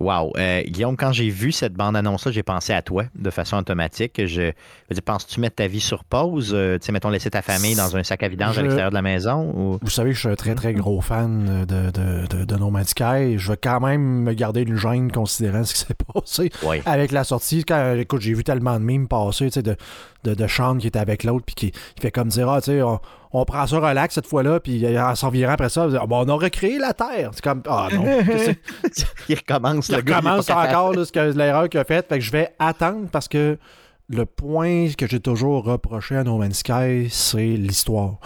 Wow. 0.00 0.32
Euh, 0.38 0.62
Guillaume, 0.62 0.96
quand 0.96 1.12
j'ai 1.12 1.28
vu 1.28 1.52
cette 1.52 1.74
bande-annonce-là, 1.74 2.32
j'ai 2.32 2.42
pensé 2.42 2.72
à 2.72 2.80
toi 2.80 3.04
de 3.14 3.28
façon 3.28 3.58
automatique. 3.58 4.24
Je, 4.24 4.52
je 4.90 5.00
penses-tu 5.00 5.38
mettre 5.38 5.56
ta 5.56 5.66
vie 5.66 5.80
sur 5.80 6.02
pause? 6.04 6.52
Euh, 6.54 6.78
tu 6.78 6.86
sais, 6.86 6.92
mettons, 6.92 7.10
laisser 7.10 7.28
ta 7.28 7.42
famille 7.42 7.74
dans 7.74 7.94
un 7.94 8.02
sac 8.02 8.22
à 8.22 8.28
vidange 8.28 8.54
Je- 8.54 8.60
à 8.60 8.62
l'extérieur 8.62 8.88
de 8.88 8.94
la 8.94 9.02
maison? 9.02 9.52
Ou... 9.54 9.78
Vous 9.82 9.90
savez 9.90 10.10
que 10.10 10.14
je 10.14 10.20
suis 10.20 10.28
un 10.30 10.34
très 10.34 10.54
très 10.54 10.72
gros 10.72 11.02
fan 11.02 11.66
de, 11.66 11.90
de, 11.90 12.26
de, 12.26 12.44
de 12.46 12.56
No 12.56 12.70
Man's 12.70 12.88
Sky. 12.88 13.36
Je 13.38 13.50
vais 13.52 13.58
quand 13.62 13.80
même 13.80 14.22
me 14.22 14.32
garder 14.32 14.62
une 14.62 14.76
gêne 14.78 15.12
considérant 15.12 15.62
ce 15.64 15.74
qui 15.74 15.80
s'est 15.80 15.94
passé 16.14 16.50
Oui. 16.64 16.80
avec 16.86 17.12
la 17.12 17.24
sortie. 17.24 17.62
Quand, 17.64 17.94
écoute, 17.98 18.22
j'ai 18.22 18.32
vu 18.32 18.44
tellement 18.44 18.80
de 18.80 18.84
mimes 18.84 19.08
passer, 19.08 19.46
tu 19.46 19.52
sais, 19.52 19.62
de, 19.62 19.76
de, 20.24 20.34
de 20.34 20.46
Sean 20.46 20.76
qui 20.78 20.86
était 20.86 20.98
avec 20.98 21.24
l'autre, 21.24 21.44
puis 21.44 21.54
qui, 21.54 21.70
qui 21.70 22.00
fait 22.00 22.10
comme 22.10 22.28
dire, 22.28 22.48
ah, 22.48 22.60
tu 22.60 22.66
sais, 22.72 22.82
on, 22.82 23.00
on 23.32 23.44
prend 23.44 23.66
ça 23.66 23.78
relax 23.78 24.14
cette 24.14 24.26
fois-là, 24.26 24.60
puis 24.60 24.98
en 24.98 25.14
s'en 25.14 25.30
virant 25.30 25.52
après 25.52 25.68
ça, 25.68 25.88
Ah, 26.00 26.06
bon, 26.06 26.24
on 26.24 26.28
a 26.28 26.34
recréé 26.34 26.78
la 26.78 26.92
Terre. 26.92 27.30
C'est 27.32 27.42
comme, 27.42 27.62
ah 27.66 27.88
non, 27.92 28.04
Il 29.28 29.36
recommence. 29.36 29.88
il 29.88 29.96
le 29.96 30.02
il 30.06 30.12
recommence 30.14 30.50
encore 30.50 30.92
là, 30.94 31.04
ce 31.04 31.12
que- 31.12 31.32
l'erreur 31.36 31.68
qu'il 31.68 31.80
a 31.80 31.84
faite. 31.84 32.06
Fait 32.08 32.18
que 32.18 32.24
je 32.24 32.30
vais 32.32 32.50
attendre 32.58 33.08
parce 33.10 33.28
que 33.28 33.58
le 34.08 34.26
point 34.26 34.88
que 34.96 35.06
j'ai 35.06 35.20
toujours 35.20 35.64
reproché 35.64 36.16
à 36.16 36.24
No 36.24 36.36
Man's 36.38 36.58
Sky, 36.58 37.08
c'est 37.10 37.38
l'histoire. 37.56 38.16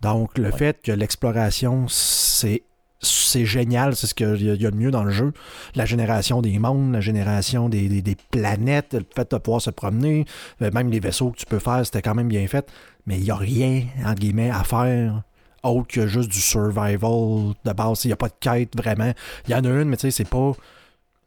Donc, 0.00 0.38
le 0.38 0.50
fait 0.50 0.80
que 0.82 0.92
l'exploration, 0.92 1.86
c'est 1.88 2.62
c'est 3.06 3.44
génial, 3.46 3.94
c'est 3.96 4.06
ce 4.06 4.14
qu'il 4.14 4.26
y, 4.26 4.50
a- 4.50 4.54
il 4.54 4.62
y 4.62 4.66
a 4.66 4.70
de 4.70 4.76
mieux 4.76 4.90
dans 4.90 5.04
le 5.04 5.10
jeu. 5.10 5.32
La 5.74 5.84
génération 5.86 6.42
des 6.42 6.58
mondes, 6.58 6.92
la 6.92 7.00
génération 7.00 7.68
des, 7.68 7.88
des- 7.88 8.02
des 8.02 8.16
planètes, 8.30 8.94
le 8.94 9.04
fait 9.14 9.30
de 9.30 9.36
pouvoir 9.38 9.60
se 9.62 9.70
promener, 9.70 10.24
euh, 10.62 10.70
même 10.72 10.90
les 10.90 11.00
vaisseaux 11.00 11.30
que 11.30 11.36
tu 11.38 11.46
peux 11.46 11.58
faire, 11.58 11.84
c'était 11.84 12.02
quand 12.02 12.14
même 12.14 12.28
bien 12.28 12.46
fait. 12.46 12.68
Mais 13.06 13.16
il 13.18 13.22
n'y 13.24 13.30
a 13.30 13.36
rien, 13.36 13.82
entre 14.04 14.20
guillemets, 14.20 14.50
à 14.50 14.64
faire 14.64 15.22
autre 15.62 15.88
que 15.88 16.06
juste 16.06 16.30
du 16.30 16.40
survival 16.40 17.54
de 17.64 17.72
base. 17.72 18.04
Il 18.04 18.08
n'y 18.08 18.12
a 18.12 18.16
pas 18.16 18.28
de 18.28 18.34
quête 18.38 18.76
vraiment. 18.76 19.12
Il 19.48 19.52
y 19.52 19.54
en 19.54 19.64
a 19.64 19.68
une, 19.68 19.84
mais 19.88 19.96
tu 19.96 20.02
sais, 20.02 20.10
c'est 20.10 20.28
pas. 20.28 20.52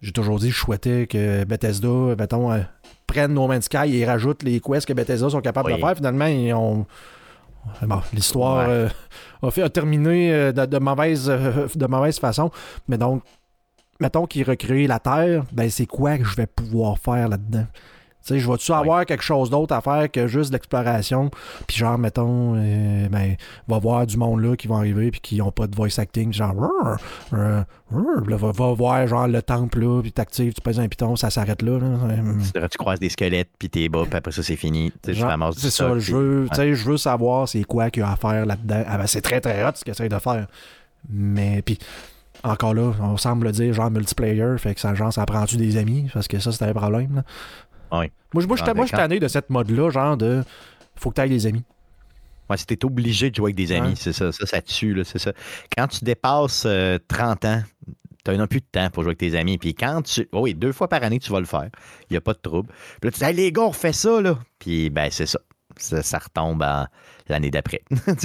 J'ai 0.02 0.12
toujours 0.14 0.40
dit, 0.40 0.50
je 0.50 0.58
souhaitais 0.58 1.08
que 1.08 1.44
Bethesda, 1.44 2.16
mettons, 2.18 2.52
euh, 2.54 2.60
prenne 3.06 3.34
No 3.34 3.48
Man's 3.48 3.66
Sky 3.66 3.98
et 3.98 4.06
rajoute 4.06 4.44
les 4.44 4.62
quests 4.62 4.86
que 4.86 4.94
Bethesda 4.94 5.30
sont 5.30 5.42
capables 5.42 5.72
Oui. 5.72 5.76
de 5.78 5.86
faire. 5.86 5.96
Finalement, 5.96 6.26
ils 6.28 6.54
ont. 6.54 6.86
Bon, 7.84 8.02
l'histoire 8.14 8.68
Ouais. 8.68 8.74
euh, 8.74 8.90
a, 9.44 9.52
fait, 9.52 9.62
a 9.62 9.70
terminé 9.70 10.34
euh, 10.34 10.52
de, 10.52 10.66
de 10.66 10.78
mauvaise, 10.80 11.30
euh, 11.30 11.68
de 11.74 11.86
mauvaise 11.86 12.20
façon. 12.20 12.52
Mais 12.88 12.98
donc, 12.98 13.24
mettons 14.00 14.26
qu'ils 14.26 14.44
recréent 14.50 14.88
la 14.88 15.00
Terre, 15.00 15.44
ben 15.52 15.70
c'est 15.70 15.86
quoi 15.86 16.18
que 16.18 16.24
je 16.24 16.36
vais 16.36 16.48
pouvoir 16.48 16.98
faire 16.98 17.28
là-dedans? 17.30 17.66
Tu 18.26 18.34
sais, 18.36 18.40
je 18.40 18.52
vais-tu 18.52 18.72
avoir 18.74 19.06
quelque 19.06 19.24
chose 19.24 19.50
d'autre 19.50 19.74
à 19.74 19.80
faire 19.82 20.12
que 20.12 20.28
juste 20.28 20.52
l'exploration? 20.52 21.32
Puis 21.68 21.78
genre, 21.78 21.98
mettons, 21.98 22.54
euh, 22.58 23.08
ben, 23.10 23.36
va 23.68 23.80
voir 23.80 24.06
du 24.06 24.18
monde 24.18 24.42
là 24.42 24.56
qui 24.58 24.68
vont 24.68 24.76
arriver 24.78 25.10
puis 25.10 25.22
qui 25.22 25.38
n'ont 25.38 25.52
pas 25.52 25.68
de 25.68 25.76
voice 25.76 25.98
acting, 26.00 26.32
genre, 26.34 26.54
Rrr, 26.54 26.98
rrr, 27.32 27.64
rrr. 27.92 28.30
Là, 28.30 28.36
va, 28.38 28.52
va 28.52 28.74
voir 28.74 29.08
genre 29.08 29.28
le 29.28 29.42
temple 29.42 29.80
là, 29.80 30.02
puis 30.02 30.12
t'actives, 30.12 30.54
tu 30.54 30.62
pèses 30.62 30.80
un 30.80 30.88
piton, 30.90 31.16
ça 31.16 31.30
s'arrête 31.30 31.62
là. 31.62 31.80
là. 31.80 31.86
Euh, 31.88 32.68
Tu 32.70 32.78
croises 32.78 33.00
des 33.00 33.10
squelettes, 33.10 33.50
puis 33.58 33.70
t'es 33.70 33.88
bas, 33.90 34.04
puis 34.06 34.18
après 34.18 34.32
ça, 34.34 34.44
c'est 34.44 34.58
fini. 34.58 34.92
C'est 35.04 35.70
ça, 35.70 35.70
stock, 35.70 35.98
je 36.00 36.04
puis- 36.06 36.14
veux, 36.14 36.42
Ouais. 36.44 36.50
tu 36.50 36.56
sais, 36.58 36.76
je 36.76 36.90
veux 36.90 36.98
savoir 36.98 37.48
c'est 37.48 37.64
quoi 37.64 37.90
qu'il 37.90 38.02
y 38.04 38.06
a 38.06 38.12
à 38.12 38.16
faire 38.18 38.46
là-dedans. 38.46 38.84
Ah 38.88 38.98
ben, 38.98 39.08
c'est 39.08 39.22
très 39.22 39.40
très 39.42 39.64
hot 39.66 39.72
ce 39.76 39.84
qu'ils 39.84 39.92
essayent 39.92 40.10
de 40.10 40.20
faire. 40.20 40.46
Mais 41.10 41.62
puis 41.62 41.80
encore 42.44 42.74
là, 42.74 42.92
on 43.02 43.18
semble 43.18 43.52
dire 43.52 43.74
genre 43.74 43.90
multiplayer, 43.92 44.58
fait 44.58 44.74
que 44.76 44.80
ça, 44.82 44.94
genre, 44.96 45.12
ça 45.12 45.26
prend-tu 45.26 45.58
des 45.58 45.78
amis? 45.78 46.10
Parce 46.14 46.28
que 46.28 46.40
ça, 46.40 46.52
c'était 46.52 46.66
un 46.66 46.74
problème. 46.74 47.16
Là. 47.18 47.24
Oui. 47.92 48.12
Moi, 48.34 48.44
je- 48.44 48.48
moi, 48.48 48.86
suis 48.88 48.96
tanné 48.96 49.20
de 49.20 49.28
cette 49.28 49.50
mode-là, 49.50 49.90
genre 49.90 50.18
de 50.18 50.44
faut 50.96 51.10
que 51.10 51.16
tu 51.16 51.22
ailles 51.22 51.30
des 51.30 51.48
amis. 51.48 51.64
Ouais, 52.50 52.58
t'es 52.58 52.84
obligé 52.86 53.30
de 53.30 53.36
jouer 53.36 53.48
avec 53.48 53.56
des 53.56 53.72
amis, 53.72 53.90
Ouais. 53.90 53.96
c'est 53.96 54.14
ça, 54.14 54.32
ça, 54.32 54.46
ça 54.46 54.62
tue, 54.62 54.94
là, 54.94 55.04
c'est 55.04 55.20
ça. 55.20 55.34
Quand 55.76 55.88
tu 55.88 56.04
dépasses 56.04 56.64
euh, 56.66 56.98
30 57.08 57.46
ans, 57.46 57.62
t'as 58.24 58.34
un 58.34 58.48
plus 58.48 58.60
de 58.62 58.66
temps 58.72 58.90
pour 58.90 59.04
jouer 59.04 59.12
avec 59.12 59.20
tes 59.20 59.38
amis. 59.38 59.58
Puis 59.58 59.74
quand 59.76 60.02
tu. 60.02 60.28
oh 60.32 60.42
oui, 60.42 60.54
deux 60.56 60.72
fois 60.72 60.88
par 60.88 61.04
année, 61.04 61.20
tu 61.20 61.32
vas 61.32 61.40
le 61.40 61.46
faire. 61.46 61.70
Il 62.10 62.14
n'y 62.14 62.18
a 62.18 62.22
pas 62.22 62.34
de 62.34 62.40
trouble. 62.40 62.70
Puis 63.00 63.08
là, 63.10 63.12
tu 63.12 63.20
dis, 63.20 63.24
Hey, 63.26 63.34
les 63.36 63.52
gars, 63.52 63.62
on 63.64 63.70
refait 63.70 63.94
ça, 63.94 64.20
là. 64.22 64.38
Puis, 64.60 64.90
ben, 64.90 65.10
c'est 65.12 65.26
ça. 65.28 65.40
Ça, 65.78 66.02
ça 66.04 66.18
retombe 66.18 66.62
en- 66.64 66.86
l'année 67.30 67.50
d'après. 67.52 67.82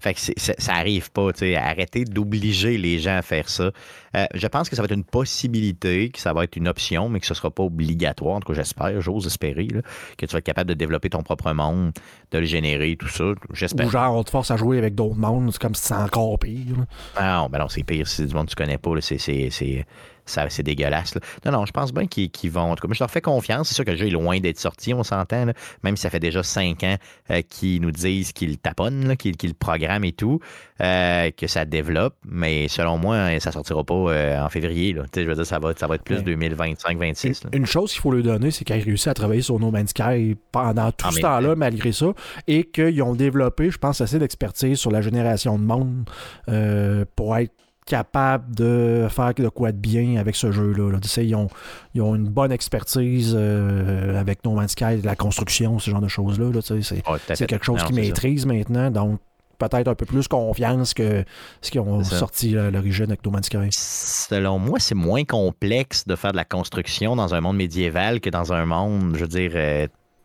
Fait 0.00 0.14
que 0.14 0.20
c'est- 0.20 0.38
ça 0.38 0.74
arrive 0.74 1.10
pas, 1.10 1.32
tu 1.32 1.40
sais. 1.40 1.56
Arrêtez 1.56 2.04
d'obliger 2.04 2.76
les 2.78 2.98
gens 2.98 3.16
à 3.16 3.22
faire 3.22 3.48
ça. 3.48 3.70
Euh, 4.16 4.26
je 4.34 4.46
pense 4.46 4.68
que 4.68 4.76
ça 4.76 4.82
va 4.82 4.86
être 4.86 4.92
une 4.94 5.04
possibilité, 5.04 6.10
que 6.10 6.20
ça 6.20 6.32
va 6.32 6.44
être 6.44 6.56
une 6.56 6.68
option, 6.68 7.08
mais 7.08 7.20
que 7.20 7.26
ce 7.26 7.32
ne 7.32 7.36
sera 7.36 7.50
pas 7.50 7.62
obligatoire. 7.64 8.36
En 8.36 8.40
tout 8.40 8.48
cas, 8.52 8.54
j'espère, 8.54 9.00
j'ose 9.00 9.26
espérer, 9.26 9.66
là, 9.66 9.80
que 10.16 10.26
tu 10.26 10.32
vas 10.32 10.38
être 10.38 10.44
capable 10.44 10.68
de 10.68 10.74
développer 10.74 11.10
ton 11.10 11.22
propre 11.22 11.52
monde, 11.52 11.92
de 12.30 12.38
le 12.38 12.44
générer, 12.46 12.96
tout 12.96 13.08
ça. 13.08 13.24
J'espère. 13.52 13.86
Ou 13.86 13.90
genre, 13.90 14.16
on 14.16 14.22
te 14.22 14.30
force 14.30 14.50
à 14.50 14.56
jouer 14.56 14.78
avec 14.78 14.94
d'autres 14.94 15.16
mondes, 15.16 15.50
c'est 15.52 15.60
comme 15.60 15.74
si 15.74 15.82
c'est 15.86 15.94
encore 15.94 16.38
pire. 16.38 16.76
là. 16.78 16.84
Ah 17.16 17.38
non, 17.42 17.48
ben 17.48 17.58
non, 17.58 17.68
c'est 17.68 17.82
pire. 17.82 18.06
Si 18.06 18.16
c'est 18.16 18.26
du 18.26 18.34
monde 18.34 18.46
que 18.46 18.50
tu 18.50 18.56
connais 18.56 18.78
pas, 18.78 18.90
c'est, 19.00 19.84
ça- 20.26 20.48
c'est 20.50 20.62
dégueulasse. 20.62 21.14
là. 21.14 21.20
Non, 21.46 21.52
non, 21.58 21.66
je 21.66 21.72
pense 21.72 21.92
bien 21.92 22.06
qu'ils, 22.06 22.30
qu'ils 22.30 22.50
vont. 22.50 22.72
En 22.72 22.74
tout 22.76 22.82
cas, 22.82 22.88
moi, 22.88 22.94
je 22.94 23.02
leur 23.02 23.10
fais 23.10 23.20
confiance. 23.20 23.68
C'est 23.68 23.74
sûr 23.74 23.84
que 23.84 23.90
le 23.90 23.96
jeu 23.96 24.06
est 24.06 24.10
loin 24.10 24.38
d'être 24.40 24.58
sorti, 24.58 24.94
on 24.94 25.02
s'entend. 25.02 25.46
Même 25.82 25.96
si 25.96 26.02
ça 26.02 26.10
fait 26.10 26.20
déjà 26.20 26.42
cinq 26.42 26.82
ans 26.84 26.96
euh, 27.30 27.42
qu'ils 27.48 27.80
nous 27.80 27.90
disent 27.90 28.32
qu'ils 28.32 28.58
taponnent, 28.58 29.16
qu'ils, 29.16 29.36
qu'ils 29.36 29.50
le 29.50 29.54
programment 29.54 30.04
et 30.04 30.12
tout, 30.12 30.40
euh, 30.80 31.30
que 31.36 31.46
ça 31.46 31.64
développe. 31.64 32.14
Mais 32.26 32.68
selon 32.68 32.98
moi, 32.98 33.38
ça 33.40 33.52
sortira 33.52 33.84
pas 33.84 33.94
euh, 33.94 34.40
en 34.40 34.48
février. 34.48 34.92
Là. 34.92 35.04
Je 35.14 35.20
veux 35.22 35.34
dire, 35.34 35.46
ça 35.46 35.58
va, 35.58 35.72
ça 35.76 35.86
va 35.86 35.96
être 35.96 36.04
plus 36.04 36.16
Ouais. 36.16 36.22
2025-26. 36.22 37.44
Une 37.52 37.66
chose 37.66 37.92
qu'il 37.92 38.00
faut 38.00 38.12
lui 38.12 38.22
donner, 38.22 38.50
c'est 38.50 38.64
qu'il 38.64 38.76
a 38.76 38.82
réussi 38.82 39.08
à 39.08 39.14
travailler 39.14 39.42
sur 39.42 39.58
No 39.58 39.70
Man's 39.70 39.90
Sky 39.90 40.36
pendant 40.52 40.90
tout 40.92 41.06
En 41.06 41.10
ce 41.10 41.20
temps-là, 41.20 41.50
temps. 41.50 41.56
malgré 41.56 41.92
ça, 41.92 42.06
et 42.46 42.64
qu'ils 42.64 43.02
ont 43.02 43.14
développé, 43.14 43.70
je 43.70 43.78
pense, 43.78 44.00
assez 44.00 44.18
d'expertise 44.18 44.78
sur 44.78 44.90
la 44.90 45.00
génération 45.00 45.58
de 45.58 45.64
monde 45.64 46.08
euh, 46.48 47.04
pour 47.16 47.36
être 47.36 47.52
capable 47.86 48.54
de 48.54 49.06
faire 49.10 49.34
de 49.34 49.48
quoi 49.48 49.72
de 49.72 49.76
bien 49.76 50.16
avec 50.16 50.36
ce 50.36 50.50
jeu-là. 50.50 50.90
là. 50.92 50.98
Tu 51.00 51.08
sais, 51.08 51.26
ils, 51.26 51.34
ont, 51.34 51.48
ils 51.94 52.02
ont 52.02 52.14
une 52.14 52.28
bonne 52.28 52.52
expertise 52.52 53.34
euh, 53.36 54.18
avec 54.18 54.44
No 54.44 54.52
Man's 54.52 54.72
Sky, 54.72 55.02
la 55.02 55.16
construction, 55.16 55.78
ce 55.78 55.90
genre 55.90 56.00
de 56.00 56.08
choses-là. 56.08 56.50
là, 56.50 56.62
tu 56.62 56.82
sais, 56.82 57.02
c'est, 57.34 57.46
quelque 57.46 57.64
chose 57.64 57.82
qu'ils 57.84 57.96
ça. 57.96 58.00
maîtrisent 58.00 58.46
maintenant, 58.46 58.90
donc 58.90 59.20
peut-être 59.58 59.88
un 59.88 59.94
peu 59.94 60.06
plus 60.06 60.28
confiance 60.28 60.94
que 60.94 61.24
ce 61.60 61.70
qu'ils 61.70 61.80
ont 61.80 62.02
sorti 62.02 62.56
à 62.56 62.70
l'origine 62.70 63.04
avec 63.04 63.24
No 63.24 63.30
Man's 63.30 63.46
Sky. 63.46 63.68
Selon 63.70 64.58
moi, 64.58 64.80
c'est 64.80 64.94
moins 64.94 65.24
complexe 65.24 66.06
de 66.06 66.16
faire 66.16 66.32
de 66.32 66.36
la 66.36 66.44
construction 66.44 67.16
dans 67.16 67.34
un 67.34 67.40
monde 67.40 67.56
médiéval 67.56 68.20
que 68.20 68.30
dans 68.30 68.52
un 68.52 68.66
monde, 68.66 69.14
je 69.14 69.20
veux 69.20 69.28
dire, 69.28 69.52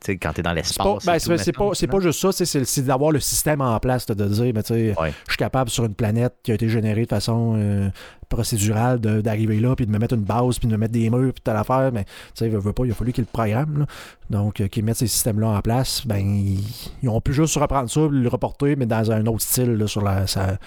quand 0.07 0.33
tu 0.33 0.39
es 0.39 0.43
dans 0.43 0.53
l'espace. 0.53 1.05
ben, 1.05 1.19
c'est, 1.19 1.51
pas, 1.51 1.69
c'est 1.73 1.87
non? 1.87 1.91
pas 1.97 1.99
juste 1.99 2.19
ça, 2.19 2.31
c'est, 2.31 2.81
d'avoir 2.85 3.11
le 3.11 3.19
système 3.19 3.61
en 3.61 3.77
place, 3.79 4.05
de, 4.05 4.13
dire, 4.27 4.53
ben, 4.53 4.63
Ouais. 4.69 5.13
je 5.25 5.31
suis 5.31 5.37
capable 5.37 5.69
sur 5.69 5.85
une 5.85 5.93
planète 5.95 6.35
qui 6.43 6.51
a 6.51 6.55
été 6.55 6.69
générée 6.69 7.03
de 7.03 7.09
façon 7.09 7.53
euh, 7.57 7.89
procédurale 8.29 8.99
d'arriver 8.99 9.59
là, 9.59 9.75
puis 9.75 9.85
de 9.85 9.91
me 9.91 9.97
mettre 9.97 10.15
une 10.15 10.23
base, 10.23 10.59
puis 10.59 10.67
de 10.67 10.73
me 10.73 10.77
mettre 10.77 10.93
des 10.93 11.09
murs, 11.09 11.33
puis 11.33 11.41
de 11.45 11.51
l'affaire, 11.51 11.91
mais 11.91 12.03
tu 12.05 12.11
sais, 12.35 12.49
veut, 12.49 12.73
pas, 12.73 12.85
il 12.85 12.91
a 12.91 12.93
fallu 12.93 13.11
qu'ils 13.11 13.23
le 13.23 13.29
programment. 13.31 13.85
Donc, 14.29 14.61
euh, 14.61 14.67
qu'ils 14.67 14.83
mettent 14.85 14.97
ces 14.97 15.07
systèmes-là 15.07 15.47
en 15.49 15.61
place, 15.61 16.05
ben, 16.05 16.17
ils, 16.19 16.59
ils 17.01 17.09
ont 17.09 17.19
pu 17.21 17.33
juste 17.33 17.55
reprendre 17.57 17.89
ça, 17.89 18.01
le 18.09 18.27
reporter, 18.29 18.75
mais 18.77 18.85
dans 18.85 19.11
un 19.11 19.25
autre 19.25 19.41
style 19.41 19.73
là, 19.73 19.87
sur, 19.87 20.01
la, 20.03 20.27
sa- 20.27 20.57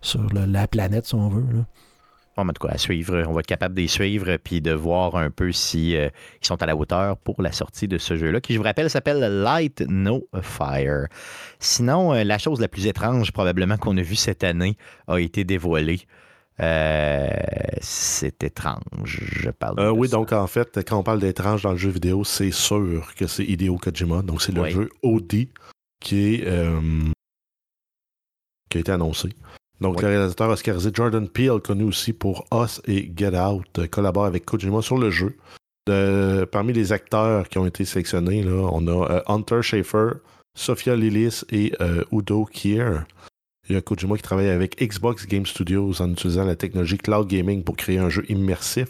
sur 0.00 0.22
le- 0.32 0.46
la 0.46 0.66
planète, 0.66 1.06
si 1.06 1.14
on 1.14 1.28
veut. 1.28 1.44
là. 1.52 1.64
Bon, 2.36 2.48
en 2.48 2.52
tout 2.52 2.66
cas, 2.66 2.72
à 2.74 2.78
suivre. 2.78 3.24
On 3.26 3.32
va 3.32 3.40
être 3.40 3.46
capable 3.46 3.74
de 3.74 3.80
les 3.82 3.88
suivre 3.88 4.36
puis 4.36 4.60
de 4.60 4.72
voir 4.72 5.16
un 5.16 5.30
peu 5.30 5.52
si 5.52 5.96
euh, 5.96 6.08
ils 6.40 6.46
sont 6.46 6.62
à 6.62 6.66
la 6.66 6.76
hauteur 6.76 7.16
pour 7.18 7.42
la 7.42 7.52
sortie 7.52 7.88
de 7.88 7.98
ce 7.98 8.16
jeu-là, 8.16 8.40
qui, 8.40 8.52
je 8.54 8.58
vous 8.58 8.64
rappelle, 8.64 8.88
s'appelle 8.88 9.18
Light 9.42 9.82
No 9.88 10.26
Fire. 10.40 11.06
Sinon, 11.58 12.14
euh, 12.14 12.24
la 12.24 12.38
chose 12.38 12.60
la 12.60 12.68
plus 12.68 12.86
étrange 12.86 13.32
probablement 13.32 13.76
qu'on 13.76 13.96
a 13.98 14.02
vue 14.02 14.14
cette 14.16 14.44
année 14.44 14.76
a 15.08 15.18
été 15.18 15.44
dévoilée. 15.44 16.00
Euh, 16.60 17.26
c'est 17.80 18.42
étrange, 18.42 19.18
je 19.32 19.48
parle 19.50 19.76
de 19.76 19.88
oui, 19.88 20.08
ça. 20.08 20.16
donc 20.18 20.32
en 20.32 20.46
fait, 20.46 20.80
quand 20.86 20.98
on 20.98 21.02
parle 21.02 21.18
d'étrange 21.20 21.62
dans 21.62 21.72
le 21.72 21.78
jeu 21.78 21.88
vidéo, 21.88 22.22
c'est 22.22 22.50
sûr 22.50 23.14
que 23.16 23.26
c'est 23.26 23.44
Hideo 23.44 23.78
Kojima. 23.78 24.20
Donc 24.20 24.42
c'est 24.42 24.52
le 24.52 24.60
Oui. 24.60 24.70
jeu 24.70 24.90
OD 25.02 25.46
qui 26.00 26.34
est 26.34 26.46
euh, 26.46 26.80
qui 28.68 28.76
a 28.76 28.80
été 28.82 28.92
annoncé. 28.92 29.30
Donc 29.80 29.96
Oui. 29.96 30.02
le 30.02 30.08
réalisateur 30.08 30.50
oscarisé 30.50 30.90
Jordan 30.92 31.28
Peele, 31.28 31.60
connu 31.64 31.84
aussi 31.84 32.12
pour 32.12 32.46
Us 32.52 32.80
et 32.86 33.10
Get 33.16 33.36
Out, 33.38 33.66
euh, 33.78 33.86
collabore 33.86 34.26
avec 34.26 34.44
Kojima 34.44 34.82
sur 34.82 34.98
le 34.98 35.10
jeu. 35.10 35.36
De- 35.86 36.46
parmi 36.50 36.72
les 36.72 36.92
acteurs 36.92 37.48
qui 37.48 37.58
ont 37.58 37.66
été 37.66 37.84
sélectionnés, 37.84 38.42
là, 38.42 38.68
on 38.72 38.86
a 38.86 39.10
euh, 39.10 39.20
Hunter 39.26 39.62
Schafer, 39.62 40.10
Sophia 40.56 40.94
Lillis 40.96 41.42
et 41.50 41.72
euh, 41.80 42.04
Udo 42.12 42.44
Kier. 42.44 43.00
Il 43.68 43.74
y 43.74 43.78
a 43.78 43.80
Kojima 43.80 44.16
qui 44.16 44.22
travaille 44.22 44.48
avec 44.50 44.76
Xbox 44.82 45.26
Game 45.26 45.46
Studios 45.46 46.02
en 46.02 46.10
utilisant 46.12 46.44
la 46.44 46.56
technologie 46.56 46.98
cloud 46.98 47.26
gaming 47.28 47.62
pour 47.62 47.76
créer 47.76 47.98
un 47.98 48.08
jeu 48.10 48.24
immersif. 48.28 48.88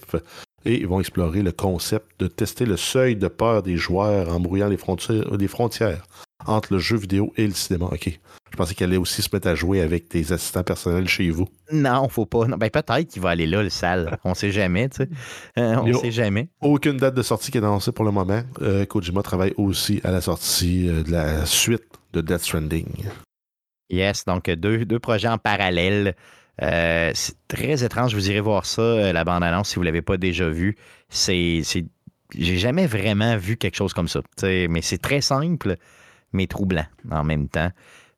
Et 0.65 0.75
ils 0.81 0.87
vont 0.87 1.01
explorer 1.01 1.43
le 1.43 1.53
concept 1.53 2.07
de 2.19 2.27
tester 2.27 2.67
le 2.67 2.77
seuil 2.77 3.15
de 3.17 3.29
peur 3.29 3.63
des 3.63 3.77
joueurs 3.77 4.35
en 4.35 4.41
brouillant 4.41 4.69
les 4.69 4.77
frontières, 4.77 5.35
les 5.37 5.49
frontières 5.49 6.03
entre 6.47 6.73
le 6.73 6.79
jeu 6.79 6.97
vidéo 6.97 7.33
et 7.37 7.47
le 7.47 7.55
cinéma. 7.55 7.87
OK. 7.93 8.19
Je 8.53 8.57
pensais 8.57 8.75
qu'elle 8.75 8.89
allait 8.91 8.97
aussi 8.97 9.23
se 9.23 9.29
mettre 9.33 9.47
à 9.49 9.55
jouer 9.55 9.81
avec 9.81 10.11
des 10.11 10.33
assistants 10.33 10.63
personnels 10.65 11.07
chez 11.09 11.31
vous. 11.31 11.49
Non, 11.73 12.09
faut 12.09 12.27
pas. 12.27 12.47
Non, 12.47 12.57
ben, 12.57 12.69
peut-être 12.69 13.07
qu'il 13.09 13.23
va 13.23 13.31
aller 13.31 13.47
là, 13.47 13.63
le 13.63 13.71
sale. 13.71 14.19
On 14.25 14.35
sait 14.35 14.51
jamais, 14.51 14.89
tu 14.89 14.99
sais. 14.99 15.09
Euh, 15.59 15.77
on 15.77 15.99
sait 16.01 16.11
jamais. 16.11 16.49
Aucune 16.61 16.97
date 16.97 17.15
de 17.15 17.23
sortie 17.23 17.51
qui 17.53 17.59
est 17.59 17.65
annoncée 17.65 17.93
pour 17.93 18.05
le 18.05 18.11
moment. 18.11 18.43
Euh, 18.61 18.85
Kojima 18.87 19.23
travaille 19.23 19.55
aussi 19.57 20.01
à 20.05 20.11
la 20.11 20.21
sortie 20.21 20.89
euh, 20.89 21.03
de 21.05 21.13
la 21.13 21.47
suite 21.47 21.85
de 22.13 22.21
Death 22.21 22.41
Stranding. 22.41 22.87
Yes, 23.89 24.25
donc 24.25 24.49
deux, 24.51 24.85
deux 24.85 24.99
projets 24.99 25.29
en 25.29 25.39
parallèle. 25.39 26.15
Euh, 26.63 27.11
c'est 27.15 27.35
très 27.49 27.85
étrange. 27.85 28.15
Vous 28.15 28.29
irez 28.31 28.41
voir 28.41 28.67
ça, 28.67 29.13
la 29.13 29.25
bande-annonce, 29.25 29.69
si 29.71 29.75
vous 29.77 29.81
ne 29.83 29.87
l'avez 29.87 30.03
pas 30.03 30.17
déjà 30.17 30.49
vu. 30.49 30.77
C'est. 31.09 31.61
c'est- 31.65 31.87
J'ai 32.37 32.59
jamais 32.59 32.87
vraiment 32.87 33.37
vu 33.37 33.57
quelque 33.57 33.77
chose 33.77 33.93
comme 33.95 34.09
ça. 34.09 34.21
T'sais, 34.37 34.67
mais 34.69 34.83
c'est 34.83 34.99
très 34.99 35.21
simple, 35.21 35.77
mais 36.33 36.47
troublant 36.47 36.87
en 37.11 37.25
même 37.25 37.49
temps. 37.49 37.71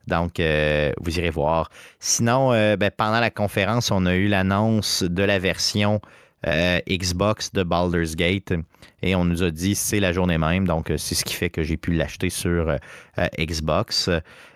Donc, 0.07 0.41
euh, 0.41 0.93
vous 1.01 1.19
irez 1.19 1.31
voir. 1.31 1.71
Sinon, 2.01 2.53
euh, 2.53 2.77
ben, 2.77 2.91
pendant 2.97 3.21
la 3.21 3.31
conférence, 3.31 3.91
on 3.91 4.07
a 4.07 4.15
eu 4.15 4.29
l'annonce 4.29 5.03
de 5.03 5.23
la 5.23 5.39
version 5.39 6.01
euh, 6.47 6.81
Xbox 6.89 7.53
de 7.53 7.63
Baldur's 7.63 8.17
Gate 8.17 8.53
et 9.03 9.15
on 9.15 9.25
nous 9.25 9.45
a 9.45 9.51
dit 9.51 9.75
c'est 9.75 10.01
la 10.01 10.13
journée 10.13 10.39
même. 10.39 10.67
Donc, 10.67 10.93
c'est 10.97 11.15
ce 11.15 11.25
qui 11.25 11.35
fait 11.35 11.51
que 11.51 11.63
j'ai 11.63 11.77
pu 11.77 11.93
l'acheter 11.93 12.31
sur 12.31 12.77
Xbox. 13.39 14.11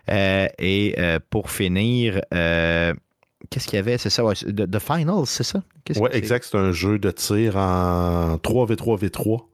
Et 0.08 0.96
pour 1.30 1.50
finir, 1.50 2.20
qu'est-ce 2.30 3.66
qu'il 3.66 3.76
y 3.76 3.78
avait? 3.78 3.98
C'est 3.98 4.10
ça, 4.10 4.24
ouais, 4.24 4.34
The, 4.34 4.68
The 4.70 4.78
Finals, 4.78 5.26
c'est 5.26 5.44
ça? 5.44 5.62
C'est? 5.88 6.14
exact. 6.16 6.48
C'est 6.50 6.58
un 6.58 6.72
jeu 6.72 6.98
de 6.98 7.10
tir 7.12 7.56
en 7.56 8.36
3v3v3 8.36 9.44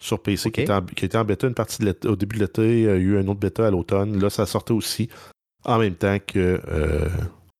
sur 0.00 0.22
PC 0.22 0.50
qui, 0.50 0.62
était 0.62 0.72
en, 0.72 0.82
qui 0.82 1.04
était 1.04 1.18
en 1.18 1.24
bêta 1.24 1.46
une 1.46 1.54
partie 1.54 1.82
de 1.82 1.94
au 2.08 2.16
début 2.16 2.36
de 2.36 2.42
l'été. 2.42 2.80
Il 2.80 2.84
y 2.84 2.88
a 2.88 2.96
eu 2.96 3.18
un 3.18 3.28
autre 3.28 3.40
bêta 3.40 3.66
à 3.66 3.70
l'automne. 3.70 4.20
Là, 4.20 4.30
ça 4.30 4.46
sortait 4.46 4.72
aussi 4.72 5.08
en 5.64 5.78
même 5.78 5.94
temps 5.94 6.18
que 6.24 6.60
euh, 6.68 7.08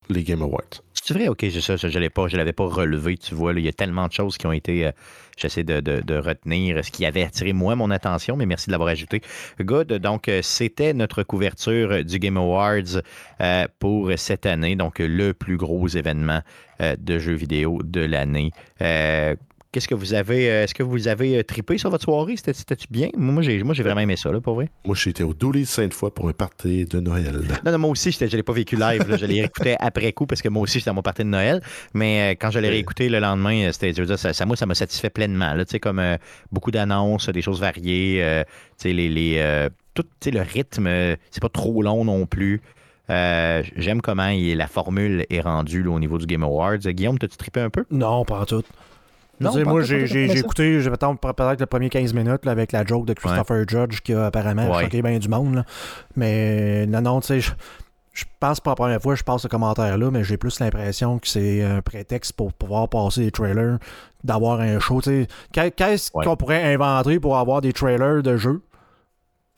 les 0.08 0.24
Game 0.24 0.42
Awards. 0.42 0.82
C'est 1.02 1.14
vrai, 1.14 1.28
ok, 1.28 1.38
c'est 1.40 1.60
ça, 1.60 1.76
je 1.76 1.98
ne 1.98 2.08
pas, 2.08 2.28
je 2.28 2.36
l'avais 2.36 2.52
pas 2.52 2.66
relevé, 2.66 3.16
tu 3.16 3.34
vois. 3.34 3.52
il 3.52 3.60
y 3.60 3.68
a 3.68 3.72
tellement 3.72 4.06
de 4.06 4.12
choses 4.12 4.36
qui 4.36 4.46
ont 4.46 4.52
été. 4.52 4.86
euh, 4.86 4.92
J'essaie 5.38 5.64
de, 5.64 6.18
retenir 6.18 6.84
ce 6.84 6.90
qui 6.90 7.06
avait 7.06 7.22
attiré 7.22 7.54
moi 7.54 7.74
mon 7.74 7.90
attention, 7.90 8.36
mais 8.36 8.44
merci 8.44 8.66
de 8.66 8.72
l'avoir 8.72 8.90
ajouté. 8.90 9.22
Good. 9.58 9.94
Donc, 9.94 10.28
euh, 10.28 10.40
c'était 10.42 10.92
notre 10.92 11.22
couverture 11.22 12.04
du 12.04 12.18
Game 12.18 12.36
Awards 12.36 13.00
pour 13.78 14.12
cette 14.16 14.44
année. 14.44 14.76
Donc, 14.76 14.98
le 14.98 15.32
plus 15.32 15.56
gros 15.56 15.88
événement 15.88 16.42
de 16.78 17.18
jeux 17.18 17.34
vidéo 17.34 17.80
de 17.82 18.00
l'année. 18.02 18.50
Qu'est-ce 19.72 19.86
que 19.86 19.94
vous 19.94 20.14
avez. 20.14 20.50
euh, 20.50 20.64
Est-ce 20.64 20.74
que 20.74 20.82
vous 20.82 21.06
avez 21.06 21.38
euh, 21.38 21.42
trippé 21.44 21.78
sur 21.78 21.90
votre 21.90 22.02
soirée? 22.02 22.36
C'était- 22.36 22.52
C'était-tu 22.54 22.88
bien? 22.90 23.08
Moi, 23.16 23.40
j'ai 23.42 23.62
moi, 23.62 23.72
j'ai 23.72 23.84
vraiment 23.84 24.00
aimé 24.00 24.16
ça, 24.16 24.32
là, 24.32 24.40
pour 24.40 24.54
vrai. 24.56 24.68
Moi, 24.84 24.96
j'ai 24.96 25.10
été 25.10 25.22
au 25.22 25.32
Dooley 25.32 25.64
sainte 25.64 25.94
fois 25.94 26.12
pour 26.12 26.28
un 26.28 26.32
party 26.32 26.86
de 26.86 26.98
Noël. 26.98 27.40
Non, 27.64 27.70
non, 27.70 27.78
moi 27.78 27.90
aussi, 27.90 28.10
j'étais- 28.10 28.26
je 28.26 28.32
ne 28.32 28.38
l'ai 28.38 28.42
pas 28.42 28.52
vécu 28.52 28.74
live. 28.74 29.08
là. 29.08 29.16
je 29.16 29.26
l'ai 29.26 29.40
réécouté 29.42 29.76
après 29.78 30.12
coup 30.12 30.26
parce 30.26 30.42
que 30.42 30.48
moi 30.48 30.62
aussi, 30.62 30.78
j'étais 30.80 30.90
à 30.90 30.92
mon 30.92 31.02
party 31.02 31.22
de 31.22 31.28
Noël. 31.28 31.62
Mais 31.94 32.32
euh, 32.32 32.36
quand 32.40 32.50
je 32.50 32.58
l'ai 32.58 32.68
réécouté 32.68 33.08
le 33.08 33.20
lendemain, 33.20 33.70
c'était, 33.70 33.92
je 33.92 34.00
veux 34.00 34.06
dire, 34.06 34.18
ça, 34.18 34.32
ça- 34.32 34.44
moi, 34.44 34.56
ça 34.56 34.66
m'a 34.66 34.74
satisfait 34.74 35.10
pleinement. 35.10 35.54
Là, 35.54 35.64
Tu 35.64 35.70
sais, 35.72 35.78
comme 35.80 36.00
euh, 36.00 36.16
beaucoup 36.50 36.72
d'annonces, 36.72 37.28
des 37.28 37.42
choses 37.42 37.60
variées. 37.60 38.24
euh, 38.24 38.42
tu 38.76 38.88
sais, 38.88 38.92
les, 38.92 39.34
euh, 39.38 39.68
tout, 39.94 40.04
le 40.32 40.40
rythme, 40.40 40.88
c'est 41.30 41.40
pas 41.40 41.48
trop 41.48 41.80
long 41.82 42.04
non 42.04 42.26
plus. 42.26 42.60
Euh, 43.08 43.62
J'aime 43.76 44.00
comment 44.02 44.28
il- 44.28 44.56
la 44.56 44.66
formule 44.66 45.26
est 45.30 45.40
rendue 45.40 45.82
là, 45.84 45.90
au 45.90 46.00
niveau 46.00 46.18
du 46.18 46.26
Game 46.26 46.42
Awards. 46.42 46.78
Guillaume, 46.78 47.18
t'as-tu 47.18 47.36
trippé 47.36 47.60
un 47.60 47.70
peu? 47.70 47.84
Non, 47.92 48.24
pas 48.24 48.40
en 48.40 48.44
tout. 48.46 48.62
Non, 49.40 49.52
pas 49.52 49.64
moi, 49.70 49.82
j'ai 49.82 50.38
écouté, 50.38 50.78
mettons, 50.90 51.16
peut-être 51.16 51.60
le 51.60 51.66
premier 51.66 51.88
15 51.88 52.12
minutes 52.14 52.44
là, 52.44 52.52
avec 52.52 52.72
la 52.72 52.84
joke 52.84 53.06
de 53.06 53.14
Christopher 53.14 53.64
Judge 53.68 54.00
qui 54.00 54.12
a 54.12 54.26
apparemment 54.26 54.70
Ouais. 54.70 54.84
choqué 54.84 55.00
bien 55.02 55.18
du 55.18 55.28
monde. 55.28 55.54
là. 55.56 55.64
Mais 56.16 56.86
non, 56.86 57.00
non, 57.00 57.20
tu 57.20 57.28
sais, 57.28 57.40
je, 57.40 57.52
je 58.12 58.24
pense 58.38 58.60
pas 58.60 58.72
la 58.72 58.76
première 58.76 59.00
fois 59.02 59.14
que 59.14 59.18
je 59.18 59.24
passe 59.24 59.42
ce 59.42 59.48
commentaire-là, 59.48 60.10
mais 60.10 60.24
j'ai 60.24 60.36
plus 60.36 60.60
l'impression 60.60 61.18
que 61.18 61.26
c'est 61.28 61.62
un 61.62 61.80
prétexte 61.80 62.34
pour 62.34 62.52
pouvoir 62.52 62.88
passer 62.88 63.22
des 63.22 63.30
trailers, 63.30 63.78
d'avoir 64.24 64.60
un 64.60 64.78
show. 64.78 65.00
tu 65.00 65.10
sais. 65.10 65.26
Qu'est- 65.52 65.70
Qu'est-ce 65.70 66.10
Ouais. 66.14 66.24
qu'on 66.24 66.36
pourrait 66.36 66.74
inventer 66.74 67.18
pour 67.18 67.38
avoir 67.38 67.60
des 67.62 67.72
trailers 67.72 68.22
de 68.22 68.36
jeux? 68.36 68.60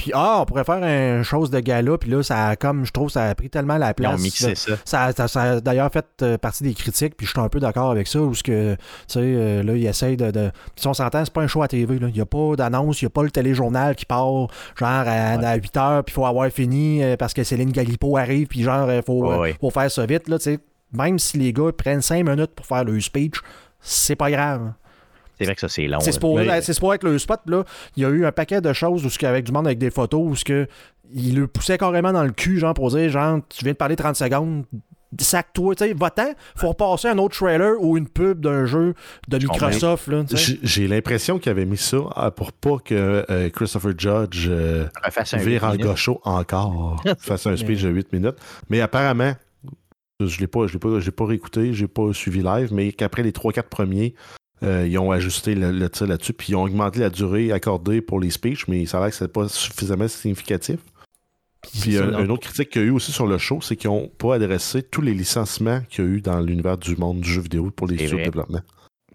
Puis, 0.03 0.11
ah, 0.17 0.39
on 0.41 0.45
pourrait 0.47 0.65
faire 0.65 0.83
une 0.83 1.23
chose 1.23 1.49
de 1.51 1.61
gala, 1.61 1.97
puis 1.97 2.11
là, 2.11 2.25
ça 2.25 2.49
a 2.49 2.57
comme, 2.57 2.85
je 2.85 2.91
trouve, 2.91 3.09
ça 3.09 3.27
a 3.27 3.35
pris 3.37 3.49
tellement 3.49 3.79
la 3.79 3.91
Ils 3.91 3.95
place. 3.95 4.19
ont 4.19 4.21
mixé 4.21 4.55
ça. 4.57 4.73
Ça, 4.85 5.13
ça- 5.13 5.29
ça 5.29 5.43
a 5.43 5.61
d'ailleurs 5.61 5.93
fait 5.93 6.05
euh, 6.23 6.37
partie 6.39 6.65
des 6.65 6.75
critiques, 6.75 7.17
puis 7.17 7.25
je 7.25 7.31
suis 7.31 7.41
un 7.41 7.49
peu 7.49 7.61
d'accord 7.61 7.93
avec 7.93 8.09
ça, 8.09 8.19
où 8.21 8.35
ce 8.35 8.43
que, 8.43 8.75
tu 8.75 8.79
sais, 9.07 9.21
euh, 9.23 9.63
là, 9.63 9.77
ils 9.77 9.87
essayent 9.87 10.17
de... 10.17 10.33
de... 10.33 10.51
Si 10.75 10.89
on 10.89 10.93
s'entend, 10.95 11.25
c'est 11.25 11.33
pas 11.33 11.43
un 11.43 11.47
show 11.47 11.63
à 11.63 11.69
TV, 11.69 12.01
là. 12.01 12.09
Il 12.09 12.15
n'y 12.15 12.21
a 12.21 12.27
pas 12.27 12.57
d'annonce, 12.57 13.01
il 13.01 13.05
n'y 13.05 13.07
a 13.07 13.11
pas 13.11 13.23
le 13.23 13.31
téléjournal 13.31 13.95
qui 13.95 14.05
part, 14.05 14.27
genre, 14.27 14.49
à, 14.81 15.05
Ouais. 15.37 15.45
à 15.45 15.55
8 15.55 15.77
heures, 15.77 16.03
puis 16.05 16.13
il 16.13 16.15
faut 16.15 16.27
avoir 16.27 16.51
fini 16.51 17.01
euh, 17.05 17.17
parce 17.17 17.33
que 17.33 17.45
Céline 17.45 17.71
Galipo 17.71 18.17
arrive, 18.17 18.49
puis 18.49 18.63
genre, 18.65 18.91
il 18.93 19.03
faut, 19.05 19.25
Ouais, 19.31 19.39
ouais. 19.39 19.57
faut 19.61 19.71
faire 19.71 19.89
ça 19.89 20.05
vite, 20.05 20.27
là, 20.27 20.39
tu 20.39 20.45
sais. 20.45 20.59
Même 20.93 21.21
si 21.21 21.39
les 21.39 21.53
gars 21.53 21.71
prennent 21.79 22.03
5 22.03 22.27
minutes 22.29 22.51
pour 22.57 22.67
faire 22.67 22.83
le 22.83 22.99
speech, 23.01 23.37
c'est 23.81 24.17
pas 24.17 24.33
grave. 24.33 24.73
C'est 25.43 25.47
vrai 25.47 25.55
que 25.55 25.61
ça, 25.61 25.69
c'est 25.69 25.87
long. 25.87 26.01
C'est 26.01 26.13
supposé, 26.13 26.47
Mais- 26.47 26.63
c'est 26.63 26.73
être 26.95 27.05
le 27.05 27.19
spot, 27.19 27.41
là. 27.47 27.65
Il 27.97 28.03
y 28.03 28.07
a 28.07 28.09
eu 28.09 28.25
un 28.25 28.33
paquet 28.33 28.61
de 28.61 28.73
choses 28.73 29.05
où, 29.05 29.11
ce 29.11 29.25
avec 29.27 29.45
du 29.45 29.53
monde 29.53 29.67
avec 29.67 29.79
des 29.79 29.91
photos 29.91 30.23
où 30.25 30.37
ce 30.37 30.45
que 30.45 30.67
il 31.15 31.37
le 31.37 31.47
poussait 31.47 31.79
carrément 31.79 32.13
dans 32.13 32.25
le 32.25 32.33
cul, 32.33 32.59
genre, 32.59 32.75
pour 32.75 32.91
dire, 32.91 33.11
genre, 33.11 33.41
tu 33.49 33.65
viens 33.65 33.73
de 33.73 33.77
parler 33.77 33.97
30 33.97 34.17
secondes, 34.17 34.65
sac-toi, 35.21 35.75
tu 35.75 35.85
sais, 35.85 35.93
va-t'en, 35.95 36.33
faut 36.57 36.69
repasser 36.69 37.09
un 37.09 37.19
autre 37.19 37.37
trailer 37.37 37.75
ou 37.81 37.97
une 37.97 38.09
pub 38.09 38.41
d'un 38.41 38.65
jeu 38.65 38.95
de. 39.29 39.39
Microsoft, 39.39 40.09
sais. 40.37 40.59
J'ai 40.63 40.89
l'impression 40.89 41.39
qu'il 41.39 41.51
avait 41.51 41.67
mis 41.67 41.77
ça 41.77 42.33
pour 42.35 42.53
pas 42.53 42.79
que 42.79 43.25
euh, 43.31 43.51
Christopher 43.51 43.93
Judge 43.97 44.47
euh, 44.49 44.87
vire 45.35 45.65
en 45.65 45.77
gaucho 45.77 46.21
encore, 46.25 47.03
fasse 47.19 47.47
un 47.47 47.57
speech 47.57 47.83
de 47.83 47.91
8 47.91 48.13
minutes. 48.13 48.37
Mais 48.71 48.81
apparemment, 48.81 49.35
je 50.21 50.39
l'ai 50.41 50.47
pas, 50.47 50.67
je 50.67 50.75
l'ai 50.75 50.79
pas, 50.79 51.01
j'ai 51.01 51.11
pas 51.11 51.27
réécouté, 51.27 51.73
j'ai 51.73 51.89
pas 51.89 52.13
suivi 52.13 52.43
live, 52.43 52.73
mais 52.73 52.93
qu'après 52.93 53.23
les 53.23 53.33
3-4 53.33 53.65
premiers, 53.65 54.15
euh, 54.63 54.87
ils 54.87 54.99
ont 54.99 55.11
ajusté 55.11 55.55
le, 55.55 55.73
le 55.73 55.91
tir 55.91 56.07
là-dessus, 56.07 56.33
puis 56.33 56.53
ils 56.53 56.57
ont 56.57 56.63
augmenté 56.63 57.01
la 57.01 57.11
durée 57.11 57.53
accordée 57.53 58.01
pour 58.01 58.21
les 58.21 58.31
speeches, 58.31 58.69
mais 58.69 58.87
ça 58.87 58.99
a 58.99 59.01
l'air 59.03 59.11
que 59.11 59.17
c'est 59.17 59.33
pas 59.33 59.49
suffisamment 59.49 60.09
significatif. 60.09 60.79
Puis 61.63 61.97
un, 61.97 62.11
non. 62.11 62.19
un 62.19 62.29
autre 62.31 62.49
critique 62.49 62.71
qu'il 62.71 62.83
y 62.83 62.85
a 62.85 62.89
eu 62.89 62.91
aussi 62.91 63.13
sur 63.13 63.27
le 63.27 63.39
show, 63.39 63.61
c'est 63.61 63.77
qu'ils 63.77 63.91
n'ont 63.91 64.09
pas 64.09 64.35
adressé 64.35 64.83
tous 64.83 65.01
les 65.01 65.15
licenciements 65.15 65.81
qu'il 65.89 66.05
y 66.05 66.09
a 66.09 66.11
eu 66.11 66.21
dans 66.21 66.41
l'univers 66.41 66.77
du 66.77 66.97
monde 66.97 67.21
du 67.21 67.31
jeu 67.31 67.41
vidéo 67.41 67.71
pour 67.71 67.87
les 67.87 67.97
studios 67.97 68.19
de 68.19 68.25
développement. 68.25 68.61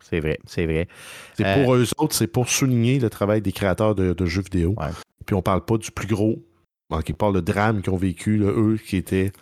C'est 0.02 0.22
vrai, 0.22 0.40
c'est 0.46 0.66
vrai. 0.66 0.88
C'est 1.36 1.46
Euh, 1.46 1.64
pour 1.64 1.76
eux 1.76 1.86
autres, 1.98 2.16
c'est 2.16 2.28
pour 2.28 2.48
souligner 2.48 3.00
le 3.00 3.10
travail 3.10 3.42
des 3.42 3.52
créateurs 3.52 3.96
de, 3.96 4.14
de 4.14 4.26
jeux 4.26 4.42
vidéo. 4.42 4.74
Ouais. 4.78 4.88
Puis 5.26 5.36
on 5.36 5.42
parle 5.42 5.66
pas 5.66 5.78
du 5.78 5.92
plus 5.92 6.08
gros, 6.08 6.42
en 6.90 7.02
quelque 7.02 7.18
part, 7.18 7.32
le 7.32 7.42
drame 7.42 7.82
qu'ils 7.82 7.92
ont 7.92 7.98
vécu, 7.98 8.38
là, 8.38 8.48
eux, 8.48 8.78
qui 8.78 8.96
était 8.96 9.34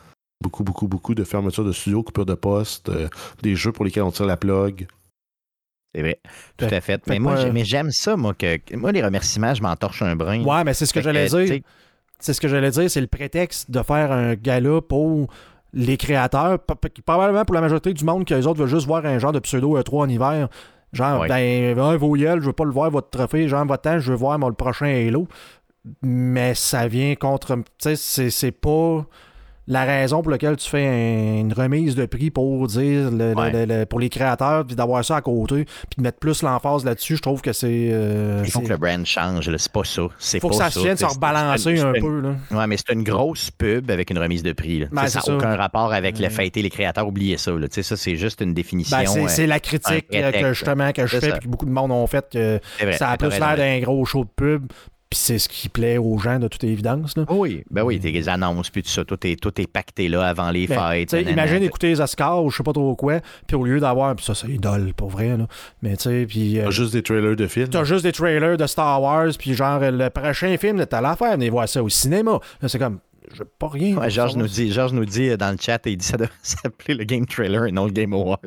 beaucoup, 0.41 0.63
beaucoup, 0.63 0.87
beaucoup 0.87 1.13
de 1.13 1.23
fermetures 1.23 1.65
de 1.65 1.71
studios, 1.71 2.01
coupures 2.01 2.25
de 2.25 2.33
postes, 2.33 2.89
euh, 2.89 3.07
des 3.43 3.55
jeux 3.55 3.71
pour 3.71 3.85
lesquels 3.85 4.03
on 4.03 4.11
tire 4.11 4.25
la 4.25 4.37
plug. 4.37 4.87
C'est 5.95 6.01
vrai, 6.01 6.19
tout 6.57 6.65
à 6.65 6.81
fait. 6.81 7.01
Mais 7.07 7.19
moi, 7.19 7.45
mais 7.53 7.63
j'aime 7.63 7.89
ça, 7.89 8.17
moi, 8.17 8.33
que 8.33 8.75
moi, 8.75 8.91
les 8.91 9.01
remerciements, 9.01 9.53
je 9.53 9.61
m'en 9.61 9.75
torche 9.77 10.01
un 10.01 10.15
brin. 10.15 10.43
Ouais, 10.43 10.63
mais 10.65 10.73
c'est 10.73 10.85
ce 10.85 10.93
que 10.93 11.01
j'allais 11.01 11.27
dire. 11.27 11.61
C'est 12.19 12.33
ce 12.33 12.41
que 12.41 12.49
j'allais 12.49 12.71
dire, 12.71 12.89
c'est 12.89 13.01
le 13.01 13.07
prétexte 13.07 13.71
de 13.71 13.81
faire 13.81 14.11
un 14.11 14.35
gala 14.35 14.81
pour 14.81 15.27
les 15.73 15.95
créateurs. 15.95 16.59
Probablement 17.05 17.45
pour 17.45 17.55
la 17.55 17.61
majorité 17.61 17.93
du 17.93 18.03
monde, 18.03 18.25
que 18.25 18.33
les 18.33 18.45
autres 18.45 18.59
veulent 18.59 18.69
juste 18.69 18.87
voir 18.87 19.05
un 19.05 19.19
genre 19.19 19.31
de 19.31 19.39
pseudo 19.39 19.79
E3 19.79 20.03
en 20.03 20.09
hiver. 20.09 20.49
Genre, 20.91 21.25
ben, 21.27 21.95
vos 21.95 22.13
gueules, 22.13 22.41
je 22.41 22.47
veux 22.47 22.53
pas 22.53 22.65
le 22.65 22.71
voir, 22.71 22.89
votre 22.91 23.09
trophée. 23.09 23.47
Genre, 23.47 23.65
votre 23.65 23.83
temps, 23.83 23.99
je 23.99 24.11
veux 24.11 24.17
voir 24.17 24.37
moi, 24.37 24.49
le 24.49 24.55
prochain 24.55 24.87
Halo. 24.87 25.27
Mais 26.01 26.55
ça 26.55 26.87
vient 26.87 27.15
contre. 27.15 27.55
Tu 27.77 27.95
sais, 27.95 28.29
c'est 28.29 28.51
pas 28.51 29.05
la 29.67 29.83
raison 29.83 30.21
pour 30.21 30.31
laquelle 30.31 30.55
tu 30.57 30.69
fais 30.69 30.85
un- 30.85 31.39
une 31.41 31.53
remise 31.53 31.95
de 31.95 32.05
prix 32.05 32.29
pour 32.29 32.67
dire 32.67 33.09
le- 33.11 33.33
le- 33.33 33.35
Ouais. 33.35 33.51
le- 33.51 33.79
le- 33.79 33.85
pour 33.85 33.99
les 33.99 34.09
créateurs, 34.09 34.65
puis 34.65 34.75
d'avoir 34.75 35.03
ça 35.03 35.15
à 35.17 35.21
côté, 35.21 35.65
puis 35.65 35.97
de 35.97 36.01
mettre 36.03 36.19
plus 36.19 36.43
l'emphase 36.43 36.85
là-dessus, 36.85 37.15
je 37.15 37.21
trouve 37.21 37.41
que 37.41 37.51
c'est. 37.53 37.89
euh, 37.91 38.41
Il 38.45 38.51
faut 38.51 38.59
que 38.61 38.69
le 38.69 38.77
brand 38.77 39.05
change, 39.05 39.49
c'est 39.57 39.71
pas 39.71 39.83
ça. 39.83 40.03
C'est 40.19 40.39
faut 40.39 40.49
pas 40.49 40.57
que 40.57 40.63
ça 40.63 40.69
se 40.69 40.79
vienne 40.79 40.97
se 40.97 41.05
rebalancer 41.05 41.79
un 41.79 41.93
peu. 41.93 42.21
Là. 42.21 42.35
Ouais, 42.51 42.67
mais 42.67 42.77
c'est 42.77 42.93
une 42.93 43.03
grosse 43.03 43.49
pub 43.51 43.89
avec 43.89 44.09
une 44.11 44.19
remise 44.19 44.43
de 44.43 44.51
prix. 44.53 44.79
Là. 44.81 44.87
Ben, 44.91 45.07
ça 45.07 45.19
n'a 45.19 45.25
ça. 45.25 45.35
aucun 45.35 45.55
rapport 45.55 45.91
avec 45.93 46.19
le 46.19 46.29
fêter 46.29 46.61
les 46.61 46.69
créateurs. 46.69 47.07
Oubliez 47.07 47.37
ça. 47.37 47.51
Là. 47.51 47.67
Tu 47.67 47.75
sais, 47.75 47.83
Ça, 47.83 47.97
c'est 47.97 48.15
juste 48.15 48.41
une 48.41 48.53
définition. 48.53 48.97
Ben, 48.97 49.05
c'est, 49.07 49.23
euh, 49.23 49.27
c'est 49.27 49.47
la 49.47 49.59
critique 49.59 50.05
euh, 50.13 50.31
que 50.31 50.53
justement 50.53 50.91
que 50.91 51.05
je 51.07 51.17
fais 51.17 51.29
ça. 51.29 51.37
puis 51.37 51.45
que 51.45 51.51
beaucoup 51.51 51.65
de 51.65 51.71
monde 51.71 51.91
ont 51.91 52.05
fait 52.07 52.25
que 52.31 52.59
ça 52.97 53.09
a 53.09 53.17
plus 53.17 53.29
l'air 53.29 53.55
d'un 53.57 53.79
gros 53.79 54.05
show 54.05 54.23
de 54.25 54.29
pub 54.35 54.67
puis 55.09 55.19
c'est 55.19 55.37
ce 55.39 55.47
qui 55.47 55.69
plaît 55.69 55.97
aux 55.97 56.17
gens 56.17 56.39
de 56.39 56.47
toute 56.47 56.63
évidence 56.63 57.15
là. 57.17 57.25
Oui, 57.29 57.63
ben 57.69 57.83
oui, 57.83 57.99
tes 57.99 58.27
annonces, 58.27 58.69
puis 58.69 58.81
tout 58.83 58.89
ça, 58.89 59.05
tout 59.05 59.17
est, 59.25 59.39
tout 59.39 59.59
est 59.61 59.67
pacté 59.67 60.07
là 60.07 60.25
avant 60.27 60.49
les 60.51 60.67
Ben, 60.67 60.75
fêtes. 60.89 61.13
nanana. 61.13 61.31
imagine 61.31 61.63
écouter 61.63 61.87
les 61.87 62.01
Oscars 62.01 62.43
ou 62.43 62.49
je 62.49 62.57
sais 62.57 62.63
pas 62.63 62.73
trop 62.73 62.95
quoi, 62.95 63.19
puis 63.47 63.55
au 63.55 63.63
lieu 63.65 63.79
d'avoir 63.79 64.15
puis 64.15 64.25
ça 64.25 64.33
c'est 64.35 64.47
idole 64.49 64.93
pour 64.95 65.09
vrai 65.09 65.37
là. 65.37 65.47
Mais 65.81 65.95
tu 65.97 66.03
sais 66.09 66.25
puis 66.27 66.59
euh, 66.59 66.65
Pas 66.65 66.71
juste 66.71 66.93
des 66.93 67.03
trailers 67.03 67.35
de 67.35 67.47
films. 67.47 67.69
T'as 67.69 67.83
juste 67.83 68.03
des 68.03 68.11
trailers 68.11 68.57
de 68.57 68.65
Star 68.67 69.01
Wars, 69.01 69.29
puis 69.37 69.53
genre 69.53 69.79
le 69.81 70.09
prochain 70.09 70.57
film, 70.57 70.85
t'as 70.85 71.01
l'affaire, 71.01 71.33
venez 71.33 71.49
voir 71.49 71.69
ça 71.69 71.83
au 71.83 71.89
cinéma. 71.89 72.39
C'est 72.67 72.79
comme, 72.79 72.99
je 73.33 73.43
pas 73.43 73.67
rien. 73.67 73.97
Ouais, 73.97 74.09
Georges 74.09 74.35
nous 74.35 74.47
dit, 74.47 74.71
Georges 74.71 74.93
nous 74.93 75.05
dit 75.05 75.35
dans 75.37 75.51
le 75.51 75.57
chat, 75.59 75.81
il 75.85 75.97
dit 75.97 76.05
ça 76.05 76.17
devrait 76.17 76.33
s'appeler 76.43 76.95
le 76.95 77.03
Game 77.03 77.25
Trailer 77.25 77.65
et 77.65 77.71
non 77.71 77.85
le 77.85 77.91
Game 77.91 78.13
Awards. 78.13 78.39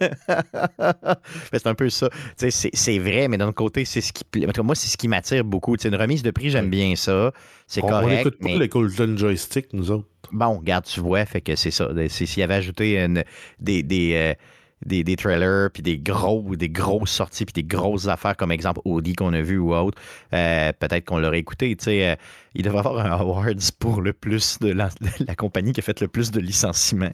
C'est 1.52 1.66
un 1.66 1.74
peu 1.74 1.88
ça. 1.90 2.08
C'est 2.36 2.50
c'est 2.50 2.98
vrai, 2.98 3.28
mais 3.28 3.36
d'un 3.38 3.48
autre 3.48 3.54
côté, 3.56 3.84
c'est 3.84 4.00
ce 4.00 4.12
qui 4.12 4.24
Moi, 4.62 4.74
c'est 4.74 4.88
ce 4.88 4.96
qui 4.96 5.08
m'attire 5.08 5.44
beaucoup. 5.44 5.76
Tu 5.76 5.82
sais, 5.82 5.88
une 5.88 5.96
remise 5.96 6.22
de 6.22 6.30
prix, 6.30 6.50
j'aime 6.50 6.70
bien 6.70 6.94
ça. 6.96 7.32
C'est 7.66 7.82
on 7.82 7.86
on 7.86 7.90
correct. 7.90 8.16
n'écoute 8.16 8.38
pas 8.38 8.48
mais... 8.48 8.58
les 8.58 8.68
Golden 8.68 9.16
Joystick, 9.16 9.72
nous 9.72 9.90
autres. 9.90 10.06
Bon, 10.32 10.58
regarde, 10.58 10.84
tu 10.84 11.00
vois, 11.00 11.24
fait 11.26 11.40
que 11.40 11.54
c'est 11.56 11.70
ça. 11.70 11.88
S'il 12.08 12.38
y 12.38 12.42
avait 12.42 12.54
ajouté 12.54 12.98
une- 12.98 13.24
des, 13.60 13.82
des, 13.82 14.14
euh, 14.14 14.34
des, 14.84 15.04
des 15.04 15.16
trailers, 15.16 15.70
puis 15.70 15.82
des 15.82 15.98
gros, 15.98 16.56
des 16.56 16.68
grosses 16.68 17.10
sorties, 17.10 17.44
puis 17.44 17.52
des 17.52 17.64
grosses 17.64 18.08
affaires, 18.08 18.36
comme 18.36 18.52
exemple 18.52 18.80
Audi 18.84 19.14
qu'on 19.14 19.32
a 19.32 19.42
vu 19.42 19.58
ou 19.58 19.74
autre, 19.74 20.00
euh, 20.32 20.72
peut-être 20.78 21.04
qu'on 21.04 21.18
l'aurait 21.18 21.38
écouté. 21.38 21.74
Tu 21.76 21.84
sais, 21.84 22.08
euh, 22.10 22.16
il 22.54 22.62
devrait 22.62 22.80
avoir 22.80 23.04
un 23.04 23.10
awards 23.10 23.72
pour 23.78 24.00
le 24.00 24.12
plus 24.12 24.58
de 24.60 24.72
la, 24.72 24.90
la 25.26 25.34
compagnie 25.34 25.72
qui 25.72 25.80
a 25.80 25.82
fait 25.82 26.00
le 26.00 26.08
plus 26.08 26.30
de 26.30 26.40
licenciements. 26.40 27.12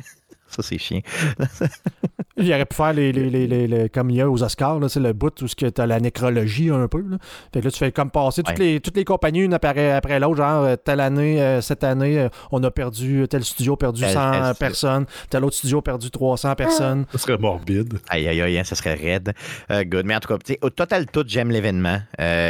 Ça, 0.48 0.62
c'est 0.62 0.78
chiant. 0.78 1.00
il 2.40 2.52
aurait 2.52 2.66
pu 2.66 2.76
faire 2.76 2.92
les, 2.92 3.12
les, 3.12 3.30
les, 3.30 3.66
les, 3.66 3.88
comme 3.88 4.10
il 4.10 4.16
y 4.16 4.20
a 4.20 4.30
aux 4.30 4.42
Oscars, 4.42 4.78
là, 4.78 4.88
le 4.96 5.12
bout 5.12 5.42
où 5.42 5.46
tu 5.46 5.66
as 5.76 5.86
la 5.86 6.00
nécrologie 6.00 6.70
un 6.70 6.88
peu. 6.88 7.02
Là. 7.02 7.18
Fait 7.52 7.60
que 7.60 7.66
là, 7.66 7.70
tu 7.70 7.78
fais 7.78 7.92
comme 7.92 8.10
passer 8.10 8.42
toutes, 8.42 8.58
les, 8.58 8.80
toutes 8.80 8.96
les 8.96 9.04
compagnies 9.04 9.40
une 9.40 9.54
après, 9.54 9.92
après 9.92 10.20
l'autre, 10.20 10.36
genre 10.36 10.64
euh, 10.64 10.76
telle 10.76 11.00
année, 11.00 11.40
euh, 11.40 11.60
cette 11.60 11.84
année, 11.84 12.18
euh, 12.18 12.28
on 12.50 12.62
a 12.62 12.70
perdu, 12.70 13.26
tel 13.28 13.44
studio 13.44 13.74
a 13.74 13.78
perdu 13.78 14.04
100 14.04 14.54
personnes, 14.58 15.06
tel 15.28 15.44
autre 15.44 15.56
studio 15.56 15.78
a 15.78 15.82
perdu 15.82 16.10
300 16.10 16.54
personnes. 16.54 17.06
Ça 17.12 17.18
serait 17.18 17.38
morbide. 17.38 17.98
Aïe, 18.08 18.28
aïe, 18.28 18.40
aïe, 18.40 18.58
hein, 18.58 18.64
ça 18.64 18.74
serait 18.74 18.94
raide. 18.94 19.32
good. 19.86 20.06
Mais 20.06 20.14
en 20.14 20.20
tout 20.20 20.28
cas, 20.28 20.54
au 20.62 20.70
total, 20.70 21.06
tout, 21.06 21.24
j'aime 21.26 21.50
l'événement. 21.50 22.00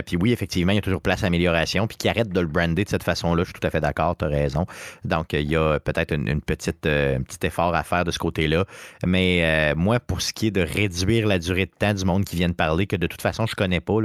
puis 0.06 0.16
oui, 0.20 0.32
effectivement, 0.32 0.72
il 0.72 0.76
y 0.76 0.78
a 0.78 0.82
toujours 0.82 1.02
place 1.02 1.24
à 1.24 1.26
amélioration. 1.26 1.86
Puis 1.86 1.96
qui 1.96 2.08
arrête 2.08 2.30
de 2.30 2.40
le 2.40 2.46
brander 2.46 2.84
de 2.84 2.88
cette 2.88 3.02
façon-là, 3.02 3.44
je 3.44 3.50
suis 3.50 3.60
tout 3.60 3.66
à 3.66 3.70
fait 3.70 3.80
d'accord, 3.80 4.16
tu 4.16 4.24
as 4.24 4.28
raison. 4.28 4.66
Donc, 5.04 5.32
il 5.32 5.50
y 5.50 5.56
a 5.56 5.78
peut-être 5.80 6.12
une, 6.14 6.40
petite, 6.40 6.86
un 6.86 7.22
petit 7.22 7.46
effort 7.46 7.74
à 7.74 7.82
faire 7.82 8.04
de 8.04 8.10
ce 8.10 8.18
côté-là. 8.18 8.64
Mais 9.06 9.74
moi, 9.80 9.98
pour 9.98 10.22
ce 10.22 10.32
qui 10.32 10.48
est 10.48 10.50
de 10.50 10.60
réduire 10.60 11.26
la 11.26 11.38
durée 11.38 11.66
de 11.66 11.72
temps 11.76 11.94
du 11.94 12.04
monde 12.04 12.24
qui 12.24 12.36
vient 12.36 12.48
de 12.48 12.54
parler, 12.54 12.86
que 12.86 12.96
de 12.96 13.06
toute 13.06 13.22
façon, 13.22 13.46
je 13.46 13.56
connais 13.56 13.80
pas, 13.80 13.96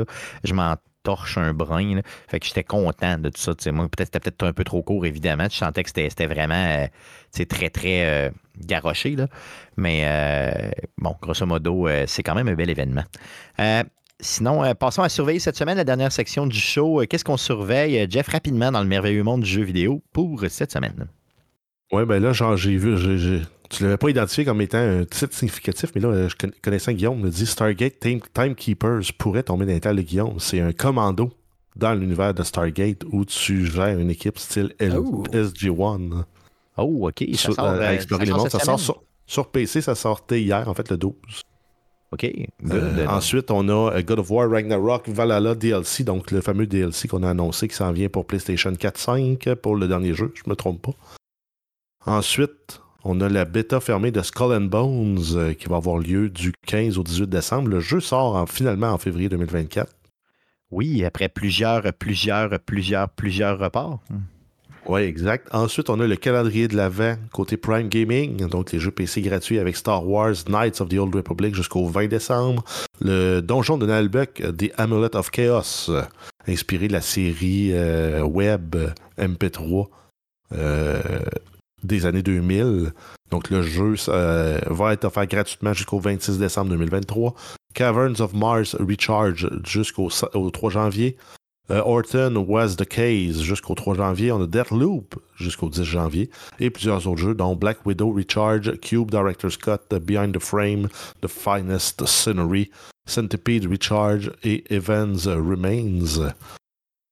je 0.44 0.54
m'en 0.54 0.76
torche 1.06 1.38
un 1.38 1.54
brin. 1.54 2.02
Fait 2.28 2.40
que 2.40 2.46
j'étais 2.46 2.64
content 2.64 3.18
de 3.18 3.30
tout 3.30 3.40
ça. 3.40 3.54
Peut-être 3.54 4.00
c'était 4.00 4.20
peut-être 4.20 4.44
un 4.44 4.54
peu 4.54 4.66
trop 4.66 4.84
court, 4.84 5.06
évidemment. 5.06 5.48
Je 5.50 5.56
sentais 5.56 5.84
que 5.84 5.90
c'était 5.90 6.26
vraiment 6.26 6.56
euh, 6.56 7.46
très, 7.48 7.70
très 7.70 8.06
euh, 8.06 8.30
garoché. 8.58 9.16
Mais 9.78 10.04
euh, 10.06 10.72
bon, 10.98 11.16
grosso 11.22 11.46
modo, 11.46 11.88
c'est 12.08 12.24
quand 12.24 12.36
même 12.36 12.50
un 12.50 12.56
bel 12.56 12.70
événement. 12.70 13.04
Sinon, 14.22 14.74
passons 14.76 15.04
à 15.04 15.10
surveiller 15.10 15.40
cette 15.40 15.58
semaine 15.58 15.78
la 15.78 15.84
dernière 15.84 16.12
section 16.12 16.48
du 16.48 16.58
show. 16.58 17.04
Qu'est-ce 17.10 17.26
qu'on 17.26 17.38
surveille, 17.38 18.08
Jeff, 18.10 18.30
rapidement 18.30 18.72
dans 18.72 18.82
le 18.82 18.88
merveilleux 18.88 19.24
monde 19.24 19.42
du 19.42 19.50
jeu 19.50 19.64
vidéo 19.64 20.02
pour 20.14 20.44
cette 20.50 20.72
semaine? 20.72 21.08
Oui, 21.92 22.06
ben 22.06 22.24
là, 22.24 22.32
genre, 22.32 22.58
j'ai 22.58 22.78
vu, 22.78 22.98
tu 23.70 23.84
l'avais 23.84 23.98
pas 23.98 24.10
identifié 24.10 24.46
comme 24.46 24.62
étant 24.62 24.78
un 24.78 25.06
titre 25.06 25.34
significatif, 25.34 25.92
mais 25.96 26.02
là, 26.02 26.28
je 26.28 26.36
connaissant 26.62 26.92
Guillaume, 26.92 27.20
me 27.20 27.30
dit 27.30 27.46
Stargate 27.46 28.00
Timekeepers 28.34 29.14
pourrait 29.18 29.44
tomber 29.44 29.66
dans 29.66 29.74
les 29.74 29.96
de 29.96 30.02
Guillaume. 30.02 30.40
C'est 30.40 30.60
un 30.60 30.72
commando 30.72 31.32
dans 31.76 31.94
l'univers 31.94 32.34
de 32.34 32.44
Stargate 32.44 33.04
où 33.12 33.26
tu 33.26 33.66
gères 33.66 34.00
une 34.00 34.10
équipe 34.10 34.40
style 34.40 34.74
oh. 34.82 35.24
SG-1. 35.32 36.24
Oh, 36.78 37.10
ok. 37.10 37.24
Ça 37.36 37.52
sort, 37.52 37.66
à 37.66 37.94
explorer 37.94 38.26
Ça 38.50 38.60
sort 38.60 39.04
sur, 39.28 39.48
PC, 39.48 39.82
ça 39.82 39.96
sortait 39.96 40.42
hier, 40.42 40.68
en 40.68 40.74
fait, 40.74 40.90
le 40.92 40.98
12. 40.98 41.14
OK. 42.12 42.32
Euh, 42.72 43.08
ensuite, 43.08 43.50
on 43.50 43.68
a 43.68 43.96
euh, 43.96 44.02
God 44.04 44.20
of 44.20 44.30
War 44.30 44.50
Ragnarok 44.50 45.10
Valhalla 45.10 45.56
DLC, 45.56 46.04
donc 46.04 46.32
le 46.32 46.42
fameux 46.42 46.68
DLC 46.68 47.08
qu'on 47.08 47.24
a 47.24 47.32
annoncé 47.32 47.68
qui 47.68 47.76
s'en 47.76 47.92
vient 47.92 48.08
pour 48.08 48.26
PlayStation 48.26 48.72
4-5 48.72 49.56
pour 49.56 49.76
le 49.76 49.88
dernier 49.88 50.14
jeu, 50.14 50.32
je 50.36 50.50
me 50.50 50.56
trompe 50.56 50.82
pas. 50.82 50.94
Ensuite, 52.06 52.82
on 53.06 53.22
a 53.22 53.30
la 53.30 53.46
bêta 53.46 53.80
fermée 53.80 54.12
de 54.12 54.22
Skull 54.22 54.52
and 54.52 54.62
Bones 54.62 55.24
euh, 55.36 55.54
qui 55.54 55.70
va 55.70 55.78
avoir 55.78 56.00
lieu 56.00 56.28
du 56.28 56.52
15 56.66 56.98
au 56.98 57.04
18 57.04 57.30
décembre. 57.30 57.70
Le 57.70 57.80
jeu 57.80 58.00
sort 58.00 58.50
finalement 58.50 58.90
en 58.90 58.98
février 58.98 59.30
2024. 59.30 59.94
Oui, 60.72 61.06
après 61.06 61.30
plusieurs, 61.30 61.94
plusieurs, 61.94 62.60
plusieurs, 62.60 63.08
plusieurs 63.10 63.60
reports. 63.60 64.00
Oui, 64.88 65.02
exact. 65.02 65.48
Ensuite, 65.52 65.90
on 65.90 66.00
a 66.00 66.08
le 66.08 66.16
calendrier 66.16 66.68
de 66.68 66.76
l'Avent 66.76 67.16
côté 67.32 67.58
Prime 67.58 67.90
Gaming, 67.90 68.48
donc 68.48 68.72
les 68.72 68.80
jeux 68.80 68.92
PC 68.92 69.22
gratuits 69.22 69.60
avec 69.60 69.76
Star 69.78 70.08
Wars 70.08 70.36
Knights 70.48 70.82
of 70.82 70.90
the 70.90 70.96
Old 70.96 71.16
Republic 71.16 71.56
jusqu'au 71.56 71.88
20 71.88 72.08
décembre. 72.08 72.64
Le 73.02 73.40
donjon 73.42 73.78
de 73.78 73.86
Nalbuck, 73.86 74.42
The 74.58 74.72
Amulet 74.78 75.16
of 75.16 75.30
Chaos, 75.30 75.92
inspiré 76.48 76.88
de 76.88 76.94
la 76.94 77.02
série 77.02 77.70
euh, 77.74 78.24
web 78.24 78.76
MP3 79.20 79.88
des 81.86 82.06
années 82.06 82.24
2000. 82.24 82.92
Donc 83.32 83.50
le 83.50 83.62
jeu 83.62 83.96
va 84.08 84.94
être 84.94 85.06
offert 85.06 85.28
gratuitement 85.28 85.74
jusqu'au 85.74 86.00
26 86.00 86.38
décembre 86.38 86.72
2023. 86.72 87.34
Caverns 87.74 88.22
of 88.22 88.34
Mars 88.34 88.76
Recharge 88.80 89.50
jusqu'au 89.64 90.10
3 90.10 90.70
janvier. 90.70 91.18
Euh, 91.72 91.82
Orton 91.84 92.46
Was 92.48 92.76
the 92.76 92.86
Case 92.86 93.42
jusqu'au 93.42 93.74
3 93.74 93.96
janvier. 93.96 94.32
On 94.32 94.42
a 94.42 94.48
Deathloop 94.48 95.16
jusqu'au 95.36 95.70
10 95.70 95.84
janvier. 95.84 96.30
Et 96.60 96.70
plusieurs 96.70 97.08
autres 97.08 97.22
jeux, 97.22 97.36
dont 97.36 97.56
Black 97.56 97.86
Widow 97.86 98.12
Recharge, 98.12 98.80
Cube 98.80 99.10
Director's 99.10 99.58
Cut, 99.58 99.98
Behind 100.00 100.36
the 100.36 100.42
Frame, 100.42 100.88
The 101.22 101.28
Finest 101.28 102.06
Scenery, 102.06 102.70
Centipede 103.08 103.68
Recharge 103.70 104.32
et 104.44 104.64
Evans 104.74 105.18
Remains. 105.26 106.32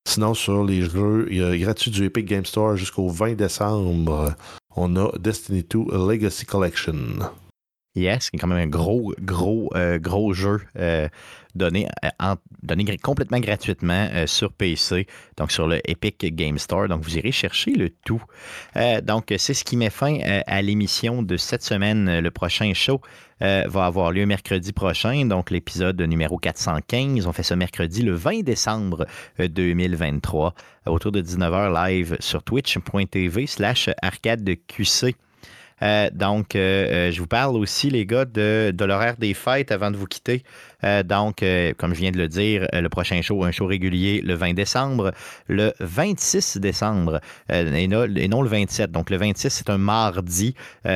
Sinon, 0.06 0.34
sur 0.34 0.64
les 0.64 0.82
jeux 0.82 1.28
gratuits 1.58 1.92
du 1.92 2.06
Epic 2.06 2.26
Game 2.26 2.46
Store 2.46 2.76
jusqu'au 2.76 3.10
20 3.10 3.36
décembre, 3.36 4.36
on 4.76 4.96
a 4.96 5.12
Destiny 5.18 5.64
2 5.64 6.08
Legacy 6.08 6.46
Collection. 6.46 7.20
Yes, 7.96 8.32
qui 8.32 8.38
est 8.38 8.40
quand 8.40 8.48
même 8.48 8.58
un 8.58 8.68
gros, 8.68 9.14
gros, 9.22 9.70
euh, 9.76 10.00
gros 10.00 10.34
jeu 10.34 10.62
euh, 10.78 11.08
donné, 11.56 11.88
euh, 12.04 12.36
donné 12.62 12.98
complètement 12.98 13.40
gratuitement 13.40 14.10
sur 14.26 14.52
PC, 14.52 15.08
donc 15.38 15.52
sur 15.52 15.68
le 15.68 15.80
Epic 15.90 16.36
Game 16.36 16.58
Store. 16.58 16.88
Donc, 16.88 17.04
vous 17.04 17.18
irez 17.18 17.32
chercher 17.32 17.72
le 17.72 17.90
tout. 17.90 18.22
donc, 19.04 19.34
c'est 19.38 19.54
ce 19.54 19.64
qui 19.64 19.78
met 19.78 19.90
fin 19.90 20.20
à 20.48 20.62
l'émission 20.62 21.24
de 21.24 21.38
cette 21.38 21.64
semaine. 21.64 22.20
Le 22.20 22.32
prochain 22.32 22.74
show 22.74 23.02
va 23.40 23.86
avoir 23.86 24.12
lieu 24.12 24.26
mercredi 24.26 24.72
prochain, 24.74 25.26
donc 25.26 25.52
l'épisode 25.52 26.02
numéro 26.02 26.38
415. 26.38 27.28
On 27.28 27.34
fait 27.34 27.44
ce 27.44 27.54
mercredi 27.54 28.02
le 28.02 28.14
20 28.14 28.44
décembre 28.44 29.06
2023, 29.40 30.54
autour 30.86 31.12
de 31.12 31.22
19h 31.22 31.88
live 31.88 32.18
sur 32.20 32.44
twitch.tv 32.44 33.48
slash 33.48 33.90
arcadeqc. 34.02 35.16
Euh, 35.82 36.10
donc, 36.14 36.56
euh, 36.56 37.10
euh, 37.10 37.12
je 37.12 37.20
vous 37.20 37.28
parle 37.28 37.56
aussi, 37.56 37.90
les 37.90 38.06
gars, 38.06 38.26
de, 38.26 38.74
l'horaire 38.84 39.18
des 39.18 39.34
fêtes 39.34 39.72
avant 39.72 39.92
de 39.92 39.98
vous 39.98 40.06
quitter. 40.06 40.44
donc, 41.06 41.46
comme 41.78 41.94
je 41.94 42.00
viens 42.00 42.12
de 42.12 42.18
le 42.18 42.28
dire, 42.28 42.68
le 42.74 42.90
prochain 42.90 43.22
show, 43.22 43.44
un 43.46 43.52
show 43.52 43.66
régulier 43.66 44.22
le 44.22 44.34
20 44.34 44.54
décembre, 44.54 45.14
le 45.48 45.72
26 45.80 46.58
décembre 46.58 47.22
et, 47.50 47.88
non, 47.88 48.06
le 48.06 48.48
27. 48.50 48.92
Donc, 48.92 49.10
le 49.10 49.16
26, 49.16 49.50
c'est 49.50 49.70
un 49.70 49.78
mardi. 49.78 50.56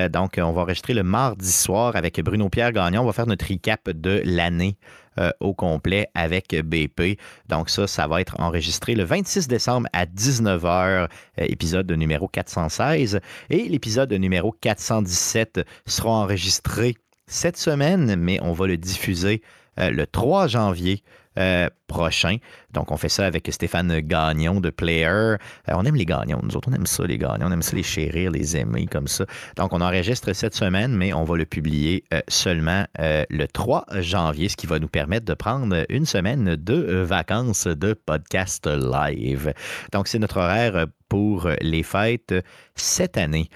donc, 0.10 0.34
on 0.38 0.52
va 0.52 0.62
enregistrer 0.62 0.94
le 0.94 1.04
mardi 1.04 1.52
soir 1.52 1.96
avec 1.96 2.20
Bruno 2.22 2.50
Pierre 2.50 2.74
Gagnon. 2.74 3.04
On 3.04 3.06
va 3.06 3.14
faire 3.14 3.28
notre 3.28 3.48
recap 3.48 3.90
de 3.90 4.22
l'année 4.26 4.76
euh, 5.20 5.32
au 5.40 5.54
complet 5.54 6.08
avec 6.14 6.56
BP. 6.56 7.20
Donc 7.50 7.70
ça, 7.70 7.88
ça 7.88 8.08
va 8.08 8.22
être 8.22 8.40
enregistré 8.40 8.96
le 8.96 9.04
26 9.04 9.48
décembre 9.48 9.88
à 9.94 10.06
19h, 10.06 10.66
euh, 10.66 11.08
épisode 11.38 11.92
numéro 11.92 12.28
416. 12.28 13.20
Et 13.50 13.70
l'épisode 13.70 14.12
numéro 14.14 14.52
417 14.52 15.62
sera 15.86 16.10
enregistré 16.10 16.96
cette 17.28 17.58
semaine, 17.58 18.16
mais 18.16 18.40
on 18.42 18.54
va 18.54 18.68
le 18.68 18.78
diffuser 18.78 19.42
euh, 19.80 19.92
le 19.92 20.08
3 20.08 20.48
janvier 20.48 21.04
euh, 21.38 21.70
prochain. 21.88 22.38
Donc, 22.72 22.92
on 22.92 22.98
fait 22.98 23.10
ça 23.10 23.26
avec 23.26 23.48
Stéphane 23.52 24.00
Gagnon 24.02 24.60
de 24.60 24.70
Player. 24.70 25.06
Euh, 25.08 25.38
on 25.68 25.86
aime 25.86 25.96
les 25.96 26.06
gagnons, 26.06 26.40
nous 26.44 26.56
autres, 26.58 26.70
on 26.72 26.74
aime 26.74 26.86
ça, 26.86 27.06
les 27.06 27.18
gagnons. 27.18 27.48
On 27.48 27.52
aime 27.52 27.62
ça 27.62 27.76
les 27.76 27.84
chérir, 27.84 28.32
les 28.32 28.58
aimer 28.58 28.88
comme 28.88 29.08
ça. 29.08 29.26
Donc, 29.56 29.74
on 29.74 29.82
enregistre 29.82 30.34
cette 30.34 30.56
semaine, 30.56 30.96
mais 30.96 31.14
on 31.14 31.24
va 31.24 31.38
le 31.38 31.46
publier 31.46 32.04
seulement 32.28 32.86
le 33.00 33.46
3 33.46 33.86
janvier, 34.00 34.50
ce 34.50 34.58
qui 34.58 34.68
va 34.68 34.80
nous 34.80 34.88
permettre 34.88 35.26
de 35.26 35.34
prendre 35.34 35.86
une 35.90 36.06
semaine 36.06 36.56
de 36.56 37.02
vacances 37.04 37.68
de 37.68 37.94
podcast 37.94 38.68
live. 38.68 39.54
Donc, 39.94 40.08
c'est 40.08 40.20
notre 40.20 40.38
horaire 40.38 40.88
pour 41.10 41.50
les 41.62 41.84
fêtes 41.84 42.34
cette 42.76 43.18
année 43.18 43.50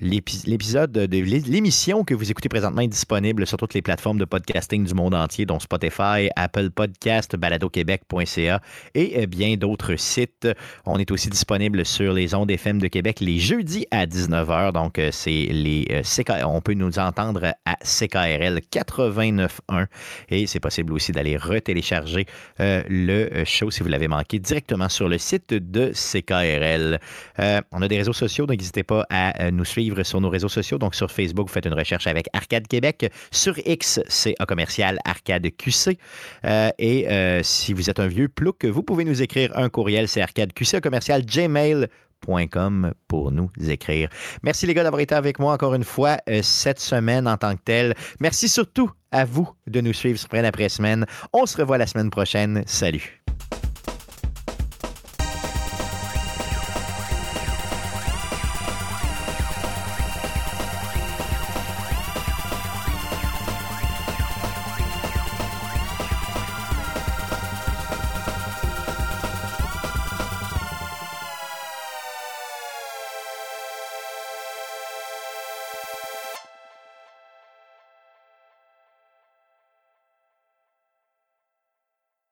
l'épisode 0.00 0.92
de 0.92 1.18
l'émission 1.18 2.04
que 2.04 2.14
vous 2.14 2.30
écoutez 2.30 2.48
présentement 2.48 2.80
est 2.80 2.88
disponible 2.88 3.46
sur 3.46 3.58
toutes 3.58 3.74
les 3.74 3.82
plateformes 3.82 4.18
de 4.18 4.24
podcasting 4.24 4.84
du 4.84 4.94
monde 4.94 5.14
entier, 5.14 5.44
dont 5.44 5.60
Spotify, 5.60 6.30
Apple 6.36 6.70
Podcast, 6.70 7.36
baladoquebec.ca 7.36 8.60
et 8.94 9.22
euh, 9.22 9.26
bien 9.26 9.56
d'autres 9.56 9.96
sites. 9.96 10.48
On 10.86 10.98
est 10.98 11.10
aussi 11.10 11.28
disponible 11.28 11.84
sur 11.84 12.14
les 12.14 12.34
ondes 12.34 12.50
FM 12.50 12.80
de 12.80 12.88
Québec 12.88 13.20
les 13.20 13.38
jeudis 13.38 13.86
à 13.90 14.06
19h. 14.06 14.72
Donc, 14.72 14.98
euh, 14.98 15.10
c'est 15.12 15.30
les 15.30 15.86
euh, 15.90 16.44
on 16.46 16.62
peut 16.62 16.74
nous 16.74 16.98
entendre 16.98 17.52
à 17.66 17.76
CKRL 17.84 18.60
89.1 18.72 19.86
et 20.30 20.46
c'est 20.46 20.60
possible 20.60 20.94
aussi 20.94 21.12
d'aller 21.12 21.36
retélécharger 21.36 22.26
le 22.58 23.44
show 23.44 23.70
si 23.70 23.82
vous 23.82 23.88
l'avez 23.88 24.08
manqué 24.08 24.38
directement 24.38 24.88
sur 24.88 25.08
le 25.08 25.18
site 25.18 25.52
de 25.52 25.92
CKRL. 25.92 26.98
on 27.72 27.82
a 27.82 27.88
des 27.88 27.98
réseaux 27.98 28.12
sociaux, 28.12 28.46
donc 28.46 28.58
n'hésitez 28.58 28.82
pas 28.82 29.06
à 29.10 29.50
nous 29.50 29.64
suivre 29.64 29.89
sur 30.04 30.20
nos 30.20 30.28
réseaux 30.30 30.48
sociaux. 30.48 30.78
Donc, 30.78 30.94
sur 30.94 31.10
Facebook, 31.10 31.48
vous 31.48 31.52
faites 31.52 31.66
une 31.66 31.74
recherche 31.74 32.06
avec 32.06 32.26
Arcade 32.32 32.66
Québec. 32.66 33.10
Sur 33.30 33.58
X, 33.66 34.00
c'est 34.08 34.34
un 34.38 34.46
commercial 34.46 34.98
Arcade 35.04 35.46
QC. 35.56 35.98
Euh, 36.44 36.70
et 36.78 37.08
euh, 37.08 37.42
si 37.42 37.72
vous 37.72 37.90
êtes 37.90 38.00
un 38.00 38.06
vieux 38.06 38.28
plouc, 38.28 38.64
vous 38.64 38.82
pouvez 38.82 39.04
nous 39.04 39.22
écrire 39.22 39.56
un 39.56 39.68
courriel, 39.68 40.08
c'est 40.08 40.20
arcadeqc, 40.20 40.80
commercial 40.80 41.24
gmail.com 41.24 42.92
pour 43.08 43.32
nous 43.32 43.50
écrire. 43.68 44.08
Merci 44.42 44.66
les 44.66 44.74
gars 44.74 44.82
d'avoir 44.82 45.00
été 45.00 45.14
avec 45.14 45.38
moi 45.38 45.52
encore 45.52 45.74
une 45.74 45.84
fois 45.84 46.18
euh, 46.28 46.40
cette 46.42 46.80
semaine 46.80 47.26
en 47.26 47.36
tant 47.36 47.54
que 47.56 47.62
telle. 47.64 47.94
Merci 48.20 48.48
surtout 48.48 48.90
à 49.12 49.24
vous 49.24 49.48
de 49.66 49.80
nous 49.80 49.92
suivre 49.92 50.18
semaine 50.18 50.44
après 50.44 50.68
semaine. 50.68 51.06
On 51.32 51.46
se 51.46 51.56
revoit 51.56 51.78
la 51.78 51.86
semaine 51.86 52.10
prochaine. 52.10 52.62
Salut. 52.66 53.22